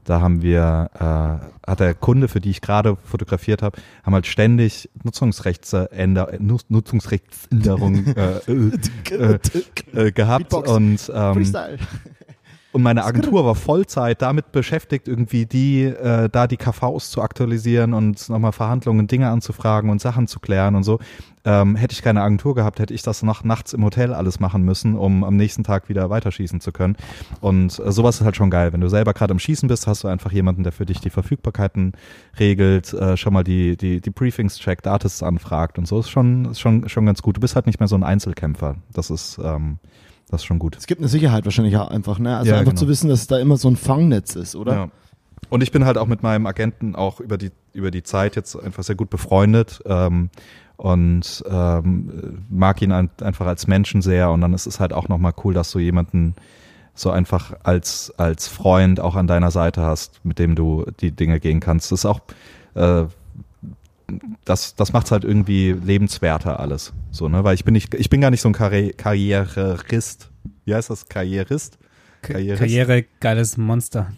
da 0.05 0.21
haben 0.21 0.43
wir, 0.43 0.91
äh, 0.95 1.71
hat 1.71 1.81
der 1.81 1.95
Kunde, 1.95 2.29
für 2.29 2.41
die 2.41 2.51
ich 2.51 2.61
gerade 2.61 2.99
fotografiert 3.03 3.63
habe, 3.63 3.79
haben 4.03 4.13
halt 4.13 4.27
ständig 4.27 4.91
Nutzungsrechtsänder, 5.05 6.33
Nutzungsrechtsänderungen 6.39 8.15
äh, 8.15 8.41
äh, 9.11 9.39
äh, 9.95 10.13
gehabt 10.13 10.51
Beatbox. 10.51 10.71
und 10.71 11.13
ähm, 11.15 11.55
und 12.71 12.83
meine 12.83 13.05
Agentur 13.05 13.47
war 13.47 13.55
Vollzeit 13.55 14.21
damit 14.21 14.53
beschäftigt, 14.53 15.09
irgendwie 15.09 15.47
die, 15.47 15.85
äh, 15.85 16.29
da 16.29 16.47
die 16.47 16.59
KVs 16.59 17.11
zu 17.11 17.23
aktualisieren 17.23 17.95
und 17.95 18.29
nochmal 18.29 18.53
Verhandlungen, 18.53 19.07
Dinge 19.07 19.31
anzufragen 19.31 19.89
und 19.89 20.03
Sachen 20.03 20.27
zu 20.27 20.39
klären 20.39 20.75
und 20.75 20.83
so. 20.83 20.99
Ähm, 21.47 21.77
hätte 21.77 21.95
ich 21.95 22.03
keine 22.03 22.21
Agentur 22.21 22.55
gehabt, 22.55 22.79
hätte 22.79 22.93
ich 22.93 23.01
das 23.01 23.23
noch 23.23 23.43
nachts 23.43 23.73
im 23.73 23.83
Hotel 23.83 24.13
alles 24.13 24.39
machen 24.39 24.65
müssen, 24.65 24.97
um 24.97 25.25
am 25.25 25.37
nächsten 25.37 25.65
Tag 25.65 25.89
wieder 25.89 26.11
weiterschießen 26.11 26.61
zu 26.61 26.71
können. 26.73 26.97
Und 27.41 27.79
äh, 27.79 27.91
sowas 27.91 28.17
ist 28.17 28.25
halt 28.25 28.37
schon 28.37 28.51
geil. 28.51 28.75
Wenn 28.75 28.83
du 28.83 28.89
selber 28.89 29.15
gerade 29.15 29.31
am 29.31 29.39
Schießen 29.39 29.67
bist, 29.67 29.87
hast 29.87 30.05
du 30.05 30.09
einfach 30.09 30.33
jemanden, 30.33 30.63
der 30.63 30.73
für 30.73 30.85
dich 30.85 31.01
die 31.01 31.09
Verfügbarkeiten 31.09 31.93
regelt, 32.39 32.93
äh, 32.93 33.17
schon 33.17 33.33
mal 33.33 33.45
die, 33.45 33.79
die, 33.79 34.03
die 34.03 34.11
Briefings 34.11 34.59
checkt, 34.59 34.87
Artists 34.87 35.23
anfragt 35.23 35.79
und 35.79 35.89
so. 35.89 36.01
Ist 36.01 36.11
schon, 36.11 36.45
ist 36.45 36.61
schon, 36.61 36.87
schon 36.87 37.07
ganz 37.07 37.23
gut. 37.23 37.39
Du 37.39 37.41
bist 37.41 37.55
halt 37.55 37.67
nicht 37.67 37.81
mehr 37.81 37.89
so 37.89 37.97
ein 37.97 38.05
Einzelkämpfer. 38.05 38.77
Das 38.93 39.09
ist, 39.09 39.41
ähm, 39.43 39.79
das 40.31 40.43
ist 40.43 40.47
schon 40.47 40.59
gut. 40.59 40.77
Es 40.77 40.87
gibt 40.87 41.01
eine 41.01 41.09
Sicherheit 41.09 41.45
wahrscheinlich 41.45 41.77
auch 41.77 41.89
einfach, 41.89 42.19
ne? 42.19 42.37
Also 42.37 42.51
ja, 42.51 42.59
einfach 42.59 42.73
genau. 42.73 42.81
zu 42.81 42.89
wissen, 42.89 43.09
dass 43.09 43.27
da 43.27 43.39
immer 43.39 43.57
so 43.57 43.69
ein 43.69 43.77
Fangnetz 43.77 44.37
ist, 44.37 44.57
oder? 44.57 44.73
Ja. 44.73 44.89
Und 45.51 45.63
ich 45.63 45.73
bin 45.73 45.85
halt 45.85 45.97
auch 45.97 46.07
mit 46.07 46.23
meinem 46.23 46.47
Agenten 46.47 46.95
auch 46.95 47.21
über 47.21 47.39
die, 47.39 47.51
über 47.73 47.91
die 47.91 48.03
Zeit 48.03 48.37
jetzt 48.37 48.55
einfach 48.57 48.83
sehr 48.83 48.97
gut 48.97 49.11
befreundet. 49.11 49.81
Ähm, 49.87 50.31
und 50.77 51.43
ähm, 51.51 52.45
mag 52.49 52.81
ihn 52.83 52.93
ein, 52.93 53.11
einfach 53.21 53.47
als 53.47 53.67
Menschen 53.67 54.01
sehr 54.01 54.31
und 54.31 54.41
dann 54.41 54.55
ist 54.55 54.67
es 54.67 54.79
halt 54.79 54.93
auch 54.93 55.09
nochmal 55.09 55.33
cool, 55.43 55.53
dass 55.53 55.73
du 55.73 55.81
jemanden 55.81 56.37
so 56.95 57.11
einfach 57.11 57.53
als, 57.65 58.15
als 58.17 58.47
Freund 58.47 59.01
auch 59.01 59.17
an 59.17 59.27
deiner 59.27 59.51
Seite 59.51 59.83
hast, 59.83 60.25
mit 60.25 60.39
dem 60.39 60.55
du 60.55 60.85
die 61.01 61.11
Dinge 61.11 61.41
gehen 61.41 61.59
kannst. 61.59 61.91
Das 61.91 62.01
ist 62.01 62.07
auch, 62.07 62.21
äh, 62.75 63.07
das, 64.45 64.75
das 64.75 64.93
macht 64.93 65.07
es 65.07 65.13
halt 65.13 65.25
irgendwie 65.25 65.73
lebenswerter 65.73 66.61
alles. 66.61 66.93
So, 67.11 67.29
ne? 67.29 67.45
Weil 67.45 67.55
ich 67.55 67.65
bin 67.65 67.75
nicht, 67.75 67.95
ich 67.95 68.09
bin 68.11 68.21
gar 68.21 68.31
nicht 68.31 68.41
so 68.41 68.49
ein 68.49 68.55
Karri 68.55 68.95
Karrierist. 68.97 70.31
Wie 70.65 70.75
heißt 70.75 70.91
das? 70.91 71.09
Karrierist? 71.09 71.79
Karrierist? 72.23 72.61
Karriere, 72.61 73.05
geiles 73.21 73.57
Monster. 73.57 74.13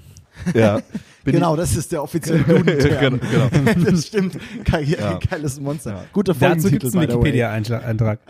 Ja. 0.55 0.81
genau, 1.25 1.57
das 1.57 1.77
ist 1.77 1.93
der 1.93 2.03
offizielle 2.03 2.41
Duden-Term. 2.45 3.21
genau. 3.31 3.91
das 3.91 4.07
stimmt. 4.07 4.39
Karriere, 4.65 5.03
ja. 5.03 5.19
geiles 5.19 5.61
Monster. 5.61 5.93
Ja. 5.93 6.05
Guter 6.13 6.35
Dazu 6.35 6.71
gibt 6.71 6.85
es 6.85 6.95
einen 6.95 7.09
Wikipedia-Eintrag. 7.09 8.21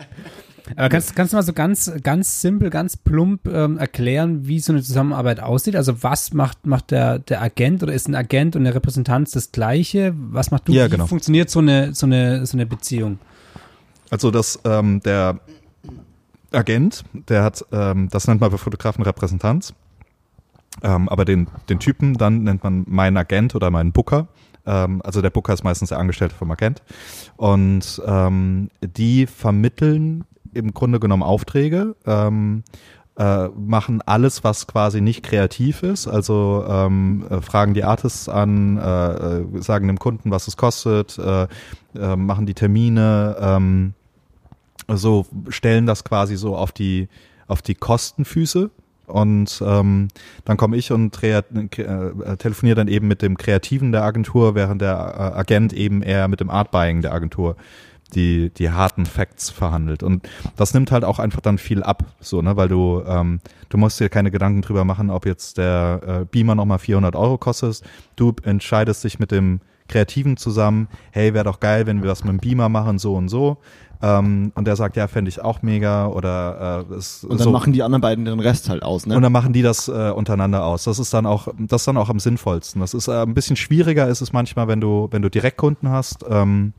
Aber 0.75 0.89
kannst, 0.89 1.15
kannst 1.15 1.33
du 1.33 1.37
mal 1.37 1.43
so 1.43 1.53
ganz, 1.53 1.91
ganz 2.03 2.41
simpel, 2.41 2.69
ganz 2.69 2.97
plump 2.97 3.47
ähm, 3.47 3.77
erklären, 3.77 4.47
wie 4.47 4.59
so 4.59 4.73
eine 4.73 4.81
Zusammenarbeit 4.81 5.39
aussieht? 5.39 5.75
Also 5.75 6.03
was 6.03 6.33
macht, 6.33 6.65
macht 6.65 6.91
der, 6.91 7.19
der 7.19 7.41
Agent 7.41 7.83
oder 7.83 7.93
ist 7.93 8.07
ein 8.07 8.15
Agent 8.15 8.55
und 8.55 8.63
der 8.63 8.75
Repräsentant 8.75 9.33
das 9.35 9.51
Gleiche? 9.51 10.13
Was 10.15 10.51
macht 10.51 10.67
du? 10.67 10.73
Ja, 10.73 10.85
wie 10.85 10.91
genau. 10.91 11.07
funktioniert 11.07 11.49
so 11.49 11.59
eine, 11.59 11.93
so 11.93 12.05
eine, 12.05 12.45
so 12.45 12.57
eine 12.57 12.65
Beziehung? 12.65 13.19
Also 14.09 14.31
das, 14.31 14.59
ähm, 14.65 15.01
der 15.01 15.39
Agent, 16.51 17.03
der 17.13 17.43
hat, 17.43 17.65
ähm, 17.71 18.09
das 18.09 18.27
nennt 18.27 18.41
man 18.41 18.51
bei 18.51 18.57
Fotografen 18.57 19.03
Repräsentanz. 19.03 19.73
Ähm, 20.83 21.09
aber 21.09 21.25
den, 21.25 21.47
den 21.69 21.79
Typen 21.79 22.17
dann 22.17 22.43
nennt 22.43 22.63
man 22.63 22.85
meinen 22.87 23.17
Agent 23.17 23.55
oder 23.55 23.69
meinen 23.71 23.91
Booker. 23.91 24.27
Ähm, 24.65 25.01
also 25.03 25.21
der 25.21 25.29
Booker 25.29 25.53
ist 25.53 25.63
meistens 25.63 25.89
der 25.89 25.99
Angestellte 25.99 26.35
vom 26.35 26.51
Agent. 26.51 26.81
Und 27.37 28.01
ähm, 28.05 28.69
die 28.81 29.27
vermitteln 29.27 30.23
im 30.53 30.73
Grunde 30.73 30.99
genommen 30.99 31.23
Aufträge, 31.23 31.95
ähm, 32.05 32.63
äh, 33.17 33.49
machen 33.49 34.01
alles, 34.05 34.43
was 34.43 34.67
quasi 34.67 35.01
nicht 35.01 35.23
kreativ 35.23 35.83
ist. 35.83 36.07
Also 36.07 36.65
ähm, 36.67 37.25
äh, 37.29 37.41
fragen 37.41 37.73
die 37.73 37.83
Artists 37.83 38.29
an, 38.29 38.77
äh, 38.77 38.81
äh 38.81 39.61
sagen 39.61 39.87
dem 39.87 39.99
Kunden, 39.99 40.31
was 40.31 40.47
es 40.47 40.57
kostet, 40.57 41.17
äh, 41.19 41.47
äh, 41.95 42.15
machen 42.15 42.45
die 42.45 42.53
Termine, 42.53 43.35
ähm, 43.39 43.93
so 44.87 45.25
stellen 45.49 45.85
das 45.85 46.03
quasi 46.03 46.35
so 46.35 46.55
auf 46.55 46.71
die 46.71 47.09
auf 47.47 47.61
die 47.61 47.75
Kostenfüße 47.75 48.71
und 49.07 49.61
ähm, 49.65 50.07
dann 50.45 50.57
komme 50.57 50.77
ich 50.77 50.91
und 50.91 51.21
äh, 51.21 51.43
telefoniere 52.37 52.75
dann 52.75 52.87
eben 52.87 53.07
mit 53.07 53.21
dem 53.21 53.37
Kreativen 53.37 53.91
der 53.91 54.03
Agentur, 54.03 54.55
während 54.55 54.81
der 54.81 55.37
Agent 55.37 55.73
eben 55.73 56.01
eher 56.01 56.27
mit 56.29 56.39
dem 56.39 56.49
Art 56.49 56.71
Buying 56.71 57.01
der 57.01 57.13
Agentur 57.13 57.57
die, 58.13 58.49
die 58.49 58.71
harten 58.71 59.05
Facts 59.05 59.49
verhandelt. 59.49 60.03
Und 60.03 60.27
das 60.55 60.73
nimmt 60.73 60.91
halt 60.91 61.03
auch 61.03 61.19
einfach 61.19 61.41
dann 61.41 61.57
viel 61.57 61.83
ab, 61.83 62.03
so, 62.19 62.41
ne, 62.41 62.57
weil 62.57 62.67
du, 62.67 63.03
ähm, 63.05 63.39
du 63.69 63.77
musst 63.77 63.99
dir 63.99 64.09
keine 64.09 64.31
Gedanken 64.31 64.61
drüber 64.61 64.85
machen, 64.85 65.09
ob 65.09 65.25
jetzt 65.25 65.57
der 65.57 66.01
äh, 66.05 66.25
Beamer 66.25 66.55
nochmal 66.55 66.79
400 66.79 67.15
Euro 67.15 67.37
kostet. 67.37 67.81
Du 68.15 68.33
entscheidest 68.43 69.03
dich 69.03 69.19
mit 69.19 69.31
dem 69.31 69.61
Kreativen 69.87 70.37
zusammen, 70.37 70.87
hey, 71.11 71.33
wäre 71.33 71.45
doch 71.45 71.59
geil, 71.59 71.85
wenn 71.85 72.01
wir 72.01 72.07
das 72.07 72.23
mit 72.23 72.31
dem 72.31 72.39
Beamer 72.39 72.69
machen, 72.69 72.97
so 72.97 73.15
und 73.15 73.29
so. 73.29 73.57
Ähm, 74.03 74.51
und 74.55 74.65
der 74.65 74.75
sagt, 74.75 74.97
ja, 74.97 75.07
fände 75.07 75.29
ich 75.29 75.41
auch 75.41 75.61
mega 75.61 76.07
oder 76.07 76.85
äh, 76.89 76.95
ist 76.97 77.23
Und 77.23 77.39
dann 77.39 77.45
so. 77.45 77.51
machen 77.51 77.71
die 77.71 77.83
anderen 77.83 78.01
beiden 78.01 78.25
den 78.25 78.39
Rest 78.39 78.67
halt 78.67 78.81
aus, 78.81 79.05
ne? 79.05 79.15
Und 79.15 79.21
dann 79.21 79.31
machen 79.31 79.53
die 79.53 79.61
das 79.61 79.87
äh, 79.87 80.11
untereinander 80.11 80.65
aus. 80.65 80.85
Das 80.85 80.97
ist 80.97 81.13
dann 81.13 81.27
auch, 81.27 81.49
das 81.59 81.81
ist 81.81 81.87
dann 81.87 81.97
auch 81.97 82.09
am 82.09 82.19
sinnvollsten. 82.19 82.81
Das 82.81 82.95
ist 82.95 83.07
äh, 83.07 83.21
ein 83.21 83.35
bisschen 83.35 83.57
schwieriger 83.57 84.07
ist 84.07 84.21
es 84.21 84.33
manchmal, 84.33 84.67
wenn 84.67 84.81
du, 84.81 85.07
wenn 85.11 85.21
du 85.21 85.29
Direktkunden 85.29 85.89
hast. 85.89 86.25
Ähm, 86.27 86.73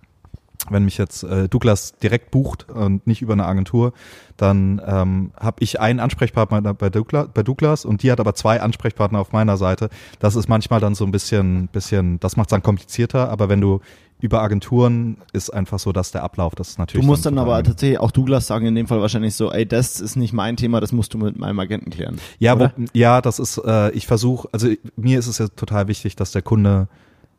wenn 0.70 0.84
mich 0.84 0.98
jetzt 0.98 1.24
äh, 1.24 1.48
Douglas 1.48 1.92
direkt 1.98 2.30
bucht 2.30 2.70
und 2.70 3.06
nicht 3.06 3.22
über 3.22 3.32
eine 3.32 3.46
Agentur, 3.46 3.92
dann 4.36 4.80
ähm, 4.86 5.32
habe 5.38 5.56
ich 5.60 5.80
einen 5.80 6.00
Ansprechpartner 6.00 6.74
bei 6.74 6.90
Douglas, 6.90 7.28
bei 7.32 7.42
Douglas 7.42 7.84
und 7.84 8.02
die 8.02 8.10
hat 8.10 8.20
aber 8.20 8.34
zwei 8.34 8.60
Ansprechpartner 8.60 9.18
auf 9.18 9.32
meiner 9.32 9.56
Seite. 9.56 9.88
Das 10.20 10.36
ist 10.36 10.48
manchmal 10.48 10.80
dann 10.80 10.94
so 10.94 11.04
ein 11.04 11.12
bisschen, 11.12 11.68
bisschen, 11.68 12.20
das 12.20 12.36
macht 12.36 12.48
es 12.48 12.50
dann 12.50 12.62
komplizierter, 12.62 13.28
aber 13.30 13.48
wenn 13.48 13.60
du 13.60 13.80
über 14.22 14.40
Agenturen 14.40 15.16
ist 15.32 15.50
einfach 15.50 15.80
so, 15.80 15.92
dass 15.92 16.12
der 16.12 16.22
Ablauf, 16.22 16.54
das 16.54 16.70
ist 16.70 16.78
natürlich. 16.78 17.04
Du 17.04 17.10
musst 17.10 17.26
dann, 17.26 17.34
dann 17.34 17.44
aber 17.44 17.62
tatsächlich 17.64 17.98
auch 17.98 18.12
Douglas 18.12 18.46
sagen, 18.46 18.66
in 18.66 18.74
dem 18.76 18.86
Fall 18.86 19.00
wahrscheinlich 19.00 19.34
so, 19.34 19.50
ey, 19.50 19.66
das 19.66 20.00
ist 20.00 20.14
nicht 20.14 20.32
mein 20.32 20.56
Thema, 20.56 20.80
das 20.80 20.92
musst 20.92 21.12
du 21.12 21.18
mit 21.18 21.36
meinem 21.36 21.58
Agenten 21.58 21.90
klären. 21.90 22.20
Ja, 22.38 22.58
wo, 22.58 22.68
ja, 22.92 23.20
das 23.20 23.40
ist, 23.40 23.58
äh, 23.58 23.90
ich 23.90 24.06
versuche, 24.06 24.48
also 24.52 24.68
mir 24.94 25.18
ist 25.18 25.26
es 25.26 25.38
ja 25.38 25.48
total 25.48 25.88
wichtig, 25.88 26.14
dass 26.14 26.30
der 26.30 26.42
Kunde 26.42 26.86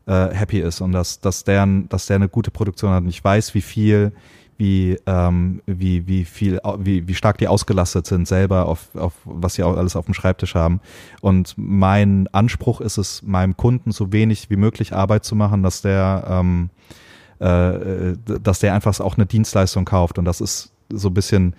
äh, 0.05 0.29
happy 0.33 0.59
ist 0.59 0.81
und 0.81 0.91
dass, 0.91 1.19
dass, 1.19 1.43
der, 1.43 1.65
dass 1.89 2.07
der 2.07 2.17
eine 2.17 2.29
gute 2.29 2.51
Produktion 2.51 2.91
hat. 2.91 3.03
Und 3.03 3.09
ich 3.09 3.23
weiß, 3.23 3.53
wie 3.53 3.61
viel, 3.61 4.11
wie, 4.57 4.97
ähm, 5.05 5.61
wie, 5.65 6.07
wie 6.07 6.25
viel, 6.25 6.59
wie, 6.79 7.07
wie 7.07 7.15
stark 7.15 7.37
die 7.37 7.47
ausgelastet 7.47 8.05
sind 8.05 8.27
selber 8.27 8.67
auf, 8.67 8.95
auf 8.95 9.13
was 9.25 9.55
sie 9.55 9.63
auch 9.63 9.77
alles 9.77 9.95
auf 9.95 10.05
dem 10.05 10.13
Schreibtisch 10.13 10.55
haben. 10.55 10.79
Und 11.21 11.53
mein 11.57 12.27
Anspruch 12.31 12.81
ist 12.81 12.97
es, 12.97 13.23
meinem 13.23 13.57
Kunden 13.57 13.91
so 13.91 14.11
wenig 14.11 14.49
wie 14.49 14.57
möglich 14.57 14.93
Arbeit 14.93 15.25
zu 15.25 15.35
machen, 15.35 15.63
dass 15.63 15.81
der, 15.81 16.25
ähm, 16.29 16.69
äh, 17.39 18.15
dass 18.41 18.59
der 18.59 18.73
einfach 18.73 18.99
auch 18.99 19.17
eine 19.17 19.25
Dienstleistung 19.25 19.85
kauft. 19.85 20.19
Und 20.19 20.25
das 20.25 20.41
ist 20.41 20.71
so 20.89 21.09
ein 21.09 21.13
bisschen, 21.13 21.55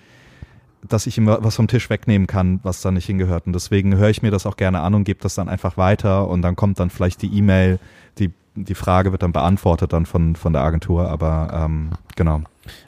dass 0.87 1.07
ich 1.07 1.17
ihm 1.17 1.27
was 1.27 1.55
vom 1.55 1.67
Tisch 1.67 1.89
wegnehmen 1.89 2.27
kann, 2.27 2.59
was 2.63 2.81
da 2.81 2.91
nicht 2.91 3.05
hingehört. 3.05 3.47
Und 3.47 3.53
deswegen 3.53 3.95
höre 3.95 4.09
ich 4.09 4.21
mir 4.21 4.31
das 4.31 4.45
auch 4.45 4.57
gerne 4.57 4.81
an 4.81 4.93
und 4.95 5.03
gebe 5.03 5.19
das 5.21 5.35
dann 5.35 5.49
einfach 5.49 5.77
weiter 5.77 6.27
und 6.27 6.41
dann 6.41 6.55
kommt 6.55 6.79
dann 6.79 6.89
vielleicht 6.89 7.21
die 7.21 7.35
E-Mail, 7.37 7.79
die, 8.19 8.31
die 8.55 8.75
Frage 8.75 9.11
wird 9.11 9.23
dann 9.23 9.31
beantwortet 9.33 9.93
dann 9.93 10.05
von, 10.05 10.35
von 10.35 10.53
der 10.53 10.61
Agentur, 10.63 11.09
aber 11.09 11.65
ähm, 11.65 11.89
genau. 12.15 12.41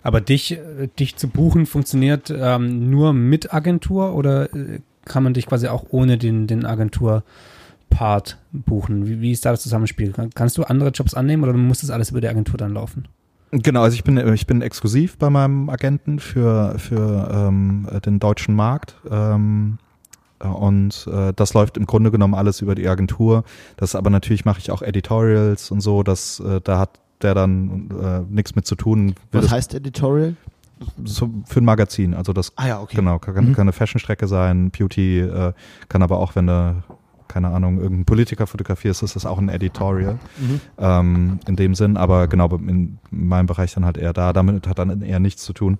Aber 0.03 0.21
dich, 0.21 0.53
äh, 0.53 0.87
dich 0.99 1.15
zu 1.17 1.27
buchen 1.27 1.65
funktioniert 1.65 2.33
ähm, 2.35 2.89
nur 2.89 3.13
mit 3.13 3.53
Agentur 3.53 4.13
oder 4.15 4.53
äh, 4.55 4.79
kann 5.05 5.23
man 5.23 5.33
dich 5.33 5.45
quasi 5.45 5.67
auch 5.67 5.85
ohne 5.89 6.17
den, 6.17 6.47
den 6.47 6.65
Agentur-Part 6.65 8.37
buchen? 8.51 9.07
Wie, 9.07 9.21
wie 9.21 9.31
ist 9.31 9.45
da 9.45 9.51
das 9.51 9.61
Zusammenspiel? 9.61 10.11
Kann- 10.11 10.31
Kannst 10.33 10.57
du 10.57 10.63
andere 10.63 10.89
Jobs 10.89 11.13
annehmen 11.13 11.43
oder 11.43 11.53
muss 11.53 11.81
das 11.81 11.89
alles 11.89 12.11
über 12.11 12.21
die 12.21 12.27
Agentur 12.27 12.57
dann 12.57 12.73
laufen? 12.73 13.07
Genau, 13.51 13.81
also 13.83 13.95
ich 13.95 14.03
bin 14.03 14.17
ich 14.33 14.45
bin 14.47 14.61
exklusiv 14.61 15.17
bei 15.17 15.29
meinem 15.29 15.69
Agenten 15.69 16.19
für 16.19 16.77
für 16.77 17.29
ähm, 17.31 17.87
den 18.05 18.19
deutschen 18.19 18.55
Markt 18.55 18.95
ähm, 19.09 19.77
und 20.39 21.07
äh, 21.11 21.33
das 21.35 21.53
läuft 21.53 21.77
im 21.77 21.85
Grunde 21.85 22.11
genommen 22.11 22.33
alles 22.35 22.61
über 22.61 22.75
die 22.75 22.87
Agentur. 22.87 23.43
Das 23.77 23.95
aber 23.95 24.09
natürlich 24.09 24.43
mache 24.45 24.59
ich 24.59 24.69
auch 24.69 24.81
Editorials 24.81 25.71
und 25.71 25.81
so. 25.81 26.03
Das 26.03 26.39
äh, 26.41 26.59
da 26.63 26.77
hat 26.79 26.99
der 27.21 27.33
dann 27.33 27.89
äh, 27.99 28.33
nichts 28.33 28.55
mit 28.55 28.67
zu 28.67 28.75
tun. 28.75 29.15
Was 29.31 29.45
das 29.45 29.51
heißt 29.51 29.73
Editorial? 29.75 30.35
so 31.05 31.29
für 31.45 31.59
ein 31.59 31.65
Magazin. 31.65 32.13
Also 32.13 32.33
das 32.33 32.53
Ah 32.55 32.67
ja, 32.67 32.79
okay. 32.81 32.97
genau 32.97 33.17
kann, 33.17 33.33
Mhm. 33.33 33.53
kann 33.53 33.63
eine 33.63 33.73
Fashionstrecke 33.73 34.27
sein, 34.27 34.69
Beauty 34.69 35.21
äh, 35.21 35.53
kann 35.89 36.03
aber 36.03 36.19
auch 36.19 36.35
wenn 36.35 36.45
du 36.47 36.83
keine 37.27 37.49
Ahnung, 37.49 37.79
irgendein 37.79 38.05
Politiker 38.05 38.47
fotografierst, 38.47 39.03
ist 39.03 39.15
das 39.15 39.25
auch 39.25 39.37
ein 39.37 39.49
Editorial 39.49 40.19
Mhm. 40.39 40.61
ähm, 40.77 41.39
in 41.47 41.55
dem 41.55 41.75
Sinn, 41.75 41.97
aber 41.97 42.27
genau 42.27 42.47
in 42.55 42.99
meinem 43.09 43.45
Bereich 43.47 43.73
dann 43.73 43.85
halt 43.85 43.97
eher 43.97 44.13
da. 44.13 44.33
Damit 44.33 44.67
hat 44.67 44.79
dann 44.79 45.01
eher 45.01 45.19
nichts 45.19 45.43
zu 45.43 45.53
tun. 45.53 45.77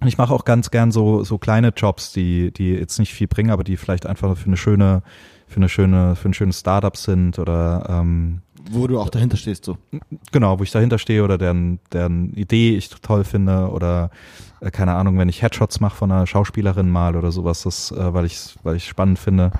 Und 0.00 0.06
Ich 0.06 0.16
mache 0.18 0.32
auch 0.32 0.44
ganz 0.44 0.70
gern 0.70 0.92
so 0.92 1.24
so 1.24 1.38
kleine 1.38 1.72
Jobs, 1.76 2.12
die 2.12 2.52
die 2.52 2.70
jetzt 2.72 2.98
nicht 2.98 3.12
viel 3.12 3.26
bringen, 3.26 3.50
aber 3.50 3.64
die 3.64 3.76
vielleicht 3.76 4.06
einfach 4.06 4.36
für 4.36 4.46
eine 4.46 4.56
schöne 4.56 5.02
für 5.48 5.56
eine 5.56 5.68
schöne 5.68 6.14
für 6.14 6.28
ein 6.28 6.34
schönes 6.34 6.60
Startup 6.60 6.96
sind 6.96 7.38
oder 7.38 7.86
ähm, 7.88 8.42
Wo 8.70 8.86
du 8.86 9.00
auch 9.00 9.08
dahinter 9.08 9.36
stehst, 9.36 9.64
so. 9.64 9.78
genau, 10.32 10.58
wo 10.58 10.62
ich 10.62 10.70
dahinter 10.70 10.98
stehe 10.98 11.24
oder 11.24 11.38
deren 11.38 11.80
deren 11.92 12.32
Idee 12.34 12.76
ich 12.76 12.90
toll 12.90 13.24
finde 13.24 13.70
oder 13.70 14.10
äh, 14.60 14.70
keine 14.70 14.94
Ahnung, 14.94 15.18
wenn 15.18 15.28
ich 15.28 15.42
Headshots 15.42 15.80
mache 15.80 15.96
von 15.96 16.10
einer 16.10 16.26
Schauspielerin 16.26 16.90
mal 16.90 17.16
oder 17.16 17.32
sowas, 17.32 17.62
das 17.62 17.92
äh, 17.92 18.14
weil 18.14 18.24
ich 18.24 18.56
weil 18.62 18.76
ich 18.76 18.86
spannend 18.86 19.18
finde. 19.18 19.52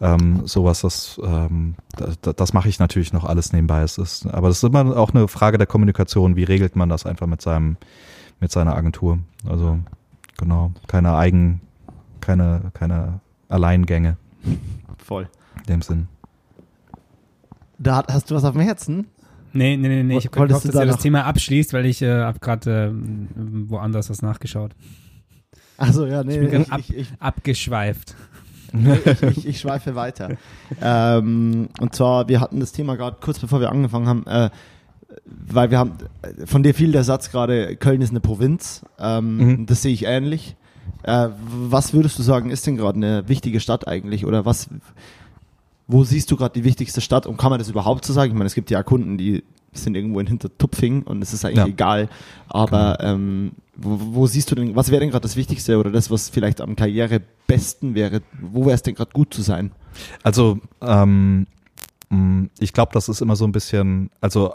Ähm, 0.00 0.46
sowas, 0.46 0.82
das, 0.82 1.20
ähm, 1.24 1.74
das, 1.96 2.18
das 2.20 2.52
mache 2.52 2.68
ich 2.68 2.78
natürlich 2.78 3.12
noch 3.12 3.24
alles 3.24 3.52
nebenbei. 3.52 3.82
Es 3.82 3.98
ist, 3.98 4.26
aber 4.26 4.46
das 4.46 4.58
ist 4.58 4.62
immer 4.62 4.96
auch 4.96 5.12
eine 5.12 5.26
Frage 5.26 5.58
der 5.58 5.66
Kommunikation. 5.66 6.36
Wie 6.36 6.44
regelt 6.44 6.76
man 6.76 6.88
das 6.88 7.04
einfach 7.04 7.26
mit 7.26 7.42
seinem, 7.42 7.76
mit 8.38 8.52
seiner 8.52 8.76
Agentur? 8.76 9.18
Also 9.48 9.78
genau, 10.36 10.72
keine 10.86 11.16
Eigen, 11.16 11.60
keine, 12.20 12.70
keine 12.74 13.20
Alleingänge 13.48 14.16
Voll. 14.98 15.28
in 15.56 15.62
dem 15.64 15.82
Sinn. 15.82 16.08
Da 17.78 18.04
hast 18.10 18.30
du 18.30 18.34
was 18.34 18.44
auf 18.44 18.52
dem 18.52 18.60
Herzen? 18.62 19.06
Nee, 19.52 19.76
nee, 19.76 19.88
nee, 19.88 20.02
nee. 20.02 20.18
ich 20.18 20.26
habe 20.26 20.38
Wolltest 20.38 20.62
gehofft, 20.62 20.64
du 20.64 20.68
dass 20.68 20.74
ihr 20.74 20.80
da 20.80 20.86
das 20.86 20.96
noch- 20.96 21.02
Thema 21.02 21.24
abschließt, 21.24 21.72
weil 21.72 21.86
ich 21.86 22.02
äh, 22.02 22.22
habe 22.22 22.38
gerade 22.38 22.86
äh, 22.88 22.92
woanders 23.68 24.10
was 24.10 24.20
nachgeschaut. 24.22 24.72
Also 25.76 26.06
ja, 26.06 26.22
nee, 26.24 26.38
Ich 26.40 26.50
bin 26.50 26.62
ich, 26.62 26.72
ab- 26.72 26.80
ich, 26.80 26.96
ich, 26.96 27.08
Abgeschweift. 27.20 28.14
ich, 28.72 29.22
ich, 29.22 29.46
ich 29.46 29.60
schweife 29.60 29.94
weiter. 29.94 30.36
ähm, 30.82 31.68
und 31.80 31.94
zwar, 31.94 32.28
wir 32.28 32.40
hatten 32.40 32.60
das 32.60 32.72
Thema 32.72 32.96
gerade 32.96 33.16
kurz 33.20 33.38
bevor 33.38 33.60
wir 33.60 33.70
angefangen 33.70 34.06
haben, 34.08 34.26
äh, 34.26 34.50
weil 35.24 35.70
wir 35.70 35.78
haben, 35.78 35.92
äh, 36.22 36.46
von 36.46 36.62
dir 36.62 36.74
fiel 36.74 36.92
der 36.92 37.04
Satz 37.04 37.30
gerade, 37.30 37.76
Köln 37.76 38.02
ist 38.02 38.10
eine 38.10 38.20
Provinz. 38.20 38.84
Ähm, 38.98 39.36
Mhm. 39.38 39.66
Das 39.66 39.82
sehe 39.82 39.92
ich 39.94 40.04
ähnlich. 40.04 40.56
Äh, 41.04 41.28
was 41.70 41.94
würdest 41.94 42.18
du 42.18 42.22
sagen, 42.22 42.50
ist 42.50 42.66
denn 42.66 42.76
gerade 42.76 42.96
eine 42.96 43.28
wichtige 43.28 43.60
Stadt 43.60 43.86
eigentlich? 43.88 44.26
Oder 44.26 44.44
was, 44.44 44.68
wo 45.88 46.04
siehst 46.04 46.30
du 46.30 46.36
gerade 46.36 46.52
die 46.52 46.64
wichtigste 46.64 47.00
Stadt? 47.00 47.26
Und 47.26 47.36
kann 47.38 47.50
man 47.50 47.58
das 47.58 47.68
überhaupt 47.68 48.04
so 48.04 48.12
sagen? 48.12 48.30
Ich 48.30 48.34
meine, 48.36 48.46
es 48.46 48.54
gibt 48.54 48.70
ja 48.70 48.82
Kunden, 48.82 49.18
die 49.18 49.42
sind 49.72 49.96
irgendwo 49.96 50.20
in 50.20 50.26
Hintertupfing 50.26 51.02
und 51.02 51.22
es 51.22 51.32
ist 51.32 51.44
eigentlich 51.44 51.58
Ja. 51.58 51.66
egal. 51.66 52.08
Aber 52.48 52.98
ähm, 53.00 53.52
wo, 53.76 53.98
wo 54.14 54.26
siehst 54.26 54.50
du 54.50 54.54
denn, 54.54 54.76
was 54.76 54.90
wäre 54.90 55.00
denn 55.00 55.10
gerade 55.10 55.22
das 55.22 55.36
Wichtigste 55.36 55.78
oder 55.78 55.90
das, 55.90 56.10
was 56.10 56.28
vielleicht 56.30 56.60
am 56.60 56.76
Karrierebesten 56.76 57.94
wäre? 57.94 58.22
Wo 58.40 58.62
wäre 58.66 58.74
es 58.74 58.82
denn 58.82 58.94
gerade 58.94 59.10
gut 59.12 59.32
zu 59.32 59.42
sein? 59.42 59.72
Also, 60.22 60.58
ähm, 60.80 61.46
mh, 62.10 62.48
ich 62.58 62.72
glaube, 62.72 62.92
das 62.92 63.08
ist 63.08 63.20
immer 63.20 63.36
so 63.36 63.44
ein 63.44 63.52
bisschen, 63.52 64.10
also 64.20 64.54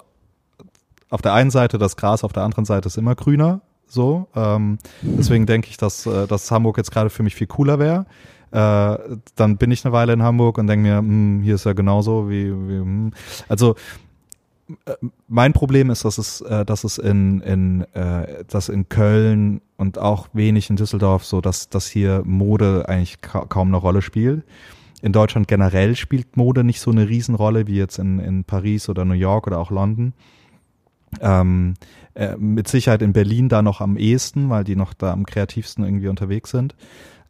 auf 1.09 1.21
der 1.21 1.33
einen 1.33 1.51
Seite 1.51 1.77
das 1.77 1.95
Gras, 1.95 2.23
auf 2.23 2.33
der 2.33 2.43
anderen 2.43 2.65
Seite 2.65 2.87
ist 2.87 2.97
immer 2.97 3.15
grüner. 3.15 3.61
So, 3.87 4.27
ähm, 4.35 4.79
deswegen 5.03 5.45
denke 5.45 5.69
ich, 5.69 5.77
dass, 5.77 6.05
äh, 6.07 6.25
dass 6.25 6.49
Hamburg 6.49 6.77
jetzt 6.77 6.91
gerade 6.91 7.11
für 7.11 7.21
mich 7.21 7.35
viel 7.35 7.45
cooler 7.47 7.77
wäre. 7.77 8.05
Äh, 8.53 9.17
dann 9.35 9.57
bin 9.57 9.71
ich 9.71 9.83
eine 9.83 9.93
Weile 9.93 10.13
in 10.13 10.21
Hamburg 10.21 10.59
und 10.59 10.67
denke 10.67 10.87
mir, 10.87 10.97
hm, 10.97 11.41
hier 11.41 11.55
ist 11.55 11.65
ja 11.65 11.73
genauso 11.73 12.29
wie, 12.29 12.51
wie 12.51 12.77
hm. 12.77 13.11
also 13.49 13.73
äh, 14.85 14.93
mein 15.27 15.53
Problem 15.53 15.89
ist, 15.89 16.05
dass 16.05 16.19
es, 16.19 16.41
äh, 16.41 16.63
dass 16.63 16.83
es 16.83 16.99
in, 16.99 17.41
in, 17.41 17.81
äh, 17.95 18.43
dass 18.47 18.69
in 18.69 18.89
Köln 18.89 19.61
und 19.77 19.97
auch 19.97 20.27
wenig 20.33 20.69
in 20.69 20.75
Düsseldorf 20.75 21.25
so, 21.25 21.41
dass, 21.41 21.69
dass 21.69 21.87
hier 21.87 22.21
Mode 22.25 22.85
eigentlich 22.87 23.21
ka 23.21 23.45
kaum 23.45 23.69
eine 23.69 23.77
Rolle 23.77 24.03
spielt. 24.03 24.43
In 25.01 25.13
Deutschland 25.13 25.47
generell 25.47 25.95
spielt 25.95 26.37
Mode 26.37 26.63
nicht 26.63 26.79
so 26.79 26.91
eine 26.91 27.09
Riesenrolle 27.09 27.65
wie 27.65 27.75
jetzt 27.75 27.97
in, 27.97 28.19
in 28.19 28.43
Paris 28.43 28.87
oder 28.87 29.03
New 29.03 29.15
York 29.15 29.47
oder 29.47 29.57
auch 29.57 29.71
London. 29.71 30.13
Ähm, 31.21 31.73
äh, 32.13 32.35
mit 32.37 32.67
Sicherheit 32.67 33.01
in 33.01 33.13
Berlin 33.13 33.49
da 33.49 33.63
noch 33.63 33.81
am 33.81 33.97
ehesten, 33.97 34.51
weil 34.51 34.63
die 34.63 34.75
noch 34.75 34.93
da 34.93 35.11
am 35.11 35.25
kreativsten 35.25 35.83
irgendwie 35.83 36.07
unterwegs 36.07 36.51
sind. 36.51 36.75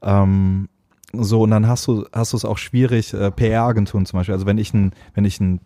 Ähm, 0.01 0.67
so, 1.14 1.43
und 1.43 1.51
dann 1.51 1.68
hast 1.68 1.88
du, 1.88 2.05
hast 2.11 2.34
du 2.34 2.38
es 2.38 2.45
auch 2.45 2.57
schwierig, 2.57 3.14
äh, 3.14 3.32
PR-Agenturen 3.32 4.05
zum 4.05 4.18
Beispiel. 4.18 4.34
Also 4.34 4.45
wenn 4.45 4.57
ich 4.57 4.74
ein, 4.74 4.91
wenn 5.14 5.26
ich 5.26 5.39
ein 5.39 5.59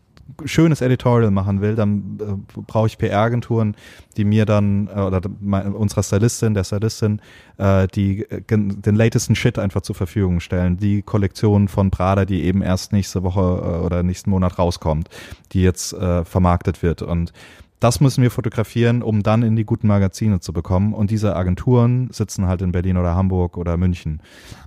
schönes 0.45 0.81
Editorial 0.81 1.31
machen 1.31 1.61
will, 1.61 1.75
dann 1.75 2.17
äh, 2.19 2.61
brauche 2.61 2.87
ich 2.87 2.97
PR-Agenturen, 2.97 3.75
die 4.17 4.25
mir 4.25 4.45
dann, 4.45 4.87
äh, 4.87 4.99
oder 4.99 5.21
mein, 5.39 5.73
unserer 5.73 6.03
Stylistin, 6.03 6.53
der 6.53 6.63
Stylistin, 6.63 7.21
äh, 7.57 7.87
die 7.87 8.29
äh, 8.29 8.41
den 8.47 8.95
latesten 8.95 9.35
Shit 9.35 9.57
einfach 9.57 9.81
zur 9.81 9.95
Verfügung 9.95 10.39
stellen. 10.39 10.77
Die 10.77 11.01
Kollektion 11.01 11.67
von 11.67 11.91
Prada, 11.91 12.25
die 12.25 12.43
eben 12.43 12.61
erst 12.61 12.93
nächste 12.93 13.23
Woche 13.23 13.39
äh, 13.39 13.85
oder 13.85 14.03
nächsten 14.03 14.29
Monat 14.29 14.59
rauskommt, 14.59 15.09
die 15.53 15.61
jetzt 15.61 15.93
äh, 15.93 16.25
vermarktet 16.25 16.83
wird. 16.83 17.01
Und 17.01 17.31
das 17.79 17.99
müssen 17.99 18.23
wir 18.23 18.31
fotografieren, 18.31 19.03
um 19.03 19.21
dann 19.21 19.43
in 19.43 19.55
die 19.55 19.65
guten 19.65 19.87
Magazine 19.87 20.39
zu 20.39 20.51
bekommen. 20.51 20.93
Und 20.93 21.11
diese 21.11 21.35
Agenturen 21.35 22.09
sitzen 22.11 22.47
halt 22.47 22.61
in 22.61 22.71
Berlin 22.71 22.97
oder 22.97 23.15
Hamburg 23.15 23.55
oder 23.57 23.77
München. 23.77 24.21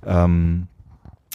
Ähm, 0.05 0.67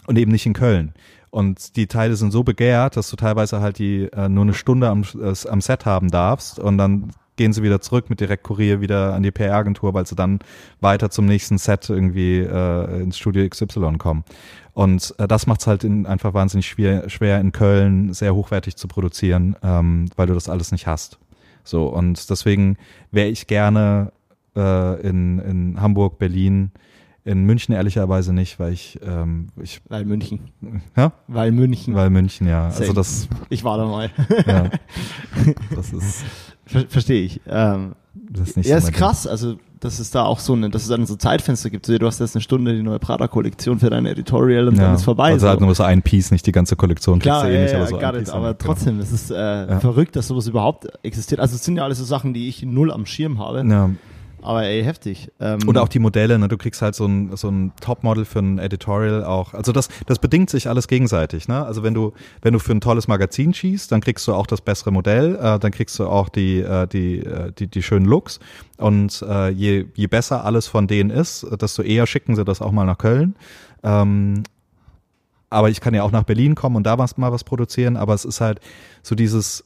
und 0.07 0.19
eben 0.19 0.33
nicht 0.33 0.47
in 0.47 0.53
Köln. 0.53 0.95
Und 1.31 1.77
die 1.77 1.87
Teile 1.87 2.17
sind 2.17 2.31
so 2.33 2.45
begehrt, 2.45 2.97
dass 2.97 3.11
du 3.11 3.17
teilweise 3.17 3.61
halt 3.61 3.79
die 3.79 4.05
äh, 4.13 4.29
nur 4.29 4.45
eine 4.45 4.55
Stunde 4.55 4.89
am, 4.89 5.03
äh, 5.03 5.35
am 5.49 5.61
Set 5.61 5.85
haben 5.85 6.11
darfst 6.11 6.59
und 6.59 6.79
dann 6.79 7.11
gehen 7.37 7.53
sie 7.53 7.63
wieder 7.63 7.81
zurück 7.81 8.09
mit 8.09 8.21
Direktkurier 8.21 8.81
wieder 8.81 9.15
an 9.15 9.23
die 9.23 9.31
PR-Agentur, 9.31 9.95
weil 9.95 10.07
sie 10.07 10.17
dann 10.17 10.39
weiter 10.81 11.11
zum 11.11 11.27
nächsten 11.27 11.59
Set 11.59 11.89
irgendwie 11.89 12.39
äh, 12.39 13.03
ins 13.03 13.19
Studio 13.19 13.47
XY 13.47 13.99
kommen. 13.99 14.25
Und 14.73 15.15
äh, 15.19 15.29
das 15.29 15.47
macht 15.47 15.61
es 15.61 15.67
halt 15.67 15.85
in, 15.85 16.07
einfach 16.07 16.35
wahnsinnig 16.35 16.67
schwer, 16.67 17.09
schwer 17.09 17.41
in 17.41 17.53
Köln 17.53 18.13
sehr 18.15 18.35
hochwertig 18.35 18.77
zu 18.77 18.89
produzieren, 18.89 19.57
ähm, 19.63 20.07
weil 20.17 20.27
du 20.27 20.35
das 20.35 20.49
alles 20.49 20.73
nicht 20.73 20.87
hast. 20.87 21.19
So, 21.65 21.89
und 21.89 22.31
deswegen 22.31 22.77
wäre 23.11 23.29
ich 23.29 23.47
gerne 23.47 24.13
äh, 24.57 25.01
in, 25.01 25.39
in 25.39 25.81
Hamburg, 25.81 26.19
Berlin, 26.19 26.73
In 27.27 27.43
München 27.45 27.75
ehrlicherweise 27.75 28.33
nicht, 28.33 28.61
weil 28.61 28.73
ich, 28.73 29.01
ähm, 29.05 29.49
ich 29.61 29.81
Weil 29.89 30.05
München. 30.05 30.39
ja, 30.97 31.13
Weil 31.27 31.51
München. 31.51 31.95
weil 31.97 32.09
München, 32.09 32.47
ja. 32.47 32.71
Same. 32.71 32.83
Also 32.83 32.93
das, 32.93 33.29
ich 33.51 33.65
war 33.65 33.77
da 33.79 33.85
mal. 33.87 34.11
ja, 34.47 34.71
das 35.75 35.93
ist, 35.93 36.25
Ver 36.67 36.85
Verstehe 36.89 37.23
ich. 37.23 37.41
Ähm, 37.49 37.97
das 38.31 38.51
ist 38.51 38.57
nicht 38.57 38.69
ja, 38.69 38.81
so 38.81 38.87
ist 38.89 38.95
krass. 38.95 39.27
Also, 39.27 39.57
dass 39.81 39.99
es 39.99 40.11
da 40.13 40.25
auch 40.25 40.39
so 40.39 40.53
eine, 40.53 40.71
dass 40.71 40.83
es 40.83 40.89
dann 40.89 41.05
so 41.05 41.17
Zeitfenster 41.17 41.69
gibt. 41.69 41.89
Du 41.89 42.07
hast 42.07 42.19
jetzt 42.21 42.35
eine 42.37 42.43
Stunde 42.43 42.75
die 42.75 42.83
neue 42.83 42.99
Prada-Kollektion 43.01 43.79
für 43.81 43.91
dein 43.91 44.07
Editorial 44.07 44.69
und 44.69 44.75
Ding. 44.75 44.81
dann 44.83 44.91
Ja. 44.93 44.95
ist 44.95 45.05
vorbei. 45.05 45.33
Also 45.33 45.47
so. 45.47 45.49
halt 45.51 45.61
nur 45.61 45.75
so 45.75 45.83
ein 45.83 46.03
Piece, 46.03 46.31
nicht 46.31 46.47
die 46.47 46.53
ganze 46.53 46.77
Kollektion. 46.77 47.19
Klar, 47.19 47.45
du 47.45 47.53
ja, 47.53 47.59
eh 47.59 47.63
nicht, 47.63 47.73
ja, 47.73 47.79
aber 47.79 47.87
so 47.89 47.97
it, 47.97 48.31
aber 48.31 48.55
genau. 48.55 48.57
trotzdem, 48.59 49.01
es 49.01 49.11
ist 49.13 49.31
äh, 49.33 49.81
verrückt, 49.81 50.15
dass 50.17 50.29
sowas 50.29 50.47
überhaupt 50.47 50.87
existiert. 51.03 51.41
Also 51.41 51.57
es 51.57 51.65
sind 51.65 51.77
ja 51.77 51.83
alles 51.85 51.99
so 51.99 52.05
Sachen, 52.05 52.35
die 52.35 52.49
ich 52.49 52.63
null 52.65 52.93
am 52.93 53.05
Schirm 53.05 53.39
habe. 53.39 53.65
Aber 54.47 54.63
ey, 54.63 54.85
heftig. 54.85 55.33
Ähm, 55.41 55.59
Und 55.67 55.77
auch 55.77 55.89
die 55.89 55.99
Modelle, 55.99 56.39
ne? 56.39 56.47
du 56.47 56.57
kriegst 56.57 56.81
halt 56.81 56.95
so 56.95 57.05
ein, 57.05 57.37
so 57.37 57.49
ein 57.49 57.73
Topmodel 57.81 58.25
für 58.25 58.39
ein 58.39 58.61
Editorial 58.61 59.25
auch. 59.25 59.55
Also 59.55 59.73
das, 59.73 59.89
das 60.07 60.21
bedingt 60.21 60.51
sich 60.51 60.69
alles 60.69 60.87
gegenseitig. 60.87 61.49
Ne? 61.49 61.67
Also 61.67 61.83
wenn 61.83 61.95
du, 61.95 62.13
wenn 62.43 62.53
du 62.53 62.61
für 62.61 62.71
ein 62.71 62.81
tolles 62.81 63.09
Magazin 63.09 63.53
schießt, 63.53 63.91
dann 63.91 64.01
kriegst 64.01 64.27
du 64.29 64.35
auch 64.35 64.47
das 64.47 64.61
bessere 64.61 64.93
Modell, 64.93 65.35
äh, 65.35 65.59
dann 65.59 65.73
kriegst 65.73 65.99
du 65.99 66.07
auch 66.07 66.29
die, 66.29 66.61
äh, 66.61 66.87
die, 66.87 67.19
äh, 67.19 67.51
die, 67.59 67.67
die 67.67 67.83
schönen 67.83 68.07
Looks. 68.07 68.39
Und 68.77 69.21
äh, 69.29 69.49
je, 69.49 69.87
je 69.95 70.07
besser 70.07 70.45
alles 70.45 70.69
von 70.69 70.87
denen 70.87 71.11
ist, 71.11 71.45
desto 71.61 71.83
eher 71.83 72.07
schicken 72.07 72.37
sie 72.37 72.45
das 72.45 72.63
auch 72.63 72.71
mal 72.71 72.85
nach 72.85 72.99
Köln. 72.99 73.35
Ähm, 73.83 74.45
aber 75.51 75.71
ich 75.71 75.81
kann 75.81 75.93
ja 75.93 76.05
auch 76.05 76.13
nach 76.13 76.23
Berlin 76.23 76.55
kommen 76.55 76.77
und 76.77 76.85
da 76.85 76.99
was, 76.99 77.17
mal 77.17 77.33
was 77.33 77.43
produzieren, 77.43 77.97
aber 77.97 78.15
es 78.15 78.25
ist 78.25 78.41
halt 78.41 78.61
so 79.03 79.17
dieses, 79.17 79.65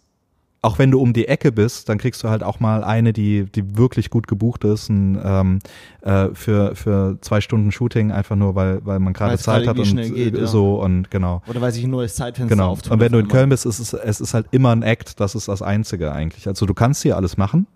auch 0.63 0.79
wenn 0.79 0.91
du 0.91 1.01
um 1.01 1.13
die 1.15 1.27
Ecke 1.27 1.53
bist, 1.53 1.89
dann 1.89 1.97
kriegst 1.97 2.23
du 2.23 2.29
halt 2.29 2.43
auch 2.43 2.61
mal 2.61 2.85
eine, 2.85 3.15
die, 3.15 3.45
die 3.45 3.79
wirklich 3.79 4.11
gut 4.11 4.29
gebucht 4.29 4.65
ist 4.65 4.91
ein, 4.91 5.19
ähm, 5.23 5.59
äh, 6.03 6.29
für, 6.35 6.75
für 6.77 7.17
zwei 7.23 7.41
Stunden 7.41 7.73
Shooting, 7.73 8.13
einfach 8.13 8.37
nur, 8.37 8.55
weil, 8.55 8.85
weil 8.85 8.99
man 8.99 9.15
gerade 9.15 9.39
Zeit 9.39 9.67
hat 9.67 9.79
und 9.79 9.97
geht, 9.97 10.37
ja. 10.37 10.47
so 10.47 10.83
und 10.83 11.11
genau. 11.11 11.43
Oder 11.49 11.63
weil 11.63 11.73
sich 11.73 11.85
ein 11.85 11.91
neues 11.91 12.15
Zeitfenster 12.15 12.55
Genau. 12.55 12.73
auftut. 12.73 12.93
Und 12.93 13.01
wenn 13.01 13.13
du 13.13 13.19
in. 13.19 13.29
Köln 13.29 13.49
bist, 13.49 13.65
ist 13.65 13.79
es, 13.79 13.95
es 13.95 14.21
ist 14.21 14.35
halt 14.35 14.47
immer 14.51 14.73
ein 14.73 14.83
Act, 14.83 15.19
das 15.21 15.35
ist 15.35 15.49
das 15.49 15.63
Einzige 15.63 16.13
eigentlich. 16.13 16.47
Also 16.47 16.67
du 16.67 16.75
kannst 16.75 17.03
hier 17.03 17.17
alles 17.17 17.37
machen. 17.37 17.67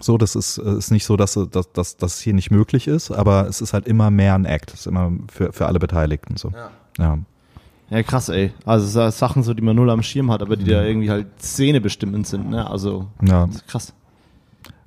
So, 0.00 0.18
das 0.18 0.36
ist, 0.36 0.58
ist 0.58 0.90
nicht 0.90 1.04
so, 1.04 1.16
dass, 1.16 1.38
dass, 1.50 1.72
dass 1.72 1.96
das 1.96 2.20
hier 2.20 2.34
nicht 2.34 2.50
möglich 2.50 2.86
ist, 2.86 3.10
aber 3.10 3.48
es 3.48 3.60
ist 3.60 3.72
halt 3.72 3.86
immer 3.86 4.10
mehr 4.10 4.34
ein 4.34 4.44
Act. 4.44 4.72
Es 4.74 4.80
ist 4.80 4.86
immer 4.86 5.12
für, 5.32 5.52
für 5.52 5.66
alle 5.66 5.78
Beteiligten 5.78 6.36
so. 6.36 6.50
Ja. 6.50 6.70
Ja. 6.98 7.18
Ja, 7.90 8.02
krass, 8.02 8.28
ey. 8.28 8.52
Also 8.66 8.86
es 8.86 8.92
sind 8.92 9.12
Sachen 9.14 9.42
so, 9.42 9.54
die 9.54 9.62
man 9.62 9.74
null 9.76 9.88
am 9.90 10.02
Schirm 10.02 10.30
hat, 10.30 10.42
aber 10.42 10.56
die 10.56 10.64
Mhm. 10.64 10.68
da 10.70 10.84
irgendwie 10.84 11.10
halt 11.10 11.26
szenebestimmend 11.40 12.26
sind, 12.26 12.50
ne? 12.50 12.68
Also, 12.70 13.06
ja. 13.26 13.46
das 13.46 13.56
ist 13.56 13.66
krass. 13.68 13.94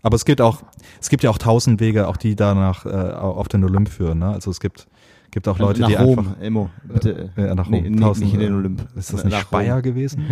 Aber 0.03 0.15
es 0.15 0.25
gibt 0.25 0.41
auch, 0.41 0.61
es 0.99 1.09
gibt 1.09 1.23
ja 1.23 1.29
auch 1.29 1.37
tausend 1.37 1.79
Wege, 1.79 2.07
auch 2.07 2.17
die 2.17 2.35
danach 2.35 2.85
äh, 2.85 2.89
auf 2.89 3.47
den 3.47 3.63
Olymp 3.63 3.87
führen. 3.89 4.19
Ne? 4.19 4.29
Also 4.29 4.49
es 4.49 4.59
gibt, 4.59 4.87
gibt 5.29 5.47
auch 5.47 5.59
Leute, 5.59 5.81
nach 5.81 5.89
die 5.89 5.93
Rom, 5.93 6.17
einfach 6.19 6.41
Emo, 6.41 6.69
bitte. 6.83 7.29
ja, 7.37 7.53
nach 7.53 7.67
Nee, 7.69 7.81
Rom. 7.81 7.91
nee, 7.91 7.99
Tausend, 8.01 8.25
nicht 8.25 8.33
in 8.33 8.39
den 8.39 8.53
äh, 8.53 8.55
Olymp. 8.57 8.87
Ist 8.95 9.13
das 9.13 9.23
nicht 9.23 9.33
Nach 9.33 9.41
Speyer 9.41 9.75
Rom. 9.75 9.81
gewesen? 9.83 10.25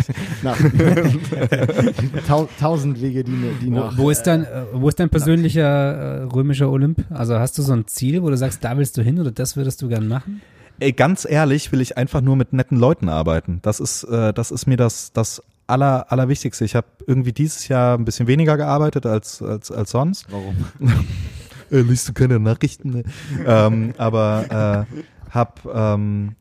Nach, 0.42 0.56
Tau 2.26 2.48
tausend 2.58 3.00
Wege, 3.02 3.24
die, 3.24 3.32
die 3.60 3.70
nach. 3.70 3.96
Wo, 3.96 4.04
wo 4.04 4.10
ist 4.10 4.22
dein, 4.22 4.44
äh, 4.44 4.64
wo 4.72 4.88
ist 4.88 4.98
dein 4.98 5.10
persönlicher 5.10 5.62
äh, 5.62 6.22
römischer 6.24 6.70
Olymp? 6.70 7.04
Also 7.10 7.38
hast 7.38 7.58
du 7.58 7.62
so 7.62 7.72
ein 7.72 7.86
Ziel, 7.86 8.22
wo 8.22 8.30
du 8.30 8.36
sagst, 8.36 8.64
da 8.64 8.76
willst 8.76 8.96
du 8.96 9.02
hin 9.02 9.18
oder 9.20 9.30
das 9.30 9.56
würdest 9.56 9.82
du 9.82 9.88
gern 9.88 10.08
machen? 10.08 10.40
Ey, 10.82 10.92
ganz 10.92 11.24
ehrlich 11.28 11.70
will 11.70 11.80
ich 11.80 11.96
einfach 11.96 12.20
nur 12.20 12.34
mit 12.34 12.52
netten 12.52 12.76
Leuten 12.76 13.08
arbeiten. 13.08 13.60
Das 13.62 13.78
ist, 13.78 14.02
äh, 14.04 14.32
das 14.32 14.50
ist 14.50 14.66
mir 14.66 14.76
das, 14.76 15.12
das 15.12 15.42
aller, 15.68 16.10
allerwichtigste. 16.10 16.64
Ich 16.64 16.74
habe 16.74 16.86
irgendwie 17.06 17.32
dieses 17.32 17.68
Jahr 17.68 17.96
ein 17.96 18.04
bisschen 18.04 18.26
weniger 18.26 18.56
gearbeitet 18.56 19.06
als, 19.06 19.42
als, 19.42 19.70
als 19.70 19.90
sonst. 19.92 20.26
Warum? 20.30 20.56
äh, 21.70 21.80
liest 21.80 22.08
du 22.08 22.12
keine 22.12 22.40
Nachrichten? 22.40 22.90
Ne? 22.90 23.04
ähm, 23.46 23.94
aber 23.96 24.86
äh, 24.90 25.30
hab, 25.30 25.60
ähm, 25.72 26.34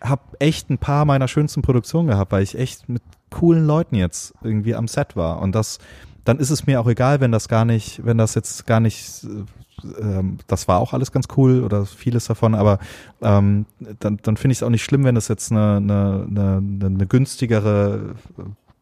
hab 0.00 0.36
echt 0.38 0.70
ein 0.70 0.78
paar 0.78 1.04
meiner 1.04 1.26
schönsten 1.26 1.62
Produktionen 1.62 2.08
gehabt, 2.08 2.30
weil 2.30 2.44
ich 2.44 2.56
echt 2.56 2.88
mit 2.88 3.02
coolen 3.30 3.66
Leuten 3.66 3.96
jetzt 3.96 4.34
irgendwie 4.42 4.74
am 4.76 4.86
Set 4.86 5.16
war. 5.16 5.42
Und 5.42 5.54
das, 5.54 5.78
dann 6.24 6.38
ist 6.38 6.50
es 6.50 6.66
mir 6.66 6.80
auch 6.80 6.86
egal, 6.86 7.20
wenn 7.20 7.32
das 7.32 7.48
gar 7.48 7.64
nicht, 7.64 8.04
wenn 8.04 8.18
das 8.18 8.34
jetzt 8.34 8.66
gar 8.66 8.80
nicht, 8.80 9.24
äh, 9.24 10.00
ähm, 10.00 10.38
das 10.46 10.68
war 10.68 10.78
auch 10.78 10.92
alles 10.92 11.12
ganz 11.12 11.26
cool 11.36 11.62
oder 11.62 11.86
vieles 11.86 12.26
davon, 12.26 12.54
aber 12.54 12.78
ähm, 13.20 13.66
dann, 14.00 14.18
dann 14.22 14.36
finde 14.36 14.52
ich 14.52 14.58
es 14.58 14.62
auch 14.62 14.70
nicht 14.70 14.84
schlimm, 14.84 15.04
wenn 15.04 15.14
das 15.14 15.28
jetzt 15.28 15.50
eine, 15.50 15.76
eine, 15.76 16.26
eine, 16.28 16.86
eine 16.86 17.06
günstigere 17.06 18.14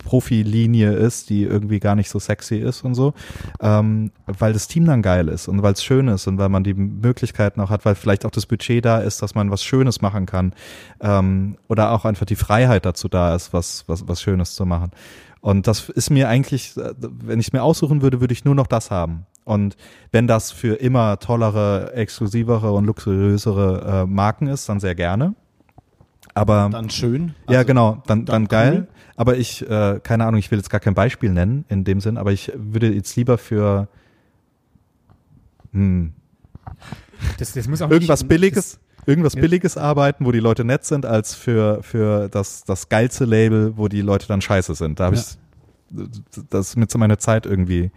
Profilinie 0.01 0.93
ist, 0.93 1.31
die 1.31 1.45
irgendwie 1.45 1.79
gar 1.79 1.95
nicht 1.95 2.09
so 2.09 2.19
sexy 2.19 2.57
ist 2.57 2.85
und 2.85 2.95
so, 2.95 3.15
ähm, 3.61 4.11
weil 4.27 4.53
das 4.53 4.67
Team 4.67 4.87
dann 4.87 5.03
geil 5.03 5.29
ist 5.29 5.47
und 5.47 5.63
weil 5.63 5.75
es 5.75 5.85
schön 5.85 6.09
ist 6.09 6.27
und 6.27 6.39
weil 6.39 6.49
man 6.49 6.65
die 6.65 6.75
Möglichkeiten 6.75 7.61
auch 7.61 7.71
hat, 7.71 7.85
weil 7.85 7.95
vielleicht 7.95 8.25
auch 8.25 8.31
das 8.31 8.47
Budget 8.47 8.85
da 8.85 8.99
ist, 8.99 9.23
dass 9.23 9.35
man 9.35 9.51
was 9.51 9.63
Schönes 9.63 10.01
machen 10.01 10.27
kann 10.27 10.55
ähm, 11.01 11.57
oder 11.69 11.93
auch 11.93 12.05
einfach 12.05 12.27
die 12.27 12.37
Freiheit 12.37 12.87
dazu 12.87 13.09
da 13.09 13.35
ist, 13.35 13.53
was, 13.53 13.85
was, 13.87 14.09
was 14.09 14.23
Schönes 14.23 14.55
zu 14.55 14.65
machen. 14.65 14.91
Und 15.41 15.67
das 15.67 15.89
ist 15.89 16.11
mir 16.11 16.29
eigentlich, 16.29 16.77
äh, 16.77 16.93
wenn 17.01 17.41
ich 17.41 17.49
es 17.49 17.53
mir 17.53 17.63
aussuchen 17.63 18.03
würde, 18.03 18.21
würde 18.21 18.33
ich 18.33 18.45
nur 18.45 18.55
noch 18.55 18.67
das 18.67 18.91
haben. 18.91 19.27
Und 19.45 19.77
wenn 20.13 20.27
das 20.27 20.51
für 20.53 20.75
immer 20.75 21.19
tollere, 21.19 21.93
exklusivere 21.95 22.73
und 22.73 22.85
luxuriösere 22.85 24.03
äh, 24.03 24.07
Marken 24.07 24.47
ist, 24.47 24.69
dann 24.69 24.81
sehr 24.81 24.95
gerne. 24.95 25.35
Aber 26.35 26.69
Dann 26.71 26.91
schön. 26.91 27.35
ja, 27.49 27.59
Also, 27.59 27.67
genau, 27.67 28.03
dann, 28.07 28.25
dann, 28.25 28.27
dann 28.27 28.49
geil. 28.49 28.73
cool. 28.75 28.89
Aber 29.17 29.37
ich, 29.37 29.69
äh, 29.69 29.99
keine 30.03 30.27
Ahnung, 30.27 30.39
ich 30.39 30.51
will 30.51 30.59
jetzt 30.59 30.71
gar 30.71 30.79
kein 30.81 30.95
Beispiel 30.95 31.31
nennen 31.31 31.65
in 31.69 31.85
dem 31.85 32.01
Sinn, 32.01 32.17
aber 32.17 32.33
ich 32.33 32.53
würde 32.55 32.93
jetzt 32.93 33.17
lieber 33.17 33.37
für 33.39 33.89
hm, 35.73 36.13
Das, 37.39 37.53
das 37.53 37.67
muss 37.69 37.83
auch 37.83 37.91
irgendwas 37.91 38.21
nicht, 38.23 38.29
Billiges, 38.29 38.79
irgendwas 39.07 39.35
Ja. 39.35 39.41
Billiges 39.41 39.77
arbeiten, 39.77 40.25
wo 40.27 40.33
die 40.33 40.41
Leute 40.41 40.65
nett 40.65 40.85
sind, 40.85 41.07
als 41.07 41.35
für, 41.35 41.83
für 41.83 42.29
das, 42.29 42.65
das 42.65 42.89
geilste 42.89 43.25
Label, 43.25 43.77
wo 43.77 43.89
die 43.89 44.01
Leute 44.03 44.27
dann 44.29 44.41
scheiße 44.41 44.75
sind. 44.75 45.01
Da 45.01 45.07
habe 45.07 45.17
Ja. 45.17 45.23
ich, 45.23 45.37
das 46.51 46.69
ist 46.69 46.77
mir 46.77 46.87
zu 46.87 46.99
meiner 46.99 47.19
Zeit 47.19 47.47
irgendwie, 47.47 47.91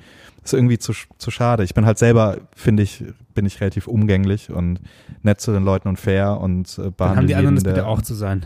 ist 0.43 0.53
irgendwie 0.53 0.77
zu, 0.79 0.93
zu 1.17 1.31
schade. 1.31 1.63
Ich 1.63 1.73
bin 1.73 1.85
halt 1.85 1.97
selber, 1.97 2.37
finde 2.55 2.83
ich, 2.83 3.03
bin 3.33 3.45
ich 3.45 3.61
relativ 3.61 3.87
umgänglich 3.87 4.49
und 4.51 4.79
nett 5.21 5.39
zu 5.41 5.51
den 5.51 5.63
Leuten 5.63 5.87
und 5.87 5.99
fair 5.99 6.39
und 6.39 6.67
äh, 6.79 6.89
behandle 6.89 6.95
Dann 6.97 7.17
haben 7.17 7.27
die 7.27 7.35
anderen 7.35 7.55
das 7.55 7.63
bitte 7.63 7.85
auch 7.85 8.01
zu 8.01 8.13
sein. 8.13 8.45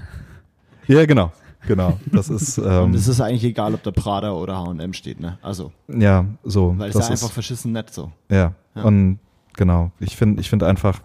Ja, 0.88 1.06
genau, 1.06 1.32
genau. 1.68 1.98
Das 2.12 2.30
ist, 2.30 2.58
ähm, 2.60 2.84
Und 2.86 2.94
es 2.96 3.08
ist 3.08 3.20
eigentlich 3.22 3.44
egal, 3.44 3.74
ob 3.74 3.84
da 3.84 3.92
Prada 3.92 4.32
oder 4.32 4.58
H&M 4.58 4.94
steht, 4.94 5.20
ne? 5.20 5.38
Also, 5.42 5.72
ja, 5.88 6.26
so. 6.44 6.76
weil 6.78 6.90
es 6.90 6.94
das 6.96 7.06
ist 7.06 7.12
einfach 7.12 7.32
verschissen 7.34 7.72
nett 7.72 7.94
so. 7.94 8.12
ja. 8.30 8.54
Ja. 8.76 8.84
Und 8.84 9.18
genau, 9.56 9.92
ich 10.00 10.16
finde, 10.16 10.40
ich 10.40 10.50
finde 10.52 10.68
einfach, 10.68 11.00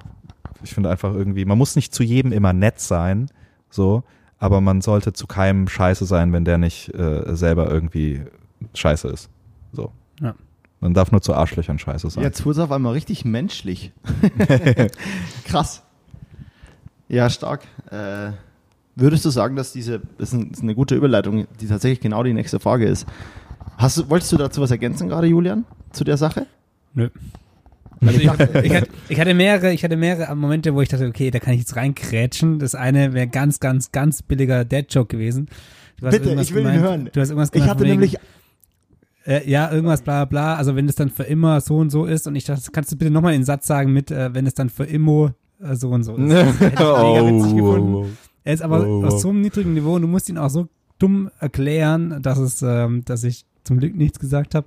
ich 0.63 0.75
finde 0.75 0.91
einfach 0.91 1.13
irgendwie, 1.13 1.45
man 1.45 1.59
muss 1.59 1.77
nicht 1.77 1.95
zu 1.95 2.03
jedem 2.03 2.33
immer 2.33 2.53
nett 2.53 2.81
sein, 2.81 3.31
so, 3.71 4.05
aber 4.39 4.61
man 4.61 4.81
sollte 4.81 5.13
zu 5.13 5.27
keinem 5.27 5.69
scheiße 5.69 6.05
sein, 6.05 6.33
wenn 6.33 6.45
der 6.45 6.59
nicht 6.59 6.93
äh, 6.95 7.35
selber 7.37 7.71
irgendwie 7.71 8.23
scheiße 8.75 9.09
ist. 9.09 9.31
So. 9.73 9.93
Ja. 10.21 10.35
Man 10.81 10.95
darf 10.95 11.13
nur 11.13 11.23
zu 11.23 11.35
Arschlöchern 11.35 11.79
scheiße 11.79 12.11
sein. 12.11 12.25
Jetzt 12.25 12.45
wurde 12.45 12.59
es 12.59 12.65
auf 12.65 12.73
einmal 12.73 12.93
richtig 12.93 13.25
menschlich. 13.25 13.93
Krass. 15.45 15.83
Ja, 17.09 17.31
stark. 17.31 17.63
Äh, 17.91 18.33
würdest 18.97 19.25
du 19.25 19.31
sagen, 19.31 19.55
dass 19.55 19.73
diese, 19.73 20.01
das 20.19 20.31
ist, 20.31 20.35
ein, 20.35 20.49
das 20.49 20.59
ist 20.59 20.63
eine 20.65 20.75
gute 20.75 20.97
Überleitung, 20.97 21.47
die 21.61 21.69
tatsächlich 21.69 22.01
genau 22.01 22.23
die 22.23 22.33
nächste 22.33 22.59
Frage 22.59 22.87
ist. 22.87 23.07
Hast 23.79 23.99
du, 23.99 24.11
wolltest 24.11 24.33
du 24.33 24.37
dazu 24.37 24.61
was 24.61 24.71
ergänzen 24.71 25.09
gerade, 25.09 25.27
Julian, 25.27 25.65
zu 25.93 26.05
der 26.05 26.17
Sache? 26.17 26.47
Nö. 26.95 27.11
Also 28.05 28.19
ich, 28.19 28.25
ich, 28.25 28.75
hatte, 28.75 28.89
ich 29.09 29.21
hatte 29.21 29.35
mehrere, 29.35 29.73
ich 29.73 29.85
hatte 29.85 29.97
mehrere 29.97 30.35
Momente, 30.35 30.75
wo 30.75 30.81
ich 30.83 30.89
dachte, 30.89 31.07
okay, 31.07 31.31
da 31.31 31.39
kann 31.39 31.55
ich 31.55 31.61
jetzt 31.61 31.77
reinkrätschen. 31.77 32.59
Das 32.59 32.75
eine 32.75 33.13
wäre 33.15 33.29
ganz, 33.29 33.61
ganz, 33.61 33.93
ganz 33.93 34.23
billiger 34.23 34.65
Dead-Joke 34.65 35.09
gewesen. 35.17 35.49
Du 36.01 36.07
hast 36.07 36.13
Bitte, 36.21 36.35
ich 36.41 36.53
will 36.53 36.63
ihn 36.63 36.69
gemeint- 36.73 36.83
hören. 36.83 37.11
Du 37.13 37.21
hast 37.21 37.29
irgendwas 37.31 37.49
Ich 37.49 37.53
gemeint 37.53 37.71
hatte 37.71 37.81
wegen, 37.85 37.91
nämlich, 37.93 38.17
äh, 39.27 39.49
ja, 39.49 39.71
irgendwas 39.71 40.03
bla 40.03 40.25
bla. 40.25 40.57
Also 40.57 40.75
wenn 40.75 40.89
es 40.89 40.97
dann 40.97 41.11
für 41.11 41.23
immer 41.25 41.61
so 41.61 41.77
und 41.77 41.91
so 41.91 42.07
ist 42.07 42.27
und 42.27 42.35
ich 42.35 42.45
dachte, 42.45 42.71
kannst 42.73 42.91
du 42.93 42.97
bitte 42.97 43.11
nochmal 43.11 43.33
den 43.35 43.45
Satz 43.45 43.67
sagen 43.67 43.93
mit, 43.93 44.11
äh, 44.11 44.35
wenn 44.35 44.47
es 44.47 44.55
dann 44.55 44.69
für 44.69 44.85
immer 44.85 45.35
äh, 45.63 45.77
so 45.77 45.91
und 45.91 46.03
so 46.03 46.17
ist. 46.17 46.29
Das 46.33 46.61
hätte 46.61 46.65
ich 46.75 46.79
mega 46.81 47.27
witzig 47.27 47.57
gefunden. 47.57 48.17
Er 48.45 48.55
ist 48.55 48.63
aber 48.63 48.85
Oh, 48.85 49.05
aus 49.05 49.15
oh. 49.15 49.19
so 49.19 49.29
einem 49.31 49.43
niedrigen 49.43 49.75
Niveau 49.75 49.95
und 49.95 50.03
du 50.03 50.09
musst 50.09 50.29
ihn 50.29 50.39
auch 50.39 50.51
so 50.51 50.67
dumm 50.99 51.31
erklären, 51.39 52.21
dass 52.23 52.39
es, 52.39 52.63
ähm, 52.63 53.05
dass 53.05 53.23
ich 53.23 53.45
zum 53.63 53.79
Glück 53.79 53.95
nichts 53.95 54.19
gesagt 54.19 54.57
habe. 54.57 54.67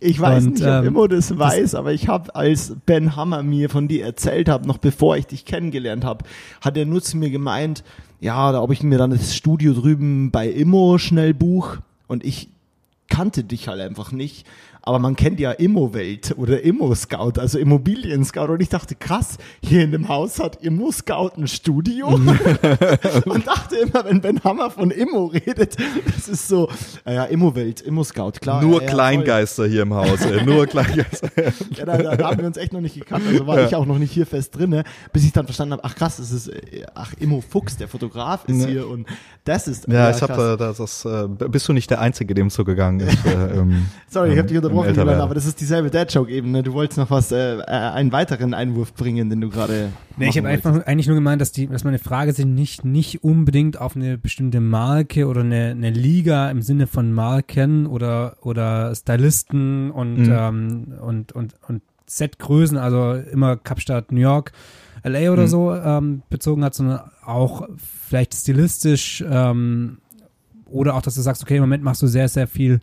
Ich 0.00 0.18
weiß 0.18 0.46
Und, 0.46 0.54
nicht, 0.54 0.62
ob 0.62 0.68
ähm, 0.68 0.86
Immo 0.86 1.06
das 1.06 1.38
weiß, 1.38 1.74
aber 1.74 1.92
ich 1.92 2.08
habe, 2.08 2.34
als 2.34 2.74
Ben 2.86 3.16
Hammer 3.16 3.42
mir 3.42 3.68
von 3.68 3.86
dir 3.86 4.04
erzählt 4.04 4.48
hat, 4.48 4.66
noch 4.66 4.78
bevor 4.78 5.16
ich 5.16 5.26
dich 5.26 5.44
kennengelernt 5.44 6.04
habe, 6.04 6.24
hat 6.62 6.76
er 6.76 6.86
nur 6.86 7.02
zu 7.02 7.18
mir 7.18 7.30
gemeint, 7.30 7.84
ja, 8.18 8.50
da 8.50 8.62
ob 8.62 8.72
ich 8.72 8.82
mir 8.82 8.98
dann 8.98 9.10
das 9.10 9.34
Studio 9.36 9.74
drüben 9.74 10.30
bei 10.30 10.48
Immo 10.48 10.98
schnell 10.98 11.34
buch 11.34 11.76
und 12.06 12.24
ich 12.24 12.48
kannte 13.08 13.44
dich 13.44 13.68
halt 13.68 13.80
einfach 13.80 14.12
nicht. 14.12 14.46
Aber 14.82 14.98
man 14.98 15.16
kennt 15.16 15.40
ja 15.40 15.52
Immowelt 15.52 16.34
oder 16.36 16.62
Immo-Scout, 16.62 17.38
also 17.38 17.58
Immobilien-Scout. 17.58 18.52
Und 18.52 18.60
ich 18.60 18.68
dachte, 18.68 18.94
krass, 18.94 19.38
hier 19.62 19.82
in 19.82 19.92
dem 19.92 20.08
Haus 20.08 20.38
hat 20.38 20.62
Immo-Scout 20.62 21.32
ein 21.36 21.48
Studio. 21.48 22.08
und 23.24 23.46
dachte 23.46 23.76
immer, 23.76 24.04
wenn 24.04 24.20
Ben 24.20 24.42
Hammer 24.42 24.70
von 24.70 24.90
Immo 24.90 25.26
redet, 25.26 25.76
das 26.14 26.28
ist 26.28 26.48
so, 26.48 26.68
ja, 27.06 27.24
Immowelt, 27.24 27.80
Immo-Scout, 27.80 28.32
klar. 28.40 28.62
Nur 28.62 28.80
ja, 28.80 28.86
ja, 28.86 28.92
Kleingeister 28.92 29.66
hier 29.66 29.82
im 29.82 29.94
Haus, 29.94 30.20
ey. 30.22 30.42
Nur 30.44 30.66
Kleingeister. 30.66 31.30
ja, 31.76 31.84
da, 31.84 32.16
da, 32.16 32.30
haben 32.30 32.38
wir 32.38 32.46
uns 32.46 32.56
echt 32.56 32.72
noch 32.72 32.80
nicht 32.80 32.94
gekannt, 32.94 33.24
also 33.28 33.46
war 33.46 33.60
ja. 33.60 33.66
ich 33.66 33.74
auch 33.74 33.86
noch 33.86 33.98
nicht 33.98 34.12
hier 34.12 34.26
fest 34.26 34.56
drinne, 34.56 34.84
bis 35.12 35.24
ich 35.24 35.32
dann 35.32 35.44
verstanden 35.44 35.74
habe, 35.74 35.84
ach 35.84 35.94
krass, 35.94 36.16
das 36.16 36.32
ist, 36.32 36.48
äh, 36.48 36.84
ach, 36.94 37.12
Immo 37.18 37.40
Fuchs, 37.40 37.76
der 37.76 37.88
Fotograf 37.88 38.44
ist 38.46 38.66
hier 38.66 38.88
und 38.88 39.06
das 39.44 39.68
ist. 39.68 39.88
Ja, 39.88 39.94
ja 39.94 40.10
ich 40.10 40.22
habe 40.22 40.56
das, 40.58 40.76
das, 40.76 41.04
äh, 41.04 41.28
bist 41.48 41.68
du 41.68 41.72
nicht 41.72 41.90
der 41.90 42.00
Einzige, 42.00 42.34
dem 42.34 42.50
so 42.50 42.64
gegangen 42.64 43.00
ist. 43.00 43.24
Äh, 43.26 43.30
ähm, 43.58 43.86
Sorry, 44.08 44.32
ich 44.32 44.38
habe 44.38 44.48
dich 44.48 44.58
unterbrochen, 44.70 44.94
Julian, 44.94 45.20
aber 45.20 45.34
das 45.34 45.46
ist 45.46 45.60
dieselbe 45.60 45.90
Dad-Joke 45.90 46.30
eben. 46.30 46.50
Ne? 46.50 46.62
Du 46.62 46.72
wolltest 46.72 46.98
noch 46.98 47.10
was, 47.10 47.32
äh, 47.32 47.58
äh, 47.58 47.64
einen 47.64 48.12
weiteren 48.12 48.54
Einwurf 48.54 48.94
bringen, 48.94 49.30
den 49.30 49.40
du 49.40 49.50
gerade. 49.50 49.90
Nee, 50.16 50.28
ich 50.28 50.38
habe 50.38 50.48
einfach 50.48 50.86
eigentlich 50.86 51.06
nur 51.06 51.16
gemeint, 51.16 51.40
dass 51.40 51.52
die, 51.52 51.66
dass 51.66 51.84
meine 51.84 51.98
Frage 51.98 52.32
sich 52.32 52.46
nicht, 52.46 52.84
nicht 52.84 53.22
unbedingt 53.24 53.80
auf 53.80 53.96
eine 53.96 54.18
bestimmte 54.18 54.60
Marke 54.60 55.26
oder 55.26 55.40
eine, 55.40 55.70
eine 55.70 55.90
Liga 55.90 56.50
im 56.50 56.62
Sinne 56.62 56.86
von 56.86 57.12
Marken 57.12 57.86
oder, 57.86 58.36
oder 58.42 58.94
Stylisten 58.94 59.90
und, 59.90 60.26
mhm. 60.26 60.32
ähm, 60.32 60.94
und, 61.00 61.32
und, 61.32 61.54
und 61.68 61.82
Setgrößen, 62.06 62.76
also 62.76 63.14
immer 63.14 63.56
Kapstadt, 63.56 64.12
New 64.12 64.20
York, 64.20 64.52
LA 65.04 65.32
oder 65.32 65.42
mhm. 65.42 65.48
so 65.48 65.74
ähm, 65.74 66.22
bezogen 66.28 66.64
hat, 66.64 66.74
sondern 66.74 67.00
auch 67.24 67.68
vielleicht 67.76 68.34
stilistisch 68.34 69.24
ähm, 69.28 69.98
oder 70.66 70.94
auch, 70.94 71.02
dass 71.02 71.14
du 71.14 71.20
sagst, 71.20 71.42
okay, 71.42 71.56
im 71.56 71.62
Moment 71.62 71.82
machst 71.82 72.02
du 72.02 72.06
sehr, 72.06 72.28
sehr 72.28 72.46
viel 72.46 72.80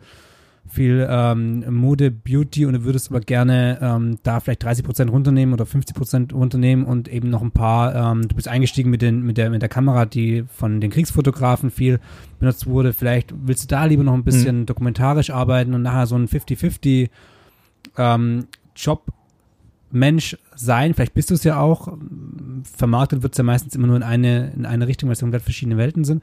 viel 0.68 1.06
ähm, 1.08 1.64
Mode, 1.74 2.10
Beauty 2.10 2.66
und 2.66 2.74
du 2.74 2.84
würdest 2.84 3.10
aber 3.10 3.20
gerne 3.20 3.78
ähm, 3.80 4.18
da 4.22 4.40
vielleicht 4.40 4.62
30 4.62 4.84
Prozent 4.84 5.10
runternehmen 5.10 5.54
oder 5.54 5.66
50 5.66 5.96
Prozent 5.96 6.32
runternehmen 6.32 6.84
und 6.84 7.08
eben 7.08 7.30
noch 7.30 7.42
ein 7.42 7.50
paar, 7.50 7.94
ähm, 7.94 8.28
du 8.28 8.36
bist 8.36 8.48
eingestiegen 8.48 8.90
mit, 8.90 9.02
den, 9.02 9.22
mit, 9.22 9.38
der, 9.38 9.50
mit 9.50 9.62
der 9.62 9.68
Kamera, 9.68 10.04
die 10.04 10.44
von 10.48 10.80
den 10.80 10.90
Kriegsfotografen 10.90 11.70
viel 11.70 12.00
benutzt 12.38 12.66
wurde. 12.66 12.92
Vielleicht 12.92 13.34
willst 13.36 13.64
du 13.64 13.68
da 13.68 13.84
lieber 13.86 14.04
noch 14.04 14.14
ein 14.14 14.24
bisschen 14.24 14.60
mhm. 14.60 14.66
dokumentarisch 14.66 15.30
arbeiten 15.30 15.74
und 15.74 15.82
nachher 15.82 16.06
so 16.06 16.16
ein 16.16 16.28
50-50 16.28 17.08
ähm, 17.96 18.46
Job 18.76 19.06
Mensch 19.90 20.36
sein. 20.54 20.94
Vielleicht 20.94 21.14
bist 21.14 21.30
du 21.30 21.34
es 21.34 21.44
ja 21.44 21.60
auch. 21.60 21.96
Vermarktet 22.76 23.22
wird 23.22 23.32
es 23.32 23.38
ja 23.38 23.44
meistens 23.44 23.74
immer 23.74 23.86
nur 23.86 23.96
in 23.96 24.02
eine, 24.02 24.52
in 24.54 24.66
eine 24.66 24.86
Richtung, 24.86 25.08
weil 25.08 25.14
es 25.14 25.20
komplett 25.20 25.42
verschiedene 25.42 25.76
Welten 25.76 26.04
sind. 26.04 26.22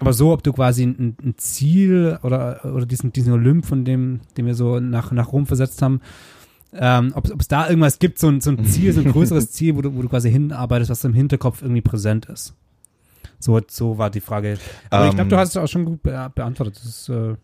Aber 0.00 0.12
so, 0.12 0.32
ob 0.32 0.42
du 0.42 0.52
quasi 0.52 0.82
ein, 0.84 1.16
ein 1.22 1.34
Ziel 1.36 2.18
oder, 2.22 2.64
oder 2.64 2.86
diesen, 2.86 3.12
diesen 3.12 3.32
Olymp, 3.32 3.64
von 3.64 3.84
dem, 3.84 4.20
den 4.36 4.46
wir 4.46 4.54
so 4.54 4.80
nach, 4.80 5.12
nach 5.12 5.32
Rom 5.32 5.46
versetzt 5.46 5.82
haben, 5.82 6.00
ähm, 6.72 7.12
ob 7.14 7.40
es 7.40 7.48
da 7.48 7.68
irgendwas 7.68 8.00
gibt, 8.00 8.18
so 8.18 8.28
ein, 8.28 8.40
so 8.40 8.50
ein 8.50 8.64
Ziel, 8.64 8.92
so 8.92 9.00
ein 9.00 9.12
größeres 9.12 9.52
Ziel, 9.52 9.76
wo 9.76 9.82
du, 9.82 9.94
wo 9.94 10.02
du 10.02 10.08
quasi 10.08 10.30
hinarbeitest, 10.30 10.90
was 10.90 11.04
im 11.04 11.14
Hinterkopf 11.14 11.62
irgendwie 11.62 11.82
präsent 11.82 12.26
ist. 12.26 12.54
So, 13.38 13.60
so 13.68 13.98
war 13.98 14.10
die 14.10 14.20
Frage. 14.20 14.58
Aber 14.90 15.04
um, 15.04 15.10
ich 15.10 15.14
glaube, 15.14 15.30
du 15.30 15.36
ähm. 15.36 15.40
hast 15.40 15.50
es 15.50 15.56
auch 15.56 15.68
schon 15.68 15.84
gut 15.84 16.02
be 16.02 16.32
beantwortet. 16.34 16.76
Das 16.76 16.84
ist, 16.84 17.08
äh 17.08 17.36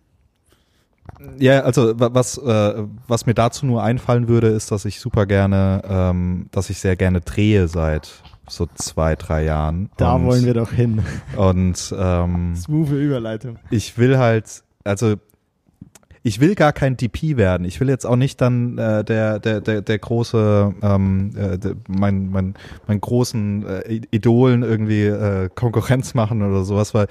ja, 1.38 1.60
also 1.60 1.94
was, 1.96 2.38
äh, 2.38 2.84
was 3.06 3.26
mir 3.26 3.34
dazu 3.34 3.66
nur 3.66 3.82
einfallen 3.82 4.28
würde, 4.28 4.48
ist, 4.48 4.70
dass 4.70 4.84
ich 4.84 5.00
super 5.00 5.26
gerne, 5.26 5.82
ähm, 5.88 6.46
dass 6.50 6.70
ich 6.70 6.78
sehr 6.78 6.96
gerne 6.96 7.20
drehe 7.20 7.68
seit 7.68 8.22
so 8.48 8.66
zwei, 8.74 9.16
drei 9.16 9.44
Jahren. 9.44 9.90
Da 9.96 10.14
und, 10.14 10.26
wollen 10.26 10.44
wir 10.44 10.54
doch 10.54 10.72
hin. 10.72 11.02
Und 11.36 11.94
ähm, 11.96 12.56
smooth 12.56 12.90
Überleitung. 12.90 13.58
Ich 13.70 13.96
will 13.96 14.18
halt, 14.18 14.62
also 14.84 15.16
ich 16.22 16.40
will 16.40 16.54
gar 16.54 16.72
kein 16.72 16.96
DP 16.96 17.36
werden. 17.36 17.64
Ich 17.64 17.80
will 17.80 17.88
jetzt 17.88 18.04
auch 18.04 18.16
nicht 18.16 18.40
dann 18.40 18.76
äh, 18.76 19.04
der, 19.04 19.38
der, 19.38 19.60
der, 19.60 19.80
der 19.80 19.98
große, 19.98 20.74
ähm, 20.82 21.30
äh, 21.36 21.58
der, 21.58 21.76
mein, 21.88 22.30
mein, 22.30 22.54
mein 22.86 23.00
großen 23.00 23.66
äh, 23.66 24.00
Idolen 24.10 24.62
irgendwie 24.62 25.04
äh, 25.04 25.48
Konkurrenz 25.54 26.14
machen 26.14 26.42
oder 26.42 26.64
sowas, 26.64 26.92
weil 26.92 27.06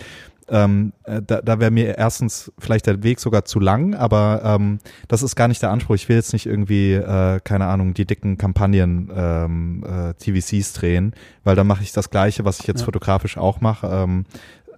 ähm, 0.52 0.94
äh, 1.04 1.22
da, 1.22 1.42
da 1.42 1.60
wäre 1.60 1.72
mir 1.72 1.98
erstens 1.98 2.52
vielleicht 2.60 2.88
der 2.88 3.04
Weg 3.04 3.20
sogar 3.20 3.46
zu 3.46 3.60
lang, 3.60 3.96
aber 3.96 4.42
ähm, 4.44 4.80
das 5.08 5.24
ist 5.24 5.36
gar 5.36 5.48
nicht 5.48 5.62
der 5.62 5.72
Anspruch. 5.72 5.96
Ich 5.96 6.10
will 6.10 6.16
jetzt 6.16 6.34
nicht 6.34 6.46
irgendwie, 6.46 6.94
äh, 6.94 7.40
keine 7.44 7.68
Ahnung, 7.68 7.94
die 7.94 8.06
dicken 8.06 8.38
Kampagnen 8.38 9.12
ähm, 9.16 9.84
äh, 9.84 10.14
TVCs 10.14 10.74
drehen, 10.74 11.14
weil 11.44 11.56
dann 11.56 11.68
mache 11.68 11.84
ich 11.84 11.92
das 11.92 12.10
Gleiche, 12.10 12.46
was 12.46 12.60
ich 12.60 12.68
jetzt 12.68 12.82
ja. 12.82 12.86
fotografisch 12.86 13.38
auch 13.38 13.62
mache, 13.62 13.88
ähm, 13.88 14.26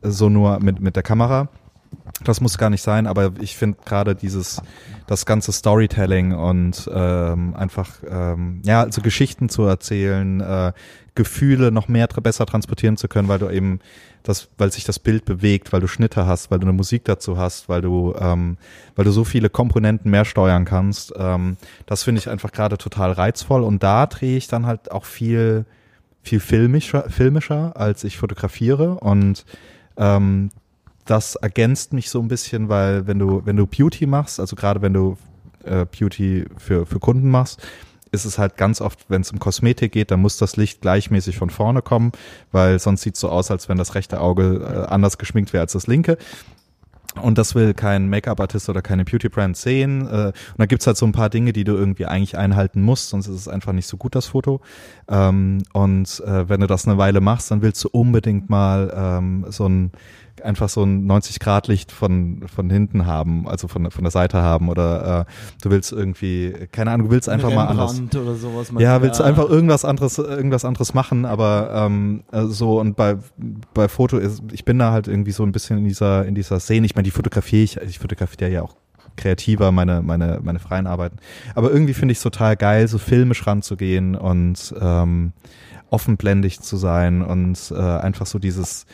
so 0.01 0.29
nur 0.29 0.59
mit, 0.59 0.79
mit 0.79 0.95
der 0.95 1.03
Kamera. 1.03 1.49
Das 2.23 2.39
muss 2.39 2.57
gar 2.57 2.69
nicht 2.69 2.83
sein, 2.83 3.07
aber 3.07 3.31
ich 3.39 3.57
finde 3.57 3.79
gerade 3.83 4.15
dieses, 4.15 4.61
das 5.07 5.25
ganze 5.25 5.51
Storytelling 5.51 6.33
und 6.33 6.89
ähm, 6.93 7.55
einfach, 7.55 7.89
ähm, 8.07 8.61
ja, 8.63 8.81
also 8.83 9.01
Geschichten 9.01 9.49
zu 9.49 9.63
erzählen, 9.63 10.39
äh, 10.39 10.73
Gefühle 11.15 11.71
noch 11.71 11.87
mehr 11.87 12.07
besser 12.07 12.45
transportieren 12.45 12.95
zu 12.95 13.07
können, 13.07 13.27
weil 13.27 13.39
du 13.39 13.49
eben 13.49 13.79
das, 14.23 14.49
weil 14.57 14.71
sich 14.71 14.83
das 14.83 14.99
Bild 14.99 15.25
bewegt, 15.25 15.73
weil 15.73 15.81
du 15.81 15.87
Schnitte 15.87 16.25
hast, 16.25 16.51
weil 16.51 16.59
du 16.59 16.67
eine 16.67 16.73
Musik 16.73 17.05
dazu 17.05 17.37
hast, 17.37 17.69
weil 17.69 17.81
du, 17.81 18.13
ähm, 18.19 18.57
weil 18.95 19.05
du 19.05 19.11
so 19.11 19.23
viele 19.23 19.49
Komponenten 19.49 20.11
mehr 20.11 20.25
steuern 20.25 20.63
kannst. 20.63 21.13
Ähm, 21.17 21.57
das 21.85 22.03
finde 22.03 22.19
ich 22.19 22.29
einfach 22.29 22.51
gerade 22.51 22.77
total 22.77 23.11
reizvoll 23.11 23.63
und 23.63 23.83
da 23.83 24.05
drehe 24.05 24.37
ich 24.37 24.47
dann 24.47 24.65
halt 24.65 24.91
auch 24.91 25.05
viel, 25.05 25.65
viel 26.21 26.39
filmischer, 26.39 27.09
filmischer 27.09 27.75
als 27.75 28.03
ich 28.03 28.17
fotografiere 28.17 28.99
und 28.99 29.45
ähm, 29.97 30.51
das 31.05 31.35
ergänzt 31.35 31.93
mich 31.93 32.09
so 32.09 32.19
ein 32.19 32.27
bisschen, 32.27 32.69
weil 32.69 33.07
wenn 33.07 33.19
du, 33.19 33.45
wenn 33.45 33.57
du 33.57 33.65
Beauty 33.65 34.05
machst, 34.05 34.39
also 34.39 34.55
gerade 34.55 34.81
wenn 34.81 34.93
du 34.93 35.17
äh, 35.63 35.85
Beauty 35.85 36.45
für, 36.57 36.85
für 36.85 36.99
Kunden 36.99 37.29
machst, 37.29 37.61
ist 38.11 38.25
es 38.25 38.37
halt 38.37 38.57
ganz 38.57 38.81
oft, 38.81 39.05
wenn 39.09 39.21
es 39.21 39.31
um 39.31 39.39
Kosmetik 39.39 39.93
geht, 39.93 40.11
dann 40.11 40.21
muss 40.21 40.37
das 40.37 40.57
Licht 40.57 40.81
gleichmäßig 40.81 41.37
von 41.37 41.49
vorne 41.49 41.81
kommen, 41.81 42.11
weil 42.51 42.77
sonst 42.79 43.01
sieht 43.03 43.15
es 43.15 43.21
so 43.21 43.29
aus, 43.29 43.51
als 43.51 43.69
wenn 43.69 43.77
das 43.77 43.95
rechte 43.95 44.19
Auge 44.19 44.85
äh, 44.87 44.91
anders 44.91 45.17
geschminkt 45.17 45.53
wäre 45.53 45.61
als 45.61 45.73
das 45.73 45.87
linke. 45.87 46.17
Und 47.21 47.37
das 47.37 47.55
will 47.55 47.73
kein 47.73 48.09
Make-up-Artist 48.09 48.69
oder 48.69 48.81
keine 48.81 49.03
Beauty-Brand 49.03 49.57
sehen. 49.57 50.07
Äh, 50.07 50.27
und 50.27 50.33
da 50.57 50.65
gibt's 50.65 50.87
halt 50.87 50.97
so 50.97 51.05
ein 51.05 51.11
paar 51.11 51.29
Dinge, 51.29 51.51
die 51.51 51.65
du 51.65 51.73
irgendwie 51.73 52.05
eigentlich 52.05 52.37
einhalten 52.37 52.81
musst, 52.81 53.09
sonst 53.09 53.27
ist 53.27 53.35
es 53.35 53.47
einfach 53.47 53.73
nicht 53.73 53.87
so 53.87 53.97
gut, 53.97 54.15
das 54.15 54.27
Foto. 54.27 54.61
Ähm, 55.09 55.63
und 55.73 56.21
äh, 56.25 56.47
wenn 56.47 56.61
du 56.61 56.67
das 56.67 56.87
eine 56.87 56.97
Weile 56.97 57.19
machst, 57.19 57.51
dann 57.51 57.61
willst 57.61 57.83
du 57.83 57.89
unbedingt 57.89 58.49
mal 58.49 58.93
ähm, 58.95 59.45
so 59.49 59.67
ein 59.67 59.91
einfach 60.43 60.69
so 60.69 60.83
ein 60.83 61.09
90-Grad-Licht 61.09 61.91
von, 61.91 62.43
von 62.47 62.69
hinten 62.69 63.05
haben, 63.05 63.47
also 63.47 63.67
von, 63.67 63.91
von 63.91 64.03
der 64.03 64.11
Seite 64.11 64.41
haben 64.41 64.69
oder 64.69 65.21
äh, 65.21 65.31
du 65.61 65.69
willst 65.69 65.91
irgendwie, 65.91 66.53
keine 66.71 66.91
Ahnung, 66.91 67.07
du 67.07 67.13
willst 67.13 67.29
einfach 67.29 67.53
mal 67.53 67.65
anders. 67.65 68.01
Oder 68.15 68.35
sowas 68.35 68.71
ja, 68.77 69.01
willst 69.01 69.19
du 69.19 69.23
einfach 69.23 69.47
irgendwas 69.49 69.85
anderes, 69.85 70.17
irgendwas 70.17 70.65
anderes 70.65 70.93
machen, 70.93 71.25
aber 71.25 71.71
ähm, 71.73 72.23
äh, 72.31 72.45
so 72.45 72.79
und 72.79 72.95
bei, 72.95 73.17
bei 73.73 73.87
Foto 73.87 74.17
ist, 74.17 74.41
ich 74.51 74.65
bin 74.65 74.79
da 74.79 74.91
halt 74.91 75.07
irgendwie 75.07 75.31
so 75.31 75.43
ein 75.43 75.51
bisschen 75.51 75.77
in 75.79 75.85
dieser, 75.85 76.25
in 76.25 76.35
dieser 76.35 76.59
Szene. 76.59 76.85
Ich 76.85 76.95
meine, 76.95 77.03
die 77.03 77.11
fotografiere 77.11 77.63
ich, 77.63 77.77
ich 77.77 77.99
fotografiere 77.99 78.49
ja 78.49 78.61
auch 78.61 78.75
kreativer, 79.17 79.71
meine, 79.71 80.01
meine, 80.01 80.39
meine 80.41 80.59
freien 80.59 80.87
Arbeiten. 80.87 81.17
Aber 81.55 81.71
irgendwie 81.71 81.93
finde 81.93 82.13
ich 82.13 82.19
es 82.19 82.23
total 82.23 82.55
geil, 82.55 82.87
so 82.87 82.97
filmisch 82.97 83.45
ranzugehen 83.45 84.15
und 84.15 84.73
ähm, 84.79 85.33
offenblendig 85.89 86.61
zu 86.61 86.77
sein 86.77 87.21
und 87.21 87.71
äh, 87.71 87.75
einfach 87.75 88.25
so 88.25 88.39
dieses 88.39 88.85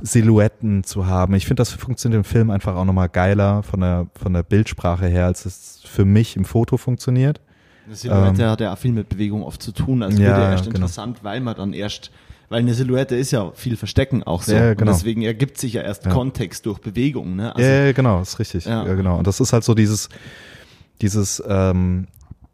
Silhouetten 0.00 0.84
zu 0.84 1.06
haben. 1.06 1.34
Ich 1.34 1.46
finde, 1.46 1.60
das 1.60 1.70
funktioniert 1.70 2.18
im 2.18 2.24
Film 2.24 2.50
einfach 2.50 2.76
auch 2.76 2.84
nochmal 2.84 3.08
geiler 3.08 3.62
von 3.62 3.80
der, 3.80 4.06
von 4.14 4.32
der 4.32 4.42
Bildsprache 4.42 5.06
her, 5.06 5.26
als 5.26 5.44
es 5.44 5.80
für 5.84 6.04
mich 6.04 6.36
im 6.36 6.44
Foto 6.44 6.76
funktioniert. 6.76 7.40
Eine 7.86 7.96
Silhouette 7.96 8.42
ähm, 8.42 8.48
hat 8.48 8.60
ja 8.60 8.76
viel 8.76 8.92
mit 8.92 9.08
Bewegung 9.08 9.42
oft 9.42 9.62
zu 9.62 9.72
tun. 9.72 10.02
Also 10.02 10.20
ja, 10.20 10.28
wird 10.28 10.38
ja 10.38 10.50
erst 10.52 10.64
genau. 10.64 10.76
interessant, 10.76 11.18
weil 11.22 11.40
man 11.40 11.56
dann 11.56 11.72
erst, 11.72 12.10
weil 12.48 12.60
eine 12.60 12.74
Silhouette 12.74 13.16
ist 13.16 13.30
ja 13.30 13.50
viel 13.52 13.76
Verstecken 13.76 14.22
auch 14.22 14.42
so. 14.42 14.52
Ja, 14.52 14.74
genau. 14.74 14.90
Und 14.90 14.98
deswegen 14.98 15.22
ergibt 15.22 15.58
sich 15.58 15.72
ja 15.72 15.82
erst 15.82 16.04
ja. 16.04 16.12
Kontext 16.12 16.66
durch 16.66 16.78
Bewegung. 16.78 17.36
Ne? 17.36 17.54
Also, 17.54 17.68
ja, 17.68 17.92
genau, 17.92 18.20
ist 18.20 18.38
richtig. 18.38 18.66
Ja. 18.66 18.86
ja, 18.86 18.94
genau. 18.94 19.18
Und 19.18 19.26
das 19.26 19.40
ist 19.40 19.52
halt 19.52 19.64
so 19.64 19.74
dieses, 19.74 20.08
dieses, 21.00 21.42
ähm, 21.46 22.08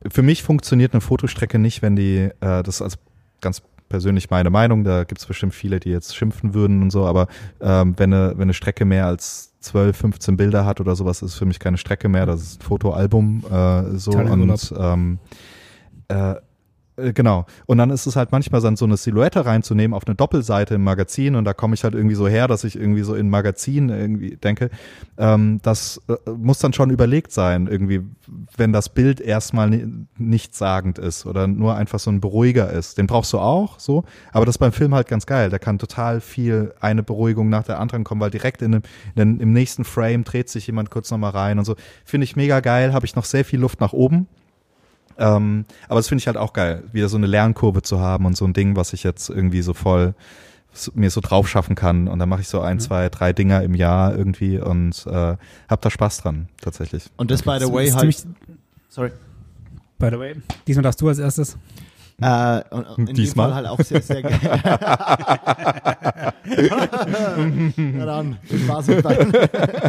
für 0.08 0.22
mich 0.22 0.42
funktioniert 0.42 0.92
eine 0.92 1.00
Fotostrecke 1.00 1.58
nicht, 1.58 1.82
wenn 1.82 1.96
die, 1.96 2.30
äh, 2.40 2.62
das 2.62 2.80
als 2.80 2.98
ganz 3.40 3.62
persönlich 3.88 4.30
meine 4.30 4.50
Meinung, 4.50 4.84
da 4.84 5.04
gibt 5.04 5.20
es 5.20 5.26
bestimmt 5.26 5.54
viele, 5.54 5.80
die 5.80 5.90
jetzt 5.90 6.16
schimpfen 6.16 6.54
würden 6.54 6.82
und 6.82 6.90
so, 6.90 7.06
aber 7.06 7.28
ähm, 7.60 7.94
wenn, 7.96 8.12
eine, 8.12 8.32
wenn 8.32 8.42
eine 8.42 8.54
Strecke 8.54 8.84
mehr 8.84 9.06
als 9.06 9.54
12, 9.60 9.96
15 9.96 10.36
Bilder 10.36 10.64
hat 10.66 10.80
oder 10.80 10.96
sowas, 10.96 11.22
ist 11.22 11.34
für 11.34 11.46
mich 11.46 11.58
keine 11.58 11.78
Strecke 11.78 12.08
mehr, 12.08 12.26
das 12.26 12.42
ist 12.42 12.60
ein 12.60 12.64
Fotoalbum 12.64 13.44
äh, 13.50 13.96
so 13.96 14.12
und 14.12 14.74
ähm, 14.78 15.18
äh, 16.08 16.32
äh, 16.32 16.40
genau. 16.96 17.46
Und 17.66 17.78
dann 17.78 17.90
ist 17.90 18.06
es 18.06 18.16
halt 18.16 18.32
manchmal 18.32 18.60
dann 18.60 18.76
so 18.76 18.84
eine 18.84 18.96
Silhouette 18.96 19.44
reinzunehmen 19.44 19.94
auf 19.94 20.06
eine 20.06 20.14
Doppelseite 20.14 20.74
im 20.74 20.84
Magazin 20.84 21.34
und 21.34 21.44
da 21.44 21.52
komme 21.52 21.74
ich 21.74 21.84
halt 21.84 21.94
irgendwie 21.94 22.14
so 22.14 22.28
her, 22.28 22.46
dass 22.46 22.64
ich 22.64 22.76
irgendwie 22.76 23.02
so 23.02 23.14
in 23.14 23.30
Magazin 23.30 23.88
irgendwie 23.88 24.36
denke, 24.36 24.70
ähm, 25.18 25.60
das 25.62 26.00
äh, 26.08 26.30
muss 26.30 26.58
dann 26.58 26.72
schon 26.72 26.90
überlegt 26.90 27.32
sein, 27.32 27.66
irgendwie, 27.66 28.02
wenn 28.56 28.72
das 28.72 28.88
Bild 28.88 29.20
erstmal 29.20 29.70
ni 29.70 29.84
nichtssagend 30.16 30.98
ist 30.98 31.26
oder 31.26 31.46
nur 31.46 31.76
einfach 31.76 31.98
so 31.98 32.10
ein 32.10 32.20
Beruhiger 32.20 32.70
ist. 32.70 32.98
Den 32.98 33.06
brauchst 33.06 33.32
du 33.32 33.38
auch, 33.38 33.78
so. 33.78 34.04
Aber 34.32 34.46
das 34.46 34.54
ist 34.54 34.58
beim 34.58 34.72
Film 34.72 34.94
halt 34.94 35.08
ganz 35.08 35.26
geil. 35.26 35.50
Da 35.50 35.58
kann 35.58 35.78
total 35.78 36.20
viel 36.20 36.74
eine 36.80 37.02
Beruhigung 37.02 37.48
nach 37.48 37.64
der 37.64 37.80
anderen 37.80 38.04
kommen, 38.04 38.20
weil 38.20 38.30
direkt 38.30 38.62
in 38.62 38.72
dem, 38.72 38.82
in, 39.16 39.40
im 39.40 39.52
nächsten 39.52 39.84
Frame 39.84 40.24
dreht 40.24 40.48
sich 40.48 40.66
jemand 40.66 40.90
kurz 40.90 41.10
nochmal 41.10 41.30
rein 41.30 41.58
und 41.58 41.64
so. 41.64 41.74
Finde 42.04 42.24
ich 42.24 42.36
mega 42.36 42.60
geil, 42.60 42.92
habe 42.92 43.06
ich 43.06 43.16
noch 43.16 43.24
sehr 43.24 43.44
viel 43.44 43.60
Luft 43.60 43.80
nach 43.80 43.92
oben. 43.92 44.28
Ähm, 45.18 45.64
aber 45.88 46.00
das 46.00 46.08
finde 46.08 46.20
ich 46.20 46.26
halt 46.26 46.36
auch 46.36 46.52
geil, 46.52 46.84
wieder 46.92 47.08
so 47.08 47.16
eine 47.16 47.26
Lernkurve 47.26 47.82
zu 47.82 48.00
haben 48.00 48.26
und 48.26 48.36
so 48.36 48.44
ein 48.44 48.52
Ding, 48.52 48.76
was 48.76 48.92
ich 48.92 49.02
jetzt 49.02 49.30
irgendwie 49.30 49.62
so 49.62 49.74
voll 49.74 50.14
so, 50.72 50.90
mir 50.94 51.10
so 51.10 51.20
drauf 51.20 51.48
schaffen 51.48 51.76
kann. 51.76 52.08
Und 52.08 52.18
dann 52.18 52.28
mache 52.28 52.40
ich 52.40 52.48
so 52.48 52.60
ein, 52.60 52.76
mhm. 52.76 52.80
zwei, 52.80 53.08
drei 53.08 53.32
Dinger 53.32 53.62
im 53.62 53.74
Jahr 53.74 54.16
irgendwie 54.16 54.58
und 54.58 55.06
äh, 55.06 55.36
hab 55.68 55.80
da 55.80 55.90
Spaß 55.90 56.18
dran, 56.18 56.48
tatsächlich. 56.60 57.04
Und 57.16 57.30
das, 57.30 57.42
by 57.42 57.58
the 57.60 57.72
way, 57.72 57.90
halt. 57.90 58.26
Sorry. 58.88 59.10
By 59.98 60.10
the 60.10 60.18
way, 60.18 60.34
diesmal 60.66 60.82
darfst 60.82 61.00
du 61.00 61.08
als 61.08 61.18
erstes. 61.18 61.56
Äh, 62.20 62.62
und 62.70 63.08
in 63.08 63.16
Diesmal. 63.16 63.48
Fall 63.48 63.56
halt 63.56 63.66
auch 63.66 63.80
sehr, 63.80 64.00
sehr 64.00 64.22
geil. 64.22 64.38
Na 67.76 68.06
dann, 68.06 68.38
Spaß 68.48 68.86
mit 68.86 69.04
deinem. 69.04 69.32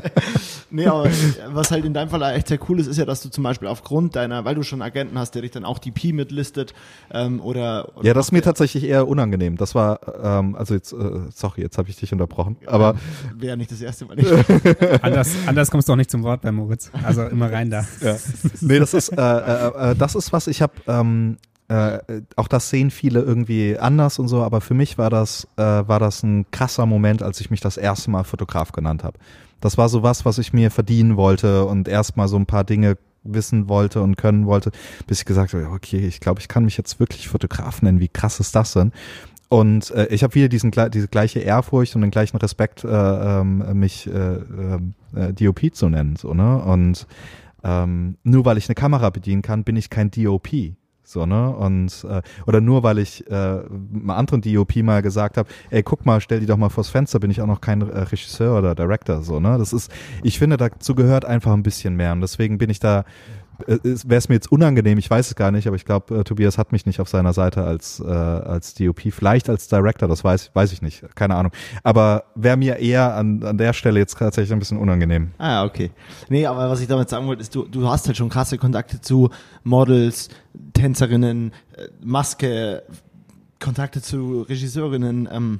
nee, 0.71 0.87
aber 0.87 1.07
was 1.49 1.69
halt 1.69 1.85
in 1.85 1.93
deinem 1.93 2.09
Fall 2.09 2.23
echt 2.35 2.47
sehr 2.47 2.57
cool 2.67 2.79
ist, 2.79 2.87
ist 2.87 2.97
ja, 2.97 3.05
dass 3.05 3.21
du 3.21 3.29
zum 3.29 3.43
Beispiel 3.43 3.67
aufgrund 3.67 4.15
deiner, 4.15 4.43
weil 4.43 4.55
du 4.55 4.63
schon 4.63 4.81
Agenten 4.81 5.19
hast, 5.19 5.35
der 5.35 5.43
dich 5.43 5.51
dann 5.51 5.65
auch 5.65 5.77
DP 5.77 6.13
mitlistet, 6.13 6.73
ähm, 7.11 7.39
oder, 7.41 7.95
oder 7.95 8.07
Ja, 8.07 8.15
das 8.15 8.25
ist 8.27 8.31
mir 8.31 8.41
tatsächlich 8.41 8.85
eher 8.85 9.07
unangenehm. 9.07 9.57
Das 9.57 9.75
war, 9.75 9.99
ähm, 10.23 10.55
also 10.55 10.73
jetzt, 10.73 10.93
äh, 10.93 10.97
sorry, 11.33 11.61
jetzt 11.61 11.77
habe 11.77 11.89
ich 11.89 11.95
dich 11.95 12.11
unterbrochen, 12.11 12.57
aber. 12.65 12.95
Wäre 13.35 13.55
nicht 13.55 13.71
das 13.71 13.81
erste 13.81 14.05
Mal 14.05 14.15
nicht. 14.15 14.31
anders, 15.03 15.31
anders 15.45 15.69
kommst 15.69 15.89
du 15.89 15.93
auch 15.93 15.97
nicht 15.97 16.09
zum 16.09 16.23
Wort 16.23 16.41
bei 16.41 16.51
Moritz. 16.51 16.89
Also 17.03 17.21
immer 17.23 17.51
rein 17.51 17.69
da. 17.69 17.85
Ja. 18.01 18.17
Nee, 18.61 18.79
das 18.79 18.95
ist, 18.95 19.09
äh, 19.09 19.21
äh, 19.21 19.91
äh 19.91 19.95
das 19.95 20.15
ist 20.15 20.33
was, 20.33 20.47
ich 20.47 20.63
habe, 20.63 20.73
ähm, 20.87 21.37
äh, 21.67 21.99
auch 22.35 22.47
das 22.47 22.69
sehen 22.69 22.91
viele 22.91 23.21
irgendwie 23.21 23.77
anders 23.77 24.19
und 24.19 24.27
so, 24.27 24.43
aber 24.43 24.61
für 24.61 24.73
mich 24.73 24.97
war 24.97 25.09
das, 25.09 25.47
äh, 25.57 25.63
war 25.63 25.99
das 25.99 26.21
ein 26.23 26.45
krasser 26.51 26.85
Moment, 26.85 27.23
als 27.23 27.41
ich 27.41 27.49
mich 27.49 27.59
das 27.59 27.77
erste 27.77 28.11
Mal 28.11 28.23
Fotograf 28.23 28.71
genannt 28.71 29.03
habe. 29.03 29.17
Das 29.61 29.77
war 29.77 29.89
so 29.89 30.03
was, 30.03 30.25
was 30.25 30.37
ich 30.37 30.53
mir 30.53 30.69
verdienen 30.69 31.17
wollte 31.17 31.65
und 31.65 31.87
erstmal 31.87 32.27
so 32.27 32.37
ein 32.37 32.45
paar 32.45 32.63
Dinge 32.63 32.97
wissen 33.23 33.67
wollte 33.67 34.01
und 34.01 34.17
können 34.17 34.45
wollte, 34.45 34.71
bis 35.07 35.19
ich 35.19 35.25
gesagt 35.25 35.53
habe, 35.53 35.67
okay, 35.69 36.05
ich 36.05 36.19
glaube, 36.19 36.39
ich 36.39 36.47
kann 36.47 36.65
mich 36.65 36.77
jetzt 36.77 36.99
wirklich 36.99 37.27
Fotograf 37.27 37.81
nennen. 37.81 37.99
Wie 37.99 38.07
krass 38.07 38.39
ist 38.39 38.55
das 38.55 38.73
denn? 38.73 38.91
Und 39.49 39.91
äh, 39.91 40.07
ich 40.07 40.23
habe 40.23 40.35
wieder 40.35 40.49
diesen 40.49 40.71
diese 40.71 41.07
gleiche 41.07 41.39
Ehrfurcht 41.39 41.95
und 41.95 42.01
den 42.01 42.11
gleichen 42.11 42.37
Respekt, 42.37 42.83
äh, 42.83 42.87
ähm, 42.89 43.79
mich 43.79 44.07
äh, 44.07 44.35
äh, 44.35 45.33
DOP 45.33 45.73
zu 45.73 45.89
nennen, 45.89 46.15
so 46.15 46.33
ne. 46.33 46.61
Und 46.63 47.07
ähm, 47.63 48.17
nur 48.23 48.45
weil 48.45 48.57
ich 48.57 48.67
eine 48.67 48.75
Kamera 48.75 49.09
bedienen 49.09 49.41
kann, 49.41 49.63
bin 49.63 49.75
ich 49.75 49.89
kein 49.89 50.11
DOP. 50.11 50.49
So, 51.05 51.25
ne? 51.25 51.55
Und 51.55 52.05
äh, 52.09 52.21
oder 52.47 52.61
nur 52.61 52.83
weil 52.83 52.97
ich 52.97 53.29
äh, 53.29 53.33
einem 53.33 54.09
anderen 54.09 54.41
DOP 54.41 54.77
mal 54.77 55.01
gesagt 55.01 55.37
habe, 55.37 55.47
ey, 55.69 55.83
guck 55.83 56.05
mal, 56.05 56.19
stell 56.19 56.39
die 56.39 56.47
doch 56.47 56.57
mal 56.57 56.69
vors 56.69 56.89
Fenster, 56.89 57.19
bin 57.19 57.29
ich 57.29 57.41
auch 57.41 57.47
noch 57.47 57.61
kein 57.61 57.81
äh, 57.81 57.99
Regisseur 57.99 58.57
oder 58.57 58.73
Director, 58.73 59.21
so, 59.21 59.39
ne? 59.39 59.57
Das 59.57 59.71
ist, 59.71 59.91
ich 60.23 60.39
finde, 60.39 60.57
dazu 60.57 60.95
gehört 60.95 61.23
einfach 61.23 61.53
ein 61.53 61.63
bisschen 61.63 61.95
mehr. 61.95 62.11
Und 62.11 62.21
deswegen 62.21 62.57
bin 62.57 62.69
ich 62.69 62.79
da 62.79 63.05
wäre 63.67 64.17
es 64.17 64.29
mir 64.29 64.35
jetzt 64.35 64.51
unangenehm, 64.51 64.97
ich 64.97 65.09
weiß 65.09 65.27
es 65.27 65.35
gar 65.35 65.51
nicht, 65.51 65.67
aber 65.67 65.75
ich 65.75 65.85
glaube, 65.85 66.19
äh, 66.19 66.23
Tobias 66.23 66.57
hat 66.57 66.71
mich 66.71 66.85
nicht 66.85 66.99
auf 66.99 67.09
seiner 67.09 67.33
Seite 67.33 67.63
als, 67.63 67.99
äh, 67.99 68.05
als 68.05 68.73
DOP, 68.73 69.01
vielleicht 69.11 69.49
als 69.49 69.67
Director, 69.67 70.07
das 70.07 70.23
weiß, 70.23 70.51
weiß 70.53 70.71
ich 70.71 70.81
nicht, 70.81 71.03
keine 71.15 71.35
Ahnung. 71.35 71.51
Aber 71.83 72.25
wäre 72.35 72.57
mir 72.57 72.77
eher 72.77 73.15
an, 73.15 73.43
an 73.43 73.57
der 73.57 73.73
Stelle 73.73 73.99
jetzt 73.99 74.17
tatsächlich 74.17 74.53
ein 74.53 74.59
bisschen 74.59 74.77
unangenehm. 74.77 75.31
Ah, 75.37 75.63
okay. 75.63 75.91
Nee, 76.29 76.45
aber 76.45 76.69
was 76.69 76.81
ich 76.81 76.87
damit 76.87 77.09
sagen 77.09 77.27
wollte, 77.27 77.41
ist, 77.41 77.53
du, 77.55 77.65
du 77.65 77.87
hast 77.87 78.07
halt 78.07 78.17
schon 78.17 78.29
krasse 78.29 78.57
Kontakte 78.57 79.01
zu 79.01 79.29
Models, 79.63 80.29
Tänzerinnen, 80.73 81.51
äh, 81.75 81.87
Maske, 82.03 82.83
Kontakte 83.59 84.01
zu 84.01 84.41
Regisseurinnen, 84.41 85.27
ähm, 85.31 85.59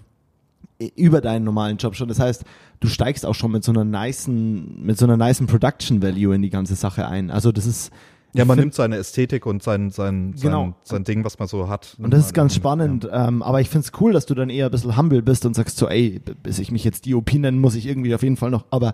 über 0.95 1.21
deinen 1.21 1.45
normalen 1.45 1.77
Job 1.77 1.95
schon. 1.95 2.07
Das 2.07 2.19
heißt, 2.19 2.43
du 2.79 2.87
steigst 2.87 3.25
auch 3.25 3.35
schon 3.35 3.51
mit 3.51 3.63
so 3.63 3.71
einer 3.71 3.85
niceen, 3.85 4.83
mit 4.83 4.97
so 4.97 5.05
einer 5.05 5.17
niceen 5.17 5.47
Production 5.47 6.01
Value 6.01 6.35
in 6.35 6.41
die 6.41 6.49
ganze 6.49 6.75
Sache 6.75 7.07
ein. 7.07 7.31
Also 7.31 7.51
das 7.51 7.65
ist 7.65 7.91
ja, 8.33 8.43
man 8.43 8.59
nimmt 8.59 8.73
seine 8.73 8.97
Ästhetik 8.97 9.45
und 9.45 9.63
sein, 9.63 9.91
sein, 9.91 10.35
genau. 10.41 10.63
sein, 10.63 10.75
sein 10.83 11.03
Ding, 11.05 11.23
was 11.23 11.39
man 11.39 11.47
so 11.47 11.69
hat. 11.69 11.95
Und 11.99 12.11
das 12.11 12.25
ist 12.25 12.33
ganz 12.33 12.53
spannend. 12.53 13.05
Ja. 13.05 13.29
Ähm, 13.29 13.41
aber 13.41 13.61
ich 13.61 13.69
finde 13.69 13.87
es 13.87 14.01
cool, 14.01 14.11
dass 14.11 14.25
du 14.25 14.35
dann 14.35 14.49
eher 14.49 14.65
ein 14.65 14.71
bisschen 14.71 14.97
humble 14.97 15.21
bist 15.21 15.45
und 15.45 15.55
sagst 15.55 15.77
so, 15.77 15.87
ey, 15.87 16.19
bis 16.43 16.59
ich 16.59 16.69
mich 16.69 16.83
jetzt 16.83 17.09
DOP 17.09 17.33
nennen, 17.35 17.59
muss 17.59 17.75
ich 17.75 17.85
irgendwie 17.87 18.13
auf 18.13 18.23
jeden 18.23 18.35
Fall 18.35 18.51
noch. 18.51 18.65
Aber 18.71 18.93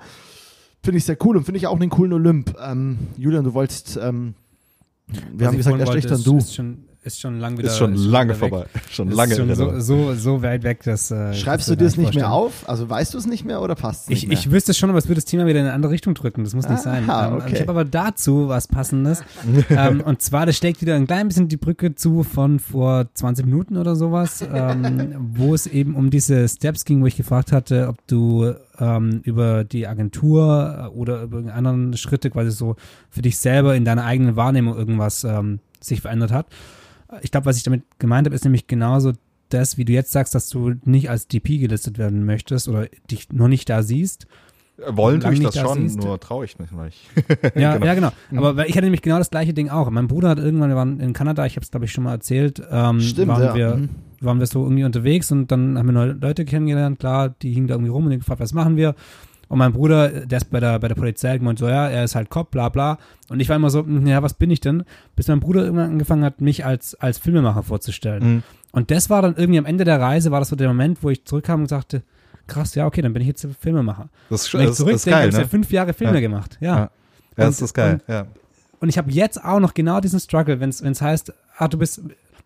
finde 0.84 1.00
ich 1.00 1.06
sehr 1.06 1.18
cool 1.26 1.38
und 1.38 1.46
finde 1.46 1.58
ich 1.58 1.66
auch 1.66 1.80
einen 1.80 1.90
coolen 1.90 2.14
Olymp. 2.14 2.56
Ähm, 2.64 3.00
Julian, 3.18 3.44
du 3.44 3.56
wolltest, 3.56 3.98
ähm, 3.98 4.36
wir 5.08 5.40
was 5.40 5.48
haben 5.48 5.58
gesagt, 5.58 5.80
erst 5.80 5.94
recht 5.94 6.12
dann 6.12 6.24
du. 6.24 6.38
Ist 6.38 6.56
schon 6.56 6.84
ist 7.04 7.20
schon 7.20 7.40
lang 7.40 7.58
wieder. 7.58 7.70
Ist 7.70 7.78
schon 7.78 7.96
lange 7.96 8.36
vorbei. 8.36 8.66
Schon 8.92 9.10
ist 9.10 9.16
lange 9.16 9.36
schon 9.36 9.56
so, 9.56 9.80
so, 9.80 10.14
so 10.14 10.44
weit 10.44 10.64
weg, 10.64 10.84
dass. 10.84 11.10
Äh, 11.10 11.34
Schreibst 11.34 11.68
du 11.68 11.76
dir 11.76 11.86
es 11.86 11.98
nicht 11.98 12.14
mehr 12.14 12.32
auf? 12.32 12.70
Also 12.70 12.88
weißt 12.88 13.14
du 13.14 13.18
es 13.18 13.26
nicht 13.26 13.44
mehr 13.44 13.62
oder 13.62 13.74
passt 13.74 14.04
es 14.04 14.10
nicht 14.10 14.24
ich, 14.24 14.30
mehr? 14.30 14.38
Ich 14.38 14.52
wüsste 14.52 14.74
schon, 14.74 14.90
aber 14.90 15.00
es 15.00 15.06
würde 15.08 15.16
das 15.16 15.26
Thema 15.26 15.48
wieder 15.48 15.60
in 15.60 15.66
eine 15.66 15.74
andere 15.74 15.92
Richtung 15.92 16.14
drücken. 16.14 16.44
Das 16.44 16.54
muss 16.54 16.70
nicht 16.70 16.82
sein. 16.82 17.04
Ähm, 17.04 17.34
okay. 17.34 17.54
Ich 17.54 17.62
habe 17.62 17.72
aber 17.72 17.86
dazu 17.86 18.50
was 18.50 18.68
Passendes. 18.68 19.24
ähm, 19.70 20.02
und 20.02 20.22
zwar, 20.22 20.46
das 20.46 20.58
schlägt 20.58 20.82
wieder 20.82 20.96
ein 20.96 21.08
klein 21.08 21.28
bisschen 21.28 21.48
die 21.48 21.58
Brücke 21.58 21.96
zu 21.96 22.24
von 22.24 22.60
vor 22.60 23.08
20 23.14 23.46
Minuten 23.46 23.78
oder 23.78 23.96
sowas, 23.96 24.46
ähm, 24.54 25.16
wo 25.36 25.56
es 25.56 25.66
eben 25.66 25.96
um 25.96 26.12
diese 26.12 26.48
Steps 26.48 26.86
ging, 26.86 27.02
wo 27.02 27.08
ich 27.08 27.18
gefragt 27.18 27.52
hatte, 27.52 27.88
ob 27.88 27.98
du 28.06 28.54
ähm, 28.80 29.22
über 29.24 29.64
die 29.64 29.88
Agentur 29.88 30.92
oder 30.94 31.24
über 31.24 31.38
irgendeine 31.38 31.58
anderen 31.58 31.98
Schritte 31.98 32.30
quasi 32.30 32.52
so 32.52 32.76
für 33.10 33.24
dich 33.24 33.40
selber 33.40 33.76
in 33.76 33.86
deiner 33.86 34.06
eigenen 34.06 34.36
Wahrnehmung 34.36 34.78
irgendwas 34.78 35.24
ähm, 35.24 35.60
sich 35.80 36.02
verändert 36.02 36.32
hat 36.32 36.46
ich 37.22 37.32
glaube, 37.32 37.46
was 37.46 37.58
ich 37.58 37.64
damit 37.64 37.84
gemeint 38.00 38.28
habe, 38.28 38.36
ist 38.36 38.44
nämlich 38.44 38.68
genauso 38.68 39.14
das, 39.50 39.78
wie 39.78 39.86
du 39.86 39.94
jetzt 39.94 40.12
sagst, 40.12 40.34
dass 40.34 40.50
du 40.50 40.76
nicht 40.86 41.10
als 41.10 41.28
DP 41.28 41.60
gelistet 41.60 41.98
werden 41.98 42.26
möchtest 42.26 42.68
oder 42.68 42.88
dich 43.10 43.32
noch 43.32 43.48
nicht 43.48 43.70
da 43.70 43.84
siehst. 43.84 44.28
Wollen 44.88 45.20
tue 45.20 45.34
ich 45.34 45.42
das 45.42 45.54
da 45.54 45.62
schon, 45.62 45.90
siehst. 45.90 46.00
nur 46.00 46.20
traue 46.20 46.46
ich 46.46 46.58
mich 46.58 46.72
nicht. 46.72 46.98
ja, 47.56 47.74
genau. 47.74 47.86
ja, 47.86 47.94
genau. 47.94 48.12
Mhm. 48.32 48.40
Aber 48.40 48.68
ich 48.68 48.76
hatte 48.76 48.86
nämlich 48.86 49.02
genau 49.02 49.18
das 49.18 49.30
gleiche 49.30 49.54
Ding 49.54 49.70
auch. 49.70 49.90
Mein 49.90 50.08
Bruder 50.08 50.30
hat 50.30 50.40
irgendwann, 50.40 50.70
wir 50.70 50.76
waren 50.76 51.00
in 51.00 51.14
Kanada, 51.14 51.46
ich 51.46 51.56
habe 51.56 51.64
es 51.64 51.72
glaube 51.72 51.86
ich 51.86 51.92
schon 51.92 52.04
mal 52.04 52.14
erzählt, 52.14 52.62
ähm, 52.72 53.00
Stimmt, 53.00 53.28
waren, 53.28 53.44
ja. 53.44 53.56
wir, 53.56 53.76
mhm. 53.76 53.90
waren 54.22 54.40
wir 54.40 54.48
so 54.48 54.64
irgendwie 54.64 54.84
unterwegs 54.84 55.32
und 55.32 55.52
dann 55.52 55.78
haben 55.78 55.86
wir 55.86 55.94
neue 55.94 56.14
Leute 56.14 56.46
kennengelernt, 56.46 57.00
klar, 57.00 57.30
die 57.30 57.52
hingen 57.52 57.68
da 57.68 57.76
irgendwie 57.76 57.92
rum 57.92 58.06
und 58.06 58.12
die 58.12 58.18
gefragt, 58.18 58.40
was 58.40 58.54
machen 58.54 58.78
wir? 58.78 58.96
Und 59.52 59.58
mein 59.58 59.74
Bruder, 59.74 60.08
der 60.26 60.38
ist 60.38 60.50
bei 60.50 60.62
der, 60.62 60.80
bei 60.80 60.88
der 60.88 60.96
Polizei 60.96 61.38
gemeint, 61.38 61.60
so, 61.60 61.68
ja, 61.68 61.90
er 61.90 62.06
ist 62.06 62.16
halt 62.16 62.30
Cop, 62.30 62.52
bla, 62.52 62.70
bla. 62.70 62.98
Und 63.28 63.42
ich 63.42 63.50
war 63.50 63.58
immer 63.58 63.70
so, 63.70 63.84
hm, 63.84 64.08
ja, 64.08 64.24
was 64.24 64.34
bin 64.34 64.50
ich 64.50 64.62
denn? 64.62 64.86
Bis 65.18 65.28
mein 65.28 65.42
Bruder 65.42 65.66
irgendwann 65.66 65.92
angefangen 65.92 66.24
hat, 66.24 66.40
mich 66.40 66.66
als, 66.66 66.96
als 66.96 67.18
Filmemacher 67.18 67.62
vorzustellen. 67.62 68.36
Mhm. 68.36 68.44
Und 68.72 68.92
das 68.92 69.10
war 69.10 69.22
dann 69.22 69.36
irgendwie 69.36 69.60
am 69.60 69.66
Ende 69.66 69.84
der 69.84 70.00
Reise, 70.00 70.32
war 70.32 70.40
das 70.40 70.48
so 70.48 70.56
der 70.56 70.70
Moment, 70.70 71.04
wo 71.04 71.10
ich 71.10 71.26
zurückkam 71.26 71.64
und 71.64 71.68
sagte, 71.68 72.02
krass, 72.48 72.76
ja, 72.76 72.86
okay, 72.86 73.02
dann 73.02 73.12
bin 73.12 73.24
ich 73.24 73.28
jetzt 73.28 73.46
Filmemacher. 73.60 74.08
Das 74.30 74.46
ist, 74.46 74.54
Wenn 74.54 74.70
ich 74.70 74.74
zurückdenke, 74.74 75.20
habe 75.20 75.28
ich 75.28 75.36
ne? 75.36 75.42
ja 75.42 75.48
fünf 75.48 75.70
Jahre 75.70 75.92
Filme 75.92 76.14
ja. 76.14 76.22
gemacht. 76.22 76.58
Ja. 76.62 76.68
Ja, 76.68 76.80
ja 76.80 76.90
das 77.36 77.62
ist 77.62 77.74
geil, 77.74 78.00
und, 78.08 78.14
ja. 78.14 78.28
Und 78.80 78.88
ich 78.88 78.98
habe 78.98 79.12
jetzt 79.12 79.44
auch 79.44 79.60
noch 79.60 79.74
genau 79.74 80.00
diesen 80.00 80.22
Struggle, 80.22 80.62
wenn 80.62 80.70
es 80.70 81.02
heißt, 81.02 81.34
ah, 81.58 81.68
du 81.68 81.78
bist, 81.78 82.02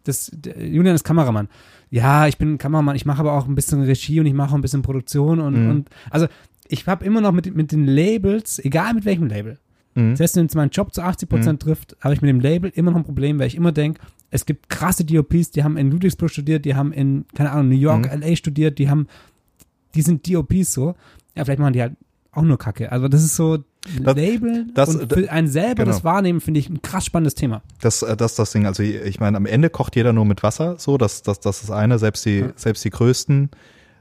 das, 0.05 0.31
Julian 0.57 0.95
ist 0.95 1.03
Kameramann. 1.03 1.49
Ja, 1.91 2.25
ich 2.25 2.39
bin 2.39 2.57
Kameramann, 2.57 2.95
ich 2.95 3.05
mache 3.05 3.19
aber 3.19 3.33
auch 3.33 3.47
ein 3.47 3.53
bisschen 3.53 3.83
Regie 3.83 4.19
und 4.19 4.25
ich 4.25 4.33
mache 4.33 4.49
auch 4.49 4.55
ein 4.55 4.61
bisschen 4.61 4.81
Produktion 4.81 5.39
und, 5.39 5.63
mhm. 5.63 5.69
und 5.69 5.89
also 6.09 6.25
ich 6.67 6.87
habe 6.87 7.05
immer 7.05 7.21
noch 7.21 7.31
mit, 7.31 7.53
mit 7.55 7.71
den 7.71 7.85
Labels, 7.85 8.59
egal 8.59 8.93
mit 8.93 9.05
welchem 9.05 9.27
Label, 9.27 9.59
mhm. 9.95 10.15
selbst 10.15 10.35
wenn 10.35 10.45
es 10.45 10.55
meinen 10.55 10.69
Job 10.69 10.93
zu 10.93 11.01
80 11.01 11.29
Prozent 11.29 11.61
mhm. 11.61 11.67
trifft, 11.67 11.97
habe 12.01 12.13
ich 12.13 12.21
mit 12.21 12.29
dem 12.29 12.39
Label 12.39 12.71
immer 12.73 12.91
noch 12.91 12.97
ein 12.97 13.03
Problem, 13.03 13.39
weil 13.39 13.47
ich 13.47 13.55
immer 13.55 13.71
denke, 13.71 14.01
es 14.31 14.45
gibt 14.45 14.69
krasse 14.69 15.05
DOPs, 15.05 15.51
die 15.51 15.63
haben 15.63 15.77
in 15.77 15.91
Ludwigsburg 15.91 16.29
studiert, 16.29 16.65
die 16.65 16.75
haben 16.75 16.91
in, 16.91 17.25
keine 17.35 17.51
Ahnung, 17.51 17.69
New 17.69 17.77
York, 17.77 18.13
mhm. 18.13 18.21
LA 18.21 18.35
studiert, 18.35 18.79
die 18.79 18.89
haben, 18.89 19.07
die 19.93 20.01
sind 20.01 20.29
DOPs 20.29 20.73
so. 20.73 20.95
Ja, 21.35 21.45
vielleicht 21.45 21.59
machen 21.59 21.73
die 21.73 21.81
halt 21.81 21.93
auch 22.31 22.43
nur 22.43 22.57
Kacke. 22.57 22.91
Also 22.91 23.07
das 23.07 23.23
ist 23.23 23.35
so 23.35 23.59
das, 24.03 24.15
Label 24.15 24.65
das, 24.73 24.95
und 24.95 25.13
für 25.13 25.31
einen 25.31 25.47
selber 25.47 25.83
genau. 25.83 25.95
das 25.95 26.03
Wahrnehmen 26.03 26.41
finde 26.41 26.59
ich 26.59 26.69
ein 26.69 26.81
krass 26.81 27.05
spannendes 27.05 27.35
Thema. 27.35 27.61
Das, 27.81 28.01
äh, 28.01 28.17
das, 28.17 28.35
das 28.35 28.51
Ding. 28.51 28.65
Also 28.65 28.83
ich 28.83 29.19
meine, 29.19 29.37
am 29.37 29.45
Ende 29.45 29.69
kocht 29.69 29.95
jeder 29.95 30.11
nur 30.11 30.25
mit 30.25 30.43
Wasser. 30.43 30.75
So, 30.79 30.97
das, 30.97 31.21
das, 31.21 31.39
das 31.39 31.63
ist 31.63 31.71
eine. 31.71 31.99
Selbst 31.99 32.25
die, 32.25 32.39
ja. 32.39 32.51
selbst 32.55 32.83
die 32.83 32.89
größten 32.89 33.49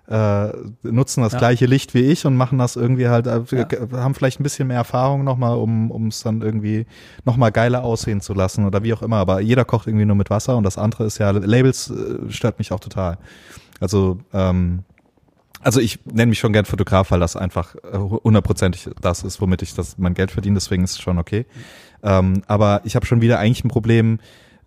äh, 0.08 0.48
nutzen 0.82 1.22
das 1.22 1.32
ja. 1.32 1.38
gleiche 1.38 1.66
Licht 1.66 1.94
wie 1.94 2.00
ich 2.00 2.26
und 2.26 2.36
machen 2.36 2.58
das 2.58 2.76
irgendwie 2.76 3.08
halt, 3.08 3.26
äh, 3.26 3.40
ja. 3.52 3.66
haben 3.92 4.14
vielleicht 4.14 4.38
ein 4.38 4.42
bisschen 4.42 4.68
mehr 4.68 4.76
Erfahrung 4.76 5.24
nochmal, 5.24 5.56
um 5.56 6.08
es 6.08 6.22
dann 6.22 6.42
irgendwie 6.42 6.86
nochmal 7.24 7.52
geiler 7.52 7.84
aussehen 7.84 8.20
zu 8.20 8.34
lassen 8.34 8.66
oder 8.66 8.82
wie 8.82 8.92
auch 8.92 9.02
immer. 9.02 9.16
Aber 9.16 9.40
jeder 9.40 9.64
kocht 9.64 9.86
irgendwie 9.86 10.04
nur 10.04 10.16
mit 10.16 10.30
Wasser 10.30 10.56
und 10.56 10.64
das 10.64 10.76
andere 10.76 11.04
ist 11.04 11.18
ja, 11.18 11.30
Labels 11.30 11.90
äh, 11.90 12.30
stört 12.30 12.58
mich 12.58 12.72
auch 12.72 12.80
total. 12.80 13.18
Also, 13.80 14.18
ähm, 14.32 14.84
also 15.62 15.80
ich 15.80 15.98
nenne 16.04 16.26
mich 16.26 16.38
schon 16.38 16.52
gern 16.52 16.66
Fotograf, 16.66 17.10
weil 17.10 17.20
das 17.20 17.36
einfach 17.36 17.74
äh, 17.76 17.96
hundertprozentig 17.96 18.90
das 19.00 19.22
ist, 19.22 19.40
womit 19.40 19.62
ich 19.62 19.74
das 19.74 19.96
mein 19.96 20.12
Geld 20.12 20.30
verdiene, 20.30 20.54
deswegen 20.54 20.84
ist 20.84 20.92
es 20.92 21.00
schon 21.00 21.18
okay. 21.18 21.46
Ähm, 22.02 22.42
aber 22.46 22.82
ich 22.84 22.96
habe 22.96 23.06
schon 23.06 23.22
wieder 23.22 23.38
eigentlich 23.38 23.64
ein 23.64 23.68
Problem, 23.68 24.18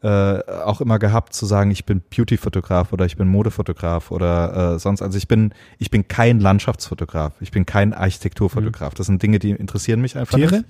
äh, 0.04 0.42
auch 0.64 0.82
immer 0.82 1.00
gehabt 1.00 1.34
zu 1.34 1.46
sagen, 1.46 1.72
ich 1.72 1.86
bin 1.86 2.02
Beauty-Fotograf 2.02 2.94
oder 2.94 3.06
ich 3.06 3.18
bin 3.18 3.28
Modefotograf 3.28 4.12
oder 4.12 4.76
äh, 4.76 4.80
sonst. 4.80 5.02
Also 5.02 5.18
ich 5.18 5.28
bin, 5.28 5.54
ich 5.80 5.90
bin 5.90 6.08
kein 6.08 6.40
Landschaftsfotograf, 6.40 7.34
ich 7.40 7.52
bin 7.52 7.66
kein 7.66 7.94
Architekturfotograf. 7.94 8.94
Das 8.94 9.08
sind 9.08 9.24
Dinge, 9.24 9.40
die 9.40 9.52
interessieren 9.52 10.02
mich 10.02 10.18
einfach 10.18 10.38
Tiere? 10.38 10.58
nicht. 10.58 10.66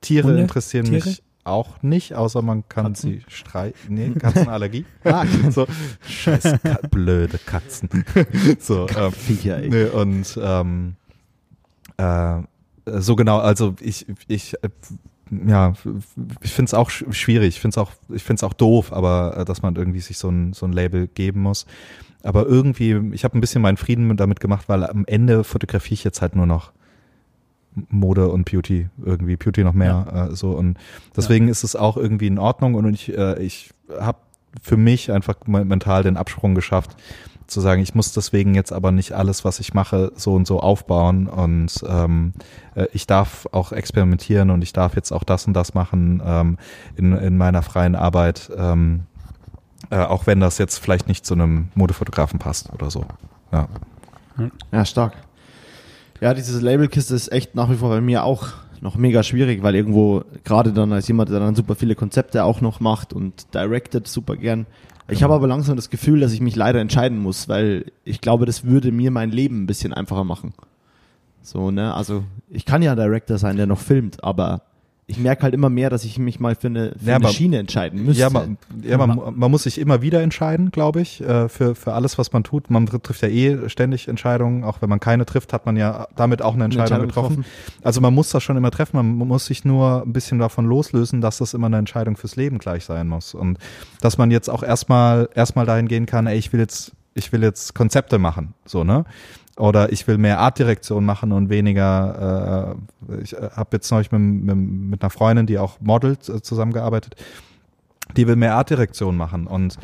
Tiere 0.00 0.28
Hunde? 0.28 0.42
interessieren 0.42 0.84
Tiere? 0.84 1.08
mich 1.08 1.22
auch 1.44 1.82
nicht, 1.82 2.14
außer 2.14 2.42
man 2.42 2.68
kann 2.68 2.86
Katzen? 2.86 3.10
sie 3.10 3.22
streichen. 3.28 3.94
Nee, 3.94 4.10
Katzenallergie. 4.18 4.84
Ah, 5.04 5.26
so, 5.50 5.66
scheiß 6.08 6.60
Ka 6.62 6.78
blöde 6.90 7.38
Katzen. 7.38 8.04
so, 8.58 8.86
ähm, 8.96 9.12
Viecher, 9.12 9.58
ey. 9.58 9.68
Nee, 9.68 9.84
und 9.84 10.38
ähm, 10.42 10.96
äh, 11.98 12.36
so 12.86 13.16
genau, 13.16 13.38
also 13.38 13.74
ich, 13.80 14.06
ich 14.26 14.54
äh, 14.62 14.70
ja, 15.46 15.72
ich 16.42 16.52
finde 16.52 16.68
es 16.68 16.74
auch 16.74 16.90
sch- 16.90 17.12
schwierig, 17.12 17.48
ich 17.56 17.60
finde 17.60 17.74
es 17.74 17.78
auch, 17.78 17.92
ich 18.12 18.22
finde 18.22 18.40
es 18.40 18.44
auch 18.44 18.52
doof, 18.52 18.92
aber 18.92 19.36
äh, 19.38 19.44
dass 19.44 19.62
man 19.62 19.76
irgendwie 19.76 20.00
sich 20.00 20.18
so 20.18 20.28
ein, 20.28 20.52
so 20.52 20.66
ein 20.66 20.72
Label 20.72 21.06
geben 21.08 21.40
muss. 21.42 21.66
Aber 22.22 22.46
irgendwie, 22.46 23.00
ich 23.12 23.24
habe 23.24 23.36
ein 23.36 23.40
bisschen 23.40 23.60
meinen 23.62 23.76
Frieden 23.76 24.06
mit- 24.06 24.20
damit 24.20 24.40
gemacht, 24.40 24.68
weil 24.68 24.84
am 24.84 25.04
Ende 25.06 25.44
fotografiere 25.44 25.94
ich 25.94 26.04
jetzt 26.04 26.22
halt 26.22 26.36
nur 26.36 26.46
noch 26.46 26.72
Mode 27.88 28.28
und 28.28 28.48
Beauty, 28.50 28.88
irgendwie 29.04 29.36
Beauty 29.36 29.64
noch 29.64 29.72
mehr 29.72 30.28
äh, 30.30 30.34
so. 30.36 30.52
Und 30.52 30.78
deswegen 31.16 31.48
ist 31.48 31.64
es 31.64 31.74
auch 31.74 31.96
irgendwie 31.96 32.28
in 32.28 32.38
Ordnung. 32.38 32.74
Und 32.74 32.92
ich, 32.94 33.16
äh, 33.16 33.42
ich 33.42 33.70
habe 33.98 34.18
für 34.62 34.76
mich 34.76 35.10
einfach 35.10 35.34
me- 35.46 35.64
mental 35.64 36.04
den 36.04 36.16
Absprung 36.16 36.54
geschafft, 36.54 36.96
zu 37.46 37.60
sagen, 37.60 37.82
ich 37.82 37.94
muss 37.94 38.12
deswegen 38.12 38.54
jetzt 38.54 38.72
aber 38.72 38.92
nicht 38.92 39.12
alles, 39.12 39.44
was 39.44 39.60
ich 39.60 39.74
mache, 39.74 40.12
so 40.16 40.34
und 40.34 40.46
so 40.46 40.60
aufbauen 40.60 41.26
und 41.26 41.84
ähm, 41.88 42.32
äh, 42.74 42.86
ich 42.92 43.06
darf 43.06 43.46
auch 43.52 43.72
experimentieren 43.72 44.50
und 44.50 44.62
ich 44.62 44.72
darf 44.72 44.96
jetzt 44.96 45.12
auch 45.12 45.24
das 45.24 45.46
und 45.46 45.54
das 45.54 45.74
machen 45.74 46.22
ähm, 46.24 46.58
in, 46.96 47.12
in 47.16 47.36
meiner 47.36 47.62
freien 47.62 47.94
Arbeit, 47.94 48.50
ähm, 48.56 49.04
äh, 49.90 49.98
auch 49.98 50.26
wenn 50.26 50.40
das 50.40 50.58
jetzt 50.58 50.78
vielleicht 50.78 51.08
nicht 51.08 51.26
zu 51.26 51.34
einem 51.34 51.68
Modefotografen 51.74 52.38
passt 52.38 52.72
oder 52.72 52.90
so. 52.90 53.04
Ja. 53.52 53.68
Ja, 54.72 54.84
stark. 54.84 55.14
Ja, 56.20 56.34
diese 56.34 56.58
Labelkiste 56.58 57.14
ist 57.14 57.30
echt 57.30 57.54
nach 57.54 57.70
wie 57.70 57.76
vor 57.76 57.90
bei 57.90 58.00
mir 58.00 58.24
auch 58.24 58.48
noch 58.84 58.96
mega 58.96 59.22
schwierig, 59.22 59.62
weil 59.62 59.74
irgendwo, 59.74 60.24
gerade 60.44 60.72
dann 60.72 60.92
als 60.92 61.08
jemand, 61.08 61.30
der 61.30 61.40
dann 61.40 61.54
super 61.54 61.74
viele 61.74 61.94
Konzepte 61.94 62.44
auch 62.44 62.60
noch 62.60 62.80
macht 62.80 63.14
und 63.14 63.52
directed 63.54 64.06
super 64.06 64.36
gern. 64.36 64.66
Ich 65.08 65.22
habe 65.22 65.32
aber 65.32 65.46
langsam 65.46 65.76
das 65.76 65.88
Gefühl, 65.88 66.20
dass 66.20 66.32
ich 66.32 66.42
mich 66.42 66.54
leider 66.54 66.80
entscheiden 66.80 67.18
muss, 67.18 67.48
weil 67.48 67.86
ich 68.04 68.20
glaube, 68.20 68.44
das 68.44 68.64
würde 68.64 68.92
mir 68.92 69.10
mein 69.10 69.30
Leben 69.30 69.62
ein 69.62 69.66
bisschen 69.66 69.94
einfacher 69.94 70.24
machen. 70.24 70.52
So, 71.40 71.70
ne, 71.70 71.94
also 71.94 72.24
ich 72.50 72.66
kann 72.66 72.82
ja 72.82 72.94
Director 72.94 73.38
sein, 73.38 73.56
der 73.56 73.66
noch 73.66 73.80
filmt, 73.80 74.22
aber 74.22 74.62
ich 75.06 75.18
merke 75.18 75.42
halt 75.42 75.52
immer 75.52 75.68
mehr, 75.68 75.90
dass 75.90 76.02
ich 76.04 76.18
mich 76.18 76.40
mal 76.40 76.54
für 76.54 76.68
eine, 76.68 76.92
für 76.98 77.06
Ja, 77.10 77.16
eine 77.16 77.26
aber- 77.26 77.34
Schiene 77.34 77.58
entscheiden 77.58 78.04
müsste. 78.06 78.22
Ja, 78.22 78.30
man, 78.30 78.56
ja 78.82 78.96
man, 78.96 79.20
man 79.38 79.50
muss 79.50 79.64
sich 79.64 79.78
immer 79.78 80.00
wieder 80.00 80.22
entscheiden, 80.22 80.70
glaube 80.70 81.02
ich, 81.02 81.20
äh, 81.20 81.48
für, 81.50 81.74
für 81.74 81.92
alles, 81.92 82.16
was 82.16 82.32
man 82.32 82.42
tut. 82.42 82.70
Man 82.70 82.86
tr- 82.88 83.02
trifft 83.02 83.20
ja 83.20 83.28
eh 83.28 83.68
ständig 83.68 84.08
Entscheidungen. 84.08 84.64
Auch 84.64 84.80
wenn 84.80 84.88
man 84.88 85.00
keine 85.00 85.26
trifft, 85.26 85.52
hat 85.52 85.66
man 85.66 85.76
ja 85.76 86.08
damit 86.16 86.40
auch 86.40 86.54
eine 86.54 86.64
Entscheidung, 86.64 87.02
Entscheidung 87.02 87.08
getroffen. 87.08 87.36
getroffen. 87.42 87.80
Also 87.82 88.00
man 88.00 88.14
muss 88.14 88.30
das 88.30 88.42
schon 88.42 88.56
immer 88.56 88.70
treffen. 88.70 88.96
Man 88.96 89.28
muss 89.28 89.44
sich 89.46 89.64
nur 89.66 90.02
ein 90.06 90.12
bisschen 90.14 90.38
davon 90.38 90.64
loslösen, 90.64 91.20
dass 91.20 91.36
das 91.38 91.52
immer 91.52 91.66
eine 91.66 91.76
Entscheidung 91.78 92.16
fürs 92.16 92.36
Leben 92.36 92.56
gleich 92.58 92.86
sein 92.86 93.06
muss. 93.06 93.34
Und 93.34 93.58
dass 94.00 94.16
man 94.16 94.30
jetzt 94.30 94.48
auch 94.48 94.62
erstmal 94.62 95.28
erstmal 95.34 95.66
dahin 95.66 95.86
gehen 95.86 96.06
kann, 96.06 96.26
ey, 96.26 96.38
ich 96.38 96.52
will 96.54 96.60
jetzt, 96.60 96.92
ich 97.12 97.30
will 97.30 97.42
jetzt 97.42 97.74
Konzepte 97.74 98.18
machen. 98.18 98.54
So, 98.64 98.84
ne? 98.84 99.04
Oder 99.56 99.92
ich 99.92 100.06
will 100.08 100.18
mehr 100.18 100.40
Artdirektion 100.40 101.04
machen 101.04 101.30
und 101.30 101.48
weniger, 101.48 102.76
äh, 103.08 103.22
ich 103.22 103.34
habe 103.34 103.68
jetzt 103.72 103.90
neulich 103.90 104.10
mit, 104.10 104.20
mit, 104.20 104.56
mit 104.56 105.02
einer 105.02 105.10
Freundin, 105.10 105.46
die 105.46 105.58
auch 105.58 105.78
modelt, 105.80 106.28
äh, 106.28 106.42
zusammengearbeitet 106.42 107.16
die 108.16 108.26
will 108.26 108.36
mehr 108.36 108.54
Artdirektion 108.54 109.16
machen. 109.16 109.46
Und 109.46 109.78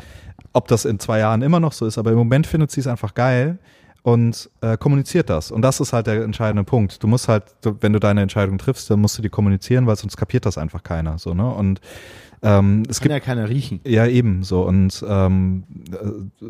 ob 0.53 0.67
das 0.67 0.85
in 0.85 0.99
zwei 0.99 1.19
Jahren 1.19 1.41
immer 1.41 1.59
noch 1.59 1.73
so 1.73 1.85
ist, 1.85 1.97
aber 1.97 2.11
im 2.11 2.17
Moment 2.17 2.47
findet 2.47 2.71
sie 2.71 2.81
es 2.81 2.87
einfach 2.87 3.13
geil 3.13 3.57
und 4.03 4.49
äh, 4.61 4.77
kommuniziert 4.77 5.29
das. 5.29 5.51
Und 5.51 5.61
das 5.61 5.79
ist 5.79 5.93
halt 5.93 6.07
der 6.07 6.23
entscheidende 6.23 6.63
Punkt. 6.63 7.01
Du 7.03 7.07
musst 7.07 7.27
halt, 7.27 7.43
wenn 7.81 7.93
du 7.93 7.99
deine 7.99 8.21
Entscheidung 8.21 8.57
triffst, 8.57 8.89
dann 8.89 8.99
musst 8.99 9.17
du 9.17 9.21
die 9.21 9.29
kommunizieren, 9.29 9.87
weil 9.87 9.95
sonst 9.95 10.17
kapiert 10.17 10.45
das 10.45 10.57
einfach 10.57 10.83
keiner. 10.83 11.17
So, 11.19 11.33
ne? 11.33 11.47
Und 11.47 11.81
ähm, 12.43 12.83
es 12.89 12.99
Kann 12.99 13.09
gibt 13.09 13.13
ja 13.13 13.19
keiner 13.19 13.49
riechen. 13.49 13.81
ja, 13.85 14.07
eben 14.07 14.43
so. 14.43 14.63
Und 14.63 15.05
ähm, 15.07 15.63
äh, 15.91 16.45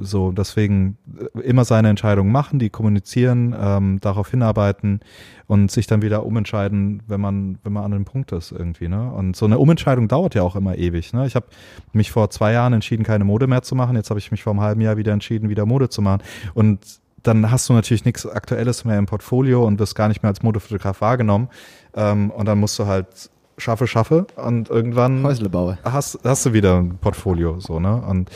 so, 0.00 0.32
deswegen 0.32 0.98
äh, 1.36 1.40
immer 1.40 1.64
seine 1.64 1.88
Entscheidungen 1.88 2.32
machen, 2.32 2.58
die 2.58 2.68
kommunizieren, 2.68 3.54
ähm, 3.58 4.00
darauf 4.00 4.30
hinarbeiten 4.30 5.00
und 5.46 5.70
sich 5.70 5.86
dann 5.86 6.02
wieder 6.02 6.26
umentscheiden, 6.26 7.02
wenn 7.06 7.20
man, 7.20 7.58
wenn 7.62 7.72
man 7.72 7.84
an 7.84 7.92
einem 7.92 8.04
Punkt 8.04 8.32
ist 8.32 8.50
irgendwie. 8.50 8.88
Ne? 8.88 9.08
Und 9.12 9.36
so 9.36 9.46
eine 9.46 9.58
Umentscheidung 9.58 10.08
dauert 10.08 10.34
ja 10.34 10.42
auch 10.42 10.56
immer 10.56 10.76
ewig. 10.76 11.12
Ne? 11.12 11.26
Ich 11.26 11.36
habe 11.36 11.46
mich 11.92 12.10
vor 12.10 12.28
zwei 12.30 12.52
Jahren 12.52 12.72
entschieden, 12.72 13.04
keine 13.04 13.24
Mode 13.24 13.46
mehr 13.46 13.62
zu 13.62 13.76
machen. 13.76 13.94
Jetzt 13.94 14.10
habe 14.10 14.18
ich 14.18 14.32
mich 14.32 14.42
vor 14.42 14.52
einem 14.52 14.62
halben 14.62 14.80
Jahr 14.80 14.96
wieder 14.96 15.12
entschieden, 15.12 15.48
wieder 15.48 15.64
Mode 15.64 15.88
zu 15.88 16.02
machen. 16.02 16.22
Und 16.54 16.80
dann 17.22 17.50
hast 17.50 17.68
du 17.68 17.72
natürlich 17.72 18.04
nichts 18.04 18.26
Aktuelles 18.26 18.84
mehr 18.84 18.98
im 18.98 19.06
Portfolio 19.06 19.64
und 19.64 19.78
wirst 19.78 19.94
gar 19.94 20.08
nicht 20.08 20.22
mehr 20.22 20.30
als 20.30 20.42
Modefotograf 20.42 21.00
wahrgenommen. 21.00 21.48
Ähm, 21.94 22.30
und 22.30 22.46
dann 22.46 22.58
musst 22.58 22.78
du 22.80 22.86
halt 22.86 23.30
schaffe, 23.58 23.86
schaffe 23.86 24.26
und 24.36 24.68
irgendwann 24.68 25.22
Häuslebauer. 25.22 25.78
hast, 25.84 26.18
hast 26.24 26.46
du 26.46 26.52
wieder 26.52 26.78
ein 26.78 26.98
Portfolio, 26.98 27.60
so, 27.60 27.80
ne? 27.80 27.96
Und 27.96 28.30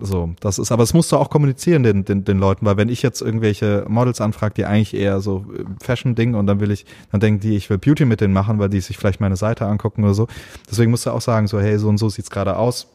so, 0.00 0.34
das 0.40 0.58
ist, 0.58 0.72
aber 0.72 0.82
das 0.82 0.92
musst 0.92 1.12
du 1.12 1.16
auch 1.16 1.30
kommunizieren 1.30 1.82
den, 1.82 2.04
den, 2.04 2.24
den 2.24 2.38
Leuten, 2.38 2.66
weil 2.66 2.76
wenn 2.76 2.88
ich 2.88 3.02
jetzt 3.02 3.20
irgendwelche 3.20 3.84
Models 3.88 4.20
anfrage, 4.20 4.54
die 4.54 4.64
eigentlich 4.64 4.94
eher 4.94 5.20
so 5.20 5.46
äh, 5.56 5.64
Fashion-Ding 5.82 6.34
und 6.34 6.46
dann 6.46 6.60
will 6.60 6.70
ich, 6.70 6.84
dann 7.12 7.20
denken 7.20 7.40
die, 7.40 7.56
ich 7.56 7.70
will 7.70 7.78
Beauty 7.78 8.04
mit 8.04 8.20
denen 8.20 8.34
machen, 8.34 8.58
weil 8.58 8.68
die 8.68 8.80
sich 8.80 8.98
vielleicht 8.98 9.20
meine 9.20 9.36
Seite 9.36 9.66
angucken 9.66 10.02
oder 10.04 10.14
so. 10.14 10.26
Deswegen 10.68 10.90
musst 10.90 11.06
du 11.06 11.10
auch 11.10 11.20
sagen, 11.20 11.46
so, 11.46 11.60
hey, 11.60 11.78
so 11.78 11.88
und 11.88 11.98
so 11.98 12.08
sieht's 12.08 12.30
gerade 12.30 12.56
aus. 12.56 12.88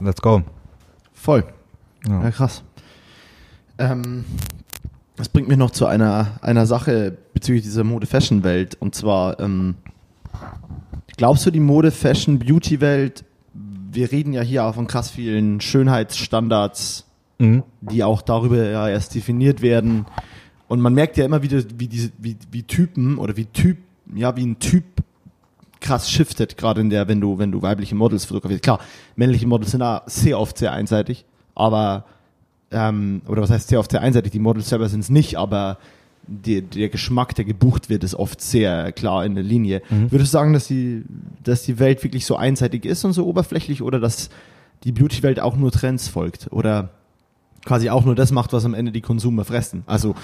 Let's 0.00 0.20
go. 0.20 0.42
Voll. 1.12 1.44
Ja. 2.06 2.24
Ja, 2.24 2.30
krass. 2.30 2.62
Ähm, 3.78 4.24
das 5.16 5.28
bringt 5.28 5.48
mich 5.48 5.58
noch 5.58 5.70
zu 5.70 5.86
einer, 5.86 6.38
einer 6.42 6.66
Sache 6.66 7.16
bezüglich 7.32 7.62
dieser 7.62 7.84
Mode-Fashion-Welt. 7.84 8.76
Und 8.80 8.94
zwar, 8.94 9.38
ähm, 9.40 9.76
glaubst 11.16 11.46
du, 11.46 11.50
die 11.50 11.60
Mode-Fashion-Beauty-Welt, 11.60 13.24
wir 13.52 14.10
reden 14.10 14.32
ja 14.32 14.42
hier 14.42 14.64
auch 14.64 14.74
von 14.74 14.86
krass 14.86 15.10
vielen 15.10 15.60
Schönheitsstandards, 15.60 17.06
Mhm. 17.38 17.64
die 17.80 18.04
auch 18.04 18.22
darüber 18.22 18.62
ja 18.64 18.88
erst 18.88 19.14
definiert 19.14 19.60
werden. 19.60 20.06
Und 20.68 20.80
man 20.80 20.94
merkt 20.94 21.16
ja 21.16 21.24
immer 21.24 21.42
wieder, 21.42 21.62
wie 21.78 21.88
diese, 21.88 22.10
wie, 22.18 22.36
wie 22.50 22.62
Typen 22.62 23.18
oder 23.18 23.36
wie 23.36 23.46
Typ, 23.46 23.78
ja, 24.14 24.36
wie 24.36 24.46
ein 24.46 24.58
Typ 24.60 24.84
krass 25.80 26.10
shiftet, 26.10 26.56
gerade 26.56 26.80
in 26.80 26.90
der, 26.90 27.08
wenn 27.08 27.20
du, 27.20 27.38
wenn 27.38 27.52
du 27.52 27.60
weibliche 27.60 27.94
Models 27.94 28.24
fotografierst. 28.24 28.62
Klar, 28.62 28.78
männliche 29.16 29.46
Models 29.46 29.72
sind 29.72 29.80
da 29.80 30.02
sehr 30.06 30.38
oft 30.38 30.56
sehr 30.56 30.72
einseitig, 30.72 31.24
aber, 31.54 32.04
ähm, 32.74 33.22
oder 33.26 33.42
was 33.42 33.50
heißt 33.50 33.68
sehr 33.68 33.80
oft 33.80 33.90
sehr 33.90 34.02
einseitig? 34.02 34.32
Die 34.32 34.38
Models 34.38 34.68
selber 34.68 34.88
sind 34.88 35.00
es 35.00 35.10
nicht, 35.10 35.36
aber 35.36 35.78
die, 36.26 36.62
der 36.62 36.88
Geschmack, 36.88 37.34
der 37.34 37.44
gebucht 37.44 37.90
wird, 37.90 38.04
ist 38.04 38.14
oft 38.14 38.40
sehr 38.40 38.92
klar 38.92 39.24
in 39.24 39.34
der 39.34 39.44
Linie. 39.44 39.82
Würdest 40.10 40.32
du 40.32 40.38
sagen, 40.38 40.52
dass 40.52 40.66
die, 40.66 41.04
dass 41.42 41.62
die 41.62 41.78
Welt 41.78 42.02
wirklich 42.02 42.24
so 42.26 42.36
einseitig 42.36 42.84
ist 42.84 43.04
und 43.04 43.12
so 43.12 43.26
oberflächlich 43.26 43.82
oder 43.82 44.00
dass 44.00 44.30
die 44.84 44.92
Beauty-Welt 44.92 45.40
auch 45.40 45.56
nur 45.56 45.70
Trends 45.70 46.08
folgt? 46.08 46.48
Oder 46.50 46.90
quasi 47.64 47.90
auch 47.90 48.04
nur 48.04 48.14
das 48.14 48.30
macht, 48.30 48.52
was 48.52 48.64
am 48.64 48.74
Ende 48.74 48.92
die 48.92 49.00
Konsumer 49.00 49.44
fressen. 49.44 49.82
Also 49.86 50.14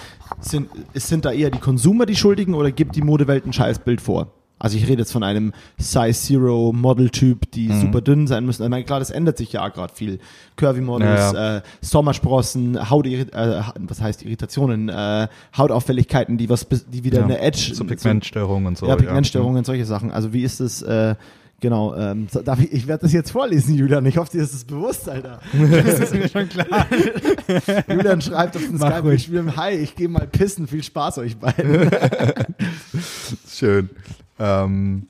sind, 0.40 0.68
es 0.92 1.08
sind 1.08 1.24
da 1.24 1.32
eher 1.32 1.50
die 1.50 1.58
Konsumer 1.58 2.06
die 2.06 2.16
Schuldigen 2.16 2.54
oder 2.54 2.70
gibt 2.70 2.96
die 2.96 3.02
Modewelt 3.02 3.46
ein 3.46 3.52
Scheißbild 3.52 4.00
vor? 4.00 4.32
Also 4.62 4.76
ich 4.76 4.86
rede 4.86 5.00
jetzt 5.02 5.10
von 5.12 5.22
einem 5.24 5.52
Size 5.78 6.12
Zero 6.12 6.72
Model-Typ, 6.72 7.50
die 7.52 7.68
Mhm. 7.70 7.80
super 7.80 8.00
dünn 8.02 8.26
sein 8.26 8.44
müssen. 8.44 8.62
Ich 8.62 8.68
meine, 8.68 8.84
klar, 8.84 8.98
das 9.00 9.08
ändert 9.10 9.38
sich 9.38 9.52
ja 9.54 9.66
gerade 9.68 9.92
viel. 9.94 10.20
Curvy 10.56 10.82
Models, 10.82 11.32
Ja, 11.32 11.56
Äh, 11.56 11.62
Sommersprossen, 11.80 12.90
Haut, 12.90 13.06
äh, 13.06 13.24
was 13.78 14.00
heißt 14.00 14.22
Irritationen, 14.22 14.88
äh, 14.90 15.28
Hautauffälligkeiten, 15.56 16.36
die 16.36 16.48
was, 16.50 16.66
die 16.68 17.02
wieder 17.04 17.20
Ja, 17.20 17.24
eine 17.24 17.40
Edge, 17.40 17.72
So 17.74 17.84
Pigmentstörungen 17.84 18.66
und 18.68 18.78
so. 18.78 18.86
ja, 18.86 18.96
Pigmentstörungen, 18.96 19.64
solche 19.64 19.86
Sachen. 19.86 20.10
Also 20.10 20.32
wie 20.34 20.42
ist 20.42 20.60
es, 20.60 20.82
äh, 20.82 21.14
genau, 21.60 21.94
ähm, 21.96 22.26
so- 22.30 22.42
darf 22.42 22.60
ich, 22.60 22.70
ich 22.72 22.86
werde 22.86 23.02
das 23.02 23.14
jetzt 23.14 23.30
vorlesen, 23.30 23.74
Julian. 23.74 24.04
Ich 24.04 24.18
hoffe, 24.18 24.32
dir 24.32 24.42
ist 24.42 24.52
es 24.54 24.64
bewusst, 24.64 25.08
Alter. 25.08 25.40
Das 25.70 26.00
ist 26.00 26.14
mir 26.14 26.28
schon 26.28 26.48
klar. 26.50 26.66
Julian 27.88 28.20
schreibt 28.20 28.56
auf 28.56 28.62
den 28.66 28.76
Skype, 28.78 29.14
ich 29.14 29.30
will, 29.32 29.52
hi, 29.56 29.70
ich 29.72 29.94
gehe 29.96 30.08
mal 30.08 30.26
pissen, 30.26 30.66
viel 30.66 30.82
Spaß 30.82 31.16
euch 31.18 31.38
beiden. 31.38 31.90
Schön. 33.48 33.88
Ähm, 34.40 35.06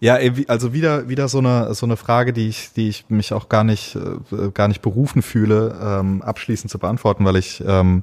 ja, 0.00 0.18
also 0.48 0.72
wieder 0.72 1.08
wieder 1.10 1.28
so 1.28 1.38
eine 1.38 1.74
so 1.74 1.84
eine 1.84 1.98
Frage, 1.98 2.32
die 2.32 2.48
ich 2.48 2.72
die 2.72 2.88
ich 2.88 3.04
mich 3.10 3.34
auch 3.34 3.50
gar 3.50 3.64
nicht 3.64 3.96
äh, 3.96 4.50
gar 4.54 4.68
nicht 4.68 4.80
berufen 4.80 5.20
fühle, 5.20 5.78
ähm, 5.82 6.22
abschließend 6.22 6.70
zu 6.70 6.78
beantworten, 6.78 7.26
weil 7.26 7.36
ich 7.36 7.62
ähm, 7.66 8.02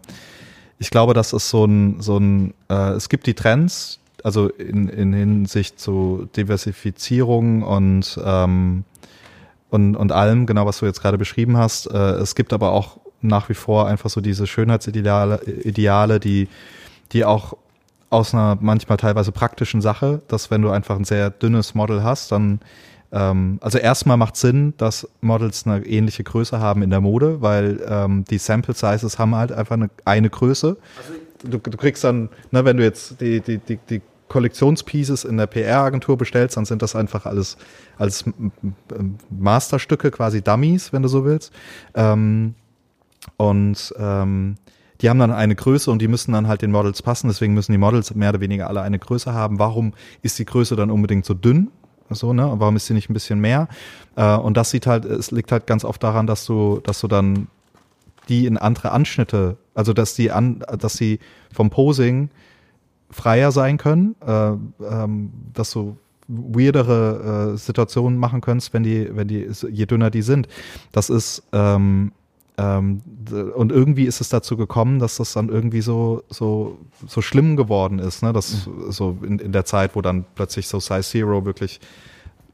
ich 0.77 0.91
glaube, 0.91 1.15
das 1.15 1.33
ist 1.33 1.49
so 1.49 1.65
ein 1.65 1.99
so 1.99 2.17
ein 2.19 2.53
äh, 2.69 2.91
es 2.91 3.09
gibt 3.09 3.25
die 3.25 3.33
Trends, 3.33 3.99
also 4.23 4.47
in 4.49 4.89
in 4.89 5.11
Hinsicht 5.11 5.79
zu 5.79 6.29
Diversifizierung 6.37 7.63
und 7.63 8.19
ähm, 8.23 8.83
und 9.71 9.95
und 9.95 10.11
allem, 10.11 10.45
genau 10.45 10.67
was 10.67 10.77
du 10.77 10.85
jetzt 10.85 11.01
gerade 11.01 11.17
beschrieben 11.17 11.57
hast. 11.57 11.87
Äh, 11.87 11.97
es 11.97 12.35
gibt 12.35 12.53
aber 12.53 12.73
auch 12.73 12.99
nach 13.21 13.49
wie 13.49 13.55
vor 13.55 13.87
einfach 13.87 14.11
so 14.11 14.21
diese 14.21 14.45
Schönheitsideale, 14.45 15.43
Ideale, 15.63 16.19
die 16.19 16.47
die 17.11 17.25
auch 17.25 17.57
aus 18.09 18.33
einer 18.33 18.57
manchmal 18.61 18.97
teilweise 18.97 19.31
praktischen 19.31 19.81
Sache, 19.81 20.21
dass 20.27 20.49
wenn 20.49 20.61
du 20.61 20.69
einfach 20.69 20.95
ein 20.95 21.03
sehr 21.03 21.29
dünnes 21.29 21.75
Model 21.75 22.03
hast, 22.03 22.31
dann 22.31 22.59
ähm, 23.11 23.59
also 23.61 23.77
erstmal 23.77 24.17
macht 24.17 24.35
Sinn, 24.35 24.73
dass 24.77 25.07
Models 25.21 25.65
eine 25.65 25.85
ähnliche 25.85 26.23
Größe 26.23 26.59
haben 26.59 26.81
in 26.81 26.89
der 26.89 27.01
Mode, 27.01 27.41
weil 27.41 27.79
ähm, 27.87 28.25
die 28.25 28.37
Sample 28.37 28.73
Sizes 28.73 29.17
haben 29.17 29.35
halt 29.35 29.51
einfach 29.51 29.75
eine, 29.75 29.89
eine 30.05 30.29
Größe. 30.29 30.77
du, 31.43 31.57
du 31.57 31.77
kriegst 31.77 32.03
dann, 32.03 32.29
ne, 32.51 32.65
wenn 32.65 32.77
du 32.77 32.83
jetzt 32.83 33.21
die, 33.21 33.39
die, 33.41 33.59
die, 33.59 33.79
die 33.89 34.01
Kollektionspieces 34.27 35.23
in 35.23 35.37
der 35.37 35.47
PR-Agentur 35.47 36.17
bestellst, 36.17 36.57
dann 36.57 36.65
sind 36.65 36.81
das 36.81 36.95
einfach 36.95 37.25
alles 37.25 37.57
als 37.97 38.25
Masterstücke, 39.29 40.11
quasi 40.11 40.41
Dummies, 40.41 40.91
wenn 40.91 41.01
du 41.01 41.07
so 41.07 41.23
willst. 41.23 41.53
Ähm, 41.95 42.55
und 43.37 43.93
ähm, 43.97 44.55
die 45.01 45.09
haben 45.09 45.19
dann 45.19 45.31
eine 45.31 45.55
Größe 45.55 45.91
und 45.91 46.01
die 46.01 46.07
müssen 46.07 46.31
dann 46.31 46.47
halt 46.47 46.61
den 46.61 46.71
Models 46.71 47.01
passen. 47.01 47.27
Deswegen 47.27 47.53
müssen 47.53 47.71
die 47.71 47.77
Models 47.77 48.13
mehr 48.15 48.29
oder 48.29 48.39
weniger 48.39 48.67
alle 48.67 48.81
eine 48.81 48.99
Größe 48.99 49.33
haben. 49.33 49.59
Warum 49.59 49.93
ist 50.21 50.39
die 50.39 50.45
Größe 50.45 50.75
dann 50.75 50.91
unbedingt 50.91 51.25
so 51.25 51.33
dünn? 51.33 51.69
So, 52.09 52.33
ne? 52.33 52.53
Warum 52.57 52.75
ist 52.75 52.85
sie 52.85 52.93
nicht 52.93 53.09
ein 53.09 53.13
bisschen 53.13 53.39
mehr? 53.39 53.67
Äh, 54.15 54.35
und 54.37 54.55
das 54.57 54.71
sieht 54.71 54.87
halt, 54.87 55.05
es 55.05 55.31
liegt 55.31 55.51
halt 55.51 55.67
ganz 55.67 55.83
oft 55.83 56.01
daran, 56.01 56.25
dass 56.25 56.45
du, 56.45 56.79
dass 56.83 57.01
du 57.01 57.07
dann 57.07 57.47
die 58.29 58.45
in 58.45 58.57
andere 58.57 58.91
Anschnitte, 58.91 59.57
also 59.73 59.93
dass 59.93 60.15
die 60.15 60.31
an, 60.31 60.63
dass 60.77 60.93
sie 60.93 61.19
vom 61.53 61.69
Posing 61.69 62.29
freier 63.09 63.51
sein 63.51 63.77
können, 63.77 64.15
äh, 64.25 64.51
ähm, 64.83 65.31
dass 65.53 65.71
du 65.71 65.97
weirdere 66.27 67.53
äh, 67.53 67.57
Situationen 67.57 68.17
machen 68.17 68.41
kannst, 68.41 68.73
wenn 68.73 68.83
die, 68.83 69.09
wenn 69.15 69.27
die, 69.27 69.49
je 69.71 69.85
dünner 69.85 70.09
die 70.09 70.21
sind. 70.21 70.47
Das 70.91 71.09
ist 71.09 71.43
ähm, 71.53 72.11
ähm, 72.57 73.01
und 73.55 73.71
irgendwie 73.71 74.05
ist 74.05 74.21
es 74.21 74.29
dazu 74.29 74.57
gekommen, 74.57 74.99
dass 74.99 75.17
das 75.17 75.33
dann 75.33 75.49
irgendwie 75.49 75.81
so 75.81 76.23
so 76.29 76.77
so 77.07 77.21
schlimm 77.21 77.55
geworden 77.55 77.99
ist, 77.99 78.23
ne? 78.23 78.33
Das 78.33 78.67
mhm. 78.67 78.91
so 78.91 79.17
in, 79.21 79.39
in 79.39 79.51
der 79.51 79.65
Zeit, 79.65 79.95
wo 79.95 80.01
dann 80.01 80.25
plötzlich 80.35 80.67
so 80.67 80.79
Size 80.79 81.01
Zero 81.01 81.45
wirklich 81.45 81.79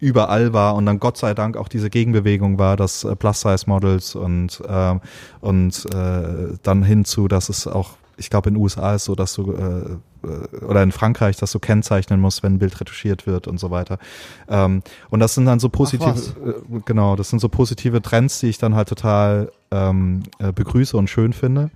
überall 0.03 0.51
war 0.51 0.75
und 0.75 0.85
dann 0.85 0.99
Gott 0.99 1.17
sei 1.17 1.33
Dank 1.33 1.55
auch 1.55 1.69
diese 1.69 1.89
Gegenbewegung 1.89 2.59
war, 2.59 2.75
dass 2.75 3.05
äh, 3.05 3.15
Plus-Size-Models 3.15 4.15
und, 4.15 4.61
äh, 4.67 4.99
und 5.39 5.85
äh, 5.95 6.57
dann 6.61 6.83
hinzu, 6.83 7.29
dass 7.29 7.47
es 7.47 7.67
auch, 7.67 7.91
ich 8.17 8.29
glaube 8.29 8.49
in 8.49 8.55
den 8.55 8.61
USA 8.61 8.95
ist 8.95 9.05
so, 9.05 9.15
dass 9.15 9.33
du 9.33 9.53
äh, 9.53 9.97
äh, 10.23 10.65
oder 10.65 10.83
in 10.83 10.91
Frankreich, 10.91 11.37
dass 11.37 11.51
du 11.51 11.59
kennzeichnen 11.59 12.19
musst, 12.19 12.43
wenn 12.43 12.55
ein 12.55 12.59
Bild 12.59 12.79
retuschiert 12.79 13.27
wird 13.27 13.47
und 13.47 13.59
so 13.59 13.71
weiter. 13.71 13.99
Ähm, 14.47 14.81
und 15.09 15.19
das 15.19 15.35
sind 15.35 15.45
dann 15.45 15.59
so 15.59 15.69
positive, 15.69 16.09
äh, 16.09 16.79
genau, 16.85 17.15
das 17.15 17.29
sind 17.29 17.39
so 17.39 17.49
positive 17.49 18.01
Trends, 18.01 18.39
die 18.39 18.47
ich 18.47 18.57
dann 18.57 18.75
halt 18.75 18.89
total 18.89 19.51
ähm, 19.71 20.23
äh, 20.39 20.51
begrüße 20.51 20.97
und 20.97 21.09
schön 21.09 21.33
finde. 21.33 21.71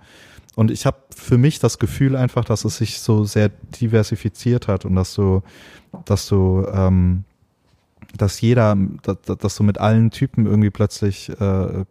Und 0.56 0.72
ich 0.72 0.86
habe 0.88 0.98
für 1.16 1.38
mich 1.38 1.60
das 1.60 1.78
Gefühl 1.78 2.16
einfach, 2.16 2.44
dass 2.44 2.66
es 2.66 2.78
sich 2.78 3.00
so 3.00 3.26
sehr 3.26 3.50
diversifiziert 3.80 4.68
hat 4.68 4.86
und 4.86 4.96
dass 4.96 5.14
du, 5.14 5.44
dass 6.06 6.28
du, 6.28 6.66
ähm, 6.74 7.26
dass 8.18 8.42
jeder, 8.42 8.76
dass, 9.04 9.38
dass 9.38 9.56
du 9.56 9.64
mit 9.64 9.78
allen 9.78 10.10
Typen 10.10 10.48
irgendwie 10.48 10.72
plötzlich 10.72 11.30
äh, 11.40 11.86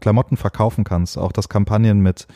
Klamotten 0.00 0.36
verkaufen 0.36 0.84
kannst. 0.84 1.16
Auch 1.16 1.32
das 1.32 1.48
Kampagnen 1.48 2.00
mit, 2.00 2.26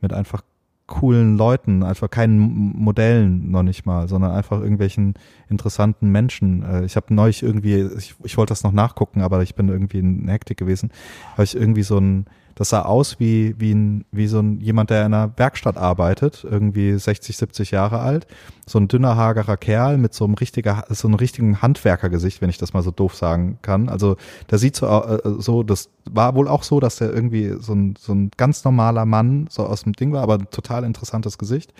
mit 0.00 0.12
einfach 0.12 0.42
coolen 0.90 1.38
Leuten, 1.38 1.82
einfach 1.82 2.10
keinen 2.10 2.38
Modellen 2.76 3.50
noch 3.50 3.62
nicht 3.62 3.86
mal, 3.86 4.08
sondern 4.08 4.32
einfach 4.32 4.60
irgendwelchen 4.60 5.14
interessanten 5.48 6.10
Menschen. 6.10 6.62
Äh, 6.62 6.84
ich 6.84 6.96
habe 6.96 7.14
neulich 7.14 7.42
irgendwie, 7.42 7.88
ich, 7.96 8.16
ich 8.24 8.36
wollte 8.36 8.50
das 8.50 8.64
noch 8.64 8.72
nachgucken, 8.72 9.22
aber 9.22 9.42
ich 9.42 9.54
bin 9.54 9.68
irgendwie 9.68 10.00
in 10.00 10.28
Hektik 10.28 10.58
gewesen, 10.58 10.90
habe 11.32 11.44
ich 11.44 11.56
irgendwie 11.56 11.84
so 11.84 11.98
ein 11.98 12.26
das 12.54 12.70
sah 12.70 12.82
aus 12.82 13.18
wie, 13.20 13.54
wie, 13.58 13.72
ein, 13.72 14.04
wie 14.12 14.26
so 14.26 14.40
ein, 14.40 14.60
jemand, 14.60 14.90
der 14.90 15.06
in 15.06 15.14
einer 15.14 15.32
Werkstatt 15.36 15.76
arbeitet, 15.76 16.46
irgendwie 16.48 16.96
60, 16.98 17.36
70 17.36 17.70
Jahre 17.70 18.00
alt. 18.00 18.26
So 18.66 18.78
ein 18.78 18.88
dünner, 18.88 19.16
hagerer 19.16 19.56
Kerl 19.56 19.98
mit 19.98 20.14
so 20.14 20.24
einem 20.24 20.34
richtiger, 20.34 20.84
so 20.90 21.08
einem 21.08 21.16
richtigen 21.16 21.62
Handwerkergesicht, 21.62 22.40
wenn 22.40 22.50
ich 22.50 22.58
das 22.58 22.72
mal 22.72 22.82
so 22.82 22.90
doof 22.90 23.14
sagen 23.14 23.58
kann. 23.62 23.88
Also, 23.88 24.16
der 24.50 24.58
sieht 24.58 24.76
so, 24.76 24.86
äh, 24.86 25.18
so, 25.38 25.62
das 25.62 25.90
war 26.04 26.34
wohl 26.34 26.48
auch 26.48 26.62
so, 26.62 26.80
dass 26.80 26.96
der 26.96 27.12
irgendwie 27.12 27.54
so 27.60 27.72
ein, 27.74 27.94
so 27.98 28.12
ein 28.12 28.30
ganz 28.36 28.64
normaler 28.64 29.06
Mann 29.06 29.46
so 29.50 29.64
aus 29.64 29.82
dem 29.84 29.92
Ding 29.94 30.12
war, 30.12 30.22
aber 30.22 30.34
ein 30.34 30.50
total 30.50 30.84
interessantes 30.84 31.38
Gesicht. 31.38 31.72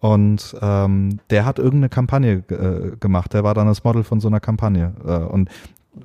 Und 0.00 0.56
ähm, 0.62 1.20
der 1.28 1.44
hat 1.44 1.58
irgendeine 1.58 1.90
Kampagne 1.90 2.42
äh, 2.48 2.96
gemacht. 2.96 3.34
Der 3.34 3.44
war 3.44 3.54
dann 3.54 3.66
das 3.66 3.84
Model 3.84 4.02
von 4.02 4.20
so 4.20 4.28
einer 4.28 4.40
Kampagne. 4.40 4.94
Äh, 5.04 5.16
und 5.16 5.50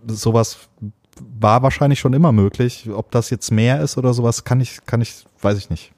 sowas 0.07 0.69
war 1.39 1.61
wahrscheinlich 1.63 1.99
schon 1.99 2.13
immer 2.13 2.31
möglich. 2.31 2.89
Ob 2.93 3.11
das 3.11 3.29
jetzt 3.29 3.51
mehr 3.51 3.81
ist 3.81 3.97
oder 3.97 4.13
sowas, 4.13 4.43
kann 4.43 4.59
ich, 4.61 4.85
kann 4.85 5.01
ich, 5.01 5.25
weiß 5.41 5.57
ich 5.57 5.69
nicht. 5.69 5.93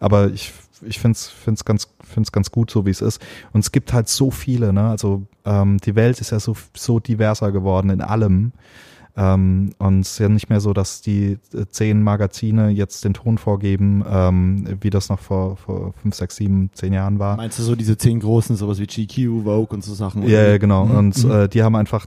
Aber 0.00 0.28
ich, 0.30 0.52
ich 0.82 0.98
finde 0.98 1.16
es 1.16 1.28
find's 1.28 1.64
ganz, 1.64 1.88
find's 2.02 2.32
ganz 2.32 2.50
gut, 2.50 2.70
so 2.70 2.86
wie 2.86 2.90
es 2.90 3.00
ist. 3.00 3.20
Und 3.52 3.60
es 3.60 3.72
gibt 3.72 3.92
halt 3.92 4.08
so 4.08 4.30
viele, 4.30 4.72
ne? 4.72 4.88
Also 4.88 5.22
ähm, 5.44 5.78
die 5.78 5.94
Welt 5.94 6.20
ist 6.20 6.30
ja 6.30 6.40
so, 6.40 6.56
so 6.74 7.00
diverser 7.00 7.52
geworden 7.52 7.90
in 7.90 8.00
allem. 8.00 8.52
Ähm, 9.14 9.74
und 9.78 10.00
es 10.00 10.12
ist 10.12 10.18
ja 10.20 10.28
nicht 10.30 10.48
mehr 10.48 10.60
so, 10.60 10.72
dass 10.72 11.02
die 11.02 11.38
äh, 11.52 11.66
zehn 11.68 12.02
Magazine 12.02 12.70
jetzt 12.70 13.04
den 13.04 13.12
Ton 13.12 13.36
vorgeben, 13.36 14.02
ähm, 14.08 14.78
wie 14.80 14.88
das 14.88 15.10
noch 15.10 15.18
vor, 15.18 15.56
vor 15.56 15.92
fünf, 16.00 16.14
sechs, 16.14 16.36
sieben, 16.36 16.70
zehn 16.72 16.94
Jahren 16.94 17.18
war. 17.18 17.36
Meinst 17.36 17.58
du 17.58 17.62
so 17.62 17.76
diese 17.76 17.98
zehn 17.98 18.20
großen, 18.20 18.56
sowas 18.56 18.78
wie 18.78 18.86
GQ, 18.86 19.44
Vogue 19.44 19.68
und 19.70 19.84
so 19.84 19.92
Sachen? 19.92 20.22
Ja, 20.22 20.42
yeah, 20.44 20.58
genau. 20.58 20.86
Mhm. 20.86 20.96
Und 20.96 21.24
mhm. 21.24 21.30
äh, 21.30 21.48
die 21.48 21.62
haben 21.62 21.76
einfach, 21.76 22.06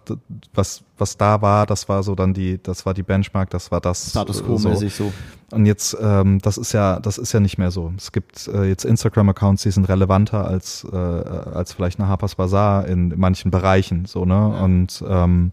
was, 0.56 0.84
was 0.98 1.16
da 1.18 1.44
war, 1.44 1.68
das 1.68 1.88
war 1.90 2.02
so 2.02 2.16
dann 2.16 2.34
die, 2.34 2.60
das 2.62 2.88
war 2.88 2.96
die 2.96 3.04
Benchmark, 3.04 3.52
das 3.52 3.72
war 3.72 3.82
das. 3.82 4.10
Status 4.10 4.44
Quo-mäßig 4.44 4.94
so. 4.96 5.06
so. 5.06 5.14
Und 5.56 5.68
jetzt, 5.68 5.96
ähm, 6.02 6.40
das 6.40 6.58
ist 6.58 6.74
ja, 6.74 7.00
das 7.00 7.20
ist 7.20 7.32
ja 7.34 7.40
nicht 7.40 7.60
mehr 7.60 7.70
so. 7.70 7.94
Es 7.98 8.12
gibt 8.12 8.48
äh, 8.48 8.64
jetzt 8.64 8.84
Instagram-Accounts, 8.84 9.62
die 9.62 9.72
sind 9.72 9.88
relevanter 9.88 10.48
als, 10.48 10.88
äh, 10.92 10.96
als 10.96 11.74
vielleicht 11.74 12.00
eine 12.00 12.10
Harper's 12.10 12.34
Bazaar 12.34 12.88
in 12.88 13.14
manchen 13.16 13.52
Bereichen, 13.52 14.06
so, 14.06 14.26
ne? 14.26 14.34
Ja. 14.34 14.64
Und 14.64 15.04
ähm, 15.08 15.52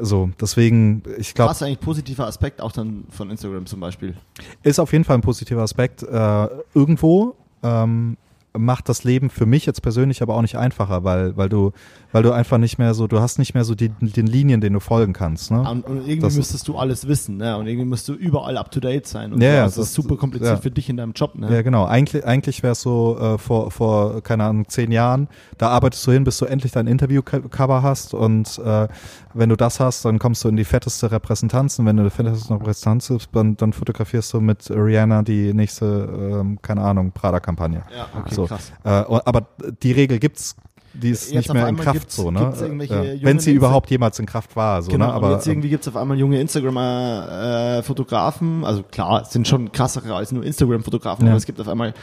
so, 0.00 0.30
deswegen, 0.40 1.02
ich 1.18 1.34
glaube. 1.34 1.50
Was 1.50 1.62
eigentlich 1.62 1.80
positiver 1.80 2.26
Aspekt 2.26 2.60
auch 2.60 2.72
dann 2.72 3.04
von 3.10 3.30
Instagram 3.30 3.66
zum 3.66 3.80
Beispiel? 3.80 4.14
Ist 4.62 4.78
auf 4.78 4.92
jeden 4.92 5.04
Fall 5.04 5.16
ein 5.16 5.22
positiver 5.22 5.62
Aspekt. 5.62 6.02
Äh, 6.02 6.48
irgendwo 6.74 7.36
ähm, 7.62 8.16
macht 8.56 8.88
das 8.88 9.04
Leben 9.04 9.30
für 9.30 9.46
mich 9.46 9.66
jetzt 9.66 9.82
persönlich 9.82 10.22
aber 10.22 10.34
auch 10.36 10.42
nicht 10.42 10.56
einfacher, 10.56 11.04
weil, 11.04 11.36
weil 11.36 11.48
du, 11.48 11.72
weil 12.14 12.22
du 12.22 12.30
einfach 12.30 12.58
nicht 12.58 12.78
mehr 12.78 12.94
so, 12.94 13.08
du 13.08 13.18
hast 13.18 13.40
nicht 13.40 13.54
mehr 13.54 13.64
so 13.64 13.74
die, 13.74 13.88
den 13.88 14.28
Linien, 14.28 14.60
denen 14.60 14.74
du 14.74 14.78
folgen 14.78 15.12
kannst. 15.12 15.50
Ne? 15.50 15.68
Und, 15.68 15.84
und 15.84 15.96
irgendwie 15.96 16.20
das 16.20 16.36
müsstest 16.36 16.68
du 16.68 16.78
alles 16.78 17.08
wissen, 17.08 17.38
ne? 17.38 17.56
Und 17.58 17.66
irgendwie 17.66 17.86
musst 17.86 18.06
du 18.06 18.12
überall 18.12 18.56
up 18.56 18.70
to 18.70 18.78
date 18.78 19.08
sein. 19.08 19.32
Und 19.32 19.42
ja, 19.42 19.50
so. 19.50 19.64
das, 19.64 19.74
das 19.74 19.86
ist 19.88 19.94
super 19.94 20.16
kompliziert 20.16 20.52
ja. 20.52 20.56
für 20.58 20.70
dich 20.70 20.88
in 20.88 20.96
deinem 20.96 21.12
Job, 21.12 21.34
ne? 21.34 21.52
Ja, 21.52 21.62
genau. 21.62 21.86
Eigentlich, 21.86 22.24
eigentlich 22.24 22.62
wäre 22.62 22.70
es 22.70 22.82
so 22.82 23.18
äh, 23.18 23.36
vor, 23.36 23.72
vor, 23.72 24.22
keine 24.22 24.44
Ahnung, 24.44 24.68
zehn 24.68 24.92
Jahren, 24.92 25.26
da 25.58 25.70
arbeitest 25.70 26.06
du 26.06 26.12
hin, 26.12 26.22
bis 26.22 26.38
du 26.38 26.44
endlich 26.44 26.70
dein 26.70 26.86
Interview-Cover 26.86 27.82
hast 27.82 28.14
und 28.14 28.60
äh, 28.64 28.86
wenn 29.34 29.48
du 29.48 29.56
das 29.56 29.80
hast, 29.80 30.04
dann 30.04 30.20
kommst 30.20 30.44
du 30.44 30.48
in 30.48 30.56
die 30.56 30.64
fetteste 30.64 31.10
Repräsentanz 31.10 31.80
und 31.80 31.86
wenn 31.86 31.96
du 31.96 32.04
die 32.04 32.10
fetteste 32.10 32.54
Repräsentanz 32.54 33.08
bist, 33.08 33.30
dann, 33.32 33.56
dann 33.56 33.72
fotografierst 33.72 34.32
du 34.32 34.40
mit 34.40 34.70
Rihanna 34.70 35.22
die 35.22 35.52
nächste, 35.52 36.40
ähm, 36.40 36.62
keine 36.62 36.82
Ahnung, 36.82 37.10
Prada-Kampagne. 37.10 37.82
Ja, 37.92 38.06
okay, 38.20 38.34
so. 38.36 38.46
krass. 38.46 38.72
Äh, 38.84 38.90
aber 38.90 39.48
die 39.82 39.90
Regel 39.90 40.20
gibt's 40.20 40.54
die 40.94 41.10
ist 41.10 41.32
jetzt 41.32 41.48
nicht 41.48 41.54
mehr 41.54 41.68
in 41.68 41.76
Kraft 41.76 42.10
so, 42.10 42.30
ne? 42.30 42.52
Ja. 42.88 43.02
Wenn 43.22 43.38
sie 43.38 43.52
überhaupt 43.52 43.90
jemals 43.90 44.18
in 44.18 44.26
Kraft 44.26 44.56
war, 44.56 44.82
so, 44.82 44.90
genau, 44.90 45.08
ne? 45.08 45.12
Aber 45.12 45.32
jetzt 45.32 45.46
irgendwie 45.46 45.68
gibt's 45.68 45.88
auf 45.88 45.96
einmal 45.96 46.18
junge 46.18 46.40
Instagramer 46.40 47.78
äh, 47.78 47.82
Fotografen, 47.82 48.64
also 48.64 48.82
klar, 48.82 49.24
sind 49.24 49.48
schon 49.48 49.72
krassere 49.72 50.14
als 50.14 50.32
nur 50.32 50.44
Instagram-Fotografen, 50.44 51.26
ja. 51.26 51.32
aber 51.32 51.38
es 51.38 51.46
gibt 51.46 51.60
auf 51.60 51.68
einmal 51.68 51.94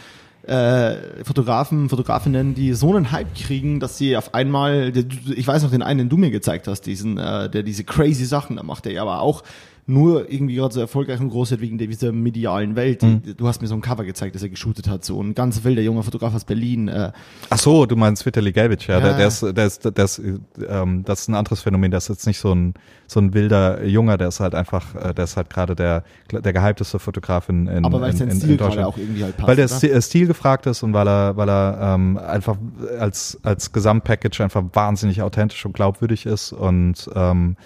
äh, 0.44 1.24
Fotografen, 1.24 1.90
Fotografinnen, 1.90 2.56
die 2.56 2.74
so 2.74 2.96
einen 2.96 3.12
Hype 3.12 3.36
kriegen, 3.36 3.80
dass 3.80 3.98
sie 3.98 4.18
auf 4.18 4.34
einmal, 4.34 4.92
ich 5.36 5.48
weiß 5.48 5.64
noch 5.64 5.72
den 5.72 5.84
einen, 5.84 6.00
den 6.00 6.10
du 6.10 6.18
mir 6.18 6.32
gezeigt 6.32 6.68
hast, 6.68 6.82
diesen, 6.82 7.18
äh, 7.18 7.50
der 7.50 7.64
diese 7.64 7.84
crazy 7.84 8.26
Sachen 8.26 8.56
da 8.56 8.64
macht, 8.64 8.86
der 8.86 8.94
ja 8.94 9.04
aber 9.04 9.22
auch 9.22 9.44
nur 9.88 10.32
irgendwie 10.32 10.56
gerade 10.56 10.74
so 10.74 10.80
erfolgreich 10.80 11.20
und 11.20 11.30
groß 11.30 11.52
wird 11.52 11.62
wegen 11.62 11.78
dieser 11.78 12.12
medialen 12.12 12.76
Welt. 12.76 13.04
Mhm. 13.04 13.22
Du 13.38 13.48
hast 13.48 13.62
mir 13.62 13.68
so 13.68 13.76
ein 13.76 13.82
Cover 13.82 14.04
gezeigt, 14.06 14.36
das 14.36 14.44
er 14.44 14.50
geshootet 14.50 14.88
hat, 14.88 15.04
so 15.04 15.22
ein 15.22 15.34
ganz 15.34 15.64
wilder 15.64 15.82
junger 15.82 16.04
Fotograf 16.04 16.34
aus 16.36 16.46
Berlin. 16.46 16.88
Äh. 16.88 17.12
Ach 17.50 17.58
so, 17.58 17.86
du 17.86 17.96
meinst 17.96 18.26
Vitali 18.26 18.52
Gelbitsch, 18.52 18.88
ja, 18.88 19.00
ja. 19.00 19.06
Der, 19.06 19.18
der, 19.18 19.28
ist, 19.28 19.42
der 19.42 19.66
ist, 19.66 19.86
der 19.86 20.06
ist, 20.06 20.22
ähm, 20.68 21.04
das 21.04 21.22
ist 21.22 21.28
ein 21.30 21.36
anderes 21.36 21.62
Phänomen, 21.62 21.92
der 21.92 21.98
ist 21.98 22.10
jetzt 22.10 22.28
nicht 22.28 22.40
so 22.40 22.54
ein, 22.54 22.74
so 23.08 23.20
ein 23.20 23.34
wilder 23.34 23.84
Junger, 23.84 24.18
der 24.18 24.30
ist 24.30 24.40
halt 24.40 24.56
einfach, 24.56 24.96
äh, 24.96 25.14
der 25.14 25.26
ist 25.26 25.36
halt 25.36 25.50
gerade 25.50 25.76
der, 25.76 26.04
der 26.32 26.54
gehypteste 26.54 27.00
Fotograf 27.00 27.50
in, 27.50 27.68
in, 27.68 27.84
Aber 27.84 28.02
weil 28.02 28.14
in, 28.14 28.30
in, 28.30 28.38
Stil 28.38 28.58
Deutschland. 28.58 28.88
auch 28.88 28.98
irgendwie 28.98 29.24
halt 29.24 29.36
passt, 29.36 29.48
Weil 29.48 29.56
der 29.56 29.66
oder? 29.66 29.84
Äh, 29.84 30.02
Stil 30.02 30.28
gefragt 30.28 30.66
ist 30.68 30.84
und 30.84 30.94
weil 30.94 31.08
er, 31.08 31.36
weil 31.38 31.50
er 31.50 31.96
ähm, 31.96 32.18
einfach 32.18 32.58
als, 33.00 33.38
als 33.44 33.72
Gesamtpackage 33.72 34.42
einfach 34.42 34.64
wahnsinnig 34.74 35.22
authentisch 35.22 35.66
und 35.66 35.74
glaubwürdig 35.74 36.26
ist 36.26 36.54
und 36.54 37.10
ähm, 37.16 37.58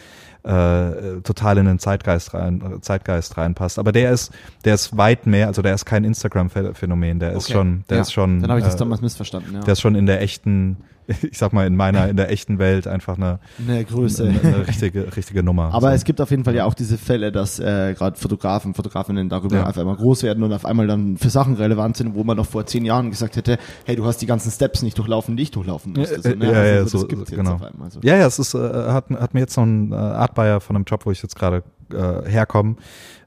äh, 0.46 1.22
total 1.22 1.58
in 1.58 1.66
den 1.66 1.80
Zeitgeist 1.80 2.34
rein, 2.34 2.62
Zeitgeist 2.82 3.38
reinpasst. 3.38 3.80
Aber 3.80 3.92
der 3.92 4.12
ist, 4.12 4.32
der 4.64 4.76
ist 4.76 4.96
weit 4.96 5.26
mehr, 5.26 5.48
also 5.48 5.62
der 5.62 5.74
ist 5.74 5.86
kein 5.86 6.04
Instagram-Phänomen, 6.04 7.20
der 7.20 7.32
ist 7.32 7.46
okay. 7.46 7.54
schon, 7.54 7.84
der 7.90 7.98
ja, 7.98 8.02
ist 8.04 8.14
schon. 8.14 8.42
Dann 8.42 8.52
habe 8.52 8.60
ich 8.60 8.66
das 8.66 8.76
äh, 8.76 8.80
damals 8.80 9.02
missverstanden. 9.02 9.56
Ja. 9.56 9.62
Der 9.62 9.74
ist 9.74 9.82
schon 9.82 9.96
in 9.96 10.06
der 10.06 10.22
echten 10.22 10.78
ich 11.22 11.38
sag 11.38 11.53
mal, 11.53 11.68
in 11.68 11.76
meiner, 11.76 12.10
in 12.10 12.18
der 12.18 12.32
echten 12.32 12.57
Welt 12.60 12.88
einfach 12.88 13.18
eine, 13.18 13.40
Eine 13.68 13.84
Größe. 13.86 14.23
eine, 14.27 14.40
eine 14.41 14.68
richtige, 14.68 15.15
richtige 15.15 15.44
Nummer. 15.44 15.73
Aber 15.73 15.90
so. 15.90 15.95
es 15.95 16.03
gibt 16.03 16.19
auf 16.22 16.32
jeden 16.32 16.44
Fall 16.44 16.56
ja 16.56 16.65
auch 16.65 16.73
diese 16.73 16.98
Fälle, 16.98 17.32
dass 17.32 17.60
äh, 17.60 17.94
gerade 17.98 18.18
Fotografen, 18.18 18.73
Fotografinnen 18.73 19.30
darüber 19.30 19.57
Ja. 19.57 19.65
einfach 19.68 19.82
immer 19.82 19.95
groß 19.95 20.23
werden 20.23 20.44
und 20.44 20.52
auf 20.53 20.65
einmal 20.65 20.88
dann 20.88 21.18
für 21.18 21.30
Sachen 21.30 21.56
relevant 21.56 21.98
sind, 21.98 22.15
wo 22.15 22.23
man 22.23 22.38
noch 22.38 22.45
vor 22.48 22.65
zehn 22.65 22.86
Jahren 22.86 23.11
gesagt 23.11 23.36
hätte, 23.36 23.57
hey, 23.86 23.95
du 23.95 24.06
hast 24.06 24.18
die 24.22 24.26
ganzen 24.26 24.52
Steps 24.52 24.82
nicht 24.82 24.98
durchlaufen, 24.98 25.38
die 25.38 25.44
ich 25.44 25.52
durchlaufen 25.52 25.94
musste. 25.94 26.30
Ja, 26.30 26.36
ne? 26.36 26.45
ja, 26.52 26.65
ja, 26.65 26.82
das 26.82 26.91
so- 26.91 27.06
gibt's 27.07 27.30
jetzt 27.32 27.38
genau. 27.38 27.53
auf 27.56 27.64
einmal 27.64 27.91
so. 27.91 27.99
Ja, 28.03 28.15
ja, 28.15 28.26
es 28.27 28.40
ist, 28.40 28.53
äh, 28.53 28.57
hat, 28.60 29.10
hat 29.10 29.34
mir 29.34 29.41
jetzt 29.41 29.56
noch 29.57 29.65
ein 29.65 29.91
äh, 29.91 29.95
Art 29.95 30.34
Buyer 30.36 30.60
von 30.60 30.76
einem 30.76 30.86
Job, 30.86 31.06
wo 31.06 31.11
ich 31.11 31.22
jetzt 31.22 31.36
gerade 31.36 31.64
äh, 31.94 32.27
herkomme, 32.30 32.76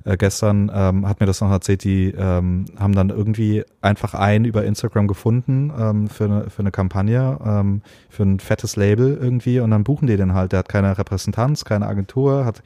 äh, 0.08 0.16
gestern 0.16 0.70
ähm, 0.74 1.06
hat 1.06 1.20
mir 1.20 1.26
das 1.26 1.42
noch 1.42 1.50
erzählt, 1.50 1.84
die 1.84 2.14
ähm, 2.16 2.64
haben 2.78 2.94
dann 2.94 3.10
irgendwie 3.10 3.62
einfach 3.82 4.14
einen 4.14 4.46
über 4.46 4.64
Instagram 4.64 5.06
gefunden 5.06 5.70
ähm, 5.78 6.08
für, 6.08 6.24
eine, 6.24 6.50
für 6.50 6.60
eine 6.60 6.70
Kampagne, 6.70 7.38
ähm, 7.44 7.82
für 8.08 8.22
ein 8.22 8.40
fettes 8.40 8.76
Label 8.76 9.18
irgendwie 9.20 9.60
und 9.60 9.70
dann 9.70 9.84
buchen 9.84 10.06
die 10.06 10.16
den 10.16 10.32
halt. 10.32 10.52
Der 10.52 10.60
hat 10.60 10.68
keine 10.68 10.96
Repräsentanz, 10.96 11.66
keine 11.66 11.86
Agentur, 11.86 12.46
hat 12.46 12.62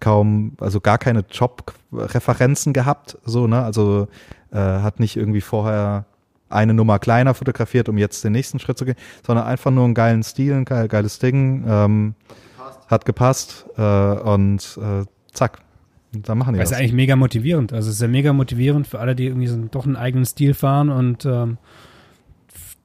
kaum, 0.00 0.52
also 0.60 0.80
gar 0.80 0.98
keine 0.98 1.24
Jobreferenzen 1.30 2.74
gehabt, 2.74 3.16
so, 3.24 3.46
ne, 3.46 3.64
also 3.64 4.08
äh, 4.50 4.58
hat 4.58 5.00
nicht 5.00 5.16
irgendwie 5.16 5.40
vorher 5.40 6.04
eine 6.50 6.74
Nummer 6.74 6.98
kleiner 6.98 7.32
fotografiert, 7.32 7.88
um 7.88 7.96
jetzt 7.96 8.22
den 8.22 8.32
nächsten 8.32 8.58
Schritt 8.58 8.76
zu 8.76 8.84
gehen, 8.84 8.96
sondern 9.26 9.46
einfach 9.46 9.70
nur 9.70 9.84
einen 9.84 9.94
geilen 9.94 10.22
Stil, 10.22 10.52
ein 10.52 10.66
geil, 10.66 10.88
geiles 10.88 11.18
Ding, 11.18 11.64
ähm, 11.66 12.14
hat 12.88 13.06
gepasst 13.06 13.64
äh, 13.78 13.82
und 13.82 14.78
äh, 14.78 15.06
zack, 15.32 15.62
da 16.12 16.34
machen 16.34 16.54
die 16.54 16.60
Das 16.60 16.70
ist 16.70 16.74
was. 16.74 16.80
eigentlich 16.80 16.92
mega 16.92 17.16
motivierend. 17.16 17.72
Also 17.72 17.88
es 17.88 17.96
ist 17.96 18.02
ja 18.02 18.08
mega 18.08 18.32
motivierend 18.32 18.86
für 18.86 19.00
alle, 19.00 19.14
die 19.14 19.26
irgendwie 19.26 19.46
so 19.46 19.56
doch 19.70 19.86
einen 19.86 19.96
eigenen 19.96 20.26
Stil 20.26 20.54
fahren 20.54 20.90
und 20.90 21.24
ähm, 21.24 21.58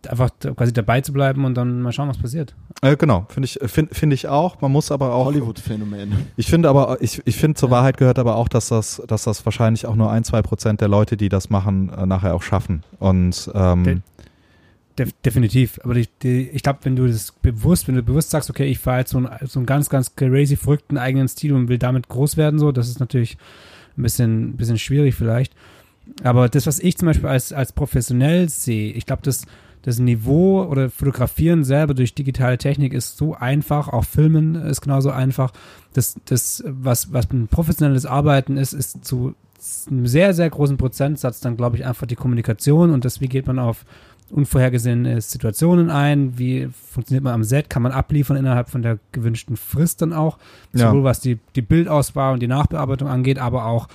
einfach 0.08 0.30
quasi 0.56 0.72
dabei 0.74 1.02
zu 1.02 1.12
bleiben 1.12 1.46
und 1.46 1.56
dann 1.56 1.82
mal 1.82 1.92
schauen, 1.92 2.08
was 2.08 2.18
passiert. 2.18 2.56
Äh, 2.82 2.96
genau, 2.96 3.26
finde 3.30 3.46
ich, 3.46 3.60
finde 3.70 3.94
find 3.94 4.14
ich 4.14 4.28
auch. 4.28 4.62
Man 4.62 4.72
muss 4.72 4.92
aber 4.92 5.14
auch. 5.14 5.26
Hollywood-Phänomen. 5.26 6.28
Ich 6.38 6.48
finde 6.48 6.70
aber, 6.70 6.98
ich, 7.02 7.22
ich 7.26 7.36
finde 7.36 7.56
zur 7.56 7.72
Wahrheit 7.72 7.98
gehört 7.98 8.20
aber 8.20 8.36
auch, 8.36 8.48
dass 8.48 8.70
das, 8.70 9.02
dass 9.08 9.24
das 9.24 9.46
wahrscheinlich 9.46 9.86
auch 9.86 9.96
nur 9.96 10.12
ein, 10.12 10.24
zwei 10.24 10.42
Prozent 10.42 10.82
der 10.82 10.88
Leute, 10.88 11.18
die 11.18 11.30
das 11.30 11.50
machen, 11.50 11.90
äh, 11.90 12.06
nachher 12.06 12.36
auch 12.36 12.44
schaffen. 12.44 12.84
Und 13.00 13.52
ähm, 13.54 14.04
Def 14.98 15.12
definitiv. 15.24 15.80
Aber 15.84 15.94
die, 15.94 16.08
die, 16.24 16.50
ich 16.50 16.64
glaube, 16.64 16.80
wenn 16.84 16.96
du 16.96 17.08
das 17.08 17.32
bewusst, 17.32 17.88
wenn 17.88 17.96
du 17.96 18.04
bewusst 18.04 18.32
sagst, 18.32 18.50
okay, 18.50 18.66
ich 18.66 18.80
fahre 18.80 19.00
jetzt 19.00 19.12
so, 19.12 19.20
ein, 19.20 19.30
so 19.46 19.60
einen 19.60 19.66
ganz, 19.66 19.90
ganz 19.90 20.16
crazy 20.16 20.56
verrückten 20.56 20.98
eigenen 20.98 21.28
Stil 21.28 21.54
und 21.54 21.68
will 21.68 21.78
damit 21.78 22.08
groß 22.10 22.38
werden, 22.38 22.60
so, 22.60 22.72
das 22.72 22.90
ist 22.90 23.00
natürlich 23.00 23.38
ein 23.98 24.04
bisschen, 24.04 24.50
ein 24.50 24.58
bisschen 24.58 24.78
schwierig 24.78 25.16
vielleicht. 25.16 25.54
Aber 26.24 26.50
das, 26.50 26.68
was 26.68 26.80
ich 26.80 26.98
zum 26.98 27.08
Beispiel 27.08 27.30
als, 27.30 27.54
als 27.54 27.74
professionell 27.74 28.50
sehe, 28.50 28.92
ich 28.94 29.06
glaube, 29.06 29.22
das, 29.24 29.46
das 29.82 30.00
Niveau 30.00 30.64
oder 30.64 30.90
Fotografieren 30.90 31.64
selber 31.64 31.94
durch 31.94 32.14
digitale 32.14 32.58
Technik 32.58 32.94
ist 32.94 33.18
so 33.18 33.36
einfach, 33.36 33.88
auch 33.88 34.06
Filmen 34.06 34.56
ist 34.56 34.82
genauso 34.82 35.12
einfach. 35.12 35.52
Das, 35.94 36.16
das 36.26 36.64
was, 36.66 37.14
was 37.14 37.30
ein 37.32 37.48
professionelles 37.48 38.06
Arbeiten 38.06 38.58
ist, 38.58 38.74
ist 38.74 39.06
zu 39.06 39.36
einem 39.88 40.08
sehr, 40.08 40.34
sehr 40.34 40.50
großen 40.50 40.78
Prozentsatz 40.78 41.40
dann, 41.40 41.58
glaube 41.58 41.78
ich, 41.78 41.86
einfach 41.86 42.08
die 42.08 42.16
Kommunikation 42.16 42.92
und 42.92 43.06
das, 43.06 43.22
wie 43.22 43.28
geht 43.28 43.48
man 43.48 43.60
auf 43.60 43.86
unvorhergesehene 44.32 45.20
Situationen 45.22 45.90
ein, 45.90 46.38
wie 46.38 46.68
funktioniert 46.92 47.24
man 47.24 47.34
am 47.34 47.44
Set, 47.44 47.70
kann 47.70 47.82
man 47.84 47.92
abliefern 47.92 48.38
innerhalb 48.38 48.70
von 48.70 48.82
der 48.82 49.00
gewünschten 49.12 49.58
Frist 49.58 50.02
dann 50.02 50.14
auch, 50.14 50.38
Ja. 50.74 50.90
sowohl 50.90 51.04
was 51.04 51.20
die, 51.20 51.40
die 51.56 51.62
Bildauswahl 51.62 52.34
und 52.34 52.42
die 52.42 52.48
Nachbearbeitung 52.48 53.08
angeht, 53.08 53.40
aber 53.40 53.66
auch 53.66 53.88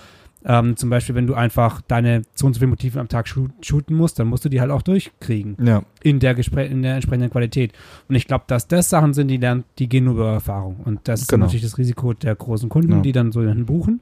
ähm, 0.44 0.76
zum 0.76 0.90
Beispiel, 0.90 1.14
wenn 1.14 1.28
du 1.28 1.34
einfach 1.34 1.82
deine 1.82 2.22
so 2.34 2.46
und 2.46 2.54
so 2.54 2.58
viele 2.58 2.70
Motive 2.70 2.98
am 2.98 3.06
Tag 3.08 3.28
shoot, 3.28 3.52
shooten 3.64 3.94
musst, 3.96 4.18
dann 4.18 4.26
musst 4.26 4.44
du 4.44 4.48
die 4.48 4.60
halt 4.60 4.72
auch 4.72 4.82
durchkriegen 4.82 5.56
ja, 5.64 5.84
in 6.02 6.18
der, 6.18 6.34
Gespräch, 6.34 6.68
in 6.68 6.82
der 6.82 6.94
entsprechenden 6.96 7.30
Qualität. 7.30 7.72
Und 8.08 8.16
ich 8.16 8.26
glaube, 8.26 8.42
dass 8.48 8.66
das 8.66 8.90
Sachen 8.90 9.14
sind, 9.14 9.28
die 9.28 9.36
lernen, 9.36 9.62
die 9.78 9.88
gehen 9.88 10.02
nur 10.04 10.14
über 10.14 10.32
Erfahrung. 10.32 10.80
Und 10.84 11.00
das 11.04 11.20
ist 11.22 11.28
Genau. 11.28 11.44
natürlich 11.46 11.62
das 11.62 11.78
Risiko 11.78 12.12
der 12.12 12.34
großen 12.34 12.68
Kunden, 12.68 12.90
Ja. 12.90 13.00
die 13.02 13.12
dann 13.12 13.30
so 13.30 13.40
jemanden 13.40 13.66
buchen. 13.66 14.00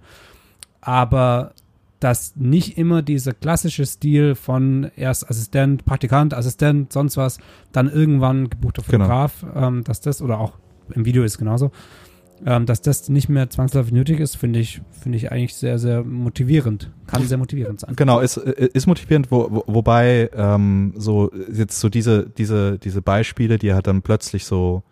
Aber 0.81 1.53
dass 2.01 2.35
nicht 2.37 2.79
immer 2.79 3.03
dieser 3.03 3.35
klassische 3.35 3.87
Stil 3.87 4.35
von 4.35 4.91
erst 4.97 5.31
Assistent, 5.31 5.85
Praktikant, 5.85 6.35
Assistent, 6.35 6.93
sonst 6.93 7.17
was, 7.17 7.39
dann 7.73 7.89
irgendwann 7.89 8.49
gebuchter 8.49 8.83
Genau. 8.83 9.05
Fotograf, 9.05 9.47
ähm, 9.55 9.85
dass 9.85 10.01
das, 10.01 10.23
oder 10.23 10.41
auch 10.41 10.55
im 10.95 11.05
Video 11.05 11.23
ist 11.23 11.39
genauso, 11.39 11.71
ähm, 12.45 12.65
dass 12.65 12.81
das 12.81 13.09
nicht 13.11 13.29
mehr 13.29 13.51
zwangsläufig 13.51 13.93
nötig 13.93 14.19
ist, 14.19 14.37
finde 14.37 14.61
ich, 14.61 14.81
finde 14.91 15.19
ich 15.19 15.31
eigentlich 15.31 15.55
sehr, 15.55 15.79
sehr 15.79 16.03
motivierend. 16.03 16.91
Kann 17.07 17.27
sehr 17.27 17.37
motivierend 17.37 17.81
sein. 17.81 17.95
Genau, 17.97 18.21
ist, 18.21 18.39
äh, 18.39 18.71
ist 18.73 18.87
motivierend, 18.87 19.31
wo, 19.31 19.49
wo, 19.51 19.65
wobei 19.67 20.31
ähm, 20.35 20.95
so 20.97 21.31
jetzt 21.53 21.81
so 21.81 21.91
diese, 21.91 22.31
diese, 22.31 22.79
diese 22.79 23.03
Beispiele, 23.03 23.59
die 23.59 23.75
halt 23.75 23.87
dann 23.87 24.01
plötzlich 24.01 24.47
so, 24.47 24.83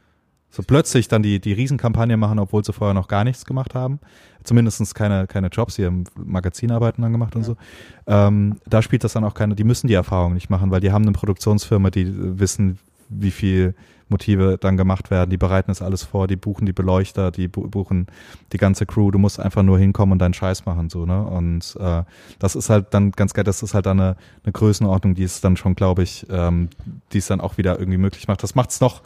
so 0.50 0.62
plötzlich 0.62 1.08
dann 1.08 1.22
die, 1.22 1.40
die 1.40 1.54
Riesenkampagne 1.54 2.18
machen, 2.18 2.38
obwohl 2.38 2.64
sie 2.64 2.72
vorher 2.72 2.94
noch 2.94 3.08
gar 3.08 3.24
nichts 3.24 3.46
gemacht 3.46 3.74
haben. 3.74 3.98
Zumindest 4.44 4.94
keine, 4.94 5.26
keine 5.26 5.48
Jobs 5.48 5.76
hier 5.76 5.88
im 5.88 6.04
Magazinarbeiten 6.16 7.02
dann 7.02 7.12
gemacht 7.12 7.36
und 7.36 7.44
so. 7.44 7.56
Ähm, 8.06 8.56
da 8.66 8.82
spielt 8.82 9.04
das 9.04 9.12
dann 9.12 9.24
auch 9.24 9.34
keine, 9.34 9.54
die 9.54 9.64
müssen 9.64 9.88
die 9.88 9.94
Erfahrung 9.94 10.34
nicht 10.34 10.50
machen, 10.50 10.70
weil 10.70 10.80
die 10.80 10.92
haben 10.92 11.02
eine 11.02 11.12
Produktionsfirma, 11.12 11.90
die 11.90 12.02
äh, 12.02 12.38
wissen, 12.38 12.78
wie 13.08 13.30
viel 13.30 13.74
Motive 14.08 14.56
dann 14.58 14.76
gemacht 14.76 15.10
werden. 15.10 15.30
Die 15.30 15.36
bereiten 15.36 15.70
das 15.70 15.82
alles 15.82 16.02
vor, 16.02 16.26
die 16.26 16.36
buchen 16.36 16.66
die 16.66 16.72
Beleuchter, 16.72 17.30
die 17.30 17.48
bu 17.48 17.68
buchen 17.68 18.06
die 18.52 18.58
ganze 18.58 18.86
Crew. 18.86 19.10
Du 19.10 19.18
musst 19.18 19.38
einfach 19.38 19.62
nur 19.62 19.78
hinkommen 19.78 20.12
und 20.12 20.18
deinen 20.18 20.34
Scheiß 20.34 20.64
machen, 20.66 20.90
so, 20.90 21.06
ne? 21.06 21.22
Und 21.22 21.76
äh, 21.78 22.02
das 22.38 22.56
ist 22.56 22.70
halt 22.70 22.86
dann 22.94 23.12
ganz 23.12 23.34
geil, 23.34 23.44
das 23.44 23.62
ist 23.62 23.74
halt 23.74 23.86
dann 23.86 24.00
eine, 24.00 24.16
eine 24.44 24.52
Größenordnung, 24.52 25.14
die 25.14 25.24
es 25.24 25.40
dann 25.40 25.56
schon, 25.56 25.74
glaube 25.74 26.02
ich, 26.02 26.26
ähm, 26.30 26.68
die 27.12 27.18
es 27.18 27.26
dann 27.26 27.40
auch 27.40 27.58
wieder 27.58 27.78
irgendwie 27.78 27.98
möglich 27.98 28.28
macht. 28.28 28.42
Das 28.42 28.54
macht 28.54 28.70
es 28.70 28.80
noch, 28.80 29.02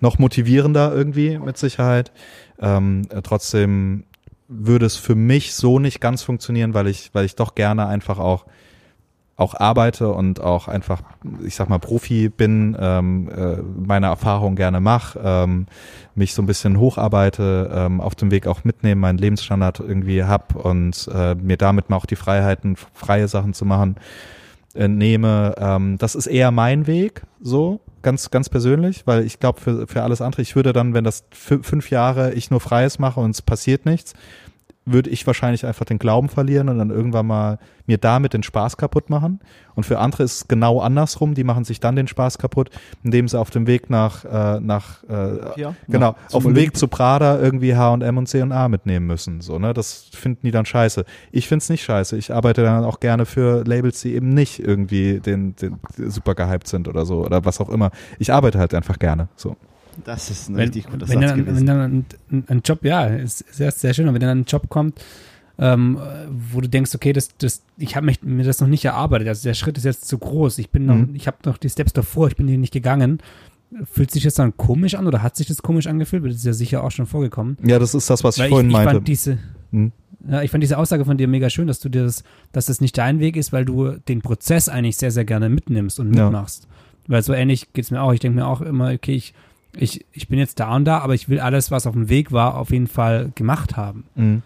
noch 0.00 0.18
motivierender 0.18 0.94
irgendwie, 0.94 1.38
mit 1.38 1.58
Sicherheit. 1.58 2.12
Ähm, 2.58 3.02
äh, 3.10 3.22
trotzdem 3.22 4.04
würde 4.48 4.86
es 4.86 4.96
für 4.96 5.14
mich 5.14 5.54
so 5.54 5.78
nicht 5.78 6.00
ganz 6.00 6.22
funktionieren, 6.22 6.74
weil 6.74 6.86
ich, 6.86 7.10
weil 7.12 7.24
ich 7.24 7.36
doch 7.36 7.54
gerne 7.54 7.86
einfach 7.86 8.18
auch 8.18 8.46
auch 9.36 9.54
arbeite 9.54 10.12
und 10.12 10.40
auch 10.40 10.66
einfach, 10.66 11.02
ich 11.44 11.56
sag 11.56 11.68
mal, 11.68 11.78
Profi 11.78 12.30
bin, 12.30 12.76
ähm, 12.80 13.28
äh, 13.28 13.56
meine 13.56 14.06
Erfahrung 14.06 14.56
gerne 14.56 14.80
mache, 14.80 15.20
ähm, 15.22 15.66
mich 16.14 16.32
so 16.32 16.40
ein 16.40 16.46
bisschen 16.46 16.78
hocharbeite, 16.78 17.70
ähm, 17.72 18.00
auf 18.00 18.14
dem 18.14 18.30
Weg 18.30 18.46
auch 18.46 18.64
mitnehmen, 18.64 19.00
meinen 19.02 19.18
Lebensstandard 19.18 19.80
irgendwie 19.80 20.24
hab 20.24 20.56
und 20.56 21.08
äh, 21.12 21.34
mir 21.34 21.58
damit 21.58 21.90
mal 21.90 21.96
auch 21.96 22.06
die 22.06 22.16
Freiheiten, 22.16 22.76
freie 22.94 23.28
Sachen 23.28 23.52
zu 23.52 23.66
machen, 23.66 23.96
äh, 24.76 24.88
nehme. 24.88 25.54
Ähm, 25.58 25.98
das 25.98 26.14
ist 26.14 26.26
eher 26.26 26.50
mein 26.50 26.86
Weg, 26.86 27.22
so 27.40 27.80
ganz, 28.02 28.30
ganz 28.30 28.48
persönlich, 28.48 29.06
weil 29.06 29.24
ich 29.24 29.40
glaube, 29.40 29.60
für, 29.60 29.86
für 29.88 30.02
alles 30.02 30.20
andere, 30.20 30.42
ich 30.42 30.54
würde 30.54 30.72
dann, 30.72 30.94
wenn 30.94 31.04
das 31.04 31.24
fü- 31.32 31.62
fünf 31.64 31.90
Jahre 31.90 32.34
ich 32.34 32.50
nur 32.50 32.60
Freies 32.60 32.98
mache 32.98 33.18
und 33.18 33.30
es 33.30 33.42
passiert 33.42 33.84
nichts, 33.84 34.14
würde 34.86 35.10
ich 35.10 35.26
wahrscheinlich 35.26 35.66
einfach 35.66 35.84
den 35.84 35.98
Glauben 35.98 36.28
verlieren 36.28 36.68
und 36.68 36.78
dann 36.78 36.90
irgendwann 36.90 37.26
mal 37.26 37.58
mir 37.86 37.98
damit 37.98 38.32
den 38.32 38.44
Spaß 38.44 38.76
kaputt 38.76 39.10
machen. 39.10 39.40
Und 39.74 39.84
für 39.84 39.98
andere 39.98 40.22
ist 40.22 40.34
es 40.36 40.48
genau 40.48 40.80
andersrum. 40.80 41.34
Die 41.34 41.44
machen 41.44 41.64
sich 41.64 41.80
dann 41.80 41.96
den 41.96 42.06
Spaß 42.06 42.38
kaputt, 42.38 42.70
indem 43.02 43.26
sie 43.26 43.38
auf 43.38 43.50
dem 43.50 43.66
Weg 43.66 43.90
nach, 43.90 44.24
äh, 44.24 44.60
nach 44.60 45.02
äh, 45.04 45.60
Ja, 45.60 45.74
genau, 45.88 46.14
zum 46.28 46.36
auf 46.36 46.42
dem 46.44 46.52
Olymp. 46.52 46.56
Weg 46.56 46.76
zu 46.76 46.88
Prada 46.88 47.38
irgendwie 47.38 47.74
H&M 47.74 48.16
und 48.16 48.26
C&A 48.26 48.68
mitnehmen 48.68 49.06
müssen. 49.06 49.40
So, 49.40 49.58
ne? 49.58 49.74
Das 49.74 50.08
finden 50.12 50.46
die 50.46 50.52
dann 50.52 50.66
scheiße. 50.66 51.04
Ich 51.32 51.48
find's 51.48 51.68
nicht 51.68 51.82
scheiße. 51.84 52.16
Ich 52.16 52.32
arbeite 52.32 52.62
dann 52.62 52.84
auch 52.84 53.00
gerne 53.00 53.26
für 53.26 53.64
Labels, 53.64 54.00
die 54.00 54.14
eben 54.14 54.30
nicht 54.30 54.60
irgendwie 54.60 55.18
den, 55.18 55.56
den 55.56 55.80
super 55.96 56.34
gehypt 56.36 56.68
sind 56.68 56.86
oder 56.86 57.04
so 57.04 57.24
oder 57.24 57.44
was 57.44 57.60
auch 57.60 57.68
immer. 57.68 57.90
Ich 58.18 58.32
arbeite 58.32 58.58
halt 58.58 58.72
einfach 58.72 58.98
gerne. 58.98 59.28
So. 59.36 59.56
Das 60.04 60.30
ist 60.30 60.48
ein 60.48 60.56
wenn, 60.56 60.64
richtig 60.68 60.86
guter 60.86 61.08
wenn 61.08 61.20
Satz 61.20 61.30
dann, 61.30 61.38
gewesen. 61.38 61.56
wenn 61.56 61.66
dann 61.66 62.04
ein, 62.30 62.44
ein, 62.48 62.62
Job, 62.64 62.84
ja, 62.84 63.06
ist 63.06 63.44
sehr, 63.52 63.70
sehr 63.70 63.94
schön, 63.94 64.06
und 64.08 64.14
wenn 64.14 64.20
dann 64.20 64.38
ein 64.40 64.44
Job 64.44 64.68
kommt, 64.68 65.00
ähm, 65.58 65.98
wo 66.50 66.60
du 66.60 66.68
denkst, 66.68 66.94
okay, 66.94 67.12
das, 67.12 67.30
das, 67.38 67.62
ich 67.78 67.96
habe 67.96 68.10
mir 68.22 68.44
das 68.44 68.60
noch 68.60 68.68
nicht 68.68 68.84
erarbeitet, 68.84 69.28
also 69.28 69.48
der 69.48 69.54
Schritt 69.54 69.78
ist 69.78 69.84
jetzt 69.84 70.06
zu 70.06 70.18
groß, 70.18 70.58
ich 70.58 70.70
bin 70.70 70.84
noch, 70.86 70.96
Mhm. 70.96 71.14
ich 71.14 71.26
habe 71.26 71.38
noch 71.46 71.56
die 71.58 71.70
Steps 71.70 71.92
davor, 71.92 72.28
ich 72.28 72.36
bin 72.36 72.46
die 72.46 72.56
nicht 72.58 72.72
gegangen. 72.72 73.20
Fühlt 73.90 74.10
sich 74.12 74.22
das 74.22 74.34
dann 74.34 74.56
komisch 74.56 74.94
an 74.94 75.06
oder 75.08 75.22
hat 75.22 75.34
sich 75.36 75.48
das 75.48 75.60
komisch 75.62 75.86
angefühlt? 75.88 76.24
Das 76.24 76.36
ist 76.36 76.44
ja 76.44 76.52
sicher 76.52 76.84
auch 76.84 76.90
schon 76.92 77.06
vorgekommen. 77.06 77.56
Ja, 77.64 77.78
das 77.78 77.94
ist 77.94 78.08
das, 78.08 78.22
was 78.22 78.36
ich 78.36 78.44
Weil 78.44 78.50
vorhin 78.50 78.66
ich, 78.68 78.72
ich 78.72 78.76
meinte. 78.76 78.94
fand 78.94 79.08
diese, 79.08 79.38
Hm. 79.72 79.92
ja, 80.28 80.42
ich 80.42 80.50
fand 80.52 80.62
diese 80.62 80.78
Aussage 80.78 81.04
von 81.04 81.16
dir 81.16 81.26
mega 81.26 81.50
schön, 81.50 81.66
dass 81.66 81.80
du 81.80 81.88
dir 81.88 82.04
das, 82.04 82.22
dass 82.52 82.66
das 82.66 82.80
nicht 82.80 82.96
dein 82.96 83.18
Weg 83.18 83.36
ist, 83.36 83.52
weil 83.52 83.64
du 83.64 83.92
den 84.08 84.20
Prozess 84.22 84.68
eigentlich 84.68 84.96
sehr, 84.98 85.10
sehr 85.10 85.24
gerne 85.24 85.48
mitnimmst 85.48 85.98
und 85.98 86.14
Ja. 86.14 86.24
mitmachst. 86.24 86.68
Weil 87.08 87.22
so 87.22 87.32
ähnlich 87.32 87.72
geht's 87.72 87.90
mir 87.90 88.02
auch. 88.02 88.12
Ich 88.12 88.20
denke 88.20 88.36
mir 88.38 88.46
auch 88.46 88.60
immer, 88.60 88.92
okay, 88.92 89.14
ich, 89.14 89.34
ich, 89.76 90.04
ich 90.12 90.28
bin 90.28 90.38
jetzt 90.38 90.60
da 90.60 90.74
und 90.74 90.84
da, 90.84 90.98
aber 90.98 91.14
ich 91.14 91.28
will 91.28 91.40
alles, 91.40 91.70
was 91.70 91.86
auf 91.86 91.94
dem 91.94 92.08
Weg 92.08 92.32
war, 92.32 92.56
auf 92.56 92.70
jeden 92.70 92.86
Fall 92.86 93.32
gemacht 93.34 93.76
haben. 93.76 94.04
Mhm. 94.14 94.42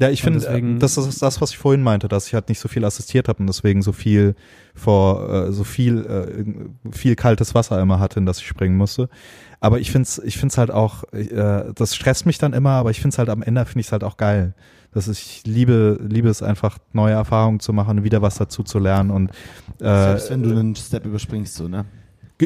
Ja, 0.00 0.10
ich 0.10 0.22
finde, 0.22 0.44
äh, 0.46 0.78
das 0.78 0.96
ist 0.96 1.22
das, 1.22 1.40
was 1.40 1.50
ich 1.50 1.58
vorhin 1.58 1.82
meinte, 1.82 2.08
dass 2.08 2.26
ich 2.26 2.34
halt 2.34 2.48
nicht 2.48 2.58
so 2.58 2.68
viel 2.68 2.84
assistiert 2.84 3.28
habe 3.28 3.40
und 3.40 3.46
deswegen 3.46 3.82
so 3.82 3.92
viel 3.92 4.34
vor, 4.74 5.30
äh, 5.30 5.52
so 5.52 5.64
viel, 5.64 6.04
äh, 6.06 6.90
viel 6.90 7.14
kaltes 7.14 7.54
Wasser 7.54 7.80
immer 7.80 8.00
hatte, 8.00 8.18
in 8.18 8.26
das 8.26 8.38
ich 8.38 8.46
springen 8.46 8.76
musste. 8.76 9.08
Aber 9.60 9.78
ich 9.78 9.92
find's, 9.92 10.18
ich 10.24 10.38
find's 10.38 10.58
halt 10.58 10.70
auch, 10.70 11.04
äh, 11.12 11.72
das 11.74 11.94
stresst 11.94 12.26
mich 12.26 12.38
dann 12.38 12.52
immer, 12.52 12.70
aber 12.70 12.90
ich 12.90 13.00
find's 13.00 13.18
halt 13.18 13.28
am 13.28 13.42
Ende 13.42 13.64
finde 13.64 13.80
ich's 13.80 13.92
halt 13.92 14.02
auch 14.02 14.16
geil. 14.16 14.54
Das 14.92 15.08
ist, 15.08 15.20
ich 15.20 15.42
liebe, 15.46 16.00
liebe 16.02 16.28
es 16.28 16.42
einfach, 16.42 16.78
neue 16.92 17.14
Erfahrungen 17.14 17.60
zu 17.60 17.72
machen, 17.72 18.02
wieder 18.02 18.22
was 18.22 18.36
dazu 18.36 18.62
zu 18.62 18.78
lernen 18.78 19.10
und 19.10 19.30
äh, 19.80 19.84
Selbst 19.84 20.30
wenn 20.30 20.42
du 20.42 20.50
einen 20.50 20.74
Step 20.74 21.06
überspringst, 21.06 21.54
so, 21.54 21.68
ne? 21.68 21.84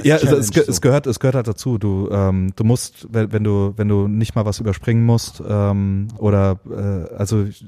Ja, 0.04 0.16
es, 0.16 0.24
es, 0.24 0.56
es, 0.56 0.80
gehört, 0.80 1.06
es 1.06 1.20
gehört 1.20 1.34
halt 1.34 1.48
dazu. 1.48 1.78
Du, 1.78 2.08
ähm, 2.10 2.52
du 2.56 2.64
musst, 2.64 3.06
wenn, 3.10 3.32
wenn 3.32 3.44
du, 3.44 3.74
wenn 3.76 3.88
du 3.88 4.08
nicht 4.08 4.34
mal 4.34 4.44
was 4.44 4.60
überspringen 4.60 5.04
musst, 5.04 5.42
ähm, 5.46 6.08
oder 6.18 6.58
äh, 6.70 7.14
also 7.14 7.44
ich, 7.44 7.64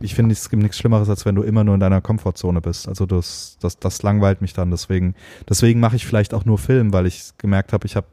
ich 0.00 0.14
finde, 0.14 0.32
es 0.32 0.48
gibt 0.50 0.62
nichts 0.62 0.78
Schlimmeres, 0.78 1.08
als 1.08 1.24
wenn 1.24 1.34
du 1.34 1.42
immer 1.42 1.64
nur 1.64 1.74
in 1.74 1.80
deiner 1.80 2.00
Komfortzone 2.00 2.60
bist. 2.60 2.88
Also 2.88 3.06
das, 3.06 3.56
das, 3.60 3.78
das 3.78 4.02
langweilt 4.02 4.40
mich 4.40 4.52
dann. 4.52 4.70
Deswegen, 4.70 5.14
deswegen 5.48 5.80
mache 5.80 5.96
ich 5.96 6.06
vielleicht 6.06 6.34
auch 6.34 6.44
nur 6.44 6.58
Film, 6.58 6.92
weil 6.92 7.06
ich 7.06 7.32
gemerkt 7.38 7.72
habe, 7.72 7.86
ich 7.86 7.96
habe 7.96 8.06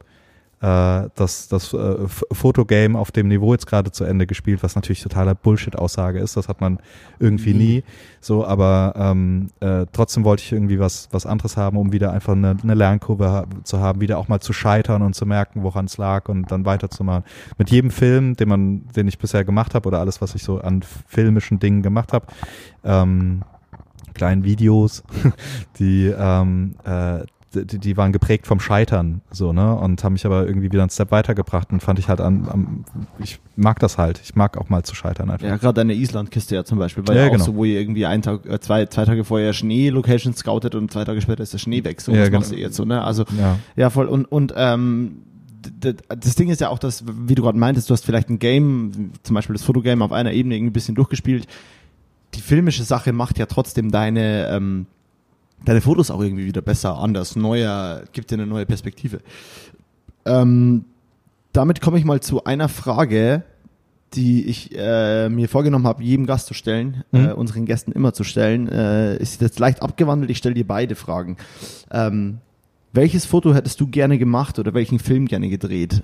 äh, 0.60 1.08
das, 1.14 1.48
das 1.48 1.72
äh, 1.72 2.06
Fotogame 2.06 2.98
auf 2.98 3.12
dem 3.12 3.28
Niveau 3.28 3.52
jetzt 3.52 3.66
gerade 3.66 3.90
zu 3.92 4.04
Ende 4.04 4.26
gespielt, 4.26 4.62
was 4.62 4.74
natürlich 4.74 5.02
totaler 5.02 5.34
Bullshit-Aussage 5.34 6.18
ist. 6.18 6.36
Das 6.36 6.48
hat 6.48 6.60
man 6.60 6.78
irgendwie 7.18 7.54
nie. 7.54 7.58
nie. 7.58 7.84
So, 8.20 8.44
aber 8.44 8.92
ähm, 8.96 9.48
äh, 9.60 9.86
trotzdem 9.92 10.24
wollte 10.24 10.42
ich 10.42 10.52
irgendwie 10.52 10.78
was, 10.78 11.08
was 11.12 11.24
anderes 11.24 11.56
haben, 11.56 11.78
um 11.78 11.92
wieder 11.92 12.12
einfach 12.12 12.34
eine, 12.34 12.56
eine 12.62 12.74
Lernkurve 12.74 13.46
zu 13.64 13.80
haben, 13.80 14.02
wieder 14.02 14.18
auch 14.18 14.28
mal 14.28 14.40
zu 14.40 14.52
scheitern 14.52 15.00
und 15.00 15.14
zu 15.14 15.24
merken, 15.24 15.62
woran 15.62 15.86
es 15.86 15.96
lag 15.96 16.28
und 16.28 16.52
dann 16.52 16.66
weiterzumachen. 16.66 17.24
Mit 17.56 17.70
jedem 17.70 17.90
Film, 17.90 18.36
den 18.36 18.48
man, 18.48 18.86
den 18.88 19.08
ich 19.08 19.18
bisher 19.18 19.44
gemacht 19.44 19.74
habe 19.74 19.88
oder 19.88 20.00
alles, 20.00 20.20
was 20.20 20.34
ich 20.34 20.42
so 20.42 20.60
an 20.60 20.82
filmischen 21.06 21.58
Dingen 21.58 21.82
gemacht 21.82 22.12
habe, 22.12 22.26
ähm, 22.84 23.42
kleinen 24.12 24.44
Videos, 24.44 25.02
die 25.78 26.08
ähm, 26.14 26.74
äh, 26.84 27.20
die, 27.54 27.78
die 27.78 27.96
waren 27.96 28.12
geprägt 28.12 28.46
vom 28.46 28.60
Scheitern, 28.60 29.22
so, 29.30 29.52
ne? 29.52 29.74
Und 29.74 30.04
haben 30.04 30.12
mich 30.12 30.24
aber 30.24 30.46
irgendwie 30.46 30.70
wieder 30.70 30.82
einen 30.82 30.90
Step 30.90 31.10
weitergebracht 31.10 31.72
und 31.72 31.82
fand 31.82 31.98
ich 31.98 32.08
halt 32.08 32.20
an, 32.20 32.46
an 32.48 32.84
ich 33.18 33.40
mag 33.56 33.78
das 33.80 33.98
halt. 33.98 34.20
Ich 34.22 34.36
mag 34.36 34.56
auch 34.56 34.68
mal 34.68 34.84
zu 34.84 34.94
scheitern 34.94 35.30
einfach. 35.30 35.46
Ja, 35.46 35.56
gerade 35.56 35.80
eine 35.80 35.94
Islandkiste 35.94 36.54
ja 36.54 36.64
zum 36.64 36.78
Beispiel, 36.78 37.06
weil 37.06 37.16
ja, 37.16 37.22
ja 37.24 37.28
genau. 37.28 37.44
so, 37.44 37.56
wo 37.56 37.64
ihr 37.64 37.80
irgendwie 37.80 38.06
ein 38.06 38.22
Tag, 38.22 38.46
äh, 38.46 38.60
zwei, 38.60 38.86
zwei 38.86 39.04
Tage 39.04 39.24
vorher 39.24 39.52
Schnee-Location 39.52 40.34
scoutet 40.34 40.74
und 40.74 40.92
zwei 40.92 41.04
Tage 41.04 41.20
später 41.20 41.42
ist 41.42 41.52
der 41.52 41.58
Schnee 41.58 41.82
weg. 41.82 42.00
So, 42.00 42.12
ja, 42.12 42.20
was 42.20 42.26
genau. 42.28 42.38
machst 42.38 42.52
du 42.52 42.56
jetzt 42.56 42.76
so, 42.76 42.84
ne? 42.84 43.02
Also, 43.02 43.24
ja, 43.38 43.58
ja 43.76 43.90
voll. 43.90 44.06
Und, 44.06 44.26
und, 44.26 44.54
ähm, 44.56 45.22
das 46.08 46.36
Ding 46.36 46.48
ist 46.48 46.60
ja 46.62 46.70
auch, 46.70 46.78
dass, 46.78 47.04
wie 47.06 47.34
du 47.34 47.42
gerade 47.42 47.58
meintest, 47.58 47.90
du 47.90 47.92
hast 47.92 48.06
vielleicht 48.06 48.30
ein 48.30 48.38
Game, 48.38 49.12
zum 49.22 49.34
Beispiel 49.34 49.54
das 49.54 49.62
Fotogame 49.62 50.02
auf 50.02 50.12
einer 50.12 50.32
Ebene 50.32 50.54
irgendwie 50.54 50.70
ein 50.70 50.72
bisschen 50.72 50.94
durchgespielt. 50.94 51.46
Die 52.34 52.40
filmische 52.40 52.82
Sache 52.84 53.12
macht 53.12 53.38
ja 53.38 53.44
trotzdem 53.44 53.90
deine, 53.90 54.48
ähm, 54.48 54.86
deine 55.64 55.80
Fotos 55.80 56.10
auch 56.10 56.20
irgendwie 56.20 56.46
wieder 56.46 56.62
besser, 56.62 56.98
anders, 56.98 57.36
neuer, 57.36 58.02
gibt 58.12 58.30
dir 58.30 58.36
eine 58.36 58.46
neue 58.46 58.66
Perspektive. 58.66 59.20
Ähm, 60.24 60.84
damit 61.52 61.80
komme 61.80 61.98
ich 61.98 62.04
mal 62.04 62.20
zu 62.20 62.44
einer 62.44 62.68
Frage, 62.68 63.42
die 64.14 64.46
ich 64.46 64.76
äh, 64.76 65.28
mir 65.28 65.48
vorgenommen 65.48 65.86
habe, 65.86 66.02
jedem 66.02 66.26
Gast 66.26 66.46
zu 66.46 66.54
stellen, 66.54 67.04
mhm. 67.12 67.26
äh, 67.26 67.32
unseren 67.32 67.64
Gästen 67.64 67.92
immer 67.92 68.12
zu 68.12 68.24
stellen. 68.24 68.68
Äh, 68.68 69.16
ist 69.16 69.40
jetzt 69.40 69.58
leicht 69.58 69.82
abgewandelt, 69.82 70.30
ich 70.30 70.38
stelle 70.38 70.54
dir 70.54 70.66
beide 70.66 70.96
Fragen. 70.96 71.36
Ähm, 71.90 72.38
welches 72.92 73.24
Foto 73.24 73.54
hättest 73.54 73.80
du 73.80 73.86
gerne 73.86 74.18
gemacht 74.18 74.58
oder 74.58 74.74
welchen 74.74 74.98
Film 74.98 75.26
gerne 75.26 75.48
gedreht? 75.48 76.02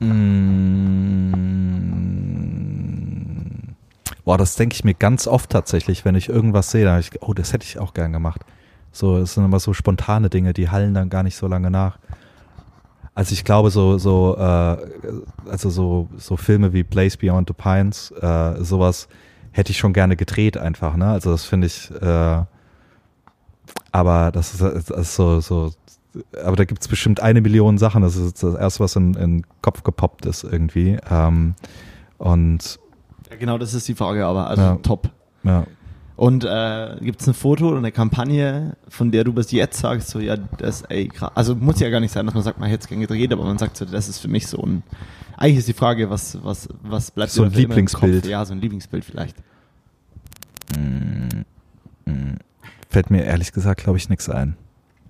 Mmh. 0.00 1.28
Boah, 4.28 4.36
das 4.36 4.56
denke 4.56 4.74
ich 4.74 4.84
mir 4.84 4.92
ganz 4.92 5.26
oft 5.26 5.48
tatsächlich, 5.48 6.04
wenn 6.04 6.14
ich 6.14 6.28
irgendwas 6.28 6.70
sehe, 6.70 6.84
da 6.84 6.98
ich, 6.98 7.22
oh, 7.22 7.32
das 7.32 7.54
hätte 7.54 7.64
ich 7.64 7.78
auch 7.78 7.94
gern 7.94 8.12
gemacht. 8.12 8.42
So, 8.92 9.16
es 9.16 9.32
sind 9.32 9.46
immer 9.46 9.58
so 9.58 9.72
spontane 9.72 10.28
Dinge, 10.28 10.52
die 10.52 10.68
hallen 10.68 10.92
dann 10.92 11.08
gar 11.08 11.22
nicht 11.22 11.34
so 11.34 11.46
lange 11.46 11.70
nach. 11.70 11.98
Also 13.14 13.32
ich 13.32 13.42
glaube, 13.42 13.70
so, 13.70 13.96
so, 13.96 14.36
äh, 14.36 14.76
also 15.48 15.70
so, 15.70 16.10
so 16.18 16.36
Filme 16.36 16.74
wie 16.74 16.84
Place 16.84 17.16
Beyond 17.16 17.48
the 17.48 17.54
Pines, 17.54 18.10
äh, 18.20 18.62
sowas 18.62 19.08
hätte 19.52 19.70
ich 19.70 19.78
schon 19.78 19.94
gerne 19.94 20.14
gedreht 20.14 20.58
einfach, 20.58 20.96
ne? 20.96 21.06
Also 21.06 21.30
das 21.30 21.46
finde 21.46 21.68
ich, 21.68 21.90
äh, 21.90 22.42
aber 23.92 24.30
das 24.30 24.52
ist, 24.52 24.60
das 24.60 24.90
ist 24.90 25.14
so, 25.14 25.40
so, 25.40 25.72
aber 26.44 26.56
da 26.56 26.66
gibt 26.66 26.82
es 26.82 26.88
bestimmt 26.88 27.20
eine 27.20 27.40
Million 27.40 27.78
Sachen. 27.78 28.02
Das 28.02 28.14
ist 28.14 28.42
das 28.42 28.56
erste, 28.56 28.80
was 28.80 28.94
in, 28.94 29.14
in 29.14 29.38
den 29.38 29.46
Kopf 29.62 29.84
gepoppt 29.84 30.26
ist 30.26 30.44
irgendwie. 30.44 30.98
Ähm, 31.10 31.54
und 32.18 32.78
ja, 33.30 33.36
genau, 33.36 33.58
das 33.58 33.74
ist 33.74 33.86
die 33.88 33.94
Frage, 33.94 34.26
aber 34.26 34.48
also 34.48 34.62
ja. 34.62 34.76
top. 34.76 35.10
Ja. 35.44 35.66
Und 36.18 36.44
äh, 36.44 36.96
gibt 37.00 37.20
es 37.20 37.28
ein 37.28 37.34
Foto 37.34 37.68
oder 37.68 37.78
eine 37.78 37.92
Kampagne, 37.92 38.76
von 38.88 39.12
der 39.12 39.22
du 39.22 39.32
bis 39.32 39.52
jetzt 39.52 39.78
sagst, 39.78 40.08
so 40.08 40.18
ja, 40.18 40.36
das, 40.36 40.82
ey, 40.82 41.06
krass. 41.06 41.30
Also 41.36 41.54
muss 41.54 41.78
ja 41.78 41.90
gar 41.90 42.00
nicht 42.00 42.12
sein, 42.12 42.26
dass 42.26 42.34
man 42.34 42.42
sagt, 42.42 42.58
man 42.58 42.68
hätte 42.68 42.82
es 42.82 42.88
gerne 42.88 43.06
gedreht, 43.06 43.32
aber 43.32 43.44
man 43.44 43.56
sagt 43.56 43.76
so, 43.76 43.84
das 43.84 44.08
ist 44.08 44.18
für 44.18 44.26
mich 44.26 44.48
so 44.48 44.60
ein. 44.60 44.82
Eigentlich 45.36 45.58
ist 45.58 45.68
die 45.68 45.74
Frage, 45.74 46.10
was, 46.10 46.42
was, 46.42 46.68
was 46.82 47.12
bleibt 47.12 47.30
so 47.30 47.44
ein 47.44 47.52
Lieblingsbild. 47.52 48.26
Ja, 48.26 48.44
so 48.44 48.52
ein 48.52 48.60
Lieblingsbild 48.60 49.04
vielleicht. 49.04 49.36
Mm, 50.76 51.44
mm. 52.10 52.38
Fällt 52.90 53.10
mir 53.10 53.22
ehrlich 53.22 53.52
gesagt, 53.52 53.84
glaube 53.84 53.98
ich, 53.98 54.08
nichts 54.08 54.28
ein. 54.28 54.56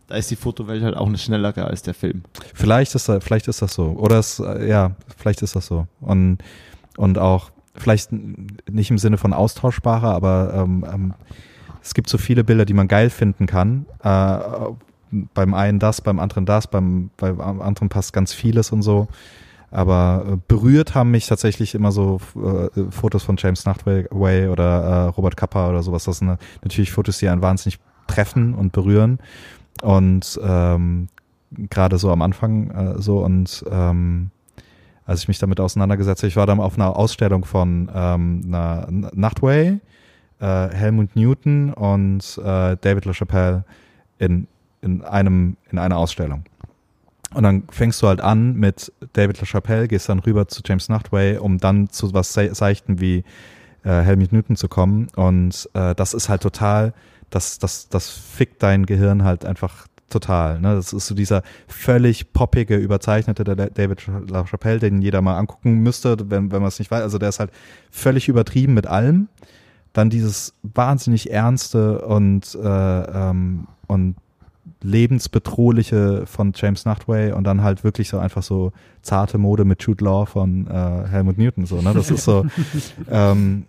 Da 0.09 0.17
ist 0.17 0.31
die 0.31 0.37
Fotowelt 0.37 0.83
halt 0.83 0.95
auch 0.95 1.07
eine 1.07 1.17
schnellere 1.17 1.65
als 1.65 1.81
der 1.81 1.95
Film. 1.95 2.25
Vielleicht 2.53 2.95
ist, 2.95 3.11
vielleicht 3.21 3.49
ist 3.49 3.63
das 3.63 3.73
so. 3.73 3.93
Oder 3.93 4.19
es, 4.19 4.43
ja, 4.67 4.91
vielleicht 5.17 5.41
ist 5.41 5.57
das 5.57 5.65
so. 5.65 5.87
Und, 6.03 6.39
und 6.99 7.17
auch, 7.17 7.51
vielleicht 7.81 8.11
nicht 8.13 8.91
im 8.91 8.99
Sinne 8.99 9.19
von 9.19 9.33
austauschbarer, 9.33 10.15
aber 10.15 10.53
ähm, 10.55 10.85
ähm, 10.93 11.15
es 11.83 11.95
gibt 11.95 12.09
so 12.09 12.19
viele 12.19 12.45
Bilder, 12.45 12.65
die 12.65 12.75
man 12.75 12.89
geil 12.89 13.11
finden 13.11 13.47
kann. 13.47 13.87
Äh, 14.03 14.39
beim 15.35 15.55
einen 15.55 15.79
das, 15.79 16.01
beim 16.01 16.19
anderen 16.19 16.45
das, 16.45 16.67
beim, 16.67 17.11
beim 17.17 17.41
anderen 17.41 17.89
passt 17.89 18.13
ganz 18.13 18.33
vieles 18.33 18.73
und 18.73 18.83
so. 18.83 19.09
Aber 19.71 20.25
äh, 20.27 20.37
berührt 20.49 20.95
haben 20.95 21.11
mich 21.11 21.27
tatsächlich 21.27 21.75
immer 21.75 21.93
so 21.93 22.21
äh, 22.37 22.91
Fotos 22.91 23.23
von 23.23 23.37
James 23.39 23.65
Nachtway 23.65 24.49
oder 24.49 24.83
äh, 24.83 25.05
Robert 25.09 25.37
Kappa 25.37 25.69
oder 25.69 25.83
sowas. 25.83 26.05
Das 26.05 26.19
sind 26.19 26.39
natürlich 26.63 26.91
Fotos, 26.91 27.19
die 27.19 27.29
einen 27.29 27.43
wahnsinnig 27.43 27.79
treffen 28.07 28.55
und 28.55 28.73
berühren. 28.73 29.19
Und 29.83 30.41
ähm, 30.43 31.09
gerade 31.51 31.99
so 31.99 32.11
am 32.11 32.23
Anfang 32.23 32.71
äh, 32.71 33.01
so 33.01 33.19
und 33.19 33.65
ähm, 33.71 34.31
als 35.09 35.23
ich 35.23 35.29
mich 35.29 35.39
damit 35.39 35.59
auseinandergesetzt 35.59 36.23
habe. 36.23 36.29
Ich 36.29 36.37
war 36.37 36.47
dann 36.47 36.61
auf 36.61 36.75
einer 36.75 36.95
Ausstellung 36.95 37.47
von 37.47 37.91
ähm, 37.95 38.43
einer 38.47 38.87
Nachtway, 38.91 39.81
äh, 40.39 40.69
Helmut 40.69 41.17
Newton 41.17 41.73
und 41.73 42.39
äh, 42.39 42.77
David 42.77 43.07
LaChapelle 43.07 43.65
in, 44.19 44.47
in, 44.83 45.03
einem, 45.03 45.57
in 45.71 45.79
einer 45.79 45.97
Ausstellung. 45.97 46.45
Und 47.33 47.43
dann 47.43 47.63
fängst 47.71 48.03
du 48.03 48.07
halt 48.07 48.21
an 48.21 48.55
mit 48.55 48.93
David 49.15 49.41
LaChapelle, 49.41 49.89
gehst 49.89 50.11
dann 50.11 50.19
rüber 50.19 50.47
zu 50.47 50.61
James 50.65 50.91
Nachtway, 50.91 51.39
um 51.39 51.57
dann 51.57 51.89
zu 51.89 52.13
was 52.13 52.35
Seichten 52.35 53.01
wie 53.01 53.25
äh, 53.85 54.03
Helmut 54.03 54.33
Newton 54.33 54.57
zu 54.57 54.69
kommen. 54.69 55.09
Und 55.17 55.71
äh, 55.73 55.95
das 55.95 56.13
ist 56.13 56.29
halt 56.29 56.43
total, 56.43 56.93
das, 57.31 57.59
das, 57.59 57.89
das 57.89 58.11
fickt 58.11 58.63
dein 58.63 58.85
Gehirn 58.85 59.25
halt 59.25 59.47
einfach 59.47 59.87
total. 60.09 60.61
Ne? 60.61 60.75
Das 60.75 60.93
ist 60.93 61.07
so 61.07 61.15
dieser 61.15 61.43
völlig 61.67 62.33
poppige, 62.33 62.77
überzeichnete 62.77 63.45
David 63.45 64.07
LaChapelle, 64.29 64.79
den 64.79 65.03
jeder 65.03 65.23
mal 65.23 65.37
angucken 65.37 65.79
müsste, 65.79 66.17
wenn, 66.31 66.51
wenn 66.53 66.61
man 66.61 66.69
es 66.69 66.79
nicht 66.79 66.91
weiß. 66.91 67.03
Also 67.03 67.19
der 67.19 67.29
ist 67.29 67.41
halt 67.41 67.51
völlig 67.91 68.29
übertrieben 68.29 68.75
mit 68.75 68.87
allem. 68.87 69.29
Dann 69.93 70.11
dieses 70.11 70.55
wahnsinnig 70.63 71.31
ernste 71.31 72.03
und, 72.03 72.55
äh, 72.55 72.69
ähm, 72.69 73.67
und 73.87 74.17
lebensbedrohliche 74.83 76.25
von 76.27 76.53
James 76.55 76.85
Nachtway 76.85 77.33
und 77.33 77.45
dann 77.45 77.63
halt 77.63 77.83
wirklich 77.85 78.09
so 78.09 78.19
einfach 78.19 78.43
so 78.43 78.73
zarte 79.03 79.39
Mode 79.39 79.65
mit 79.65 79.83
Jude 79.83 80.05
Law 80.05 80.27
von 80.27 80.67
äh, 80.69 81.09
Helmut 81.09 81.39
Newton. 81.39 81.67
So, 81.67 81.81
ne? 81.81 81.93
Das 81.95 82.11
ist 82.11 82.25
so. 82.25 82.47
ähm, 83.11 83.67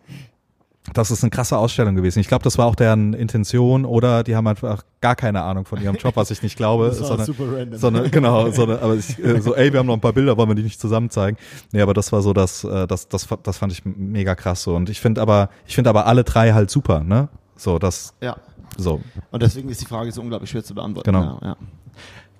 das 0.93 1.11
ist 1.11 1.23
eine 1.23 1.29
krasse 1.29 1.57
Ausstellung 1.57 1.95
gewesen. 1.95 2.19
Ich 2.19 2.27
glaube, 2.27 2.43
das 2.43 2.57
war 2.57 2.65
auch 2.65 2.75
deren 2.75 3.13
Intention 3.13 3.85
oder 3.85 4.23
die 4.23 4.35
haben 4.35 4.47
einfach 4.47 4.83
gar 5.01 5.15
keine 5.15 5.43
Ahnung 5.43 5.65
von 5.65 5.81
ihrem 5.81 5.95
Job, 5.95 6.15
was 6.15 6.31
ich 6.31 6.41
nicht 6.41 6.55
glaube. 6.55 6.85
das 6.89 7.01
war 7.01 7.07
sondern, 7.07 7.25
super 7.25 7.43
random. 7.57 7.79
Sondern, 7.79 8.11
genau, 8.11 8.49
sondern, 8.51 8.79
aber 8.79 8.95
ich, 8.95 9.19
äh, 9.19 9.41
so, 9.41 9.55
ey, 9.55 9.71
wir 9.71 9.79
haben 9.79 9.87
noch 9.87 9.93
ein 9.93 10.01
paar 10.01 10.13
Bilder, 10.13 10.37
wollen 10.37 10.49
wir 10.49 10.55
die 10.55 10.63
nicht 10.63 10.79
zusammen 10.79 11.09
zeigen? 11.09 11.37
Nee, 11.71 11.81
aber 11.81 11.93
das 11.93 12.11
war 12.11 12.21
so, 12.21 12.33
das, 12.33 12.63
äh, 12.63 12.87
das, 12.87 13.07
das, 13.07 13.27
das 13.43 13.57
fand 13.57 13.71
ich 13.71 13.83
mega 13.85 14.35
krass 14.35 14.63
so. 14.63 14.75
Und 14.75 14.89
ich 14.89 14.99
finde 14.99 15.21
aber, 15.21 15.49
ich 15.67 15.75
finde 15.75 15.89
aber 15.89 16.07
alle 16.07 16.23
drei 16.23 16.53
halt 16.53 16.69
super, 16.69 17.03
ne? 17.03 17.29
So, 17.55 17.77
das. 17.77 18.15
Ja. 18.21 18.37
So. 18.77 19.01
Und 19.31 19.43
deswegen 19.43 19.69
ist 19.69 19.81
die 19.81 19.85
Frage 19.85 20.11
so 20.11 20.21
unglaublich 20.21 20.49
schwer 20.49 20.63
zu 20.63 20.73
beantworten. 20.73 21.11
Genau. 21.11 21.39
Ja, 21.41 21.47
ja. 21.49 21.57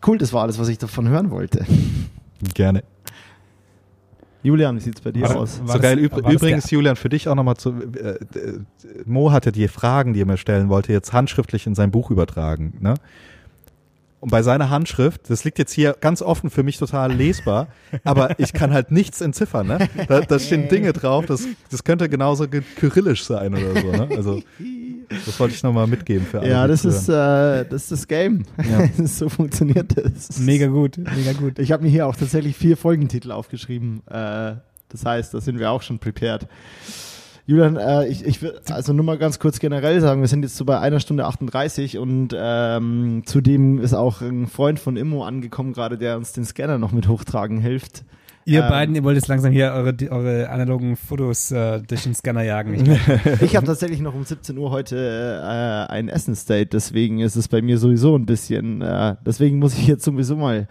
Cool, 0.06 0.18
das 0.18 0.32
war 0.32 0.44
alles, 0.44 0.57
was 0.57 0.70
ich 0.70 0.78
davon 0.78 1.10
hören 1.10 1.30
wollte. 1.30 1.66
Gerne. 2.53 2.84
Julian, 4.41 4.78
wie 4.78 4.82
sieht's 4.82 5.02
bei 5.02 5.11
dir 5.11 5.24
war, 5.24 5.38
aus? 5.38 5.61
War 5.66 5.76
so 5.76 5.82
geil. 5.82 5.99
Üb 5.99 6.16
übrigens, 6.16 6.72
Julian, 6.72 6.95
für 6.95 7.10
dich 7.10 7.28
auch 7.28 7.36
nochmal 7.36 7.57
zu. 7.57 7.72
Äh, 7.72 8.20
Mo 9.06 9.32
hatte 9.32 9.52
die 9.52 9.68
Fragen, 9.68 10.14
die 10.14 10.22
er 10.22 10.26
mir 10.26 10.38
stellen 10.38 10.70
wollte, 10.70 10.94
jetzt 10.94 11.11
handschriftlich 11.11 11.68
in 11.68 11.76
sein 11.76 11.91
Buch 11.91 12.10
übertragen. 12.10 12.78
Ne? 12.80 12.94
Und 14.22 14.32
bei 14.32 14.44
seiner 14.44 14.70
Handschrift, 14.70 15.30
das 15.30 15.46
liegt 15.46 15.60
jetzt 15.60 15.72
hier 15.72 15.96
ganz 16.00 16.22
offen 16.22 16.50
für 16.50 16.64
mich 16.64 16.78
total 16.78 17.14
lesbar, 17.14 17.68
aber 18.04 18.38
ich 18.40 18.52
kann 18.52 18.74
halt 18.74 18.91
nichts 18.91 19.22
entziffern. 19.22 19.68
Ne? 19.68 19.90
Da, 20.08 20.22
da 20.22 20.40
stehen 20.40 20.68
Dinge 20.68 20.91
drauf, 20.91 21.26
das, 21.26 21.48
das 21.72 21.84
könnte 21.84 22.10
genauso 22.10 22.46
kyrillisch 22.48 23.24
sein 23.24 23.54
oder 23.54 23.82
so. 23.82 23.91
Ne? 23.91 24.10
Also 24.16 24.41
das 25.26 25.40
wollte 25.40 25.56
ich 25.56 25.64
nochmal 25.64 25.88
mitgeben 25.88 26.26
für 26.26 26.40
alle. 26.40 26.50
Ja, 26.50 26.68
das 26.68 26.84
ist, 26.84 27.08
äh, 27.08 27.66
das 27.66 27.84
ist 27.84 27.91
das 27.91 28.08
Game. 28.08 28.44
Ja. 28.58 28.90
so 29.06 29.30
funktioniert 29.30 29.96
das. 29.96 30.38
Mega 30.40 30.68
gut, 30.68 30.98
mega 30.98 31.34
gut. 31.34 31.58
Ich 31.60 31.72
habe 31.72 31.84
mir 31.84 31.90
hier 31.90 32.06
auch 32.06 32.16
tatsächlich 32.16 32.56
vier 32.56 32.76
Folgentitel 32.76 33.32
aufgeschrieben. 33.32 34.02
Äh, 34.08 34.56
das 34.90 35.06
heißt, 35.06 35.34
da 35.34 35.41
sind 35.41 35.60
wir 35.60 35.72
auch 35.72 35.82
schon 35.82 36.00
prepared. 36.00 36.48
Julian, 37.49 37.77
äh, 37.77 38.07
ich, 38.07 38.23
ich 38.23 38.43
will 38.43 38.59
also 38.69 38.93
nur 38.93 39.03
mal 39.03 39.17
ganz 39.17 39.39
kurz 39.39 39.57
generell 39.57 39.99
sagen, 40.01 40.21
wir 40.21 40.27
sind 40.27 40.43
jetzt 40.43 40.55
so 40.55 40.65
bei 40.65 40.80
einer 40.80 40.99
Stunde 40.99 41.26
38 41.26 41.97
und 41.97 42.30
ähm, 42.38 43.23
zudem 43.26 43.80
ist 43.80 43.95
auch 43.95 44.21
ein 44.21 44.45
Freund 44.45 44.80
von 44.80 44.95
Immo 44.97 45.23
angekommen 45.23 45.73
gerade, 45.73 45.97
der 45.97 46.17
uns 46.17 46.31
den 46.31 46.45
Scanner 46.45 46.77
noch 46.77 46.91
mit 46.91 47.07
hochtragen 47.07 47.57
hilft. 47.57 48.03
Ihr 48.45 48.61
ähm, 48.61 48.69
beiden, 48.69 48.93
ihr 48.93 49.03
wollt 49.03 49.15
jetzt 49.15 49.30
langsam 49.30 49.51
hier 49.51 49.71
eure, 49.71 49.95
eure 50.11 50.49
analogen 50.51 50.95
Fotos 50.95 51.49
äh, 51.49 51.81
durch 51.81 52.03
den 52.03 52.13
Scanner 52.13 52.43
jagen. 52.43 52.85
Ich, 52.85 53.41
ich 53.41 53.55
habe 53.55 53.65
tatsächlich 53.65 54.01
noch 54.01 54.13
um 54.13 54.23
17 54.23 54.55
Uhr 54.55 54.69
heute 54.69 55.41
äh, 55.41 55.91
ein 55.91 56.07
Essen-State, 56.07 56.67
deswegen 56.67 57.17
ist 57.17 57.35
es 57.35 57.47
bei 57.47 57.63
mir 57.63 57.80
sowieso 57.80 58.15
ein 58.15 58.27
bisschen, 58.27 58.84
äh, 58.84 59.15
deswegen 59.26 59.57
muss 59.57 59.73
ich 59.73 59.88
jetzt 59.88 60.03
sowieso 60.03 60.35
mal 60.35 60.67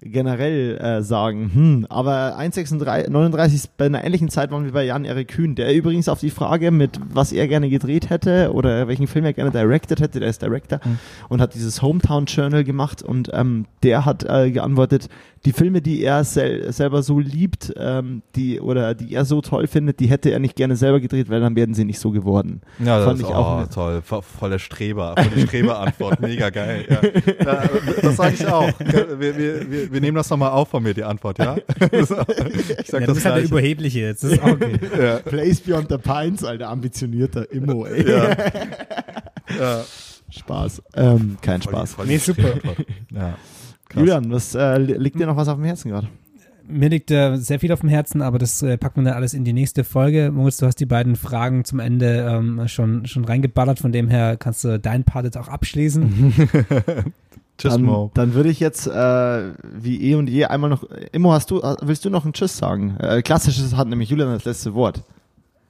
generell 0.00 0.76
äh, 0.78 1.02
sagen, 1.02 1.50
hm, 1.52 1.86
aber 1.88 2.38
1,39 2.38 3.54
ist 3.54 3.76
bei 3.76 3.86
einer 3.86 4.04
ähnlichen 4.04 4.28
Zeit 4.28 4.50
waren 4.50 4.64
wir 4.64 4.72
bei 4.72 4.84
Jan-Erik 4.84 5.28
Kühn, 5.28 5.54
der 5.54 5.74
übrigens 5.74 6.08
auf 6.08 6.20
die 6.20 6.30
Frage 6.30 6.70
mit, 6.70 7.00
was 7.12 7.32
er 7.32 7.48
gerne 7.48 7.68
gedreht 7.68 8.10
hätte 8.10 8.52
oder 8.52 8.88
welchen 8.88 9.06
Film 9.06 9.24
er 9.24 9.32
gerne 9.32 9.50
directed 9.50 10.00
hätte, 10.00 10.20
der 10.20 10.28
ist 10.28 10.42
Director 10.42 10.80
mhm. 10.84 10.98
und 11.28 11.40
hat 11.40 11.54
dieses 11.54 11.82
Hometown 11.82 12.26
Journal 12.26 12.64
gemacht 12.64 13.02
und 13.02 13.30
ähm, 13.32 13.66
der 13.82 14.04
hat 14.04 14.24
äh, 14.24 14.50
geantwortet, 14.50 15.08
die 15.46 15.52
Filme, 15.52 15.80
die 15.80 16.02
er 16.02 16.24
sel 16.24 16.72
selber 16.72 17.02
so 17.02 17.20
liebt, 17.20 17.72
ähm, 17.76 18.22
die 18.34 18.60
oder 18.60 18.94
die 18.94 19.14
er 19.14 19.24
so 19.24 19.40
toll 19.40 19.68
findet, 19.68 20.00
die 20.00 20.08
hätte 20.08 20.30
er 20.30 20.40
nicht 20.40 20.56
gerne 20.56 20.74
selber 20.74 20.98
gedreht, 20.98 21.30
weil 21.30 21.40
dann 21.40 21.54
werden 21.54 21.74
sie 21.74 21.84
nicht 21.84 22.00
so 22.00 22.10
geworden. 22.10 22.62
Ja, 22.80 22.96
das 22.98 23.06
Fand 23.06 23.20
ist 23.20 23.28
ich 23.28 23.34
auch 23.34 23.62
oh, 23.62 23.66
toll, 23.72 24.02
volle 24.02 24.58
Streber, 24.58 25.14
volle 25.16 25.46
Streber-Antwort, 25.46 26.20
mega 26.20 26.50
geil. 26.50 26.84
Ja. 26.88 27.00
das 28.02 28.16
sage 28.16 28.34
ich 28.34 28.46
auch. 28.46 28.72
Wir, 28.80 29.20
wir, 29.20 29.70
wir, 29.70 29.85
wir 29.90 30.00
nehmen 30.00 30.16
das 30.16 30.30
nochmal 30.30 30.50
auf 30.50 30.68
von 30.68 30.82
mir, 30.82 30.94
die 30.94 31.04
Antwort, 31.04 31.38
ja? 31.38 31.56
ich 31.90 32.06
sag 32.06 33.00
ja, 33.00 33.06
das 33.06 33.18
ist 33.18 33.24
halt 33.24 33.36
der 33.36 33.44
Überhebliche 33.44 34.00
jetzt. 34.00 34.24
Das 34.24 34.32
ist 34.32 34.42
auch 34.42 34.52
okay. 34.52 34.78
ja. 35.00 35.18
Place 35.18 35.60
Beyond 35.60 35.88
the 35.90 35.98
Pines, 35.98 36.44
alter, 36.44 36.68
ambitionierter 36.68 37.50
Immo, 37.50 37.86
ey. 37.86 38.08
Ja. 38.08 38.30
ja. 39.58 39.84
Spaß. 40.30 40.82
Ähm, 40.94 41.36
kein 41.40 41.62
voll 41.62 41.72
Spaß. 41.72 41.96
Die, 42.02 42.08
nee, 42.08 42.18
super. 42.18 42.54
Ja. 43.12 43.36
Julian, 43.94 44.30
was, 44.30 44.54
äh, 44.54 44.78
liegt 44.78 45.18
dir 45.18 45.26
noch 45.26 45.36
was 45.36 45.48
auf 45.48 45.56
dem 45.56 45.64
Herzen 45.64 45.90
gerade? 45.90 46.08
Mir 46.68 46.88
liegt 46.88 47.12
äh, 47.12 47.36
sehr 47.36 47.60
viel 47.60 47.70
auf 47.70 47.80
dem 47.80 47.88
Herzen, 47.88 48.22
aber 48.22 48.38
das 48.38 48.60
äh, 48.60 48.76
packen 48.76 49.02
wir 49.02 49.04
dann 49.04 49.14
alles 49.14 49.34
in 49.34 49.44
die 49.44 49.52
nächste 49.52 49.84
Folge. 49.84 50.32
Moritz, 50.34 50.56
du 50.56 50.66
hast 50.66 50.80
die 50.80 50.86
beiden 50.86 51.14
Fragen 51.14 51.64
zum 51.64 51.78
Ende 51.78 52.26
ähm, 52.28 52.66
schon, 52.66 53.06
schon 53.06 53.24
reingeballert, 53.24 53.78
von 53.78 53.92
dem 53.92 54.08
her 54.08 54.36
kannst 54.36 54.64
du 54.64 54.78
deinen 54.80 55.04
Part 55.04 55.26
jetzt 55.26 55.38
auch 55.38 55.48
abschließen. 55.48 56.34
Tschüss, 57.58 57.72
dann, 57.72 57.82
Mo. 57.82 58.10
Dann 58.14 58.34
würde 58.34 58.50
ich 58.50 58.60
jetzt 58.60 58.86
äh, 58.86 59.52
wie 59.62 60.10
eh 60.10 60.14
und 60.14 60.28
je 60.28 60.44
einmal 60.44 60.70
noch. 60.70 60.84
Immo, 61.12 61.32
hast 61.32 61.50
du, 61.50 61.62
willst 61.82 62.04
du 62.04 62.10
noch 62.10 62.24
ein 62.24 62.32
Tschüss 62.32 62.56
sagen? 62.56 62.96
Äh, 62.98 63.22
klassisches 63.22 63.76
hat 63.76 63.88
nämlich 63.88 64.10
Julian 64.10 64.32
das 64.32 64.44
letzte 64.44 64.74
Wort. 64.74 65.02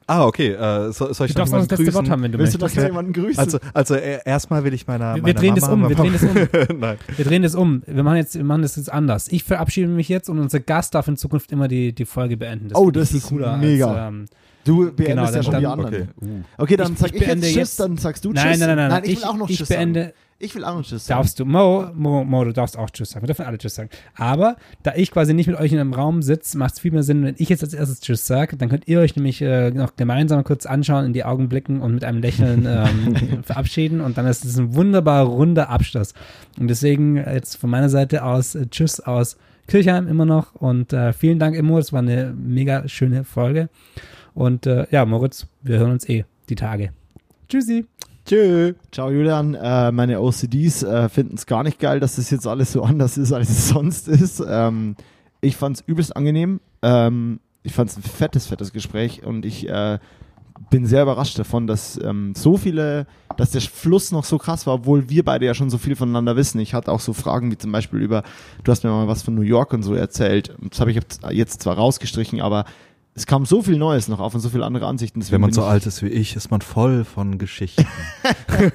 Ah, 0.08 0.24
okay. 0.24 0.52
Äh, 0.52 0.92
soll, 0.92 1.12
soll 1.14 1.26
ich 1.26 1.32
du 1.32 1.38
darfst 1.38 1.52
noch 1.52 1.66
das 1.66 1.78
letzte 1.78 1.94
Wort 1.94 2.08
haben, 2.08 2.22
wenn 2.22 2.32
du 2.32 2.38
Willst 2.38 2.60
möchtest. 2.60 2.76
du 2.76 2.80
doch 2.80 2.88
jemanden 2.88 3.12
grüßen? 3.12 3.38
Also, 3.40 3.58
also 3.74 3.94
äh, 3.96 4.20
erstmal 4.24 4.62
will 4.62 4.72
ich 4.72 4.86
meiner, 4.86 5.16
wir, 5.16 5.22
meiner 5.22 5.34
drehen 5.34 5.54
Mama, 5.54 5.60
das 5.60 5.68
um, 5.68 5.88
wir 5.88 5.96
drehen 5.96 6.12
das 6.12 6.22
um. 6.70 6.78
Nein. 6.80 6.98
Wir 7.16 7.24
drehen 7.24 7.42
das 7.42 7.54
um. 7.56 7.82
Wir 7.86 8.02
machen 8.04 8.16
jetzt, 8.16 8.34
wir 8.36 8.44
machen 8.44 8.62
das 8.62 8.76
jetzt 8.76 8.92
anders. 8.92 9.28
Ich 9.28 9.42
verabschiede 9.42 9.88
mich 9.88 10.08
jetzt 10.08 10.28
und 10.28 10.38
unser 10.38 10.60
Gast 10.60 10.94
darf 10.94 11.08
in 11.08 11.16
Zukunft 11.16 11.50
immer 11.50 11.66
die, 11.66 11.92
die 11.92 12.04
Folge 12.04 12.36
beenden. 12.36 12.68
Das 12.68 12.78
oh, 12.78 12.90
das 12.92 13.12
ist 13.12 13.32
mega. 13.32 13.86
Als, 13.86 14.08
ähm, 14.08 14.26
Du 14.66 14.92
beendest 14.92 15.06
genau, 15.06 15.24
ja 15.24 15.42
schon 15.42 15.58
die 15.60 15.66
anderen. 15.66 15.94
Okay, 15.94 16.06
uh. 16.22 16.42
okay 16.58 16.76
dann 16.76 16.92
ich, 16.92 16.98
sag 16.98 17.14
ich, 17.14 17.22
ich 17.22 17.26
jetzt 17.26 17.42
Tschüss, 17.42 17.54
jetzt, 17.54 17.80
dann 17.80 17.96
sagst 17.96 18.24
du 18.24 18.32
Tschüss. 18.32 18.44
Nein, 18.44 18.58
nein, 18.58 18.68
nein, 18.68 18.76
nein. 18.76 18.88
nein 18.88 19.04
ich, 19.04 19.12
ich 19.12 19.18
will 19.18 19.24
auch 19.24 19.36
noch 19.36 19.48
Tschüss 19.48 19.68
beende, 19.68 20.00
sagen. 20.00 20.12
Ich 20.38 20.54
will 20.54 20.64
auch 20.64 20.74
noch 20.74 20.82
Tschüss 20.82 21.06
sagen. 21.06 21.18
Darfst 21.18 21.40
du. 21.40 21.46
Mo, 21.46 21.86
Mo, 21.94 22.24
Mo, 22.24 22.44
du 22.44 22.52
darfst 22.52 22.76
auch 22.76 22.90
Tschüss 22.90 23.10
sagen. 23.10 23.22
Wir 23.22 23.28
dürfen 23.28 23.46
alle 23.46 23.56
Tschüss 23.56 23.76
sagen. 23.76 23.88
Aber 24.16 24.56
da 24.82 24.92
ich 24.94 25.10
quasi 25.10 25.32
nicht 25.32 25.46
mit 25.46 25.56
euch 25.56 25.72
in 25.72 25.78
einem 25.78 25.94
Raum 25.94 26.20
sitze, 26.20 26.58
macht 26.58 26.74
es 26.74 26.80
viel 26.80 26.90
mehr 26.90 27.04
Sinn, 27.04 27.24
wenn 27.24 27.36
ich 27.38 27.48
jetzt 27.48 27.62
als 27.62 27.72
erstes 27.72 28.00
Tschüss 28.00 28.26
sage. 28.26 28.56
Dann 28.56 28.68
könnt 28.68 28.86
ihr 28.86 29.00
euch 29.00 29.16
nämlich 29.16 29.40
äh, 29.40 29.70
noch 29.70 29.96
gemeinsam 29.96 30.44
kurz 30.44 30.66
anschauen, 30.66 31.06
in 31.06 31.12
die 31.14 31.24
Augen 31.24 31.48
blicken 31.48 31.80
und 31.80 31.94
mit 31.94 32.04
einem 32.04 32.20
Lächeln 32.20 32.66
ähm, 32.68 33.44
verabschieden. 33.44 34.02
Und 34.02 34.18
dann 34.18 34.26
ist 34.26 34.44
es 34.44 34.58
ein 34.58 34.74
wunderbar 34.74 35.24
runder 35.24 35.70
Abschluss. 35.70 36.12
Und 36.58 36.68
deswegen 36.68 37.16
jetzt 37.16 37.56
von 37.56 37.70
meiner 37.70 37.88
Seite 37.88 38.22
aus 38.22 38.54
äh, 38.54 38.66
Tschüss 38.66 39.00
aus 39.00 39.38
Kirchheim 39.68 40.06
immer 40.06 40.26
noch. 40.26 40.54
Und 40.54 40.92
äh, 40.92 41.14
vielen 41.14 41.38
Dank, 41.38 41.56
Immo. 41.56 41.78
Es 41.78 41.94
war 41.94 42.00
eine 42.00 42.34
mega 42.36 42.86
schöne 42.88 43.24
Folge. 43.24 43.70
Und 44.36 44.66
äh, 44.66 44.86
ja, 44.90 45.06
Moritz, 45.06 45.46
wir 45.62 45.78
hören 45.78 45.92
uns 45.92 46.06
eh 46.10 46.26
die 46.50 46.56
Tage. 46.56 46.90
Tschüssi. 47.48 47.86
Tschö. 48.26 48.74
Ciao 48.92 49.10
Julian. 49.10 49.54
Äh, 49.54 49.90
meine 49.92 50.20
OCDs 50.20 50.82
äh, 50.82 51.08
finden 51.08 51.36
es 51.36 51.46
gar 51.46 51.62
nicht 51.62 51.78
geil, 51.78 52.00
dass 52.00 52.16
das 52.16 52.28
jetzt 52.30 52.46
alles 52.46 52.70
so 52.70 52.82
anders 52.84 53.16
ist, 53.16 53.32
als 53.32 53.48
es 53.48 53.68
sonst 53.70 54.08
ist. 54.08 54.44
Ähm, 54.46 54.94
ich 55.40 55.56
fand 55.56 55.78
es 55.78 55.84
übelst 55.86 56.14
angenehm. 56.14 56.60
Ähm, 56.82 57.40
ich 57.62 57.72
fand 57.72 57.88
es 57.88 57.96
ein 57.96 58.02
fettes, 58.02 58.46
fettes 58.46 58.74
Gespräch 58.74 59.24
und 59.24 59.46
ich 59.46 59.66
äh, 59.70 59.98
bin 60.68 60.84
sehr 60.84 61.04
überrascht 61.04 61.38
davon, 61.38 61.66
dass 61.66 61.98
ähm, 62.04 62.34
so 62.36 62.58
viele, 62.58 63.06
dass 63.38 63.52
der 63.52 63.62
Fluss 63.62 64.12
noch 64.12 64.24
so 64.24 64.36
krass 64.36 64.66
war, 64.66 64.74
obwohl 64.74 65.08
wir 65.08 65.24
beide 65.24 65.46
ja 65.46 65.54
schon 65.54 65.70
so 65.70 65.78
viel 65.78 65.96
voneinander 65.96 66.36
wissen. 66.36 66.60
Ich 66.60 66.74
hatte 66.74 66.92
auch 66.92 67.00
so 67.00 67.14
Fragen 67.14 67.50
wie 67.50 67.56
zum 67.56 67.72
Beispiel 67.72 68.00
über, 68.00 68.22
du 68.64 68.70
hast 68.70 68.84
mir 68.84 68.90
mal 68.90 69.08
was 69.08 69.22
von 69.22 69.34
New 69.34 69.40
York 69.40 69.72
und 69.72 69.82
so 69.82 69.94
erzählt. 69.94 70.54
Das 70.60 70.80
habe 70.80 70.90
ich 70.90 71.00
jetzt 71.30 71.62
zwar 71.62 71.76
rausgestrichen, 71.76 72.42
aber 72.42 72.66
es 73.16 73.24
kam 73.24 73.46
so 73.46 73.62
viel 73.62 73.78
Neues 73.78 74.08
noch 74.08 74.20
auf 74.20 74.34
und 74.34 74.40
so 74.40 74.50
viele 74.50 74.66
andere 74.66 74.86
Ansichten. 74.86 75.22
Wenn 75.30 75.40
man 75.40 75.50
so 75.50 75.64
alt 75.64 75.86
ist 75.86 76.02
wie 76.02 76.08
ich, 76.08 76.36
ist 76.36 76.50
man 76.50 76.60
voll 76.60 77.04
von 77.04 77.38
Geschichten. 77.38 77.86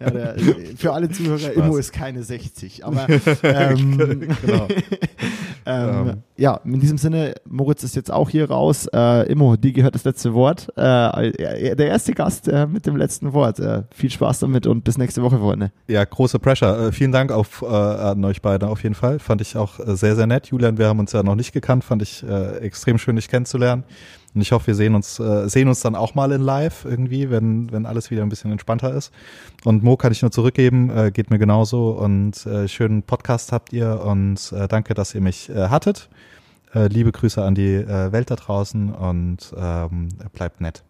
ja, 0.00 0.10
der, 0.10 0.36
für 0.74 0.94
alle 0.94 1.10
Zuhörer, 1.10 1.38
Spaß. 1.38 1.54
Immo 1.54 1.76
ist 1.76 1.92
keine 1.92 2.22
60. 2.22 2.86
Aber 2.86 3.06
ähm, 3.42 3.98
genau. 3.98 4.68
ähm, 5.66 6.08
ähm. 6.08 6.22
ja, 6.38 6.58
in 6.64 6.80
diesem 6.80 6.96
Sinne, 6.96 7.34
Moritz 7.44 7.82
ist 7.84 7.94
jetzt 7.94 8.10
auch 8.10 8.30
hier 8.30 8.48
raus. 8.48 8.88
Äh, 8.90 9.30
Immo, 9.30 9.56
dir 9.56 9.72
gehört 9.72 9.94
das 9.94 10.04
letzte 10.04 10.32
Wort. 10.32 10.68
Äh, 10.76 11.74
der 11.76 11.88
erste 11.88 12.14
Gast 12.14 12.48
äh, 12.48 12.66
mit 12.66 12.86
dem 12.86 12.96
letzten 12.96 13.34
Wort. 13.34 13.60
Äh, 13.60 13.82
viel 13.94 14.10
Spaß 14.10 14.38
damit 14.38 14.66
und 14.66 14.82
bis 14.82 14.96
nächste 14.96 15.22
Woche, 15.22 15.36
Freunde. 15.36 15.72
Ja, 15.88 16.02
große 16.06 16.38
Pressure. 16.38 16.86
Äh, 16.86 16.92
vielen 16.92 17.12
Dank 17.12 17.32
auf, 17.32 17.60
äh, 17.60 17.66
an 17.66 18.24
euch 18.24 18.40
beide 18.40 18.68
auf 18.68 18.82
jeden 18.82 18.94
Fall. 18.94 19.18
Fand 19.18 19.42
ich 19.42 19.58
auch 19.58 19.78
sehr, 19.84 20.16
sehr 20.16 20.26
nett. 20.26 20.46
Julian, 20.46 20.78
wir 20.78 20.86
haben 20.86 21.00
uns 21.00 21.12
ja 21.12 21.22
noch 21.22 21.34
nicht 21.34 21.52
gekannt. 21.52 21.84
Fand 21.84 22.00
ich 22.00 22.24
extrem 22.60 22.98
schön, 22.98 23.16
dich 23.16 23.28
kennenzulernen 23.28 23.57
kennenzulernen. 23.58 23.84
Und 24.34 24.42
ich 24.42 24.52
hoffe, 24.52 24.68
wir 24.68 24.74
sehen 24.74 24.94
uns, 24.94 25.18
äh, 25.18 25.48
sehen 25.48 25.68
uns 25.68 25.80
dann 25.80 25.94
auch 25.94 26.14
mal 26.14 26.30
in 26.32 26.42
live 26.42 26.84
irgendwie, 26.84 27.30
wenn, 27.30 27.72
wenn 27.72 27.86
alles 27.86 28.10
wieder 28.10 28.22
ein 28.22 28.28
bisschen 28.28 28.52
entspannter 28.52 28.94
ist. 28.94 29.10
Und 29.64 29.82
Mo 29.82 29.96
kann 29.96 30.12
ich 30.12 30.22
nur 30.22 30.30
zurückgeben, 30.30 30.90
äh, 30.90 31.10
geht 31.10 31.30
mir 31.30 31.38
genauso. 31.38 31.90
Und 31.90 32.46
äh, 32.46 32.68
schönen 32.68 33.02
Podcast 33.02 33.52
habt 33.52 33.72
ihr 33.72 34.02
und 34.04 34.52
äh, 34.52 34.68
danke, 34.68 34.94
dass 34.94 35.14
ihr 35.14 35.22
mich 35.22 35.48
äh, 35.48 35.68
hattet. 35.68 36.08
Äh, 36.74 36.88
liebe 36.88 37.10
Grüße 37.10 37.42
an 37.42 37.54
die 37.54 37.74
äh, 37.74 38.12
Welt 38.12 38.30
da 38.30 38.36
draußen 38.36 38.92
und 38.92 39.54
ähm, 39.56 40.08
bleibt 40.32 40.60
nett. 40.60 40.84